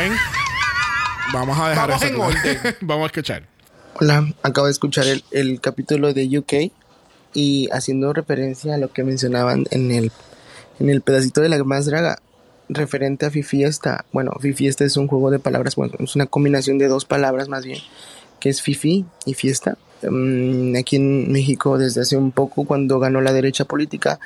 Vamos 1.33 1.59
a 1.59 1.69
dejar 1.69 1.89
Vamos 1.89 2.03
eso. 2.03 2.13
en 2.13 2.21
orden. 2.21 2.59
vamos 2.81 3.03
a 3.03 3.07
escuchar. 3.07 3.43
Hola, 3.99 4.27
acabo 4.43 4.67
de 4.67 4.71
escuchar 4.71 5.07
el, 5.07 5.23
el 5.31 5.59
capítulo 5.59 6.13
de 6.13 6.37
UK 6.37 6.71
y 7.33 7.67
haciendo 7.71 8.13
referencia 8.13 8.75
a 8.75 8.77
lo 8.77 8.91
que 8.91 9.03
mencionaban 9.03 9.65
en 9.71 9.91
el, 9.91 10.11
en 10.79 10.89
el 10.89 11.01
pedacito 11.01 11.41
de 11.41 11.49
la 11.49 11.63
más 11.63 11.85
draga 11.85 12.19
referente 12.69 13.25
a 13.25 13.31
Fifiesta. 13.31 14.05
Bueno, 14.11 14.31
Fifiesta 14.39 14.83
es 14.83 14.97
un 14.97 15.07
juego 15.07 15.31
de 15.31 15.39
palabras, 15.39 15.75
bueno, 15.75 15.93
es 15.99 16.15
una 16.15 16.25
combinación 16.25 16.77
de 16.77 16.87
dos 16.87 17.05
palabras 17.05 17.47
más 17.49 17.65
bien, 17.65 17.79
que 18.39 18.49
es 18.49 18.61
Fifi 18.61 19.05
y 19.25 19.33
fiesta. 19.33 19.77
Mm, 20.03 20.75
aquí 20.77 20.97
en 20.97 21.31
México 21.31 21.77
desde 21.77 22.01
hace 22.01 22.17
un 22.17 22.31
poco 22.31 22.65
cuando 22.65 22.99
ganó 22.99 23.21
la 23.21 23.33
derecha 23.33 23.65
política, 23.65 24.19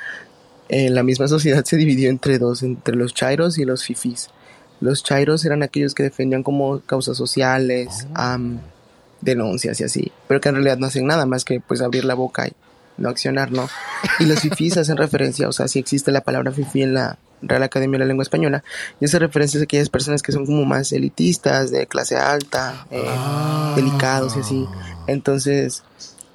eh, 0.68 0.90
la 0.90 1.02
misma 1.02 1.28
sociedad 1.28 1.64
se 1.64 1.76
dividió 1.76 2.10
entre 2.10 2.38
dos, 2.38 2.62
entre 2.62 2.96
los 2.96 3.14
chairos 3.14 3.58
y 3.58 3.64
los 3.64 3.84
fifis. 3.84 4.28
Los 4.80 5.04
chairos 5.04 5.44
eran 5.44 5.62
aquellos 5.62 5.94
que 5.94 6.02
defendían 6.02 6.42
como 6.42 6.80
causas 6.80 7.16
sociales, 7.16 8.06
am, 8.14 8.58
denuncias 9.20 9.80
y 9.80 9.84
así, 9.84 10.12
pero 10.26 10.40
que 10.40 10.48
en 10.48 10.56
realidad 10.56 10.78
no 10.78 10.86
hacen 10.86 11.06
nada 11.06 11.24
más 11.24 11.44
que 11.44 11.60
pues 11.60 11.80
abrir 11.80 12.04
la 12.04 12.14
boca 12.14 12.48
y 12.48 12.52
no 12.96 13.08
accionar, 13.08 13.52
¿no? 13.52 13.68
Y 14.18 14.26
los 14.26 14.40
fifís 14.40 14.76
hacen 14.78 14.96
referencia, 14.96 15.48
o 15.48 15.52
sea, 15.52 15.68
si 15.68 15.78
existe 15.78 16.10
la 16.10 16.22
palabra 16.22 16.50
fifi 16.50 16.82
en 16.82 16.94
la 16.94 17.18
Real 17.42 17.62
Academia 17.62 17.98
de 17.98 18.04
la 18.04 18.08
Lengua 18.08 18.22
Española, 18.22 18.64
y 19.00 19.04
hace 19.04 19.18
referencia 19.18 19.60
a 19.60 19.64
aquellas 19.64 19.88
personas 19.88 20.22
que 20.22 20.32
son 20.32 20.46
como 20.46 20.64
más 20.64 20.92
elitistas, 20.92 21.70
de 21.70 21.86
clase 21.86 22.16
alta, 22.16 22.86
eh, 22.90 23.04
delicados 23.76 24.36
y 24.36 24.40
así. 24.40 24.66
Entonces, 25.06 25.82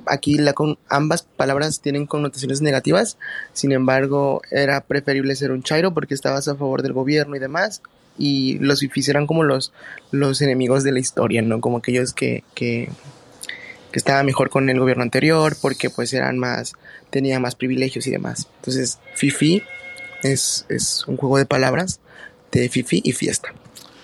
aquí 0.06 0.38
la 0.38 0.54
con, 0.54 0.78
ambas 0.90 1.24
palabras 1.24 1.82
tienen 1.82 2.06
connotaciones 2.06 2.62
negativas, 2.62 3.18
sin 3.54 3.72
embargo, 3.72 4.42
era 4.52 4.82
preferible 4.82 5.36
ser 5.36 5.52
un 5.52 5.64
chairo 5.64 5.94
porque 5.94 6.14
estabas 6.14 6.48
a 6.48 6.56
favor 6.56 6.82
del 6.82 6.94
gobierno 6.94 7.36
y 7.36 7.40
demás, 7.40 7.82
y 8.18 8.58
los 8.60 8.80
fifís 8.80 9.10
eran 9.10 9.28
como 9.28 9.44
los, 9.44 9.74
los 10.12 10.42
enemigos 10.42 10.84
de 10.84 10.92
la 10.92 11.00
historia, 11.00 11.42
¿no? 11.42 11.62
Como 11.62 11.78
aquellos 11.78 12.14
que, 12.14 12.44
que, 12.56 12.90
que 13.92 14.00
estaban 14.00 14.26
mejor 14.26 14.50
con 14.50 14.70
el 14.70 14.80
gobierno 14.80 15.04
anterior 15.04 15.56
porque 15.62 15.90
pues 15.90 16.14
eran 16.14 16.38
más, 16.40 16.74
tenían 17.10 17.42
más 17.42 17.56
privilegios 17.56 18.08
y 18.08 18.12
demás. 18.12 18.48
Entonces, 18.58 19.00
fifi 19.16 19.64
es, 20.24 20.66
es 20.70 21.06
un 21.08 21.18
juego 21.18 21.38
de 21.38 21.46
palabras 21.46 22.00
de 22.52 22.70
fifi 22.70 23.02
y 23.04 23.12
fiesta. 23.12 23.50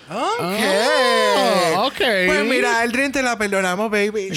Ok. 0.09 0.39
Oh, 0.39 1.85
ok. 1.87 1.97
Pues 1.97 2.45
mira, 2.45 2.83
el 2.83 2.91
Dream 2.91 3.11
te 3.11 3.23
la 3.23 3.37
perdonamos, 3.37 3.89
baby. 3.91 4.29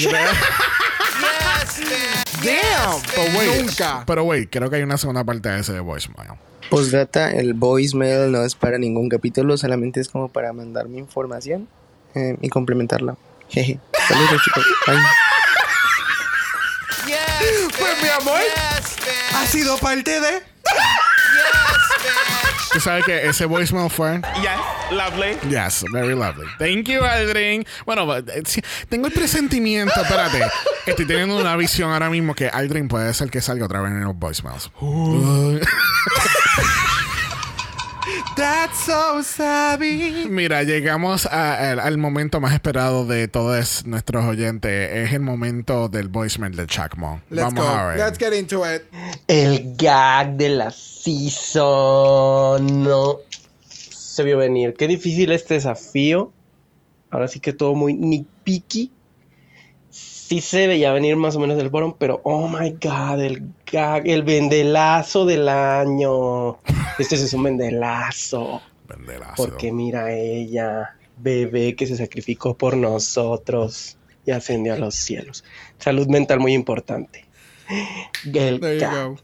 Damn. 2.42 3.02
Pero 3.14 3.38
wait, 3.38 3.60
Nunca. 3.62 4.04
Pero 4.06 4.24
wait, 4.24 4.48
creo 4.50 4.70
que 4.70 4.76
hay 4.76 4.82
una 4.82 4.98
segunda 4.98 5.24
parte 5.24 5.48
de 5.48 5.60
ese 5.60 5.80
voicemail. 5.80 6.30
Postdata, 6.70 7.30
el 7.30 7.54
voicemail 7.54 8.32
no 8.32 8.44
es 8.44 8.54
para 8.54 8.78
ningún 8.78 9.08
capítulo, 9.08 9.56
solamente 9.56 10.00
es 10.00 10.08
como 10.08 10.28
para 10.28 10.52
mandar 10.52 10.88
mi 10.88 10.98
información 10.98 11.68
eh, 12.14 12.36
y 12.40 12.48
complementarla. 12.48 13.16
Jeje. 13.48 13.78
Saludos 14.08 14.42
chicos. 14.44 14.64
Bye. 14.86 14.96
Pues 17.78 18.02
mi 18.02 18.08
amor, 18.08 18.40
ha 19.34 19.46
sido 19.46 19.78
parte 19.78 20.20
de. 20.20 20.42
Tú 22.76 22.80
sabes 22.80 23.06
que 23.06 23.26
ese 23.26 23.46
voicemail 23.46 23.88
fue. 23.88 24.20
Yes, 24.42 24.60
lovely. 24.90 25.38
Yes, 25.48 25.82
very 25.92 26.14
lovely. 26.14 26.44
Thank 26.58 26.88
you, 26.90 27.02
Aldrin. 27.02 27.64
Bueno, 27.86 28.14
eh, 28.14 28.42
tengo 28.90 29.06
el 29.06 29.14
presentimiento, 29.14 29.98
espérate, 29.98 30.42
estoy 30.84 31.06
teniendo 31.06 31.38
una 31.38 31.56
visión 31.56 31.90
ahora 31.90 32.10
mismo 32.10 32.34
que 32.34 32.48
Aldrin 32.48 32.88
puede 32.88 33.14
ser 33.14 33.30
que 33.30 33.40
salga 33.40 33.64
otra 33.64 33.80
vez 33.80 33.92
en 33.92 34.04
los 34.04 34.14
voicemails. 34.14 34.70
That's 38.36 38.78
so 38.84 39.22
savvy. 39.22 40.26
Mira, 40.28 40.62
llegamos 40.62 41.24
a- 41.26 41.70
al, 41.72 41.80
al 41.80 41.96
momento 41.98 42.38
más 42.40 42.52
esperado 42.52 43.06
de 43.06 43.28
todos 43.28 43.86
nuestros 43.86 44.24
oyentes. 44.26 44.90
Es 44.92 45.12
el 45.14 45.20
momento 45.20 45.88
del 45.88 46.08
voicemail 46.08 46.54
de 46.54 46.66
Chacmo. 46.66 47.22
Let's 47.30 47.44
Vamos 47.54 47.64
go. 47.64 47.70
a 47.70 47.86
ver. 47.86 47.98
Let's 47.98 48.18
get 48.18 48.34
into 48.34 48.62
it. 48.70 48.82
El 49.26 49.74
gag 49.76 50.36
de 50.36 50.50
la 50.50 50.70
season. 50.70 51.64
No 52.84 53.16
se 53.58 54.22
vio 54.22 54.36
venir. 54.36 54.74
Qué 54.74 54.86
difícil 54.86 55.32
este 55.32 55.54
desafío. 55.54 56.30
Ahora 57.10 57.28
sí 57.28 57.40
que 57.40 57.54
todo 57.54 57.74
muy 57.74 57.94
nitpicky. 57.94 58.92
Sí 60.26 60.40
se 60.40 60.66
veía 60.66 60.92
venir 60.92 61.14
más 61.14 61.36
o 61.36 61.38
menos 61.38 61.56
del 61.56 61.68
bottom, 61.68 61.94
pero 61.96 62.20
oh 62.24 62.48
my 62.48 62.70
god, 62.82 63.20
el 63.20 63.44
gag, 63.70 64.08
el 64.08 64.24
vendelazo 64.24 65.24
del 65.24 65.48
año. 65.48 66.58
Este 66.98 67.14
es 67.14 67.32
un 67.32 67.44
vendelazo. 67.44 68.60
Vendelazo. 68.88 69.34
Porque 69.36 69.70
mira 69.70 70.12
ella, 70.12 70.96
bebé 71.18 71.76
que 71.76 71.86
se 71.86 71.96
sacrificó 71.96 72.56
por 72.56 72.76
nosotros 72.76 73.98
y 74.24 74.32
ascendió 74.32 74.74
a 74.74 74.78
los 74.78 74.96
cielos. 74.96 75.44
Salud 75.78 76.08
mental 76.08 76.40
muy 76.40 76.54
importante. 76.54 77.24
El 78.24 78.58
There 78.58 78.74
you 78.74 78.80
gag. 78.80 79.08
go. 79.10 79.16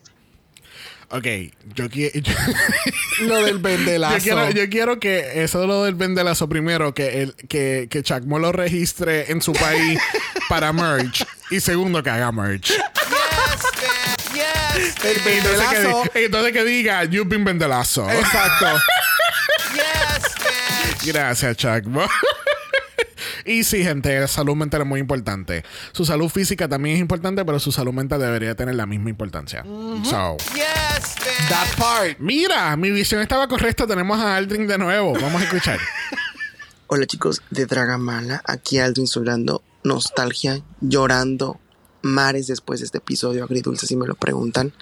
Ok, 1.12 1.26
yo 1.74 1.88
quiero. 1.90 2.20
Yo, 2.20 3.26
Lo 3.26 3.44
del 3.44 3.58
vendelazo. 3.60 4.18
quiero, 4.22 4.50
yo 4.50 4.68
quiero 4.70 4.98
que 4.98 5.42
eso 5.44 5.60
de 5.60 5.66
lo 5.66 5.84
del 5.84 5.94
vendelazo 5.94 6.48
primero, 6.48 6.94
que, 6.94 7.22
el, 7.22 7.34
que, 7.48 7.86
que 7.90 8.02
Chacmo 8.02 8.38
lo 8.38 8.50
registre 8.52 9.30
en 9.30 9.42
su 9.42 9.52
país 9.52 10.00
para 10.48 10.72
merch. 10.72 11.24
Y 11.50 11.60
segundo, 11.60 12.02
que 12.02 12.10
haga 12.10 12.32
merch. 12.32 12.70
El 12.72 12.78
Entonces 14.84 15.22
que, 15.22 15.30
vendelazo. 15.30 16.02
di- 16.14 16.24
entonces 16.24 16.52
que 16.52 16.64
diga, 16.64 17.04
you've 17.04 17.28
been 17.28 17.44
vendelazo. 17.44 18.08
Exacto. 18.10 18.66
Gracias, 21.04 21.56
Chacmo. 21.56 22.06
Y 23.44 23.64
sí, 23.64 23.82
gente, 23.82 24.18
la 24.20 24.28
salud 24.28 24.54
mental 24.54 24.82
es 24.82 24.86
muy 24.86 25.00
importante. 25.00 25.64
Su 25.92 26.04
salud 26.04 26.28
física 26.28 26.68
también 26.68 26.96
es 26.96 27.00
importante, 27.00 27.44
pero 27.44 27.58
su 27.58 27.72
salud 27.72 27.92
mental 27.92 28.20
debería 28.20 28.54
tener 28.54 28.74
la 28.74 28.86
misma 28.86 29.10
importancia. 29.10 29.64
So, 30.04 30.36
That 31.48 31.66
part. 31.78 32.18
mira, 32.18 32.76
mi 32.76 32.90
visión 32.90 33.20
estaba 33.20 33.48
correcta. 33.48 33.86
Tenemos 33.86 34.18
a 34.18 34.36
Aldrin 34.36 34.66
de 34.66 34.78
nuevo. 34.78 35.14
Vamos 35.14 35.40
a 35.40 35.44
escuchar. 35.44 35.78
Hola 36.86 37.06
chicos 37.06 37.40
de 37.50 37.64
Dragamala, 37.64 38.42
aquí 38.46 38.78
Aldrin 38.78 39.06
hablando, 39.16 39.62
nostalgia, 39.82 40.62
llorando, 40.82 41.58
mares 42.02 42.48
después 42.48 42.80
de 42.80 42.86
este 42.86 42.98
episodio 42.98 43.44
agridulce 43.44 43.86
si 43.86 43.96
me 43.96 44.06
lo 44.06 44.14
preguntan. 44.14 44.72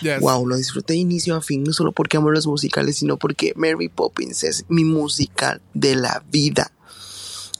Yes. 0.00 0.20
Wow, 0.20 0.46
lo 0.46 0.56
disfruté 0.56 0.92
de 0.92 1.00
inicio 1.00 1.34
a 1.34 1.42
fin, 1.42 1.64
no 1.64 1.72
solo 1.72 1.90
porque 1.92 2.18
amo 2.18 2.30
los 2.30 2.46
musicales, 2.46 2.98
sino 2.98 3.16
porque 3.16 3.52
Mary 3.56 3.88
Poppins 3.88 4.44
es 4.44 4.64
mi 4.68 4.84
musical 4.84 5.60
de 5.74 5.96
la 5.96 6.22
vida. 6.30 6.70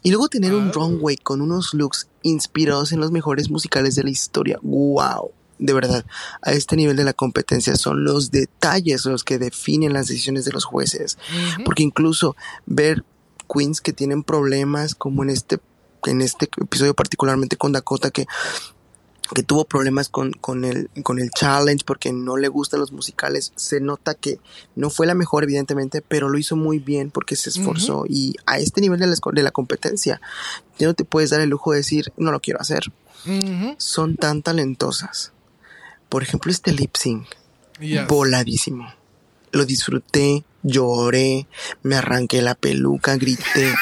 Y 0.06 0.10
luego 0.10 0.28
tener 0.28 0.54
un 0.54 0.72
runway 0.72 1.16
con 1.16 1.40
unos 1.40 1.74
looks 1.74 2.06
inspirados 2.22 2.92
en 2.92 3.00
los 3.00 3.10
mejores 3.10 3.50
musicales 3.50 3.96
de 3.96 4.04
la 4.04 4.10
historia. 4.10 4.56
Wow. 4.62 5.32
De 5.58 5.72
verdad, 5.72 6.06
a 6.42 6.52
este 6.52 6.76
nivel 6.76 6.94
de 6.94 7.02
la 7.02 7.12
competencia 7.12 7.74
son 7.74 8.04
los 8.04 8.30
detalles 8.30 9.04
los 9.04 9.24
que 9.24 9.40
definen 9.40 9.92
las 9.92 10.06
decisiones 10.06 10.44
de 10.44 10.52
los 10.52 10.64
jueces. 10.64 11.18
Porque 11.64 11.82
incluso 11.82 12.36
ver 12.66 13.02
queens 13.52 13.80
que 13.80 13.92
tienen 13.92 14.22
problemas, 14.22 14.94
como 14.94 15.24
en 15.24 15.30
este, 15.30 15.58
en 16.04 16.22
este 16.22 16.48
episodio 16.56 16.94
particularmente 16.94 17.56
con 17.56 17.72
Dakota, 17.72 18.12
que 18.12 18.28
que 19.34 19.42
tuvo 19.42 19.64
problemas 19.64 20.08
con, 20.08 20.32
con, 20.32 20.64
el, 20.64 20.88
con 21.02 21.18
el 21.18 21.30
challenge 21.30 21.84
porque 21.84 22.12
no 22.12 22.36
le 22.36 22.48
gustan 22.48 22.80
los 22.80 22.92
musicales. 22.92 23.52
Se 23.56 23.80
nota 23.80 24.14
que 24.14 24.38
no 24.74 24.90
fue 24.90 25.06
la 25.06 25.14
mejor, 25.14 25.44
evidentemente, 25.44 26.00
pero 26.02 26.28
lo 26.28 26.38
hizo 26.38 26.56
muy 26.56 26.78
bien 26.78 27.10
porque 27.10 27.36
se 27.36 27.50
esforzó. 27.50 28.04
Y 28.08 28.36
a 28.46 28.58
este 28.58 28.80
nivel 28.80 29.00
de 29.00 29.06
la, 29.08 29.16
de 29.32 29.42
la 29.42 29.50
competencia, 29.50 30.20
ya 30.78 30.86
no 30.86 30.94
te 30.94 31.04
puedes 31.04 31.30
dar 31.30 31.40
el 31.40 31.50
lujo 31.50 31.72
de 31.72 31.78
decir, 31.78 32.12
no 32.16 32.30
lo 32.32 32.40
quiero 32.40 32.60
hacer. 32.60 32.84
Son 33.78 34.16
tan 34.16 34.42
talentosas. 34.42 35.32
Por 36.08 36.22
ejemplo, 36.22 36.50
este 36.52 36.72
lip 36.72 36.94
sync, 36.96 37.26
Yes. 37.80 38.06
voladísimo. 38.06 38.86
Lo 39.56 39.64
disfruté, 39.64 40.44
lloré, 40.62 41.46
me 41.82 41.96
arranqué 41.96 42.42
la 42.42 42.54
peluca, 42.54 43.16
grité. 43.16 43.72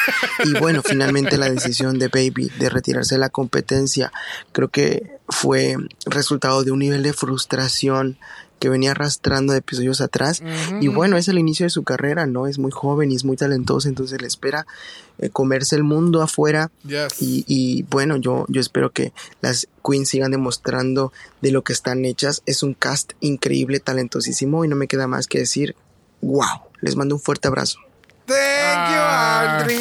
Y 0.45 0.53
bueno, 0.59 0.81
finalmente 0.83 1.37
la 1.37 1.49
decisión 1.49 1.99
de 1.99 2.07
Baby 2.07 2.49
de 2.59 2.69
retirarse 2.69 3.15
de 3.15 3.19
la 3.19 3.29
competencia 3.29 4.11
creo 4.51 4.69
que 4.69 5.19
fue 5.27 5.75
resultado 6.05 6.63
de 6.63 6.71
un 6.71 6.79
nivel 6.79 7.03
de 7.03 7.13
frustración 7.13 8.17
que 8.65 8.69
venía 8.71 8.91
arrastrando 8.91 9.53
de 9.53 9.59
episodios 9.59 10.01
atrás. 10.01 10.41
Y 10.81 10.87
bueno, 10.87 11.17
es 11.17 11.27
el 11.27 11.37
inicio 11.37 11.67
de 11.67 11.69
su 11.69 11.83
carrera, 11.83 12.25
¿no? 12.25 12.47
Es 12.47 12.57
muy 12.57 12.71
joven 12.71 13.11
y 13.11 13.15
es 13.15 13.23
muy 13.23 13.37
talentosa, 13.37 13.87
entonces 13.89 14.19
le 14.19 14.27
espera 14.27 14.65
eh, 15.19 15.29
comerse 15.29 15.75
el 15.75 15.83
mundo 15.83 16.23
afuera. 16.23 16.71
Yes. 16.83 17.21
Y, 17.21 17.45
y 17.47 17.83
bueno, 17.83 18.17
yo, 18.17 18.47
yo 18.49 18.59
espero 18.59 18.89
que 18.91 19.13
las 19.41 19.67
queens 19.87 20.09
sigan 20.09 20.31
demostrando 20.31 21.13
de 21.41 21.51
lo 21.51 21.63
que 21.63 21.73
están 21.73 22.05
hechas. 22.05 22.41
Es 22.47 22.63
un 22.63 22.73
cast 22.73 23.11
increíble, 23.19 23.79
talentosísimo 23.79 24.65
y 24.65 24.67
no 24.67 24.75
me 24.75 24.87
queda 24.87 25.05
más 25.05 25.27
que 25.27 25.37
decir, 25.37 25.75
wow, 26.21 26.61
les 26.81 26.95
mando 26.95 27.13
un 27.13 27.21
fuerte 27.21 27.47
abrazo. 27.47 27.77
Thank 28.25 28.89
you, 28.89 28.97
Ah. 28.97 29.59
Andri. 29.59 29.75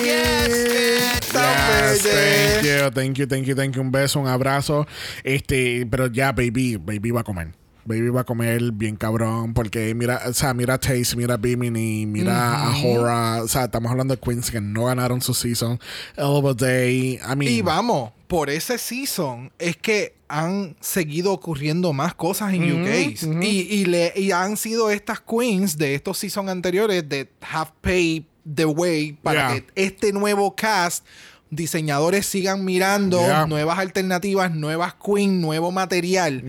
Tan 1.33 1.95
Yes, 1.95 2.03
bella. 2.05 2.91
thank 2.91 2.93
you, 2.93 2.93
thank 2.93 3.17
you, 3.17 3.27
thank 3.27 3.47
you, 3.47 3.55
thank 3.57 3.75
you. 3.77 3.81
Un 3.81 3.91
beso, 3.91 4.21
un 4.21 4.29
abrazo. 4.29 4.87
Este, 5.23 5.87
pero 5.91 6.09
ya, 6.09 6.33
baby, 6.33 6.77
baby 6.77 7.11
va 7.11 7.23
a 7.23 7.25
comer. 7.25 7.55
Baby 7.87 8.09
va 8.09 8.23
a 8.23 8.25
comer 8.25 8.73
bien 8.73 8.97
cabrón, 8.97 9.55
porque 9.55 9.95
mira, 9.95 10.21
o 10.27 10.33
sea, 10.33 10.55
mira 10.55 10.75
a 10.75 10.81
mira 11.17 11.35
a 11.35 11.37
Bimini, 11.37 12.07
mira 12.07 12.69
a 12.69 12.77
Hora, 12.85 13.43
o 13.43 13.49
sea, 13.49 13.65
estamos 13.65 13.91
hablando 13.91 14.15
de 14.15 14.21
queens 14.21 14.51
que 14.51 14.61
no 14.61 14.87
ganaron 14.87 15.21
su 15.21 15.35
season. 15.35 15.79
Elbow 16.17 16.55
Day, 16.55 17.19
I 17.23 17.37
mean, 17.37 17.53
Y 17.53 17.63
vamos, 17.63 18.13
por 18.27 18.51
ese 18.51 18.79
season 18.79 19.53
es 19.59 19.77
que 19.77 20.15
han 20.29 20.75
seguido 20.81 21.33
ocurriendo 21.33 21.93
más 21.93 22.15
cosas 22.15 22.53
en 22.55 22.63
UK. 22.73 23.43
Y, 23.43 23.49
y, 23.61 23.85
le, 23.85 24.13
y 24.17 24.33
han 24.33 24.57
sido 24.57 24.91
estas 24.91 25.21
queens 25.21 25.77
de 25.77 25.95
estos 25.95 26.19
seasons 26.19 26.49
anteriores 26.51 27.09
de 27.09 27.29
have 27.53 27.71
paid 27.81 28.25
the 28.55 28.65
way 28.65 29.13
para 29.23 29.55
Yeah. 29.55 29.61
que 29.61 29.67
este 29.87 30.13
nuevo 30.13 30.55
cast 30.57 31.05
diseñadores 31.51 32.27
sigan 32.27 32.65
mirando 32.65 33.21
Yeah. 33.21 33.47
nuevas 33.47 33.79
alternativas, 33.79 34.53
nuevas 34.55 34.95
queens, 34.95 35.33
nuevo 35.41 35.71
material. 35.71 36.43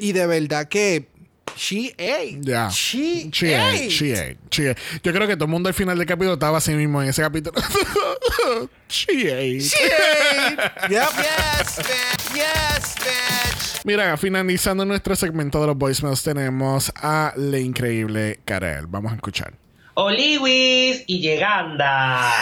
Y 0.00 0.12
de 0.12 0.26
verdad 0.26 0.68
que 0.68 1.08
she 1.56 1.92
ate. 1.94 2.38
Ya. 2.40 2.68
She, 2.70 3.30
She 3.32 3.54
ate. 3.54 3.76
ate, 3.76 3.88
she 3.88 4.12
ate, 4.14 4.38
she 4.50 4.70
ate. 4.70 4.80
Yo 5.02 5.12
creo 5.12 5.26
que 5.26 5.34
todo 5.36 5.46
el 5.46 5.50
mundo 5.50 5.68
al 5.68 5.74
final 5.74 5.98
del 5.98 6.06
capítulo 6.06 6.34
estaba 6.34 6.58
así 6.58 6.72
mismo 6.72 7.02
en 7.02 7.08
ese 7.08 7.22
capítulo. 7.22 7.60
she 8.88 9.32
ate. 9.32 9.58
Yep. 10.88 10.90
Yes, 10.90 11.76
bitch. 11.78 12.34
Yes, 12.34 12.94
bitch. 12.96 13.84
Mira, 13.84 14.16
finalizando 14.16 14.84
nuestro 14.84 15.16
segmento 15.16 15.60
de 15.60 15.68
los 15.68 15.76
voicemails, 15.76 16.22
tenemos 16.22 16.92
a 16.96 17.32
la 17.36 17.58
increíble 17.58 18.40
Karel. 18.44 18.86
Vamos 18.86 19.12
a 19.12 19.16
escuchar. 19.16 19.54
Oliwis 19.94 21.02
y 21.06 21.20
lleganda. 21.20 22.32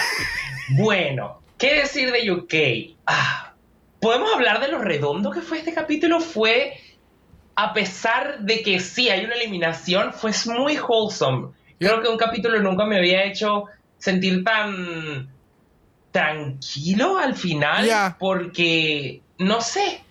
Bueno, 0.71 1.41
¿qué 1.59 1.75
decir 1.75 2.11
de 2.13 2.31
UK? 2.31 2.97
Ah, 3.07 3.55
¿Podemos 4.01 4.33
hablar 4.35 4.61
de 4.61 4.69
lo 4.69 4.79
redondo 4.79 5.31
que 5.31 5.41
fue 5.41 5.59
este 5.59 5.73
capítulo? 5.73 6.21
Fue, 6.21 6.75
a 7.57 7.73
pesar 7.73 8.41
de 8.41 8.63
que 8.63 8.79
sí 8.81 9.09
hay 9.09 9.25
una 9.25 9.35
eliminación, 9.35 10.13
fue 10.13 10.31
muy 10.47 10.79
wholesome. 10.79 11.49
Creo 11.79 12.03
que 12.03 12.09
un 12.09 12.19
capítulo 12.19 12.61
nunca 12.61 12.85
me 12.85 12.99
había 12.99 13.25
hecho 13.25 13.65
sentir 13.99 14.45
tan 14.45 15.31
tranquilo 16.13 17.19
al 17.19 17.35
final, 17.35 18.15
porque, 18.19 19.23
no 19.39 19.61
sé, 19.63 20.03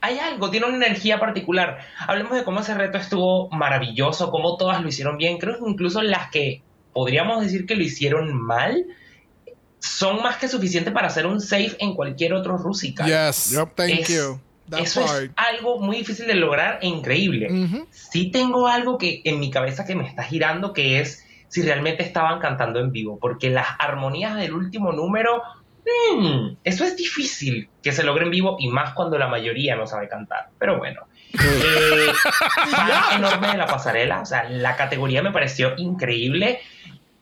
hay 0.00 0.18
algo, 0.18 0.50
tiene 0.50 0.66
una 0.66 0.76
energía 0.76 1.20
particular. 1.20 1.78
Hablemos 2.06 2.34
de 2.34 2.44
cómo 2.44 2.60
ese 2.60 2.74
reto 2.74 2.98
estuvo 2.98 3.48
maravilloso, 3.50 4.30
cómo 4.30 4.56
todas 4.56 4.82
lo 4.82 4.88
hicieron 4.88 5.16
bien. 5.16 5.38
Creo 5.38 5.58
que 5.58 5.70
incluso 5.70 6.02
las 6.02 6.30
que 6.30 6.62
podríamos 6.92 7.40
decir 7.40 7.66
que 7.66 7.76
lo 7.76 7.84
hicieron 7.84 8.34
mal 8.40 8.84
son 9.78 10.22
más 10.22 10.36
que 10.36 10.48
suficientes 10.48 10.92
para 10.92 11.06
hacer 11.06 11.26
un 11.26 11.40
safe 11.40 11.76
en 11.78 11.94
cualquier 11.94 12.34
otro 12.34 12.56
Rusical. 12.56 13.06
Yes. 13.06 13.50
Yep. 13.50 13.74
Thank 13.76 13.90
Es- 13.90 14.08
you. 14.08 14.40
Eso 14.78 15.02
es 15.02 15.30
algo 15.36 15.80
muy 15.80 15.96
difícil 15.98 16.26
de 16.26 16.34
lograr 16.34 16.78
e 16.82 16.86
increíble. 16.86 17.48
Sí 17.90 18.30
tengo 18.30 18.68
algo 18.68 18.98
que 18.98 19.22
en 19.24 19.40
mi 19.40 19.50
cabeza 19.50 19.84
que 19.84 19.94
me 19.94 20.06
está 20.06 20.22
girando, 20.22 20.72
que 20.72 21.00
es 21.00 21.26
si 21.48 21.62
realmente 21.62 22.04
estaban 22.04 22.38
cantando 22.38 22.78
en 22.78 22.92
vivo, 22.92 23.18
porque 23.20 23.50
las 23.50 23.66
armonías 23.78 24.36
del 24.36 24.52
último 24.52 24.92
número, 24.92 25.42
mm, 26.14 26.58
eso 26.62 26.84
es 26.84 26.96
difícil 26.96 27.68
que 27.82 27.90
se 27.90 28.04
logre 28.04 28.24
en 28.24 28.30
vivo 28.30 28.56
y 28.60 28.68
más 28.68 28.94
cuando 28.94 29.18
la 29.18 29.26
mayoría 29.26 29.74
no 29.74 29.86
sabe 29.86 30.08
cantar. 30.08 30.48
Pero 30.58 30.78
bueno. 30.78 31.02
Eh, 31.32 32.12
fan 32.70 33.18
enorme 33.18 33.52
de 33.52 33.56
la 33.56 33.66
pasarela, 33.66 34.20
o 34.20 34.26
sea, 34.26 34.50
la 34.50 34.74
categoría 34.76 35.22
me 35.22 35.30
pareció 35.30 35.74
increíble. 35.76 36.60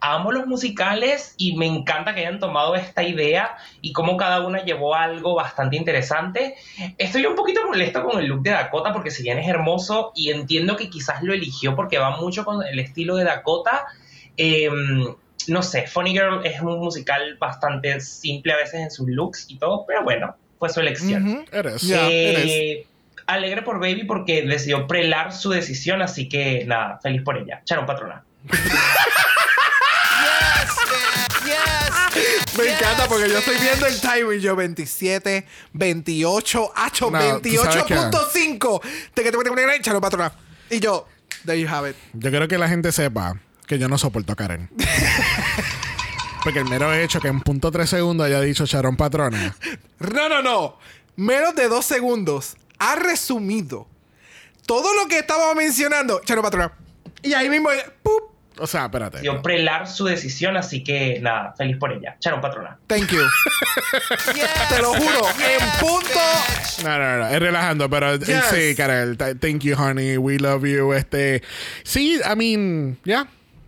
Amo 0.00 0.30
los 0.30 0.46
musicales 0.46 1.34
y 1.36 1.56
me 1.56 1.66
encanta 1.66 2.14
que 2.14 2.20
hayan 2.20 2.38
tomado 2.38 2.76
esta 2.76 3.02
idea 3.02 3.56
y 3.80 3.92
cómo 3.92 4.16
cada 4.16 4.46
una 4.46 4.64
llevó 4.64 4.94
algo 4.94 5.34
bastante 5.34 5.76
interesante. 5.76 6.54
Estoy 6.98 7.26
un 7.26 7.34
poquito 7.34 7.66
molesto 7.66 8.04
con 8.04 8.20
el 8.20 8.26
look 8.26 8.42
de 8.42 8.50
Dakota 8.50 8.92
porque 8.92 9.10
si 9.10 9.24
bien 9.24 9.38
es 9.38 9.48
hermoso 9.48 10.12
y 10.14 10.30
entiendo 10.30 10.76
que 10.76 10.88
quizás 10.88 11.22
lo 11.22 11.34
eligió 11.34 11.74
porque 11.74 11.98
va 11.98 12.16
mucho 12.16 12.44
con 12.44 12.64
el 12.64 12.78
estilo 12.78 13.16
de 13.16 13.24
Dakota, 13.24 13.86
eh, 14.36 14.70
no 15.48 15.62
sé, 15.62 15.86
Funny 15.86 16.12
Girl 16.12 16.44
es 16.44 16.60
un 16.60 16.78
musical 16.78 17.36
bastante 17.40 18.00
simple 18.00 18.52
a 18.52 18.56
veces 18.56 18.74
en 18.74 18.90
sus 18.90 19.08
looks 19.08 19.46
y 19.50 19.56
todo, 19.58 19.84
pero 19.86 20.04
bueno, 20.04 20.36
fue 20.58 20.68
su 20.68 20.80
elección. 20.80 21.26
Ujú. 21.26 21.44
Eres. 21.52 21.82
Ya, 21.82 22.08
Eh, 22.08 22.86
alegre 23.26 23.62
por 23.62 23.80
Baby 23.80 24.04
porque 24.04 24.42
decidió 24.42 24.86
prelar 24.86 25.32
su 25.32 25.50
decisión, 25.50 26.02
así 26.02 26.28
que 26.28 26.64
nada, 26.66 26.98
feliz 27.02 27.22
por 27.22 27.36
ella. 27.36 27.62
Charon 27.64 27.86
patrona. 27.86 28.24
Yes. 32.64 32.66
Me 32.66 32.78
encanta 32.78 33.08
porque 33.08 33.28
yo 33.28 33.38
estoy 33.38 33.56
viendo 33.56 33.86
el 33.86 34.00
timing. 34.00 34.40
Yo 34.40 34.56
27, 34.56 35.46
28, 35.72 36.72
hacho, 36.74 37.10
No, 37.10 37.40
¿tú 37.40 37.50
sabes 37.56 37.84
qué? 37.84 37.94
28.5. 37.94 38.80
Teque, 39.14 39.30
teque, 39.30 39.44
teque, 39.44 39.66
teque, 39.66 39.82
Charo 39.82 40.00
patrona. 40.00 40.32
Y 40.70 40.80
yo, 40.80 41.06
there 41.44 41.60
you 41.60 41.68
have 41.68 41.90
it. 41.90 41.96
Yo 42.12 42.30
quiero 42.30 42.48
que 42.48 42.58
la 42.58 42.68
gente 42.68 42.92
sepa 42.92 43.40
que 43.66 43.78
yo 43.78 43.88
no 43.88 43.98
soporto 43.98 44.32
a 44.32 44.36
Karen. 44.36 44.68
Porque 46.42 46.60
el 46.60 46.66
mero 46.66 46.92
hecho 46.94 47.20
que 47.20 47.28
en 47.28 47.40
punto 47.40 47.70
tres 47.70 47.90
segundos 47.90 48.26
haya 48.26 48.40
dicho 48.40 48.64
Sharon 48.64 48.96
Patrona. 48.96 49.56
No, 49.98 50.28
no, 50.28 50.42
no. 50.42 50.78
Menos 51.16 51.54
de 51.54 51.68
dos 51.68 51.84
segundos 51.84 52.56
ha 52.78 52.94
resumido 52.94 53.88
todo 54.66 54.94
lo 54.94 55.08
que 55.08 55.18
estaba 55.18 55.54
mencionando. 55.54 56.20
Charo 56.24 56.42
patrona. 56.42 56.72
Y 57.22 57.34
ahí 57.34 57.48
mismo, 57.48 57.70
¡pup! 58.02 58.27
O 58.60 58.66
sea, 58.66 58.84
espérate. 58.86 59.18
Decidió 59.18 59.40
prelar 59.42 59.88
su 59.88 60.04
decisión, 60.04 60.56
así 60.56 60.82
que 60.84 61.18
nada, 61.20 61.54
feliz 61.56 61.76
por 61.78 61.92
ella. 61.92 62.16
Charon 62.20 62.40
patrona. 62.40 62.78
Thank 62.86 63.08
you. 63.10 63.22
Te 64.68 64.82
lo 64.82 64.94
juro, 64.94 65.26
en 65.28 65.70
punto. 65.80 66.20
No, 66.84 66.98
no, 66.98 67.18
no, 67.18 67.28
es 67.28 67.40
relajando, 67.40 67.88
pero 67.90 68.14
eh, 68.14 68.18
Yes. 68.18 68.44
sí, 68.52 68.74
Karel, 68.76 69.16
th- 69.16 69.38
thank 69.40 69.60
you, 69.62 69.74
honey, 69.76 70.16
we 70.16 70.38
love 70.38 70.64
you, 70.64 70.92
este, 70.92 71.42
sí, 71.82 72.20
I 72.24 72.36
mean, 72.36 72.98
ya, 73.04 73.26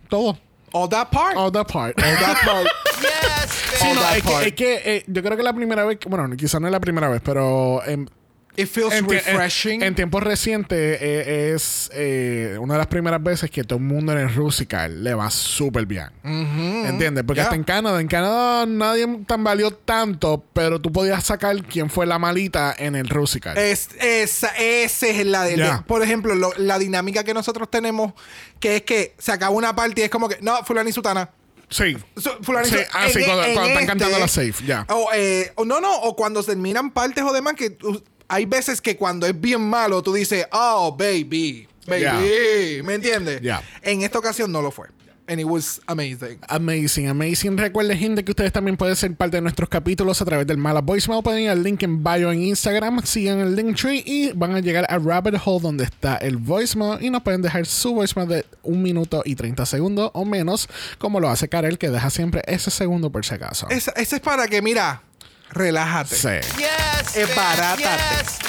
todo, 0.09 0.37
All 0.73 0.87
that 0.89 1.09
part. 1.09 1.35
all 1.35 1.51
that 1.51 1.67
part. 1.67 1.97
All 2.01 2.17
that 2.17 2.37
part. 2.45 2.67
Yes, 3.01 3.51
Sí, 3.79 3.85
bitch. 3.87 3.95
no, 3.95 4.01
that 4.01 4.17
es 4.17 4.23
que, 4.23 4.47
es 4.47 4.53
que, 4.53 4.81
eh, 4.97 5.03
yo 5.07 5.23
creo 5.23 5.35
que 5.35 5.43
la 5.43 5.53
primera 5.53 5.83
vez, 5.85 5.97
bueno, 6.07 6.29
quizás 6.37 6.61
no 6.61 6.67
es 6.67 6.71
la 6.71 6.79
primera 6.79 7.09
vez, 7.09 7.19
pero 7.25 7.81
en, 7.85 8.07
It 8.57 8.67
feels 8.67 8.93
en, 8.93 9.07
refreshing. 9.07 9.81
en- 9.81 9.87
en 9.87 9.95
tiempos 9.95 10.21
recientes 10.23 10.97
eh, 11.01 11.53
es 11.55 11.89
eh, 11.93 12.57
una 12.59 12.73
de 12.73 12.77
las 12.79 12.87
primeras 12.87 13.23
veces 13.23 13.49
que 13.49 13.63
todo 13.63 13.79
el 13.79 13.85
mundo 13.85 14.11
en 14.11 14.19
el 14.19 14.33
Rusical 14.35 15.03
le 15.03 15.13
va 15.13 15.29
súper 15.31 15.85
bien. 15.85 16.09
¿Entiendes? 16.23 17.23
Porque 17.25 17.41
hasta 17.41 17.55
en 17.55 17.63
Canadá, 17.63 18.01
en 18.01 18.07
Canadá 18.07 18.65
nadie 18.65 19.07
tan 19.25 19.43
valió 19.43 19.71
tanto, 19.71 20.43
pero 20.53 20.79
tú 20.81 20.91
podías 20.91 21.23
sacar 21.23 21.55
quién 21.63 21.89
fue 21.89 22.05
la 22.05 22.19
malita 22.19 22.75
en 22.77 22.95
el 22.95 23.07
Rusical. 23.09 23.57
Es, 23.57 23.89
esa, 23.99 24.49
esa 24.57 25.07
es 25.07 25.25
la 25.25 25.43
de, 25.43 25.57
por 25.87 26.03
ejemplo, 26.03 26.35
lo- 26.35 26.53
la 26.57 26.77
dinámica 26.79 27.23
que 27.23 27.33
nosotros 27.33 27.69
tenemos, 27.71 28.13
que 28.59 28.77
es 28.77 28.81
que 28.83 29.15
se 29.17 29.31
acaba 29.31 29.51
una 29.55 29.75
parte 29.75 30.01
y 30.01 30.03
es 30.03 30.09
como 30.09 30.27
que, 30.27 30.37
no, 30.41 30.63
fulano 30.65 30.89
y 30.89 30.93
sutana. 30.93 31.29
sí. 31.69 31.83
Y 31.85 32.21
Sí, 32.21 32.75
ah, 32.93 33.05
en 33.07 33.13
sí, 33.13 33.19
e- 33.21 33.25
cuando- 33.25 33.43
cuando 33.43 33.43
están 33.47 33.65
este- 33.71 33.85
cantando 33.87 34.19
la 34.19 34.27
safe, 34.27 34.65
ya. 34.65 34.85
O, 34.89 35.09
eh, 35.13 35.51
o 35.55 35.63
no, 35.65 35.79
no, 35.79 35.95
o 36.01 36.15
cuando 36.17 36.43
terminan 36.43 36.91
partes 36.91 37.23
o 37.23 37.31
demás, 37.31 37.53
que 37.53 37.77
uh, 37.83 37.97
hay 38.31 38.45
veces 38.45 38.79
que 38.79 38.95
cuando 38.95 39.27
es 39.27 39.39
bien 39.39 39.61
malo, 39.61 40.01
tú 40.01 40.13
dices, 40.13 40.47
oh, 40.53 40.95
baby, 40.97 41.67
baby. 41.85 42.81
¿Me 42.81 42.93
entiendes? 42.93 43.41
Ya. 43.41 43.61
En 43.81 44.03
esta 44.03 44.19
ocasión 44.19 44.49
no 44.53 44.61
lo 44.61 44.71
fue. 44.71 44.87
And 45.27 45.39
it 45.39 45.45
was 45.45 45.81
amazing. 45.87 46.39
Amazing, 46.47 47.07
amazing. 47.09 47.57
Recuerden, 47.57 47.97
gente, 47.97 48.23
que 48.23 48.31
ustedes 48.31 48.53
también 48.53 48.77
pueden 48.77 48.95
ser 48.95 49.13
parte 49.15 49.37
de 49.37 49.41
nuestros 49.41 49.67
capítulos 49.67 50.21
a 50.21 50.25
través 50.25 50.47
del 50.47 50.57
Mala 50.57 50.79
Voicemail. 50.79 51.21
Pueden 51.21 51.43
ir 51.43 51.49
al 51.49 51.61
link 51.61 51.83
en 51.83 52.01
bio 52.01 52.31
en 52.31 52.41
Instagram, 52.41 53.01
sigan 53.03 53.39
el 53.39 53.55
link 53.55 53.75
tree 53.77 54.01
y 54.05 54.31
van 54.31 54.55
a 54.55 54.61
llegar 54.61 54.85
a 54.89 54.97
Rabbit 54.97 55.35
Hole 55.43 55.61
donde 55.61 55.83
está 55.83 56.15
el 56.15 56.37
voicemail 56.37 57.03
y 57.03 57.09
nos 57.09 57.23
pueden 57.23 57.41
dejar 57.41 57.65
su 57.65 57.93
voicemail 57.93 58.29
de 58.29 58.45
un 58.63 58.81
minuto 58.81 59.23
y 59.25 59.35
30 59.35 59.65
segundos 59.65 60.09
o 60.13 60.23
menos, 60.23 60.69
como 60.97 61.19
lo 61.19 61.29
hace 61.29 61.49
Karel, 61.49 61.77
que 61.77 61.89
deja 61.89 62.09
siempre 62.09 62.41
ese 62.47 62.71
segundo 62.71 63.09
por 63.09 63.25
si 63.25 63.33
acaso. 63.33 63.67
Ese 63.69 63.91
es 63.95 64.19
para 64.21 64.47
que, 64.47 64.61
mira, 64.61 65.03
relájate. 65.51 66.15
Sí. 66.15 66.29
Yes, 66.57 67.15
Es 67.15 67.35
barátate. 67.35 67.83
Yes. 67.83 68.39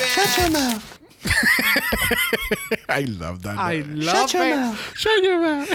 I 2.88 3.04
love 3.06 3.42
that. 3.42 3.54
I 3.56 3.82
man. 3.82 4.04
love 4.04 4.24
it. 4.24 4.30
Shut 4.96 5.22
your 5.22 5.38
mouth. 5.38 5.68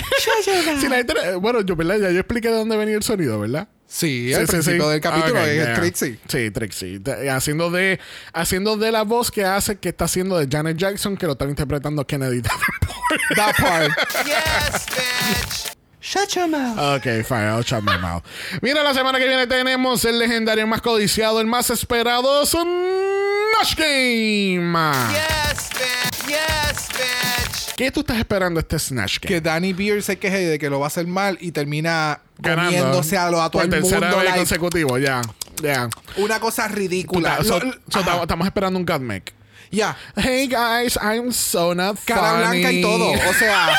Si 0.82 0.88
la 0.90 0.98
gente- 0.98 1.36
bueno, 1.40 1.62
yo, 1.62 1.76
¿verdad? 1.76 1.98
Ya 2.00 2.12
yo 2.12 2.20
expliqué 2.20 2.50
de 2.50 2.56
dónde 2.56 2.76
venía 2.76 2.96
el 2.96 3.04
sonido, 3.04 3.40
¿verdad? 3.40 3.68
Sí, 3.88 4.34
al 4.34 4.46
principio 4.48 4.90
del 4.90 5.00
capítulo 5.00 5.40
Ah, 5.40 5.44
ok, 5.44 5.48
es 5.48 5.56
yeah. 5.66 5.74
Trixie. 5.76 6.20
Sí, 6.28 6.52
Trixie. 6.52 7.02
Haciendo 7.32 7.72
de 7.72 8.00
haciendo 8.34 8.76
de 8.76 8.92
la 8.92 9.04
voz 9.04 9.32
que 9.32 9.46
hace 9.46 9.78
que 9.80 9.88
está 9.90 10.04
haciendo 10.06 10.38
de 10.38 10.48
Janet 10.52 10.76
Jackson, 10.76 11.16
que 11.16 11.26
lo 11.26 11.32
está 11.34 11.46
interpretando 11.46 12.06
Kennedy 12.06 12.42
Davenport. 12.42 13.22
That 13.38 13.56
part. 13.56 13.92
Yes, 14.26 14.86
bitch. 14.88 15.77
Shut 16.08 16.36
your 16.36 16.48
mouth. 16.48 16.78
Ok, 16.80 17.04
fine, 17.26 17.50
I'll 17.50 17.64
shut 17.66 17.84
my 17.84 17.98
mouth. 17.98 18.24
Mira, 18.62 18.82
la 18.82 18.94
semana 18.94 19.20
que 19.20 19.28
viene 19.28 19.46
tenemos 19.46 20.06
el 20.06 20.18
legendario 20.18 20.66
más 20.66 20.80
codiciado, 20.82 21.42
el 21.42 21.48
más 21.48 21.70
esperado, 21.70 22.46
Smash 22.46 23.76
Game. 23.76 24.74
Yes, 25.12 25.70
bitch. 25.74 26.28
Yes, 26.30 26.88
bitch. 26.94 27.76
¿Qué 27.76 27.92
tú 27.92 28.00
estás 28.00 28.18
esperando 28.20 28.60
este 28.62 28.80
Snatch 28.80 29.20
Game? 29.20 29.28
que 29.28 29.42
Danny 29.42 29.74
Beer 29.74 30.02
se 30.02 30.18
queje 30.18 30.48
de 30.48 30.58
que 30.58 30.70
lo 30.70 30.80
va 30.80 30.86
a 30.86 30.88
hacer 30.88 31.08
mal 31.08 31.38
y 31.42 31.52
termina 31.52 32.22
Ganando 32.38 32.72
comiéndose 32.72 33.18
a, 33.18 33.30
lo, 33.30 33.42
a 33.42 33.50
todo 33.52 33.64
por 33.64 33.74
el 33.76 33.82
tercera 33.82 34.00
mundo. 34.08 34.16
vez 34.18 34.26
like, 34.28 34.38
consecutivo, 34.40 34.98
ya. 34.98 35.22
Ya. 35.62 35.90
una 36.16 36.40
cosa 36.40 36.70
ridícula. 36.70 37.44
So- 37.44 37.60
Lo- 37.60 37.74
so 37.90 38.00
ajá. 38.00 38.22
estamos 38.22 38.48
esperando 38.48 38.80
un 38.80 38.86
Godmec. 38.86 39.34
Ya. 39.72 39.98
Hey 40.16 40.48
guys, 40.48 40.98
I'm 41.02 41.34
so 41.34 41.76
not 41.76 41.98
Cara 42.06 42.46
funny. 42.46 42.62
blanca 42.62 42.72
y 42.72 42.82
todo. 42.82 43.12
O 43.12 43.34
sea, 43.34 43.68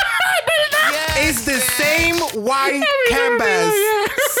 it's 1.17 1.43
the 1.45 1.59
same 1.59 2.17
white 2.43 2.83
canvas. 3.09 3.73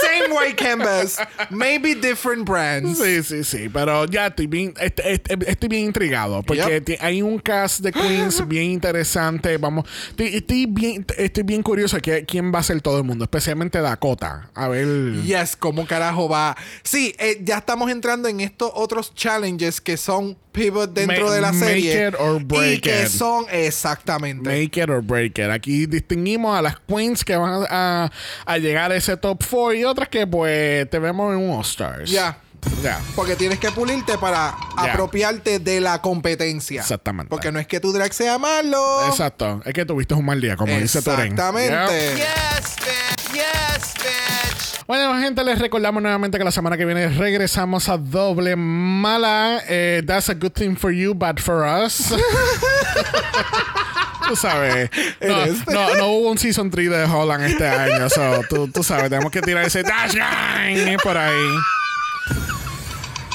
Same 0.01 0.33
white 0.33 0.55
canvas. 0.57 1.17
Maybe 1.49 1.93
different 1.95 2.45
brands. 2.45 2.99
Sí, 2.99 3.23
sí, 3.23 3.43
sí, 3.43 3.69
pero 3.69 4.05
ya 4.05 4.27
estoy 4.27 4.47
bien, 4.47 4.73
est- 4.79 4.99
est- 4.99 5.31
estoy 5.47 5.69
bien 5.69 5.85
intrigado 5.85 6.41
porque 6.43 6.81
Yep. 6.85 6.97
hay 7.01 7.21
un 7.21 7.39
cast 7.39 7.81
de 7.81 7.91
queens 7.91 8.41
bien 8.47 8.71
interesante. 8.71 9.57
Vamos, 9.57 9.85
estoy, 10.09 10.35
estoy 10.35 10.65
bien, 10.67 11.05
estoy 11.17 11.43
bien 11.43 11.63
curioso 11.63 11.97
de 11.97 12.01
que- 12.01 12.25
quién 12.25 12.51
va 12.53 12.59
a 12.59 12.63
ser 12.63 12.81
todo 12.81 12.97
el 12.99 13.03
mundo, 13.03 13.25
especialmente 13.25 13.79
Dakota. 13.81 14.49
A 14.53 14.67
ver. 14.67 15.21
Yes, 15.23 15.55
¿cómo 15.55 15.85
carajo 15.85 16.29
va? 16.29 16.55
Sí, 16.83 17.13
eh, 17.19 17.39
ya 17.43 17.57
estamos 17.57 17.89
entrando 17.91 18.27
en 18.29 18.39
estos 18.41 18.71
otros 18.73 19.13
challenges 19.15 19.81
que 19.81 19.97
son 19.97 20.37
pivot 20.51 20.91
dentro 20.93 21.27
Ma- 21.27 21.33
de 21.35 21.41
la 21.41 21.51
make 21.51 21.65
serie. 21.65 22.07
it 22.07 22.15
or 22.19 22.43
break 22.43 22.77
y 22.77 22.81
que 22.81 23.01
it. 23.03 23.07
son 23.07 23.45
exactamente. 23.51 24.49
Make 24.49 24.81
it 24.81 24.89
or 24.89 25.01
break 25.01 25.37
it. 25.37 25.49
Aquí 25.51 25.85
distinguimos 25.85 26.57
a 26.57 26.58
las 26.61 26.77
queens 26.87 27.23
que 27.23 27.35
van 27.35 27.65
a, 27.69 28.11
a 28.45 28.57
llegar 28.57 28.91
a 28.91 28.95
ese 28.95 29.17
top 29.17 29.43
4 29.49 29.73
y 29.73 29.83
otras 29.83 30.09
que 30.09 30.27
pues 30.27 30.89
te 30.89 30.99
vemos 30.99 31.33
en 31.33 31.39
un 31.39 31.55
All 31.57 31.61
Stars. 31.61 32.09
Ya. 32.09 32.37
Ya. 32.83 32.99
Porque 33.15 33.35
tienes 33.35 33.59
que 33.59 33.71
pulirte 33.71 34.17
para 34.17 34.55
apropiarte 34.75 35.59
de 35.59 35.81
la 35.81 36.01
competencia. 36.01 36.81
Exactamente. 36.81 37.29
Porque 37.29 37.51
no 37.51 37.59
es 37.59 37.67
que 37.67 37.79
tu 37.79 37.91
drag 37.93 38.13
sea 38.13 38.37
malo. 38.37 39.07
Exacto. 39.07 39.61
Es 39.65 39.73
que 39.73 39.85
tuviste 39.85 40.13
un 40.13 40.25
mal 40.25 40.41
día, 40.41 40.55
como 40.55 40.73
dice 40.77 41.01
Toren. 41.01 41.33
Exactamente. 41.33 41.71
Yep. 41.71 42.17
Yes, 42.17 42.75
bitch. 42.77 43.33
Yes, 43.33 43.93
bitch. 43.95 44.85
Bueno, 44.87 45.19
gente, 45.21 45.43
les 45.43 45.59
recordamos 45.59 46.01
nuevamente 46.01 46.37
que 46.37 46.43
la 46.43 46.51
semana 46.51 46.75
que 46.75 46.85
viene 46.85 47.09
regresamos 47.09 47.89
a 47.89 47.97
Doble 47.97 48.55
Mala. 48.55 49.61
Eh, 49.67 50.01
that's 50.05 50.29
a 50.29 50.33
good 50.33 50.51
thing 50.51 50.75
for 50.75 50.91
you, 50.91 51.13
bad 51.13 51.39
for 51.39 51.63
us. 51.63 52.11
tú 54.29 54.35
sabes. 54.35 54.89
No, 55.21 55.41
Eres. 55.43 55.67
no, 55.67 55.95
no 55.95 56.07
hubo 56.07 56.31
un 56.31 56.37
Season 56.37 56.69
3 56.69 56.89
de 56.89 57.03
Holland 57.03 57.43
este 57.43 57.67
año. 57.67 58.09
So, 58.09 58.41
tú, 58.49 58.67
tú 58.69 58.83
sabes, 58.83 59.09
tenemos 59.09 59.31
que 59.31 59.41
tirar 59.41 59.65
ese 59.65 59.83
dash 59.83 60.13
line 60.13 60.97
por 61.03 61.17
ahí. 61.17 61.55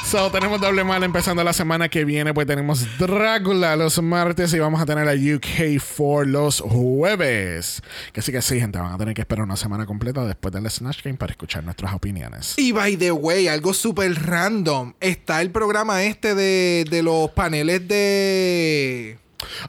So, 0.09 0.31
tenemos 0.31 0.61
doble 0.61 0.83
mal 0.83 1.03
empezando 1.03 1.43
la 1.43 1.51
semana 1.53 1.89
que 1.89 2.05
viene, 2.05 2.33
pues 2.33 2.47
tenemos 2.47 2.85
Drácula 2.97 3.75
los 3.75 4.01
martes 4.01 4.53
y 4.53 4.59
vamos 4.59 4.79
a 4.81 4.85
tener 4.85 5.07
a 5.07 5.13
UK4 5.15 6.25
los 6.25 6.61
jueves. 6.61 7.81
Que 8.13 8.21
sí 8.21 8.31
que 8.31 8.41
sí, 8.41 8.59
gente, 8.59 8.77
van 8.79 8.93
a 8.93 8.97
tener 8.97 9.13
que 9.13 9.21
esperar 9.21 9.43
una 9.43 9.57
semana 9.57 9.85
completa 9.85 10.23
después 10.25 10.53
del 10.53 10.69
Snatch 10.69 11.03
Game 11.03 11.17
para 11.17 11.31
escuchar 11.31 11.63
nuestras 11.63 11.93
opiniones. 11.93 12.53
Y 12.57 12.71
by 12.71 12.97
the 12.97 13.11
way, 13.11 13.47
algo 13.47 13.73
súper 13.73 14.13
random. 14.13 14.93
Está 14.99 15.41
el 15.41 15.51
programa 15.51 16.03
este 16.03 16.35
de, 16.35 16.85
de 16.89 17.03
los 17.03 17.31
paneles 17.31 17.87
de. 17.87 19.17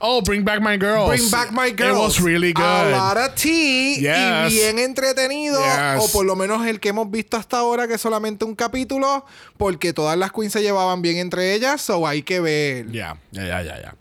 Oh, 0.01 0.23
Bring 0.23 0.45
Back 0.45 0.61
My 0.61 0.77
Girls. 0.79 1.09
Bring 1.09 1.31
Back 1.31 1.53
My 1.53 1.71
Girls. 1.77 1.97
It 1.99 2.03
was 2.03 2.21
really 2.21 2.53
good. 2.53 2.65
A 2.65 2.91
lot 2.91 3.17
of 3.17 3.35
tea 3.35 3.97
Yes. 4.01 4.53
y 4.53 4.57
bien 4.57 4.79
entretenido. 4.79 5.59
Yes. 5.61 6.03
O 6.05 6.13
por 6.13 6.25
lo 6.25 6.37
menos 6.37 6.67
el 6.67 6.81
que 6.81 6.91
hemos 6.91 7.11
visto 7.11 7.37
hasta 7.37 7.59
ahora, 7.59 7.87
que 7.89 7.95
es 7.95 8.01
solamente 8.01 8.45
un 8.45 8.55
capítulo. 8.55 9.25
Porque 9.57 9.93
todas 9.93 10.19
las 10.19 10.33
queens 10.33 10.53
se 10.53 10.61
llevaban 10.63 11.01
bien 11.03 11.17
entre 11.17 11.55
ellas. 11.55 11.81
So 11.81 12.07
hay 12.07 12.23
que 12.23 12.41
ver. 12.41 12.91
Ya, 12.93 13.17
ya, 13.33 13.45
ya, 13.47 13.63
ya, 13.63 13.81
ya. 13.81 13.95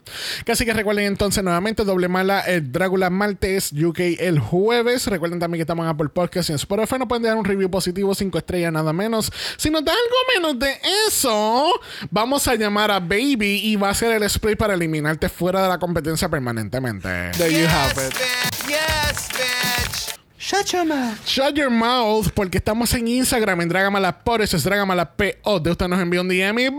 Casi 0.44 0.64
que 0.64 0.72
recuerden 0.74 1.06
entonces 1.06 1.42
nuevamente 1.42 1.84
Doble 1.84 2.08
Mala, 2.08 2.40
el 2.40 2.70
Drácula 2.72 3.08
martes, 3.10 3.72
UK 3.72 4.00
el 4.18 4.38
jueves. 4.38 5.06
Recuerden 5.06 5.38
también 5.38 5.58
que 5.58 5.62
estamos 5.62 5.84
en 5.84 5.90
Apple 5.90 6.08
Podcast 6.10 6.50
y 6.50 6.52
en 6.52 6.56
Spotify. 6.56 6.96
No 6.98 7.08
pueden 7.08 7.22
dar 7.22 7.36
un 7.36 7.44
review 7.44 7.70
positivo, 7.70 8.14
5 8.14 8.38
estrellas, 8.38 8.72
nada 8.72 8.92
menos. 8.92 9.32
Si 9.56 9.70
nos 9.70 9.84
da 9.84 9.92
algo 9.92 10.16
menos 10.52 10.58
de 10.58 10.78
eso, 11.08 11.72
vamos 12.10 12.46
a 12.48 12.54
llamar 12.54 12.90
a 12.90 13.00
Baby 13.00 13.60
y 13.64 13.76
va 13.76 13.90
a 13.90 13.94
ser 13.94 14.12
el 14.22 14.28
spray 14.28 14.56
para 14.56 14.74
eliminarte 14.74 15.28
fuera 15.28 15.62
de 15.62 15.65
la 15.68 15.78
competencia 15.78 16.28
permanentemente. 16.28 17.08
There 17.32 17.50
you 17.50 17.66
have 17.66 17.92
it. 17.92 18.14
bitch. 18.14 18.68
Yes, 18.68 19.28
bitch. 19.30 20.16
Shut 20.38 20.72
your 20.72 20.84
mouth. 20.84 21.26
Shut 21.26 21.54
your 21.54 21.70
mouth, 21.70 22.30
porque 22.32 22.58
estamos 22.58 22.94
en 22.94 23.08
Instagram 23.08 23.62
en 23.62 23.68
Dragamala 23.68 24.22
por 24.22 24.42
eso 24.42 24.56
es 24.56 24.62
Dragamala 24.64 25.16
PO. 25.16 25.60
De 25.60 25.70
usted 25.72 25.88
nos 25.88 26.00
envió 26.00 26.20
un 26.20 26.28
DM 26.28 26.60
y. 26.60 26.70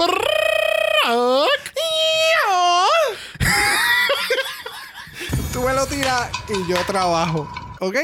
Tú 5.52 5.62
me 5.62 5.74
lo 5.74 5.86
tiras 5.88 6.30
y 6.50 6.72
yo 6.72 6.78
trabajo. 6.86 7.50
¿Ok? 7.80 7.96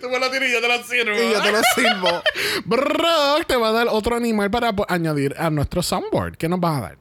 Tú 0.00 0.08
me 0.08 0.18
lo 0.18 0.30
tienes 0.30 0.50
y 0.50 0.52
yo 0.52 0.60
te 0.60 0.68
lo 0.68 0.82
sirvo. 0.82 1.16
Y 1.16 1.32
yo 1.32 1.42
te 1.42 1.52
lo 1.52 1.60
sirvo. 1.74 2.22
Brock 2.64 3.46
te 3.46 3.56
va 3.56 3.68
a 3.68 3.72
dar 3.72 3.88
otro 3.88 4.16
animal 4.16 4.50
para 4.50 4.74
añadir 4.88 5.34
a 5.38 5.50
nuestro 5.50 5.82
soundboard. 5.82 6.36
¿Qué 6.36 6.48
nos 6.48 6.60
vas 6.60 6.78
a 6.78 6.80
dar? 6.80 6.98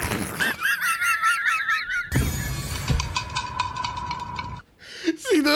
Si 5.30 5.42
tú- 5.42 5.50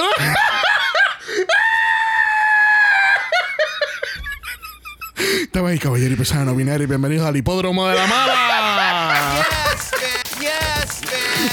Estamos 5.43 5.71
ahí, 5.71 5.79
caballero 5.79 6.15
y 6.15 6.17
persona 6.17 6.45
no 6.45 6.55
binaria, 6.55 6.85
y 6.85 6.87
bienvenidos 6.89 7.27
al 7.27 7.37
hipódromo 7.37 7.87
de 7.89 7.95
la 7.95 8.07
mala. 8.07 8.53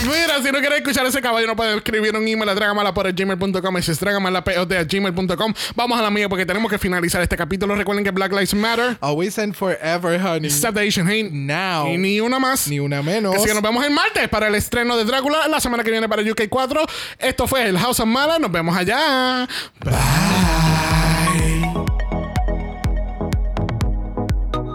Mira, 0.05 0.41
si 0.41 0.51
no 0.51 0.59
quieres 0.59 0.79
escuchar 0.79 1.05
ese 1.05 1.21
caballo, 1.21 1.47
no 1.47 1.55
puedes 1.55 1.75
escribir 1.75 2.15
un 2.15 2.27
email 2.27 2.49
a 2.49 2.55
dragamala 2.55 2.93
por 2.93 3.05
el 3.07 3.13
gmail.com. 3.13 3.77
Ese 3.77 3.91
es 3.91 3.99
gmail.com. 3.99 5.53
Vamos 5.75 5.99
a 5.99 6.01
la 6.01 6.09
mía 6.09 6.27
porque 6.27 6.45
tenemos 6.45 6.71
que 6.71 6.77
finalizar 6.77 7.21
este 7.21 7.37
capítulo. 7.37 7.75
Recuerden 7.75 8.03
que 8.03 8.11
Black 8.11 8.31
Lives 8.31 8.53
Matter. 8.53 8.97
Always 9.01 9.37
and 9.37 9.53
forever, 9.53 10.19
honey. 10.19 10.49
Stop 10.49 10.75
the 10.75 10.87
Asian 10.87 11.07
hate. 11.07 11.29
Now. 11.31 11.87
Y 11.87 11.97
ni 11.97 12.19
una 12.19 12.39
más. 12.39 12.67
Ni 12.67 12.79
una 12.79 13.01
menos. 13.01 13.35
Así 13.35 13.45
que 13.45 13.53
nos 13.53 13.63
vemos 13.63 13.85
el 13.85 13.91
martes 13.91 14.27
para 14.29 14.47
el 14.47 14.55
estreno 14.55 14.97
de 14.97 15.05
Drácula. 15.05 15.47
La 15.47 15.59
semana 15.59 15.83
que 15.83 15.91
viene 15.91 16.09
para 16.09 16.21
UK 16.23 16.49
4. 16.49 16.81
Esto 17.19 17.47
fue 17.47 17.67
el 17.67 17.77
House 17.77 17.99
of 17.99 18.07
Mala. 18.07 18.39
Nos 18.39 18.51
vemos 18.51 18.75
allá. 18.75 19.47